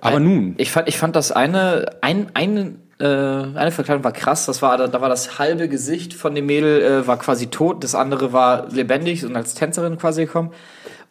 Aber 0.00 0.18
nun, 0.20 0.54
Ich 0.58 0.70
fand, 0.72 0.88
ich 0.88 0.98
fand 0.98 1.14
das 1.14 1.30
eine, 1.32 1.86
ein, 2.00 2.26
eine, 2.34 2.74
äh, 2.98 3.04
eine 3.06 3.70
Verkleidung 3.70 4.02
war 4.04 4.12
krass. 4.12 4.46
Das 4.46 4.60
war, 4.62 4.76
da, 4.76 4.88
da 4.88 5.00
war 5.00 5.08
das 5.08 5.38
halbe 5.38 5.68
Gesicht 5.68 6.12
von 6.14 6.34
dem 6.34 6.46
Mädel 6.46 6.82
äh, 6.82 7.06
war 7.06 7.18
quasi 7.18 7.46
tot, 7.46 7.84
das 7.84 7.94
andere 7.94 8.32
war 8.32 8.68
lebendig 8.72 9.24
und 9.24 9.36
als 9.36 9.54
Tänzerin 9.54 9.96
quasi 9.98 10.26
gekommen. 10.26 10.50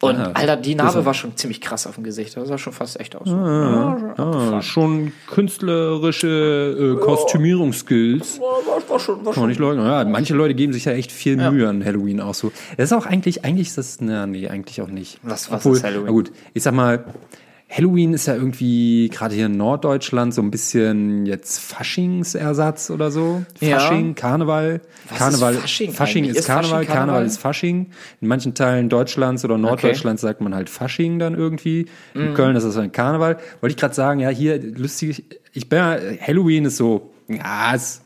Und 0.01 0.15
Aha. 0.17 0.31
Alter, 0.33 0.57
die 0.57 0.75
Narbe 0.75 1.05
war 1.05 1.13
schon 1.13 1.35
ziemlich 1.37 1.61
krass 1.61 1.87
auf 1.87 1.95
dem 1.95 2.03
Gesicht. 2.03 2.35
Das 2.35 2.47
sah 2.47 2.57
schon 2.57 2.73
fast 2.73 2.99
echt 2.99 3.15
aus. 3.15 3.27
Ja, 3.27 3.97
schon 3.97 4.25
ah, 4.53 4.61
schon 4.61 5.11
künstlerische 5.27 6.97
äh, 6.97 6.99
Kostümierungsskills. 7.03 8.39
war, 8.39 8.89
war 8.89 8.99
schon, 8.99 9.15
war 9.17 9.17
Kann 9.17 9.25
man 9.25 9.33
schon. 9.35 9.47
nicht 9.49 9.59
leugnen. 9.59 9.85
Ja, 9.85 10.03
manche 10.05 10.33
Leute 10.33 10.53
geben 10.53 10.73
sich 10.73 10.85
ja 10.85 10.91
echt 10.91 11.11
viel 11.11 11.37
Mühe 11.37 11.67
an 11.67 11.83
Halloween 11.83 12.21
auch 12.21 12.33
so. 12.33 12.51
Das 12.77 12.91
ist 12.91 12.93
auch 12.93 13.05
eigentlich, 13.05 13.45
eigentlich 13.45 13.67
ist 13.69 13.77
das, 13.77 13.97
na, 14.01 14.27
nee, 14.27 14.47
eigentlich 14.47 14.81
auch 14.81 14.87
nicht. 14.89 15.19
Was- 15.23 15.49
was 15.51 15.65
ist 15.65 15.83
Halloween? 15.83 16.05
Na 16.05 16.11
gut, 16.11 16.31
ich 16.53 16.63
sag 16.63 16.73
mal, 16.73 17.05
Halloween 17.75 18.13
ist 18.13 18.25
ja 18.27 18.35
irgendwie 18.35 19.09
gerade 19.09 19.35
hier 19.35 19.47
in 19.47 19.57
Norddeutschland 19.57 20.33
so 20.33 20.41
ein 20.41 20.49
bisschen 20.51 21.25
jetzt 21.25 21.59
Faschingsersatz 21.59 22.89
oder 22.89 23.11
so. 23.11 23.43
Ja. 23.59 23.79
Fasching, 23.79 24.15
Karneval. 24.15 24.81
Was 25.09 25.17
Karneval, 25.17 25.53
ist 25.55 25.61
Fasching 25.61 25.91
Fasching 25.93 26.23
ist 26.25 26.37
Ist 26.37 26.45
Fasching 26.47 26.61
Karneval, 26.61 26.85
Karneval 26.85 27.05
Karneval? 27.07 27.25
ist 27.25 27.37
Fasching. 27.37 27.87
In 28.21 28.27
manchen 28.27 28.53
Teilen 28.53 28.87
Deutschlands 28.89 29.43
oder 29.43 29.57
Norddeutschlands 29.57 30.21
sagt 30.21 30.39
man 30.41 30.55
halt 30.55 30.69
Fasching 30.69 31.19
dann 31.19 31.35
irgendwie. 31.35 31.87
In 32.13 32.29
Mhm. 32.31 32.33
Köln 32.35 32.55
ist 32.55 32.63
das 32.63 32.77
ein 32.77 32.91
Karneval. 32.91 33.37
Wollte 33.59 33.73
ich 33.73 33.77
gerade 33.77 33.93
sagen, 33.93 34.19
ja, 34.21 34.29
hier 34.29 34.57
lustig, 34.61 35.23
ich 35.53 35.67
bin 35.67 35.79
ja, 35.79 35.97
Halloween 36.25 36.65
ist 36.65 36.77
so, 36.77 37.11
ja, 37.27 37.73
ist, 37.73 38.01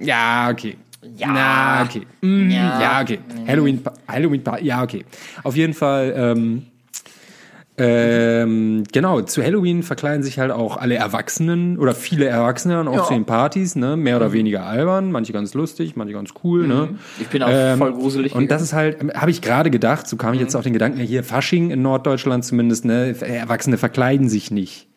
ja, 0.00 0.48
okay. 0.50 0.76
Ja. 1.16 1.28
Na, 1.30 1.82
okay. 1.84 2.02
Mm, 2.22 2.50
Ja. 2.50 2.80
ja. 2.80 3.00
okay. 3.02 3.20
Halloween, 3.46 3.80
Halloween, 4.08 4.42
ja, 4.62 4.82
okay. 4.82 5.04
Auf 5.44 5.54
jeden 5.54 5.74
Fall, 5.74 6.12
ähm, 6.16 6.66
ähm, 7.78 8.84
genau, 8.92 9.20
zu 9.20 9.42
Halloween 9.42 9.82
verkleiden 9.82 10.22
sich 10.22 10.38
halt 10.38 10.50
auch 10.50 10.76
alle 10.78 10.94
Erwachsenen 10.94 11.78
oder 11.78 11.94
viele 11.94 12.26
Erwachsene 12.26 12.74
dann 12.74 12.88
auch 12.88 12.94
Ja. 12.96 13.04
zu 13.04 13.12
den 13.14 13.24
Partys, 13.26 13.76
ne? 13.76 13.96
Mehr 13.96 14.16
oder 14.16 14.32
weniger 14.32 14.64
albern, 14.64 15.12
manche 15.12 15.32
ganz 15.32 15.52
lustig, 15.54 15.94
manche 15.96 16.14
ganz 16.14 16.30
cool, 16.42 16.66
ne? 16.66 16.96
Ich 17.20 17.28
bin 17.28 17.42
auch 17.42 17.76
voll 17.76 17.92
gruselig 17.92 18.34
Und 18.34 18.50
das 18.50 18.70
gegangen. 18.70 18.92
ist 18.94 19.02
halt, 19.10 19.20
habe 19.20 19.30
ich 19.30 19.42
gerade 19.42 19.70
gedacht, 19.70 20.08
so 20.08 20.16
kam 20.16 20.34
ich 20.34 20.40
jetzt 20.40 20.54
auf 20.56 20.64
den 20.64 20.72
Gedanken, 20.72 21.00
hier 21.00 21.22
Fasching 21.22 21.70
in 21.70 21.82
Norddeutschland 21.82 22.44
zumindest, 22.44 22.84
ne? 22.84 23.14
Erwachsene 23.20 23.76
verkleiden 23.78 24.28
sich 24.28 24.50
nicht. 24.50 24.88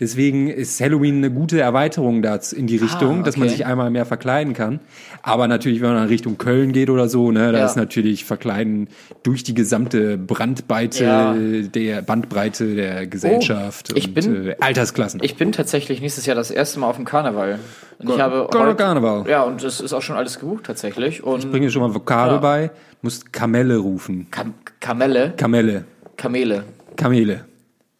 Deswegen 0.00 0.48
ist 0.48 0.80
Halloween 0.80 1.16
eine 1.18 1.30
gute 1.30 1.60
Erweiterung 1.60 2.22
da 2.22 2.38
in 2.56 2.66
die 2.66 2.78
Richtung, 2.78 3.22
dass 3.22 3.36
man 3.36 3.48
okay. 3.48 3.56
sich 3.58 3.66
einmal 3.66 3.90
mehr 3.90 4.06
verkleiden 4.06 4.54
kann. 4.54 4.80
Aber 5.22 5.46
natürlich, 5.46 5.82
wenn 5.82 5.92
man 5.92 6.02
in 6.04 6.08
Richtung 6.08 6.38
Köln 6.38 6.72
geht 6.72 6.88
oder 6.90 7.08
so, 7.08 7.30
ne, 7.30 7.52
da 7.52 7.58
Ja. 7.58 7.66
ist 7.66 7.76
natürlich 7.76 8.24
Verkleiden 8.24 8.88
durch 9.22 9.42
die 9.44 9.52
gesamte 9.54 10.16
Brandweite 10.16 11.04
Ja. 11.04 11.34
der 11.34 12.00
Bandbreite 12.02 12.74
der 12.74 13.06
Gesellschaft 13.06 13.90
Oh, 13.92 13.96
ich 13.96 14.08
und 14.08 14.14
bin- 14.14 14.46
äh, 14.48 14.56
Altersklassen. 14.60 15.20
Ich 15.22 15.36
bin 15.36 15.52
tatsächlich 15.52 16.00
nächstes 16.00 16.24
Jahr 16.26 16.34
das 16.36 16.50
erste 16.50 16.80
Mal 16.80 16.88
auf 16.88 16.96
dem 16.96 17.04
Karneval. 17.04 17.58
Und 17.98 18.08
ich 18.10 18.18
habe 18.18 18.48
Gar- 18.50 18.62
heute- 18.68 18.76
Karneval. 18.76 19.28
Ja, 19.28 19.42
und 19.42 19.62
es 19.62 19.80
ist 19.80 19.92
auch 19.92 20.00
schon 20.02 20.16
alles 20.16 20.38
gebucht 20.40 20.64
tatsächlich. 20.64 21.22
Und 21.22 21.50
Bringe 21.50 21.70
schon 21.70 21.82
mal 21.82 21.94
Vokabel 21.94 22.34
Ja. 22.36 22.40
bei, 22.40 22.70
musst 23.02 23.32
Kamelle 23.32 23.76
rufen. 23.76 24.28
Kam 24.30 24.54
Kamelle, 24.80 25.34
Kamelle. 25.36 25.84
Kamele. 26.16 26.64
Kamele. 26.96 27.44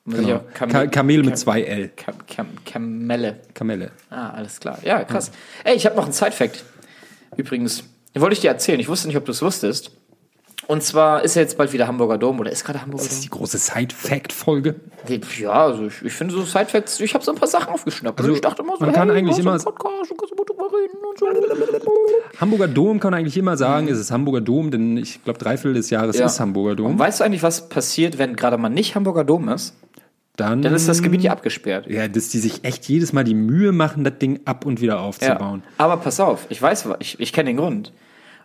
Genau. 0.06 0.36
auch- 0.36 0.54
Kam 0.54 0.70
Ka 0.70 0.86
Kamel 0.86 1.18
mit 1.18 1.26
Kam- 1.28 1.36
zwei 1.36 1.62
L. 1.62 1.90
Kam 1.96 2.14
Kam 2.26 2.46
Kamelle. 2.64 3.40
Kamelle. 3.54 3.90
Ah, 4.08 4.30
alles 4.30 4.58
klar. 4.60 4.78
Ja, 4.82 5.04
krass. 5.04 5.30
Ey, 5.64 5.76
ich 5.76 5.84
habe 5.86 5.94
noch 5.96 6.04
einen 6.04 6.12
Side-Fact. 6.12 6.64
Übrigens, 7.36 7.84
den 8.14 8.22
wollte 8.22 8.32
ich 8.34 8.40
dir 8.40 8.48
erzählen. 8.48 8.80
Ich 8.80 8.88
wusste 8.88 9.06
nicht, 9.08 9.16
ob 9.16 9.24
du 9.24 9.32
es 9.32 9.42
wusstest. 9.42 9.92
Und 10.70 10.82
zwar 10.84 11.24
ist 11.24 11.34
ja 11.34 11.42
jetzt 11.42 11.58
bald 11.58 11.72
wieder 11.72 11.88
Hamburger 11.88 12.16
Dom 12.16 12.38
oder 12.38 12.52
ist 12.52 12.64
gerade 12.64 12.80
Hamburger 12.80 13.02
Das 13.02 13.12
ist 13.12 13.18
Dom? 13.18 13.22
die 13.24 13.30
große 13.30 13.58
Side-Fact-Folge. 13.58 14.76
Ja, 15.40 15.50
also 15.50 15.86
ich, 15.86 16.00
ich 16.02 16.12
finde 16.12 16.32
so 16.34 16.42
Side-Facts, 16.42 17.00
ich 17.00 17.12
habe 17.14 17.24
so 17.24 17.32
ein 17.32 17.38
paar 17.38 17.48
Sachen 17.48 17.72
aufgeschnappt. 17.74 18.18
Also, 18.20 18.30
und 18.30 18.36
ich 18.36 18.40
dachte 18.40 18.62
immer 18.62 18.76
so, 18.78 18.84
man 18.84 18.94
kann 18.94 19.08
hey, 19.08 19.18
eigentlich 19.18 19.36
du 19.36 19.50
hast 19.50 19.62
immer- 19.64 19.72
Podcast, 19.72 20.12
und 20.12 21.18
so. 21.18 21.26
Hamburger 22.40 22.68
Dom 22.68 23.00
kann 23.00 23.10
man 23.10 23.20
eigentlich 23.20 23.36
immer 23.36 23.56
sagen, 23.56 23.88
es 23.88 23.98
ist 23.98 24.10
Hamburger 24.10 24.40
Dom, 24.40 24.70
denn 24.70 24.96
ich 24.96 25.22
glaube, 25.24 25.38
drei 25.38 25.56
Viertel 25.56 25.74
des 25.74 25.90
Jahres 25.90 26.18
Ja. 26.18 26.26
ist 26.26 26.38
Hamburger 26.40 26.70
Und 26.70 26.76
Dom. 26.78 26.98
weißt 26.98 27.20
du 27.20 27.24
eigentlich, 27.24 27.42
was 27.42 27.68
passiert, 27.68 28.18
wenn 28.18 28.36
gerade 28.36 28.56
mal 28.56 28.68
nicht 28.68 28.94
Hamburger 28.94 29.24
Dom 29.24 29.48
ist? 29.48 29.74
Dann, 30.36 30.62
Dann 30.62 30.72
ist 30.74 30.88
das 30.88 31.02
Gebiet 31.02 31.22
ja 31.22 31.32
abgesperrt. 31.32 31.86
Ja, 31.88 32.08
dass 32.08 32.28
die 32.30 32.38
sich 32.38 32.64
echt 32.64 32.86
jedes 32.88 33.12
Mal 33.12 33.24
die 33.24 33.34
Mühe 33.34 33.72
machen, 33.72 34.04
das 34.04 34.18
Ding 34.18 34.40
ab 34.46 34.64
und 34.64 34.80
wieder 34.80 34.94
Ja. 34.94 35.00
aufzubauen. 35.00 35.62
Aber 35.76 35.96
pass 35.98 36.18
auf, 36.20 36.46
ich 36.48 36.62
weiß, 36.62 36.88
ich, 37.00 37.18
ich 37.20 37.32
kenne 37.32 37.50
den 37.50 37.56
Grund. 37.58 37.92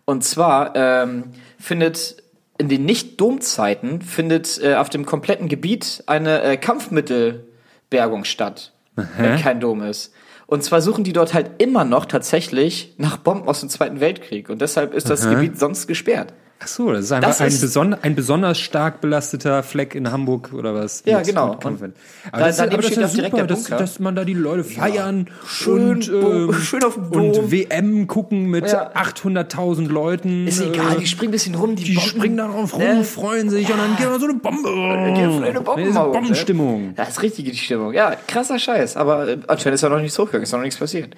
Und 0.05 0.23
zwar 0.23 0.75
ähm, 0.75 1.31
findet 1.59 2.23
in 2.57 2.69
den 2.69 2.85
Nicht-Dom-Zeiten 2.85 4.01
findet 4.01 4.61
äh, 4.63 4.75
auf 4.75 4.89
dem 4.89 5.05
kompletten 5.05 5.49
Gebiet 5.49 6.03
eine 6.05 6.41
äh, 6.41 6.57
Kampfmittelbergung 6.57 8.23
statt, 8.23 8.71
wenn 8.95 9.41
kein 9.41 9.59
Dom 9.59 9.81
ist. 9.81 10.13
Und 10.47 10.63
zwar 10.63 10.81
suchen 10.81 11.03
die 11.03 11.11
dort 11.11 11.33
halt 11.33 11.61
immer 11.61 11.83
noch 11.83 12.05
tatsächlich 12.05 12.93
nach 12.97 13.17
Bomben 13.17 13.47
aus 13.49 13.59
dem 13.59 13.69
Zweiten 13.69 13.99
Weltkrieg. 13.99 14.49
Und 14.49 14.61
deshalb 14.61 14.93
ist 14.93 15.09
das 15.09 15.27
Gebiet 15.27 15.59
sonst 15.59 15.87
gesperrt. 15.87 16.33
Ach 16.65 16.67
so, 16.67 16.91
das 16.91 17.05
ist 17.05 17.11
einfach 17.11 17.27
Das 17.29 17.41
ein, 17.41 17.47
ist- 17.49 17.61
beson 17.61 17.93
ein 17.93 18.15
besonders 18.15 18.59
stark 18.59 18.99
belasteter 18.99 19.61
Fleck 19.61 19.93
in 19.93 20.11
Hamburg 20.11 20.51
oder 20.51 20.73
was? 20.73 21.03
Ja, 21.05 21.21
genau. 21.21 21.51
Kampfmitteln. 21.57 21.93
da- 22.23 22.29
Aber 22.37 22.45
das, 22.47 22.55
ist- 22.55 22.61
aber 22.61 22.77
das 22.77 22.85
ist 22.91 22.97
auch 23.03 23.13
direkt 23.13 23.31
super, 23.35 23.45
dass, 23.47 23.63
dass 23.65 23.99
man 23.99 24.15
da 24.15 24.25
die 24.25 24.33
Leute 24.33 24.63
feiern 24.63 25.27
Schön 25.47 25.89
und, 25.89 26.07
ähm, 26.09 26.53
schön 26.53 26.83
auf 26.83 26.95
dem 26.95 27.03
und 27.11 27.35
Dom. 27.37 27.51
WM 27.51 28.07
gucken 28.07 28.45
mit 28.45 28.65
Ja. 28.71 28.91
800.000 28.95 29.87
Leuten. 29.89 30.47
Ist 30.47 30.59
egal, 30.61 30.93
äh, 30.95 30.99
die 30.99 31.05
springen 31.05 31.29
ein 31.29 31.31
bisschen 31.33 31.53
rum, 31.55 31.75
die, 31.75 31.83
Die 31.83 31.93
Bomben, 31.93 32.09
springen 32.09 32.37
darauf 32.37 32.73
rum, 32.73 32.81
ne? 32.81 33.03
freuen 33.03 33.49
sich 33.51 33.71
und 33.71 33.77
dann 33.77 33.95
geht 33.97 34.07
da 34.07 34.17
so 34.19 34.25
eine 34.25 34.33
Bombe. 34.35 34.69
Gehen 35.13 35.43
eine 35.43 35.61
Bomben 35.61 35.83
Nee, 35.83 35.89
ne? 35.91 35.99
Bombenstimmung. 35.99 36.93
Das 36.95 37.09
ist 37.09 37.21
richtig 37.21 37.45
die 37.51 37.55
Stimmung. 37.57 37.93
Ja, 37.93 38.15
krasser 38.27 38.57
Scheiß. 38.57 38.97
Aber 38.97 39.27
äh, 39.27 39.37
anscheinend 39.47 39.75
ist 39.75 39.81
ja 39.81 39.89
noch 39.89 39.99
nichts 40.01 40.17
hochgegangen, 40.17 40.43
ist 40.43 40.51
noch 40.51 40.61
nichts 40.61 40.79
passiert. 40.79 41.15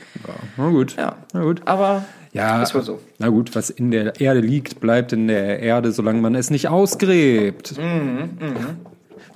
Na 0.58 0.70
gut. 0.70 0.96
Ja. 0.98 1.16
Na 1.34 1.42
gut. 1.44 1.62
Aber 1.66 2.04
Ja, 2.38 2.62
ist 2.64 2.74
wohl 2.76 2.84
so. 2.84 3.00
na 3.20 3.30
gut, 3.30 3.56
was 3.56 3.70
in 3.70 3.92
der 3.92 4.20
Erde 4.22 4.40
liegt, 4.40 4.80
bleibt 4.80 5.14
in 5.14 5.28
der 5.28 5.60
Erde, 5.60 5.92
solange 5.92 6.22
man 6.22 6.36
es 6.36 6.50
nicht 6.50 6.68
ausgräbt. 6.70 7.78
Mhm, 7.78 8.30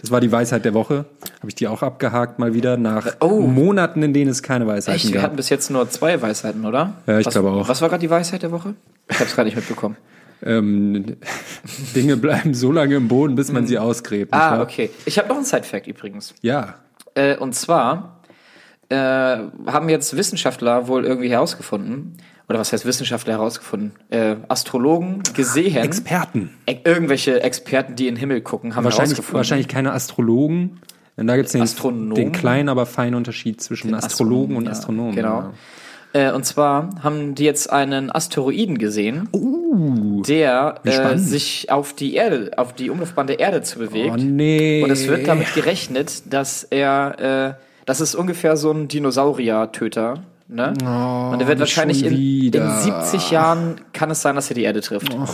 Das 0.01 0.09
war 0.11 0.19
die 0.21 0.31
Weisheit 0.31 0.65
der 0.65 0.73
Woche. 0.73 1.05
Habe 1.39 1.47
ich 1.49 1.55
die 1.55 1.67
auch 1.67 1.83
abgehakt 1.83 2.39
mal 2.39 2.53
wieder 2.53 2.77
nach 2.77 3.15
Oh. 3.19 3.41
Monaten, 3.41 4.01
in 4.03 4.13
denen 4.13 4.31
es 4.31 4.41
keine 4.43 4.65
Weisheiten 4.67 4.95
Echt, 4.95 5.07
wir 5.07 5.13
gab. 5.15 5.23
hatten 5.23 5.35
bis 5.35 5.49
jetzt 5.49 5.69
nur 5.69 5.89
zwei 5.89 6.21
Weisheiten, 6.21 6.65
oder? 6.65 6.93
Ja, 7.07 7.19
ich 7.19 7.25
was, 7.25 7.33
glaube 7.33 7.49
auch. 7.51 7.67
Was 7.67 7.81
war 7.81 7.89
gerade 7.89 8.01
die 8.01 8.09
Weisheit 8.09 8.41
der 8.43 8.51
Woche? 8.51 8.73
Ich 9.09 9.15
habe 9.19 9.25
es 9.25 9.35
gerade 9.35 9.45
nicht 9.47 9.55
mitbekommen. 9.55 9.97
Ähm, 10.43 11.17
Dinge 11.95 12.17
bleiben 12.17 12.53
so 12.55 12.71
lange 12.71 12.95
im 12.95 13.07
Boden, 13.07 13.35
bis 13.35 13.51
man 13.51 13.67
sie 13.67 13.77
ausgräbt. 13.77 14.33
Ah, 14.33 14.53
wahr? 14.53 14.61
okay. 14.61 14.89
Ich 15.05 15.17
habe 15.19 15.27
noch 15.27 15.35
einen 15.35 15.45
Side-Fact 15.45 15.85
übrigens. 15.87 16.33
Ja. 16.41 16.75
Äh, 17.13 17.37
und 17.37 17.53
zwar 17.53 18.21
äh, 18.89 18.95
haben 18.95 19.87
jetzt 19.89 20.17
Wissenschaftler 20.17 20.87
wohl 20.87 21.05
irgendwie 21.05 21.29
herausgefunden, 21.29 22.17
oder 22.51 22.59
was 22.59 22.73
heißt 22.73 22.85
Wissenschaftler 22.85 23.33
herausgefunden? 23.33 23.93
Äh, 24.09 24.35
Astrologen 24.47 25.23
gesehen, 25.33 25.77
Experten. 25.77 26.51
e 26.67 26.75
irgendwelche 26.83 27.41
Experten, 27.41 27.95
die 27.95 28.07
in 28.07 28.15
den 28.15 28.19
Himmel 28.19 28.41
gucken, 28.41 28.75
haben 28.75 28.83
Wahrscheinlich, 28.83 29.11
herausgefunden. 29.11 29.37
wahrscheinlich 29.37 29.67
keine 29.67 29.93
Astrologen. 29.93 30.81
Denn 31.17 31.27
da 31.27 31.35
gibt 31.35 31.47
es 31.47 31.53
den, 31.53 31.61
Astronomen? 31.61 32.15
den 32.15 32.31
kleinen, 32.31 32.69
aber 32.69 32.85
feinen 32.85 33.15
Unterschied 33.15 33.61
zwischen 33.61 33.93
Astrologen 33.93 34.55
und 34.55 34.65
ja, 34.65 34.71
Astronomen. 34.71 35.15
Genau. 35.15 35.51
Äh, 36.13 36.31
und 36.31 36.45
zwar 36.45 36.89
haben 37.03 37.35
die 37.35 37.45
jetzt 37.45 37.71
einen 37.71 38.13
Asteroiden 38.13 38.77
gesehen, 38.77 39.29
der 40.27 40.75
äh, 40.83 41.17
sich 41.17 41.71
auf 41.71 41.93
die 41.93 42.15
Erde, 42.15 42.51
auf 42.57 42.73
die 42.73 42.89
Umlaufbahn 42.89 43.27
der 43.27 43.39
Erde 43.39 43.61
zu 43.61 43.79
bewegt. 43.79 44.11
Oh 44.13 44.17
nee. 44.17 44.83
Und 44.83 44.91
es 44.91 45.07
wird 45.07 45.27
damit 45.27 45.53
gerechnet, 45.53 46.23
dass 46.33 46.63
er, 46.63 47.55
äh, 47.57 47.63
das 47.85 48.01
ist 48.01 48.15
ungefähr 48.15 48.57
so 48.57 48.71
ein 48.71 48.87
Dinosaurier-Töter. 48.89 50.23
Ne? 50.53 50.73
und 51.31 51.39
er 51.39 51.47
wird 51.47 51.59
wahrscheinlich 51.59 52.03
in, 52.03 52.13
in 52.53 52.69
70 52.81 53.31
Jahren 53.31 53.79
kann 53.93 54.11
es 54.11 54.21
sein, 54.21 54.35
dass 54.35 54.49
er 54.51 54.55
die 54.55 54.63
Erde 54.63 54.81
trifft. 54.81 55.15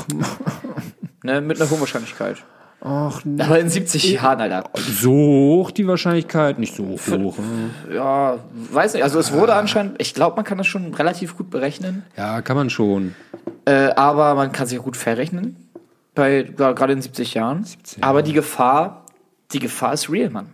Ne? 1.24 1.42
Mit 1.42 1.60
einer 1.60 1.70
hohen 1.70 1.80
Wahrscheinlichkeit. 1.80 2.38
Ach, 2.80 3.22
Aber 3.40 3.60
in 3.60 3.70
70 3.70 4.12
Jahren, 4.14 4.40
Alter. 4.40 4.64
so 4.76 5.12
hoch 5.12 5.72
die 5.72 5.88
Wahrscheinlichkeit, 5.88 6.60
nicht 6.60 6.76
so 6.76 6.86
hoch. 6.86 7.00
ne? 7.10 7.34
Ja, 7.94 8.38
weiß 8.72 8.94
nicht. 8.94 9.04
Also 9.04 9.20
es 9.20 9.34
wurde 9.34 9.56
anscheinend, 9.56 10.00
ich 10.00 10.14
glaube, 10.14 10.36
man 10.36 10.46
kann 10.46 10.60
das 10.60 10.68
schon 10.68 10.94
relativ 10.94 11.36
gut 11.36 11.50
berechnen. 11.50 12.04
Ja, 12.16 12.42
kann 12.42 12.56
man 12.56 12.70
schon. 12.70 13.16
Äh, 13.66 13.90
aber 13.96 14.36
man 14.36 14.52
kann 14.52 14.68
sich 14.68 14.78
gut 14.78 14.96
verrechnen. 14.96 15.68
Bei, 16.14 16.44
gerade 16.44 16.94
in 16.94 17.02
70 17.02 17.34
Jahren. 17.34 17.66
Aber 18.00 18.22
die 18.22 18.34
Gefahr, 18.34 19.06
die 19.52 19.60
Gefahr 19.60 19.94
ist 19.94 20.10
real, 20.10 20.30
Mann. 20.30 20.48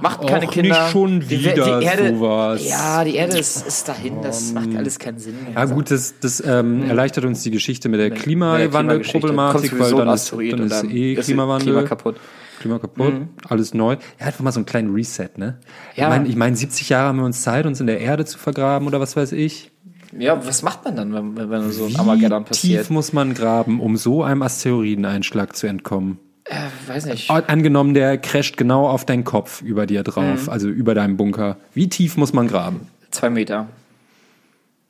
Macht 0.00 0.26
keine 0.26 0.46
Och, 0.46 0.50
Kinder. 0.52 0.68
nicht 0.82 0.92
schon 0.92 1.20
Die, 1.20 1.40
wieder 1.40 1.78
die 1.78 1.84
Erde, 1.84 2.16
sowas. 2.16 2.66
Ja, 2.68 3.04
die 3.04 3.16
Erde 3.16 3.38
ist, 3.38 3.66
ist 3.66 3.86
dahin. 3.88 4.22
Das 4.22 4.52
macht 4.52 4.74
alles 4.76 4.98
keinen 4.98 5.18
Sinn 5.18 5.34
mehr. 5.44 5.52
Ja 5.54 5.64
gut, 5.66 5.90
das, 5.90 6.14
das 6.20 6.42
ähm, 6.44 6.88
erleichtert 6.88 7.24
uns 7.24 7.42
die 7.42 7.50
Geschichte 7.50 7.88
mit 7.88 8.00
der 8.00 8.10
Klimawandel-Problematik, 8.10 9.78
weil 9.78 9.92
ein 9.92 9.96
dann 9.98 10.08
ist, 10.14 10.32
dann 10.32 10.60
ist 10.60 10.72
dann 10.82 10.90
eh 10.90 11.14
Klimawandel. 11.16 11.72
Klima 11.74 11.82
kaputt. 11.88 12.16
Klima 12.60 12.78
kaputt, 12.78 13.14
alles 13.48 13.74
neu. 13.74 13.96
Ja, 14.18 14.26
einfach 14.26 14.40
mal 14.40 14.52
so 14.52 14.60
einen 14.60 14.66
kleinen 14.66 14.94
Reset, 14.94 15.28
ne? 15.36 15.58
Ja. 15.96 16.04
Ich 16.04 16.08
meine, 16.08 16.28
ich 16.28 16.36
mein, 16.36 16.56
70 16.56 16.88
Jahre 16.88 17.08
haben 17.08 17.18
wir 17.18 17.24
uns 17.24 17.42
Zeit, 17.42 17.66
uns 17.66 17.80
in 17.80 17.86
der 17.86 18.00
Erde 18.00 18.24
zu 18.24 18.38
vergraben 18.38 18.86
oder 18.88 19.00
was 19.00 19.16
weiß 19.16 19.32
ich. 19.32 19.70
Ja, 20.18 20.46
was 20.46 20.62
macht 20.62 20.84
man 20.84 20.96
dann, 20.96 21.12
wenn, 21.12 21.50
wenn 21.50 21.72
so 21.72 21.84
ein 21.86 21.90
Wie 21.90 21.96
Armageddon 21.96 22.44
passiert? 22.44 22.82
tief 22.82 22.90
muss 22.90 23.12
man 23.12 23.34
graben, 23.34 23.80
um 23.80 23.96
so 23.96 24.22
einem 24.22 24.42
Asteroideneinschlag 24.42 25.56
zu 25.56 25.66
entkommen? 25.66 26.18
Äh, 26.44 26.56
weiß 26.86 27.06
nicht. 27.06 27.30
Angenommen, 27.30 27.94
der 27.94 28.18
crasht 28.18 28.56
genau 28.56 28.86
auf 28.88 29.04
deinen 29.06 29.24
Kopf 29.24 29.62
über 29.62 29.86
dir 29.86 30.00
Mhm. 30.00 30.04
drauf, 30.04 30.48
also 30.48 30.68
über 30.68 30.94
deinem 30.94 31.16
Bunker. 31.16 31.56
Wie 31.72 31.88
tief 31.88 32.16
muss 32.16 32.32
man 32.32 32.48
graben? 32.48 32.88
Zwei 33.10 33.30
Meter. 33.30 33.66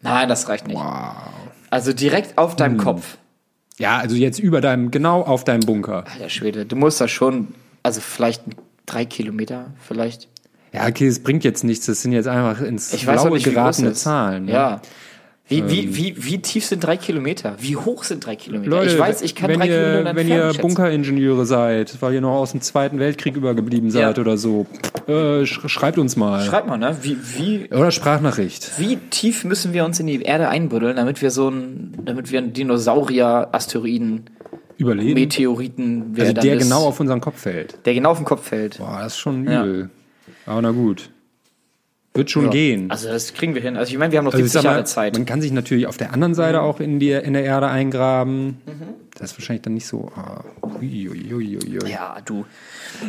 Nein, 0.02 0.28
das 0.28 0.48
reicht 0.48 0.66
nicht. 0.66 0.80
Also 1.70 1.92
direkt 1.92 2.36
auf 2.38 2.56
deinem 2.56 2.72
Hm. 2.78 2.78
Kopf. 2.84 3.16
Ja, 3.78 3.98
also 3.98 4.14
jetzt 4.16 4.38
über 4.38 4.60
deinem, 4.60 4.90
genau 4.90 5.22
auf 5.22 5.44
deinem 5.44 5.60
Bunker. 5.60 6.04
Alter 6.12 6.28
Schwede, 6.28 6.64
du 6.66 6.76
musst 6.76 7.00
da 7.00 7.08
schon, 7.08 7.48
also 7.82 8.00
vielleicht 8.00 8.42
drei 8.86 9.04
Kilometer, 9.04 9.66
vielleicht. 9.80 10.28
Ja, 10.72 10.86
okay, 10.86 11.06
es 11.06 11.22
bringt 11.22 11.42
jetzt 11.44 11.64
nichts. 11.64 11.86
Das 11.86 12.02
sind 12.02 12.12
jetzt 12.12 12.26
einfach 12.26 12.60
ins 12.60 12.92
Ich 12.92 13.06
weiß 13.06 13.22
Blaue 13.22 13.34
nicht, 13.34 13.46
wie 13.46 13.50
groß 13.50 13.54
geratene. 13.54 13.92
Zahlen. 13.94 14.44
Ne? 14.46 14.52
Ja. 14.52 14.80
Wie, 15.46 15.68
wie, 15.68 15.94
wie, 15.94 16.14
wie 16.24 16.38
tief 16.38 16.64
sind 16.64 16.82
drei 16.82 16.96
Kilometer? 16.96 17.56
Wie 17.60 17.76
hoch 17.76 18.04
sind 18.04 18.24
drei 18.24 18.34
Kilometer? 18.34 18.70
Leute, 18.70 18.92
ich 18.94 18.98
weiß, 18.98 19.20
ich 19.20 19.34
kann 19.34 19.50
wenn 19.50 19.58
drei 19.60 19.66
Kilometer 19.68 19.92
ihr, 19.92 20.06
entfernt 20.06 20.16
wenn 20.16 20.28
ihr. 20.28 20.60
Bunkeringenieure 20.62 21.44
seid, 21.44 22.00
weil 22.00 22.14
ihr 22.14 22.22
noch 22.22 22.32
aus 22.32 22.52
dem 22.52 22.62
Zweiten 22.62 22.98
Weltkrieg 22.98 23.36
übergeblieben 23.36 23.90
seid 23.90 24.16
Ja. 24.16 24.20
oder 24.22 24.38
so, 24.38 24.66
äh, 25.06 25.44
sch 25.44 25.60
schreibt 25.68 25.98
uns 25.98 26.16
mal. 26.16 26.42
Schreib 26.46 26.66
mal, 26.66 26.78
ne? 26.78 26.96
Wie, 27.02 27.18
wie, 27.36 27.68
oder 27.74 27.90
Sprachnachricht. 27.90 28.72
wie 28.78 28.96
tief 29.10 29.44
müssen 29.44 29.74
wir 29.74 29.84
uns 29.84 30.00
in 30.00 30.06
die 30.06 30.22
Erde 30.22 30.48
einbuddeln, 30.48 30.96
damit 30.96 31.20
wir 31.20 31.30
so 31.30 31.50
ein, 31.50 31.92
damit 32.06 32.32
wir 32.32 32.38
einen 32.38 32.54
Dinosaurier, 32.54 33.48
Asteroiden, 33.52 34.30
Überleben. 34.78 35.12
Meteoriten, 35.20 36.14
also 36.18 36.32
der 36.32 36.54
ist, 36.54 36.62
genau 36.62 36.86
auf 36.86 36.98
unseren 37.00 37.20
Kopf 37.20 37.38
fällt. 37.42 37.78
der 37.84 37.92
genau 37.92 38.10
auf 38.12 38.16
den 38.18 38.24
Kopf 38.24 38.48
fällt. 38.48 38.78
Boah, 38.78 39.00
das 39.02 39.12
ist 39.12 39.18
schon 39.18 39.44
Ja. 39.46 39.62
übel. 39.62 39.90
Aber 40.46 40.62
na 40.62 40.70
gut. 40.70 41.10
Wird 42.16 42.30
schon 42.30 42.44
Ja. 42.44 42.50
gehen. 42.50 42.90
Also 42.92 43.08
das 43.08 43.34
kriegen 43.34 43.56
wir 43.56 43.62
hin. 43.62 43.76
Also 43.76 43.90
ich 43.92 43.98
meine, 43.98 44.12
wir 44.12 44.18
haben 44.18 44.24
noch 44.24 44.32
Also 44.34 44.44
ich 44.44 44.52
70 44.52 44.62
sag 44.62 44.68
mal, 44.70 44.76
Jahre 44.76 44.84
Zeit. 44.84 45.14
man 45.14 45.26
kann 45.26 45.40
sich 45.42 45.50
natürlich 45.50 45.88
auf 45.88 45.96
der 45.96 46.12
anderen 46.12 46.34
Seite 46.34 46.58
Mhm. 46.58 46.64
auch 46.64 46.78
in, 46.78 47.00
die, 47.00 47.10
in 47.10 47.32
der 47.32 47.42
Erde 47.44 47.66
eingraben. 47.66 48.58
Das 49.18 49.32
ist 49.32 49.38
wahrscheinlich 49.38 49.62
dann 49.62 49.74
nicht 49.74 49.86
so. 49.88 50.12
Ah, 50.14 50.44
ui, 50.80 51.08
ui, 51.10 51.34
ui. 51.34 51.90
Ja, 51.90 52.16
du. 52.24 52.44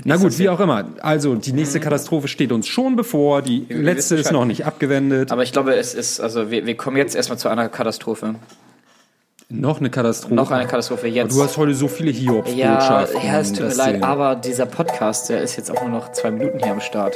Na 0.06 0.16
gut, 0.18 0.38
wie 0.40 0.50
auch 0.50 0.60
immer. 0.60 0.86
Also 1.02 1.36
die 1.36 1.54
nächste 1.54 1.80
Katastrophe 1.80 2.28
steht 2.28 2.52
uns 2.52 2.68
schon 2.68 2.96
bevor. 2.96 3.44
Die 3.44 3.62
Mhm. 3.62 3.70
wir 3.70 3.78
letzte 3.84 4.16
ist 4.16 4.32
noch 4.32 4.46
nicht 4.46 4.66
abgewendet. 4.66 5.32
Aber 5.32 5.44
ich 5.44 5.52
glaube, 5.52 5.76
es 5.76 5.94
ist, 5.94 6.20
also 6.20 6.50
wir, 6.50 6.66
wir 6.66 6.76
kommen 6.76 6.98
jetzt 6.98 7.16
erstmal 7.16 7.38
zu 7.38 7.48
einer 7.48 7.70
Katastrophe. 7.70 8.36
noch 9.50 9.80
eine 9.80 9.92
Katastrophe. 9.92 10.34
Noch 10.34 10.50
eine 10.50 10.66
Katastrophe 10.68 11.06
jetzt. 11.08 11.32
Du 11.38 11.44
hast 11.44 11.58
heute 11.58 11.76
so 11.76 11.88
viele 11.88 12.10
ja, 12.10 12.18
Hiobs-Botschaften. 12.20 13.22
ja, 13.24 13.40
es 13.40 13.54
tut 13.54 13.68
mir 13.68 13.76
leid, 13.76 13.92
sehen. 13.96 14.04
aber 14.04 14.36
dieser 14.36 14.66
Podcast, 14.66 15.30
der 15.30 15.44
ist 15.44 15.56
jetzt 15.58 15.70
auch 15.70 15.82
nur 15.82 15.92
noch 15.92 16.12
zwei 16.14 16.32
Minuten 16.32 16.58
hier 16.58 16.72
am 16.72 16.82
Start. 16.82 17.16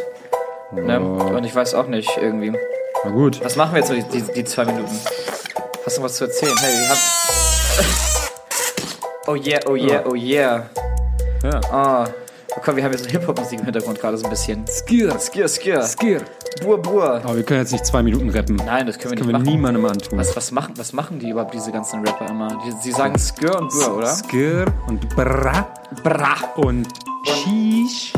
Ne? 0.71 0.99
Und 0.99 1.43
ich 1.43 1.55
weiß 1.55 1.73
auch 1.73 1.87
nicht, 1.87 2.09
irgendwie. 2.21 2.53
Na 3.03 3.09
gut. 3.11 3.43
Was 3.43 3.55
machen 3.55 3.73
wir 3.73 3.79
jetzt 3.79 3.87
so 3.89 3.95
die, 3.95 4.03
die, 4.03 4.21
die 4.33 4.43
zwei 4.43 4.65
Minuten? 4.65 4.99
Hast 5.85 5.97
du 5.97 6.01
was 6.03 6.15
zu 6.15 6.25
erzählen? 6.25 6.55
Hey, 6.59 6.73
wir 6.73 6.89
haben. 6.89 6.99
Oh 9.27 9.35
yeah, 9.35 9.59
oh 9.67 9.75
yeah, 9.75 10.03
oh 10.07 10.15
yeah. 10.15 10.69
Ja. 11.43 11.61
Ah. 11.71 12.07
Oh, 12.55 12.61
komm, 12.63 12.75
wir 12.75 12.83
haben 12.83 12.91
jetzt 12.91 13.03
so 13.03 13.09
Hip-Hop-Musik 13.09 13.59
im 13.59 13.65
Hintergrund 13.65 13.99
gerade 13.99 14.17
so 14.17 14.23
ein 14.25 14.29
bisschen. 14.31 14.65
Skir. 14.67 15.17
Skir, 15.19 15.47
skir. 15.47 15.83
Skir. 15.83 16.21
Bur, 16.63 16.81
bur. 16.81 17.21
Aber 17.23 17.35
wir 17.35 17.43
können 17.43 17.59
jetzt 17.61 17.71
nicht 17.71 17.85
zwei 17.85 18.01
Minuten 18.01 18.29
rappen. 18.31 18.55
Nein, 18.55 18.87
das 18.87 18.97
können 18.97 19.11
wir 19.11 19.17
Können 19.17 19.43
nicht 19.43 19.45
wir 19.45 19.59
machen. 19.61 19.77
niemandem 19.77 19.85
antun. 19.85 20.19
Was, 20.19 20.35
was, 20.35 20.51
machen, 20.51 20.73
was 20.77 20.91
machen 20.93 21.19
die 21.19 21.29
überhaupt, 21.29 21.53
diese 21.53 21.71
ganzen 21.71 22.05
Rapper 22.05 22.27
immer? 22.27 22.47
Die, 22.65 22.71
sie 22.81 22.91
sagen 22.91 23.17
Skir 23.19 23.55
und 23.55 23.69
Bur, 23.69 23.97
oder? 23.97 24.07
Skir 24.07 24.65
und 24.87 25.07
Bra 25.15 25.67
Bra. 26.03 26.35
und 26.55 26.87
Shish. 27.23 28.13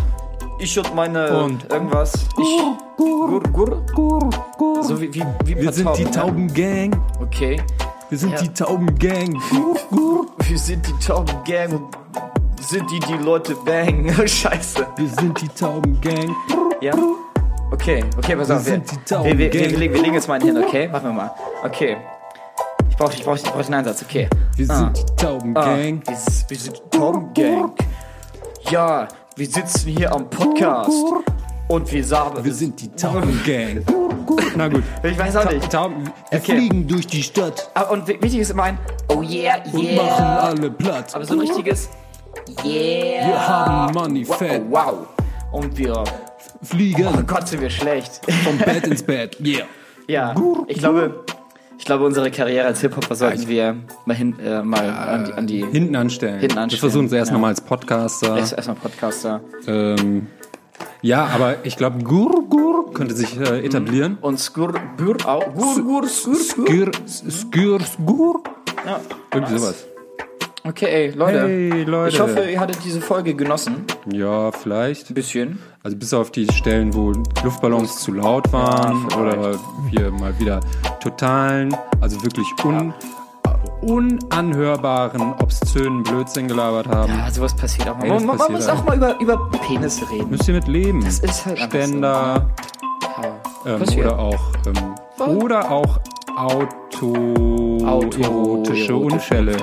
Ich 0.63 0.77
und 0.77 0.93
meine 0.93 1.43
Und- 1.43 1.71
irgendwas. 1.71 2.13
Ich. 2.37 2.61
Gur, 2.97 3.41
gur. 3.51 4.83
So 4.83 4.99
wie, 5.01 5.11
wie, 5.13 5.23
wie 5.45 5.55
Wir 5.57 5.73
sind 5.73 5.89
die 5.97 6.03
ne? 6.05 6.11
Taubengang. 6.11 6.91
Okay. 7.19 7.59
Wir 8.09 8.17
sind 8.17 8.33
Ja. 8.33 8.41
die 8.41 8.49
Taubengang. 8.53 9.41
Gur, 9.49 9.75
gur. 9.89 10.25
Wir 10.47 10.57
sind 10.59 10.85
die 10.87 10.93
Taubengang 11.05 11.71
und 11.73 11.95
sind 12.63 12.89
die, 12.91 12.99
die 12.99 13.13
Leute 13.23 13.55
bang. 13.65 14.11
Scheiße. 14.27 14.85
Wir 14.97 15.07
sind 15.09 15.41
die 15.41 15.47
Taubengang. 15.47 16.35
Ja? 16.79 16.93
Okay, 17.71 18.03
okay, 18.17 18.35
pass 18.35 18.51
auf. 18.51 18.57
Wir, 18.65 18.73
sind 18.73 18.91
die 18.91 19.15
wir, 19.15 19.37
wir, 19.37 19.53
wir, 19.53 19.77
legen, 20.01 20.13
jetzt 20.13 20.27
mal 20.27 20.35
einen 20.35 20.45
hin, 20.55 20.63
okay? 20.63 20.87
Machen 20.89 21.05
wir 21.05 21.13
mal. 21.13 21.31
Okay. 21.63 21.97
Ich 22.89 22.97
brauche 22.97 23.13
ich 23.13 23.23
brauch, 23.23 23.35
ich 23.35 23.43
brauch 23.43 23.61
den 23.65 23.73
Einsatz, 23.73 24.03
okay. 24.03 24.27
Wir 24.57 24.69
Ah. 24.69 24.75
sind 24.77 24.97
die 24.97 25.01
Ah, 25.01 25.15
Taubengang. 25.15 26.01
wir, 26.05 26.13
s- 26.13 26.45
wir 26.47 26.57
sind 26.57 26.81
Taubengang. 26.91 27.71
Ja, 28.69 29.07
wir 29.41 29.49
sitzen 29.49 29.89
hier 29.89 30.13
am 30.13 30.29
Podcast. 30.29 30.91
Und 31.67 31.91
wir 31.91 32.03
sagen. 32.03 32.43
Wir 32.45 32.53
sind 32.53 32.79
die 32.79 32.89
Taubengang. 32.89 33.83
Na 34.55 34.67
gut. 34.67 34.83
Ich 35.01 35.17
weiß 35.17 35.35
auch 35.37 35.49
nicht. 35.51 35.67
Tauben, 35.71 36.03
wir 36.03 36.39
Okay. 36.39 36.57
fliegen 36.57 36.87
durch 36.87 37.07
die 37.07 37.23
Stadt 37.23 37.71
Ah, 37.73 37.83
Und 37.89 38.07
wi- 38.07 38.21
wichtig 38.21 38.41
ist 38.41 38.51
immer 38.51 38.63
ein 38.63 38.77
Oh 39.09 39.23
yeah, 39.23 39.55
und 39.73 39.81
yeah. 39.81 40.03
machen 40.03 40.25
alle 40.25 40.69
platt. 40.69 41.15
Aber 41.15 41.25
so 41.25 41.33
ein 41.33 41.39
richtiges 41.39 41.89
Yeah. 42.63 43.27
Wir 43.29 43.47
haben 43.47 43.93
Money 43.95 44.27
wow, 44.27 44.37
fett. 44.37 44.61
wow. 44.69 44.93
Und 45.51 45.75
wir. 45.75 45.97
Oh 45.97 46.03
Fliegen 46.61 47.25
Gott, 47.25 47.47
sind 47.47 47.61
wir 47.61 47.69
schlecht. 47.71 48.21
vom 48.43 48.59
Bett 48.59 48.85
ins 48.87 49.01
Bett. 49.01 49.37
Yeah. 49.43 49.65
Ja, 50.07 50.35
ich 50.67 50.77
glaube, 50.77 51.23
ich 51.81 51.85
glaube, 51.85 52.05
unsere 52.05 52.29
Karriere 52.29 52.67
als 52.67 52.79
Hip-Hopper 52.81 53.15
sollten 53.15 53.47
wir 53.47 53.75
mal, 54.05 54.15
hin, 54.15 54.37
äh, 54.39 54.61
mal 54.61 54.87
an 54.87 55.25
die, 55.25 55.33
an 55.33 55.47
die 55.47 55.65
Hinten 55.65 55.95
anstellen. 55.95 56.39
Hinten 56.39 56.57
Wir 56.57 56.61
anstellen, 56.61 56.79
versuchen 56.79 57.05
es 57.07 57.11
erst 57.11 57.29
genau. 57.29 57.39
nochmal 57.39 57.49
als 57.49 57.61
Podcaster. 57.61 58.37
erst 58.37 58.53
erstmal 58.53 58.75
Podcaster. 58.75 59.41
Ähm, 59.65 60.27
ja, 61.01 61.25
aber 61.25 61.65
ich 61.65 61.77
glaube, 61.77 62.03
Gur 62.03 62.47
Gur 62.47 62.93
könnte 62.93 63.15
sich 63.15 63.35
äh, 63.35 63.65
etablieren. 63.65 64.19
Und 64.21 64.39
Skur, 64.39 64.75
Bür 64.95 65.17
auch. 65.25 65.55
Gur, 65.55 65.81
Gur, 65.81 66.07
Skur, 66.07 66.35
Skur. 66.35 66.67
Skir, 66.67 67.79
Skur. 67.79 68.43
Ja. 68.85 68.99
Irgendwie 69.33 69.57
sowas. 69.57 69.87
Okay, 70.63 70.85
ey, 70.85 71.09
Leute. 71.11 71.41
Hey, 71.47 71.83
Leute. 71.83 72.15
Ich 72.15 72.21
hoffe, 72.21 72.41
ihr 72.49 72.59
hattet 72.59 72.77
diese 72.85 73.01
Folge 73.01 73.33
genossen. 73.33 73.83
Ja, 74.11 74.51
vielleicht. 74.51 75.09
Ein 75.09 75.13
bisschen. 75.15 75.59
Also 75.83 75.97
bis 75.97 76.13
auf 76.13 76.31
die 76.31 76.47
Stellen, 76.53 76.93
wo 76.93 77.11
Luftballons 77.43 78.01
zu 78.03 78.13
laut 78.13 78.51
waren 78.53 79.07
Ja, 79.09 79.17
oder 79.17 79.59
wir 79.89 80.11
mal 80.11 80.37
wieder 80.39 80.59
totalen, 80.99 81.75
also 81.99 82.21
wirklich 82.23 82.45
un, 82.63 82.93
unanhörbaren, 83.81 85.33
obszönen 85.39 86.03
Blödsinn 86.03 86.47
gelabert 86.47 86.87
haben. 86.87 87.11
Ja, 87.11 87.31
sowas 87.31 87.55
passiert 87.55 87.89
auch 87.89 87.97
mal. 87.97 88.03
Ey, 88.05 88.11
man, 88.11 88.37
man 88.37 88.51
muss 88.51 88.67
auch. 88.67 88.83
mal 88.85 88.97
über, 88.97 89.19
über 89.19 89.49
Penisse 89.65 90.07
reden. 90.11 90.29
Müsst 90.29 90.47
ihr 90.47 90.53
mit 90.53 90.67
leben. 90.67 91.03
Das 91.03 91.19
ist 91.19 91.45
halt 91.47 91.57
Ständer 91.57 92.47
Ja. 93.65 93.75
ähm, 93.77 93.81
oder 93.97 94.19
auch 94.19 94.41
ähm, 94.67 95.35
oder 95.37 95.71
auch 95.71 95.99
Auto, 96.37 97.79
Auto- 97.85 98.61
Unfälle. 98.61 98.95
Unfälle. 98.95 99.57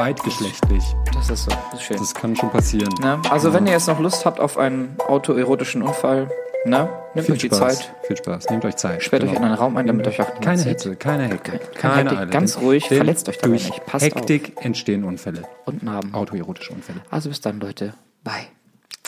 Beidgeschlechtlich. 0.00 0.82
Das 1.12 1.28
ist 1.28 1.44
so. 1.44 1.50
Das 1.50 1.74
ist 1.74 1.82
schön. 1.82 1.98
Das 1.98 2.14
kann 2.14 2.34
schon 2.34 2.50
passieren. 2.50 2.88
Ne? 3.02 3.20
Also 3.28 3.52
wenn 3.52 3.66
ihr 3.66 3.74
jetzt 3.74 3.86
noch 3.86 4.00
Lust 4.00 4.24
habt 4.24 4.40
auf 4.40 4.56
einen 4.56 4.96
autoerotischen 4.98 5.82
Unfall, 5.82 6.30
Ne? 6.64 6.90
Nehmt 7.14 7.26
Viel 7.26 7.34
euch 7.36 7.40
die 7.40 7.46
Spaß. 7.46 7.78
Zeit. 7.78 7.94
Viel 8.02 8.16
Spaß. 8.18 8.50
Nehmt 8.50 8.64
euch 8.66 8.76
Zeit. 8.76 9.02
Sperrt 9.02 9.24
euch 9.24 9.32
in 9.32 9.42
einen 9.42 9.54
Raum 9.54 9.78
ein, 9.78 9.86
damit 9.86 10.06
euch 10.06 10.20
auch 10.20 10.40
Keine 10.40 10.58
sieht. 10.58 10.72
Hetze, 10.72 10.94
keine 10.94 11.24
Hektik. 11.24 11.72
keine 11.72 12.10
Keine 12.10 12.10
Hektik, 12.10 12.30
ganz 12.32 12.58
ruhig, 12.58 12.86
denn 12.88 12.98
verletzt 12.98 13.28
euch 13.30 13.38
dabei 13.38 13.56
durch 13.56 13.68
nicht. 13.70 13.86
Passt 13.86 14.04
Hektik 14.04 14.62
entstehen 14.62 15.04
Unfälle. 15.04 15.44
Und 15.64 15.82
Narben. 15.82 16.12
Autoerotische 16.12 16.74
Unfälle. 16.74 17.00
Also 17.10 17.30
bis 17.30 17.40
dann, 17.40 17.60
Leute. 17.60 17.94
Bye. 18.24 18.46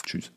Tschüss. 0.03 0.31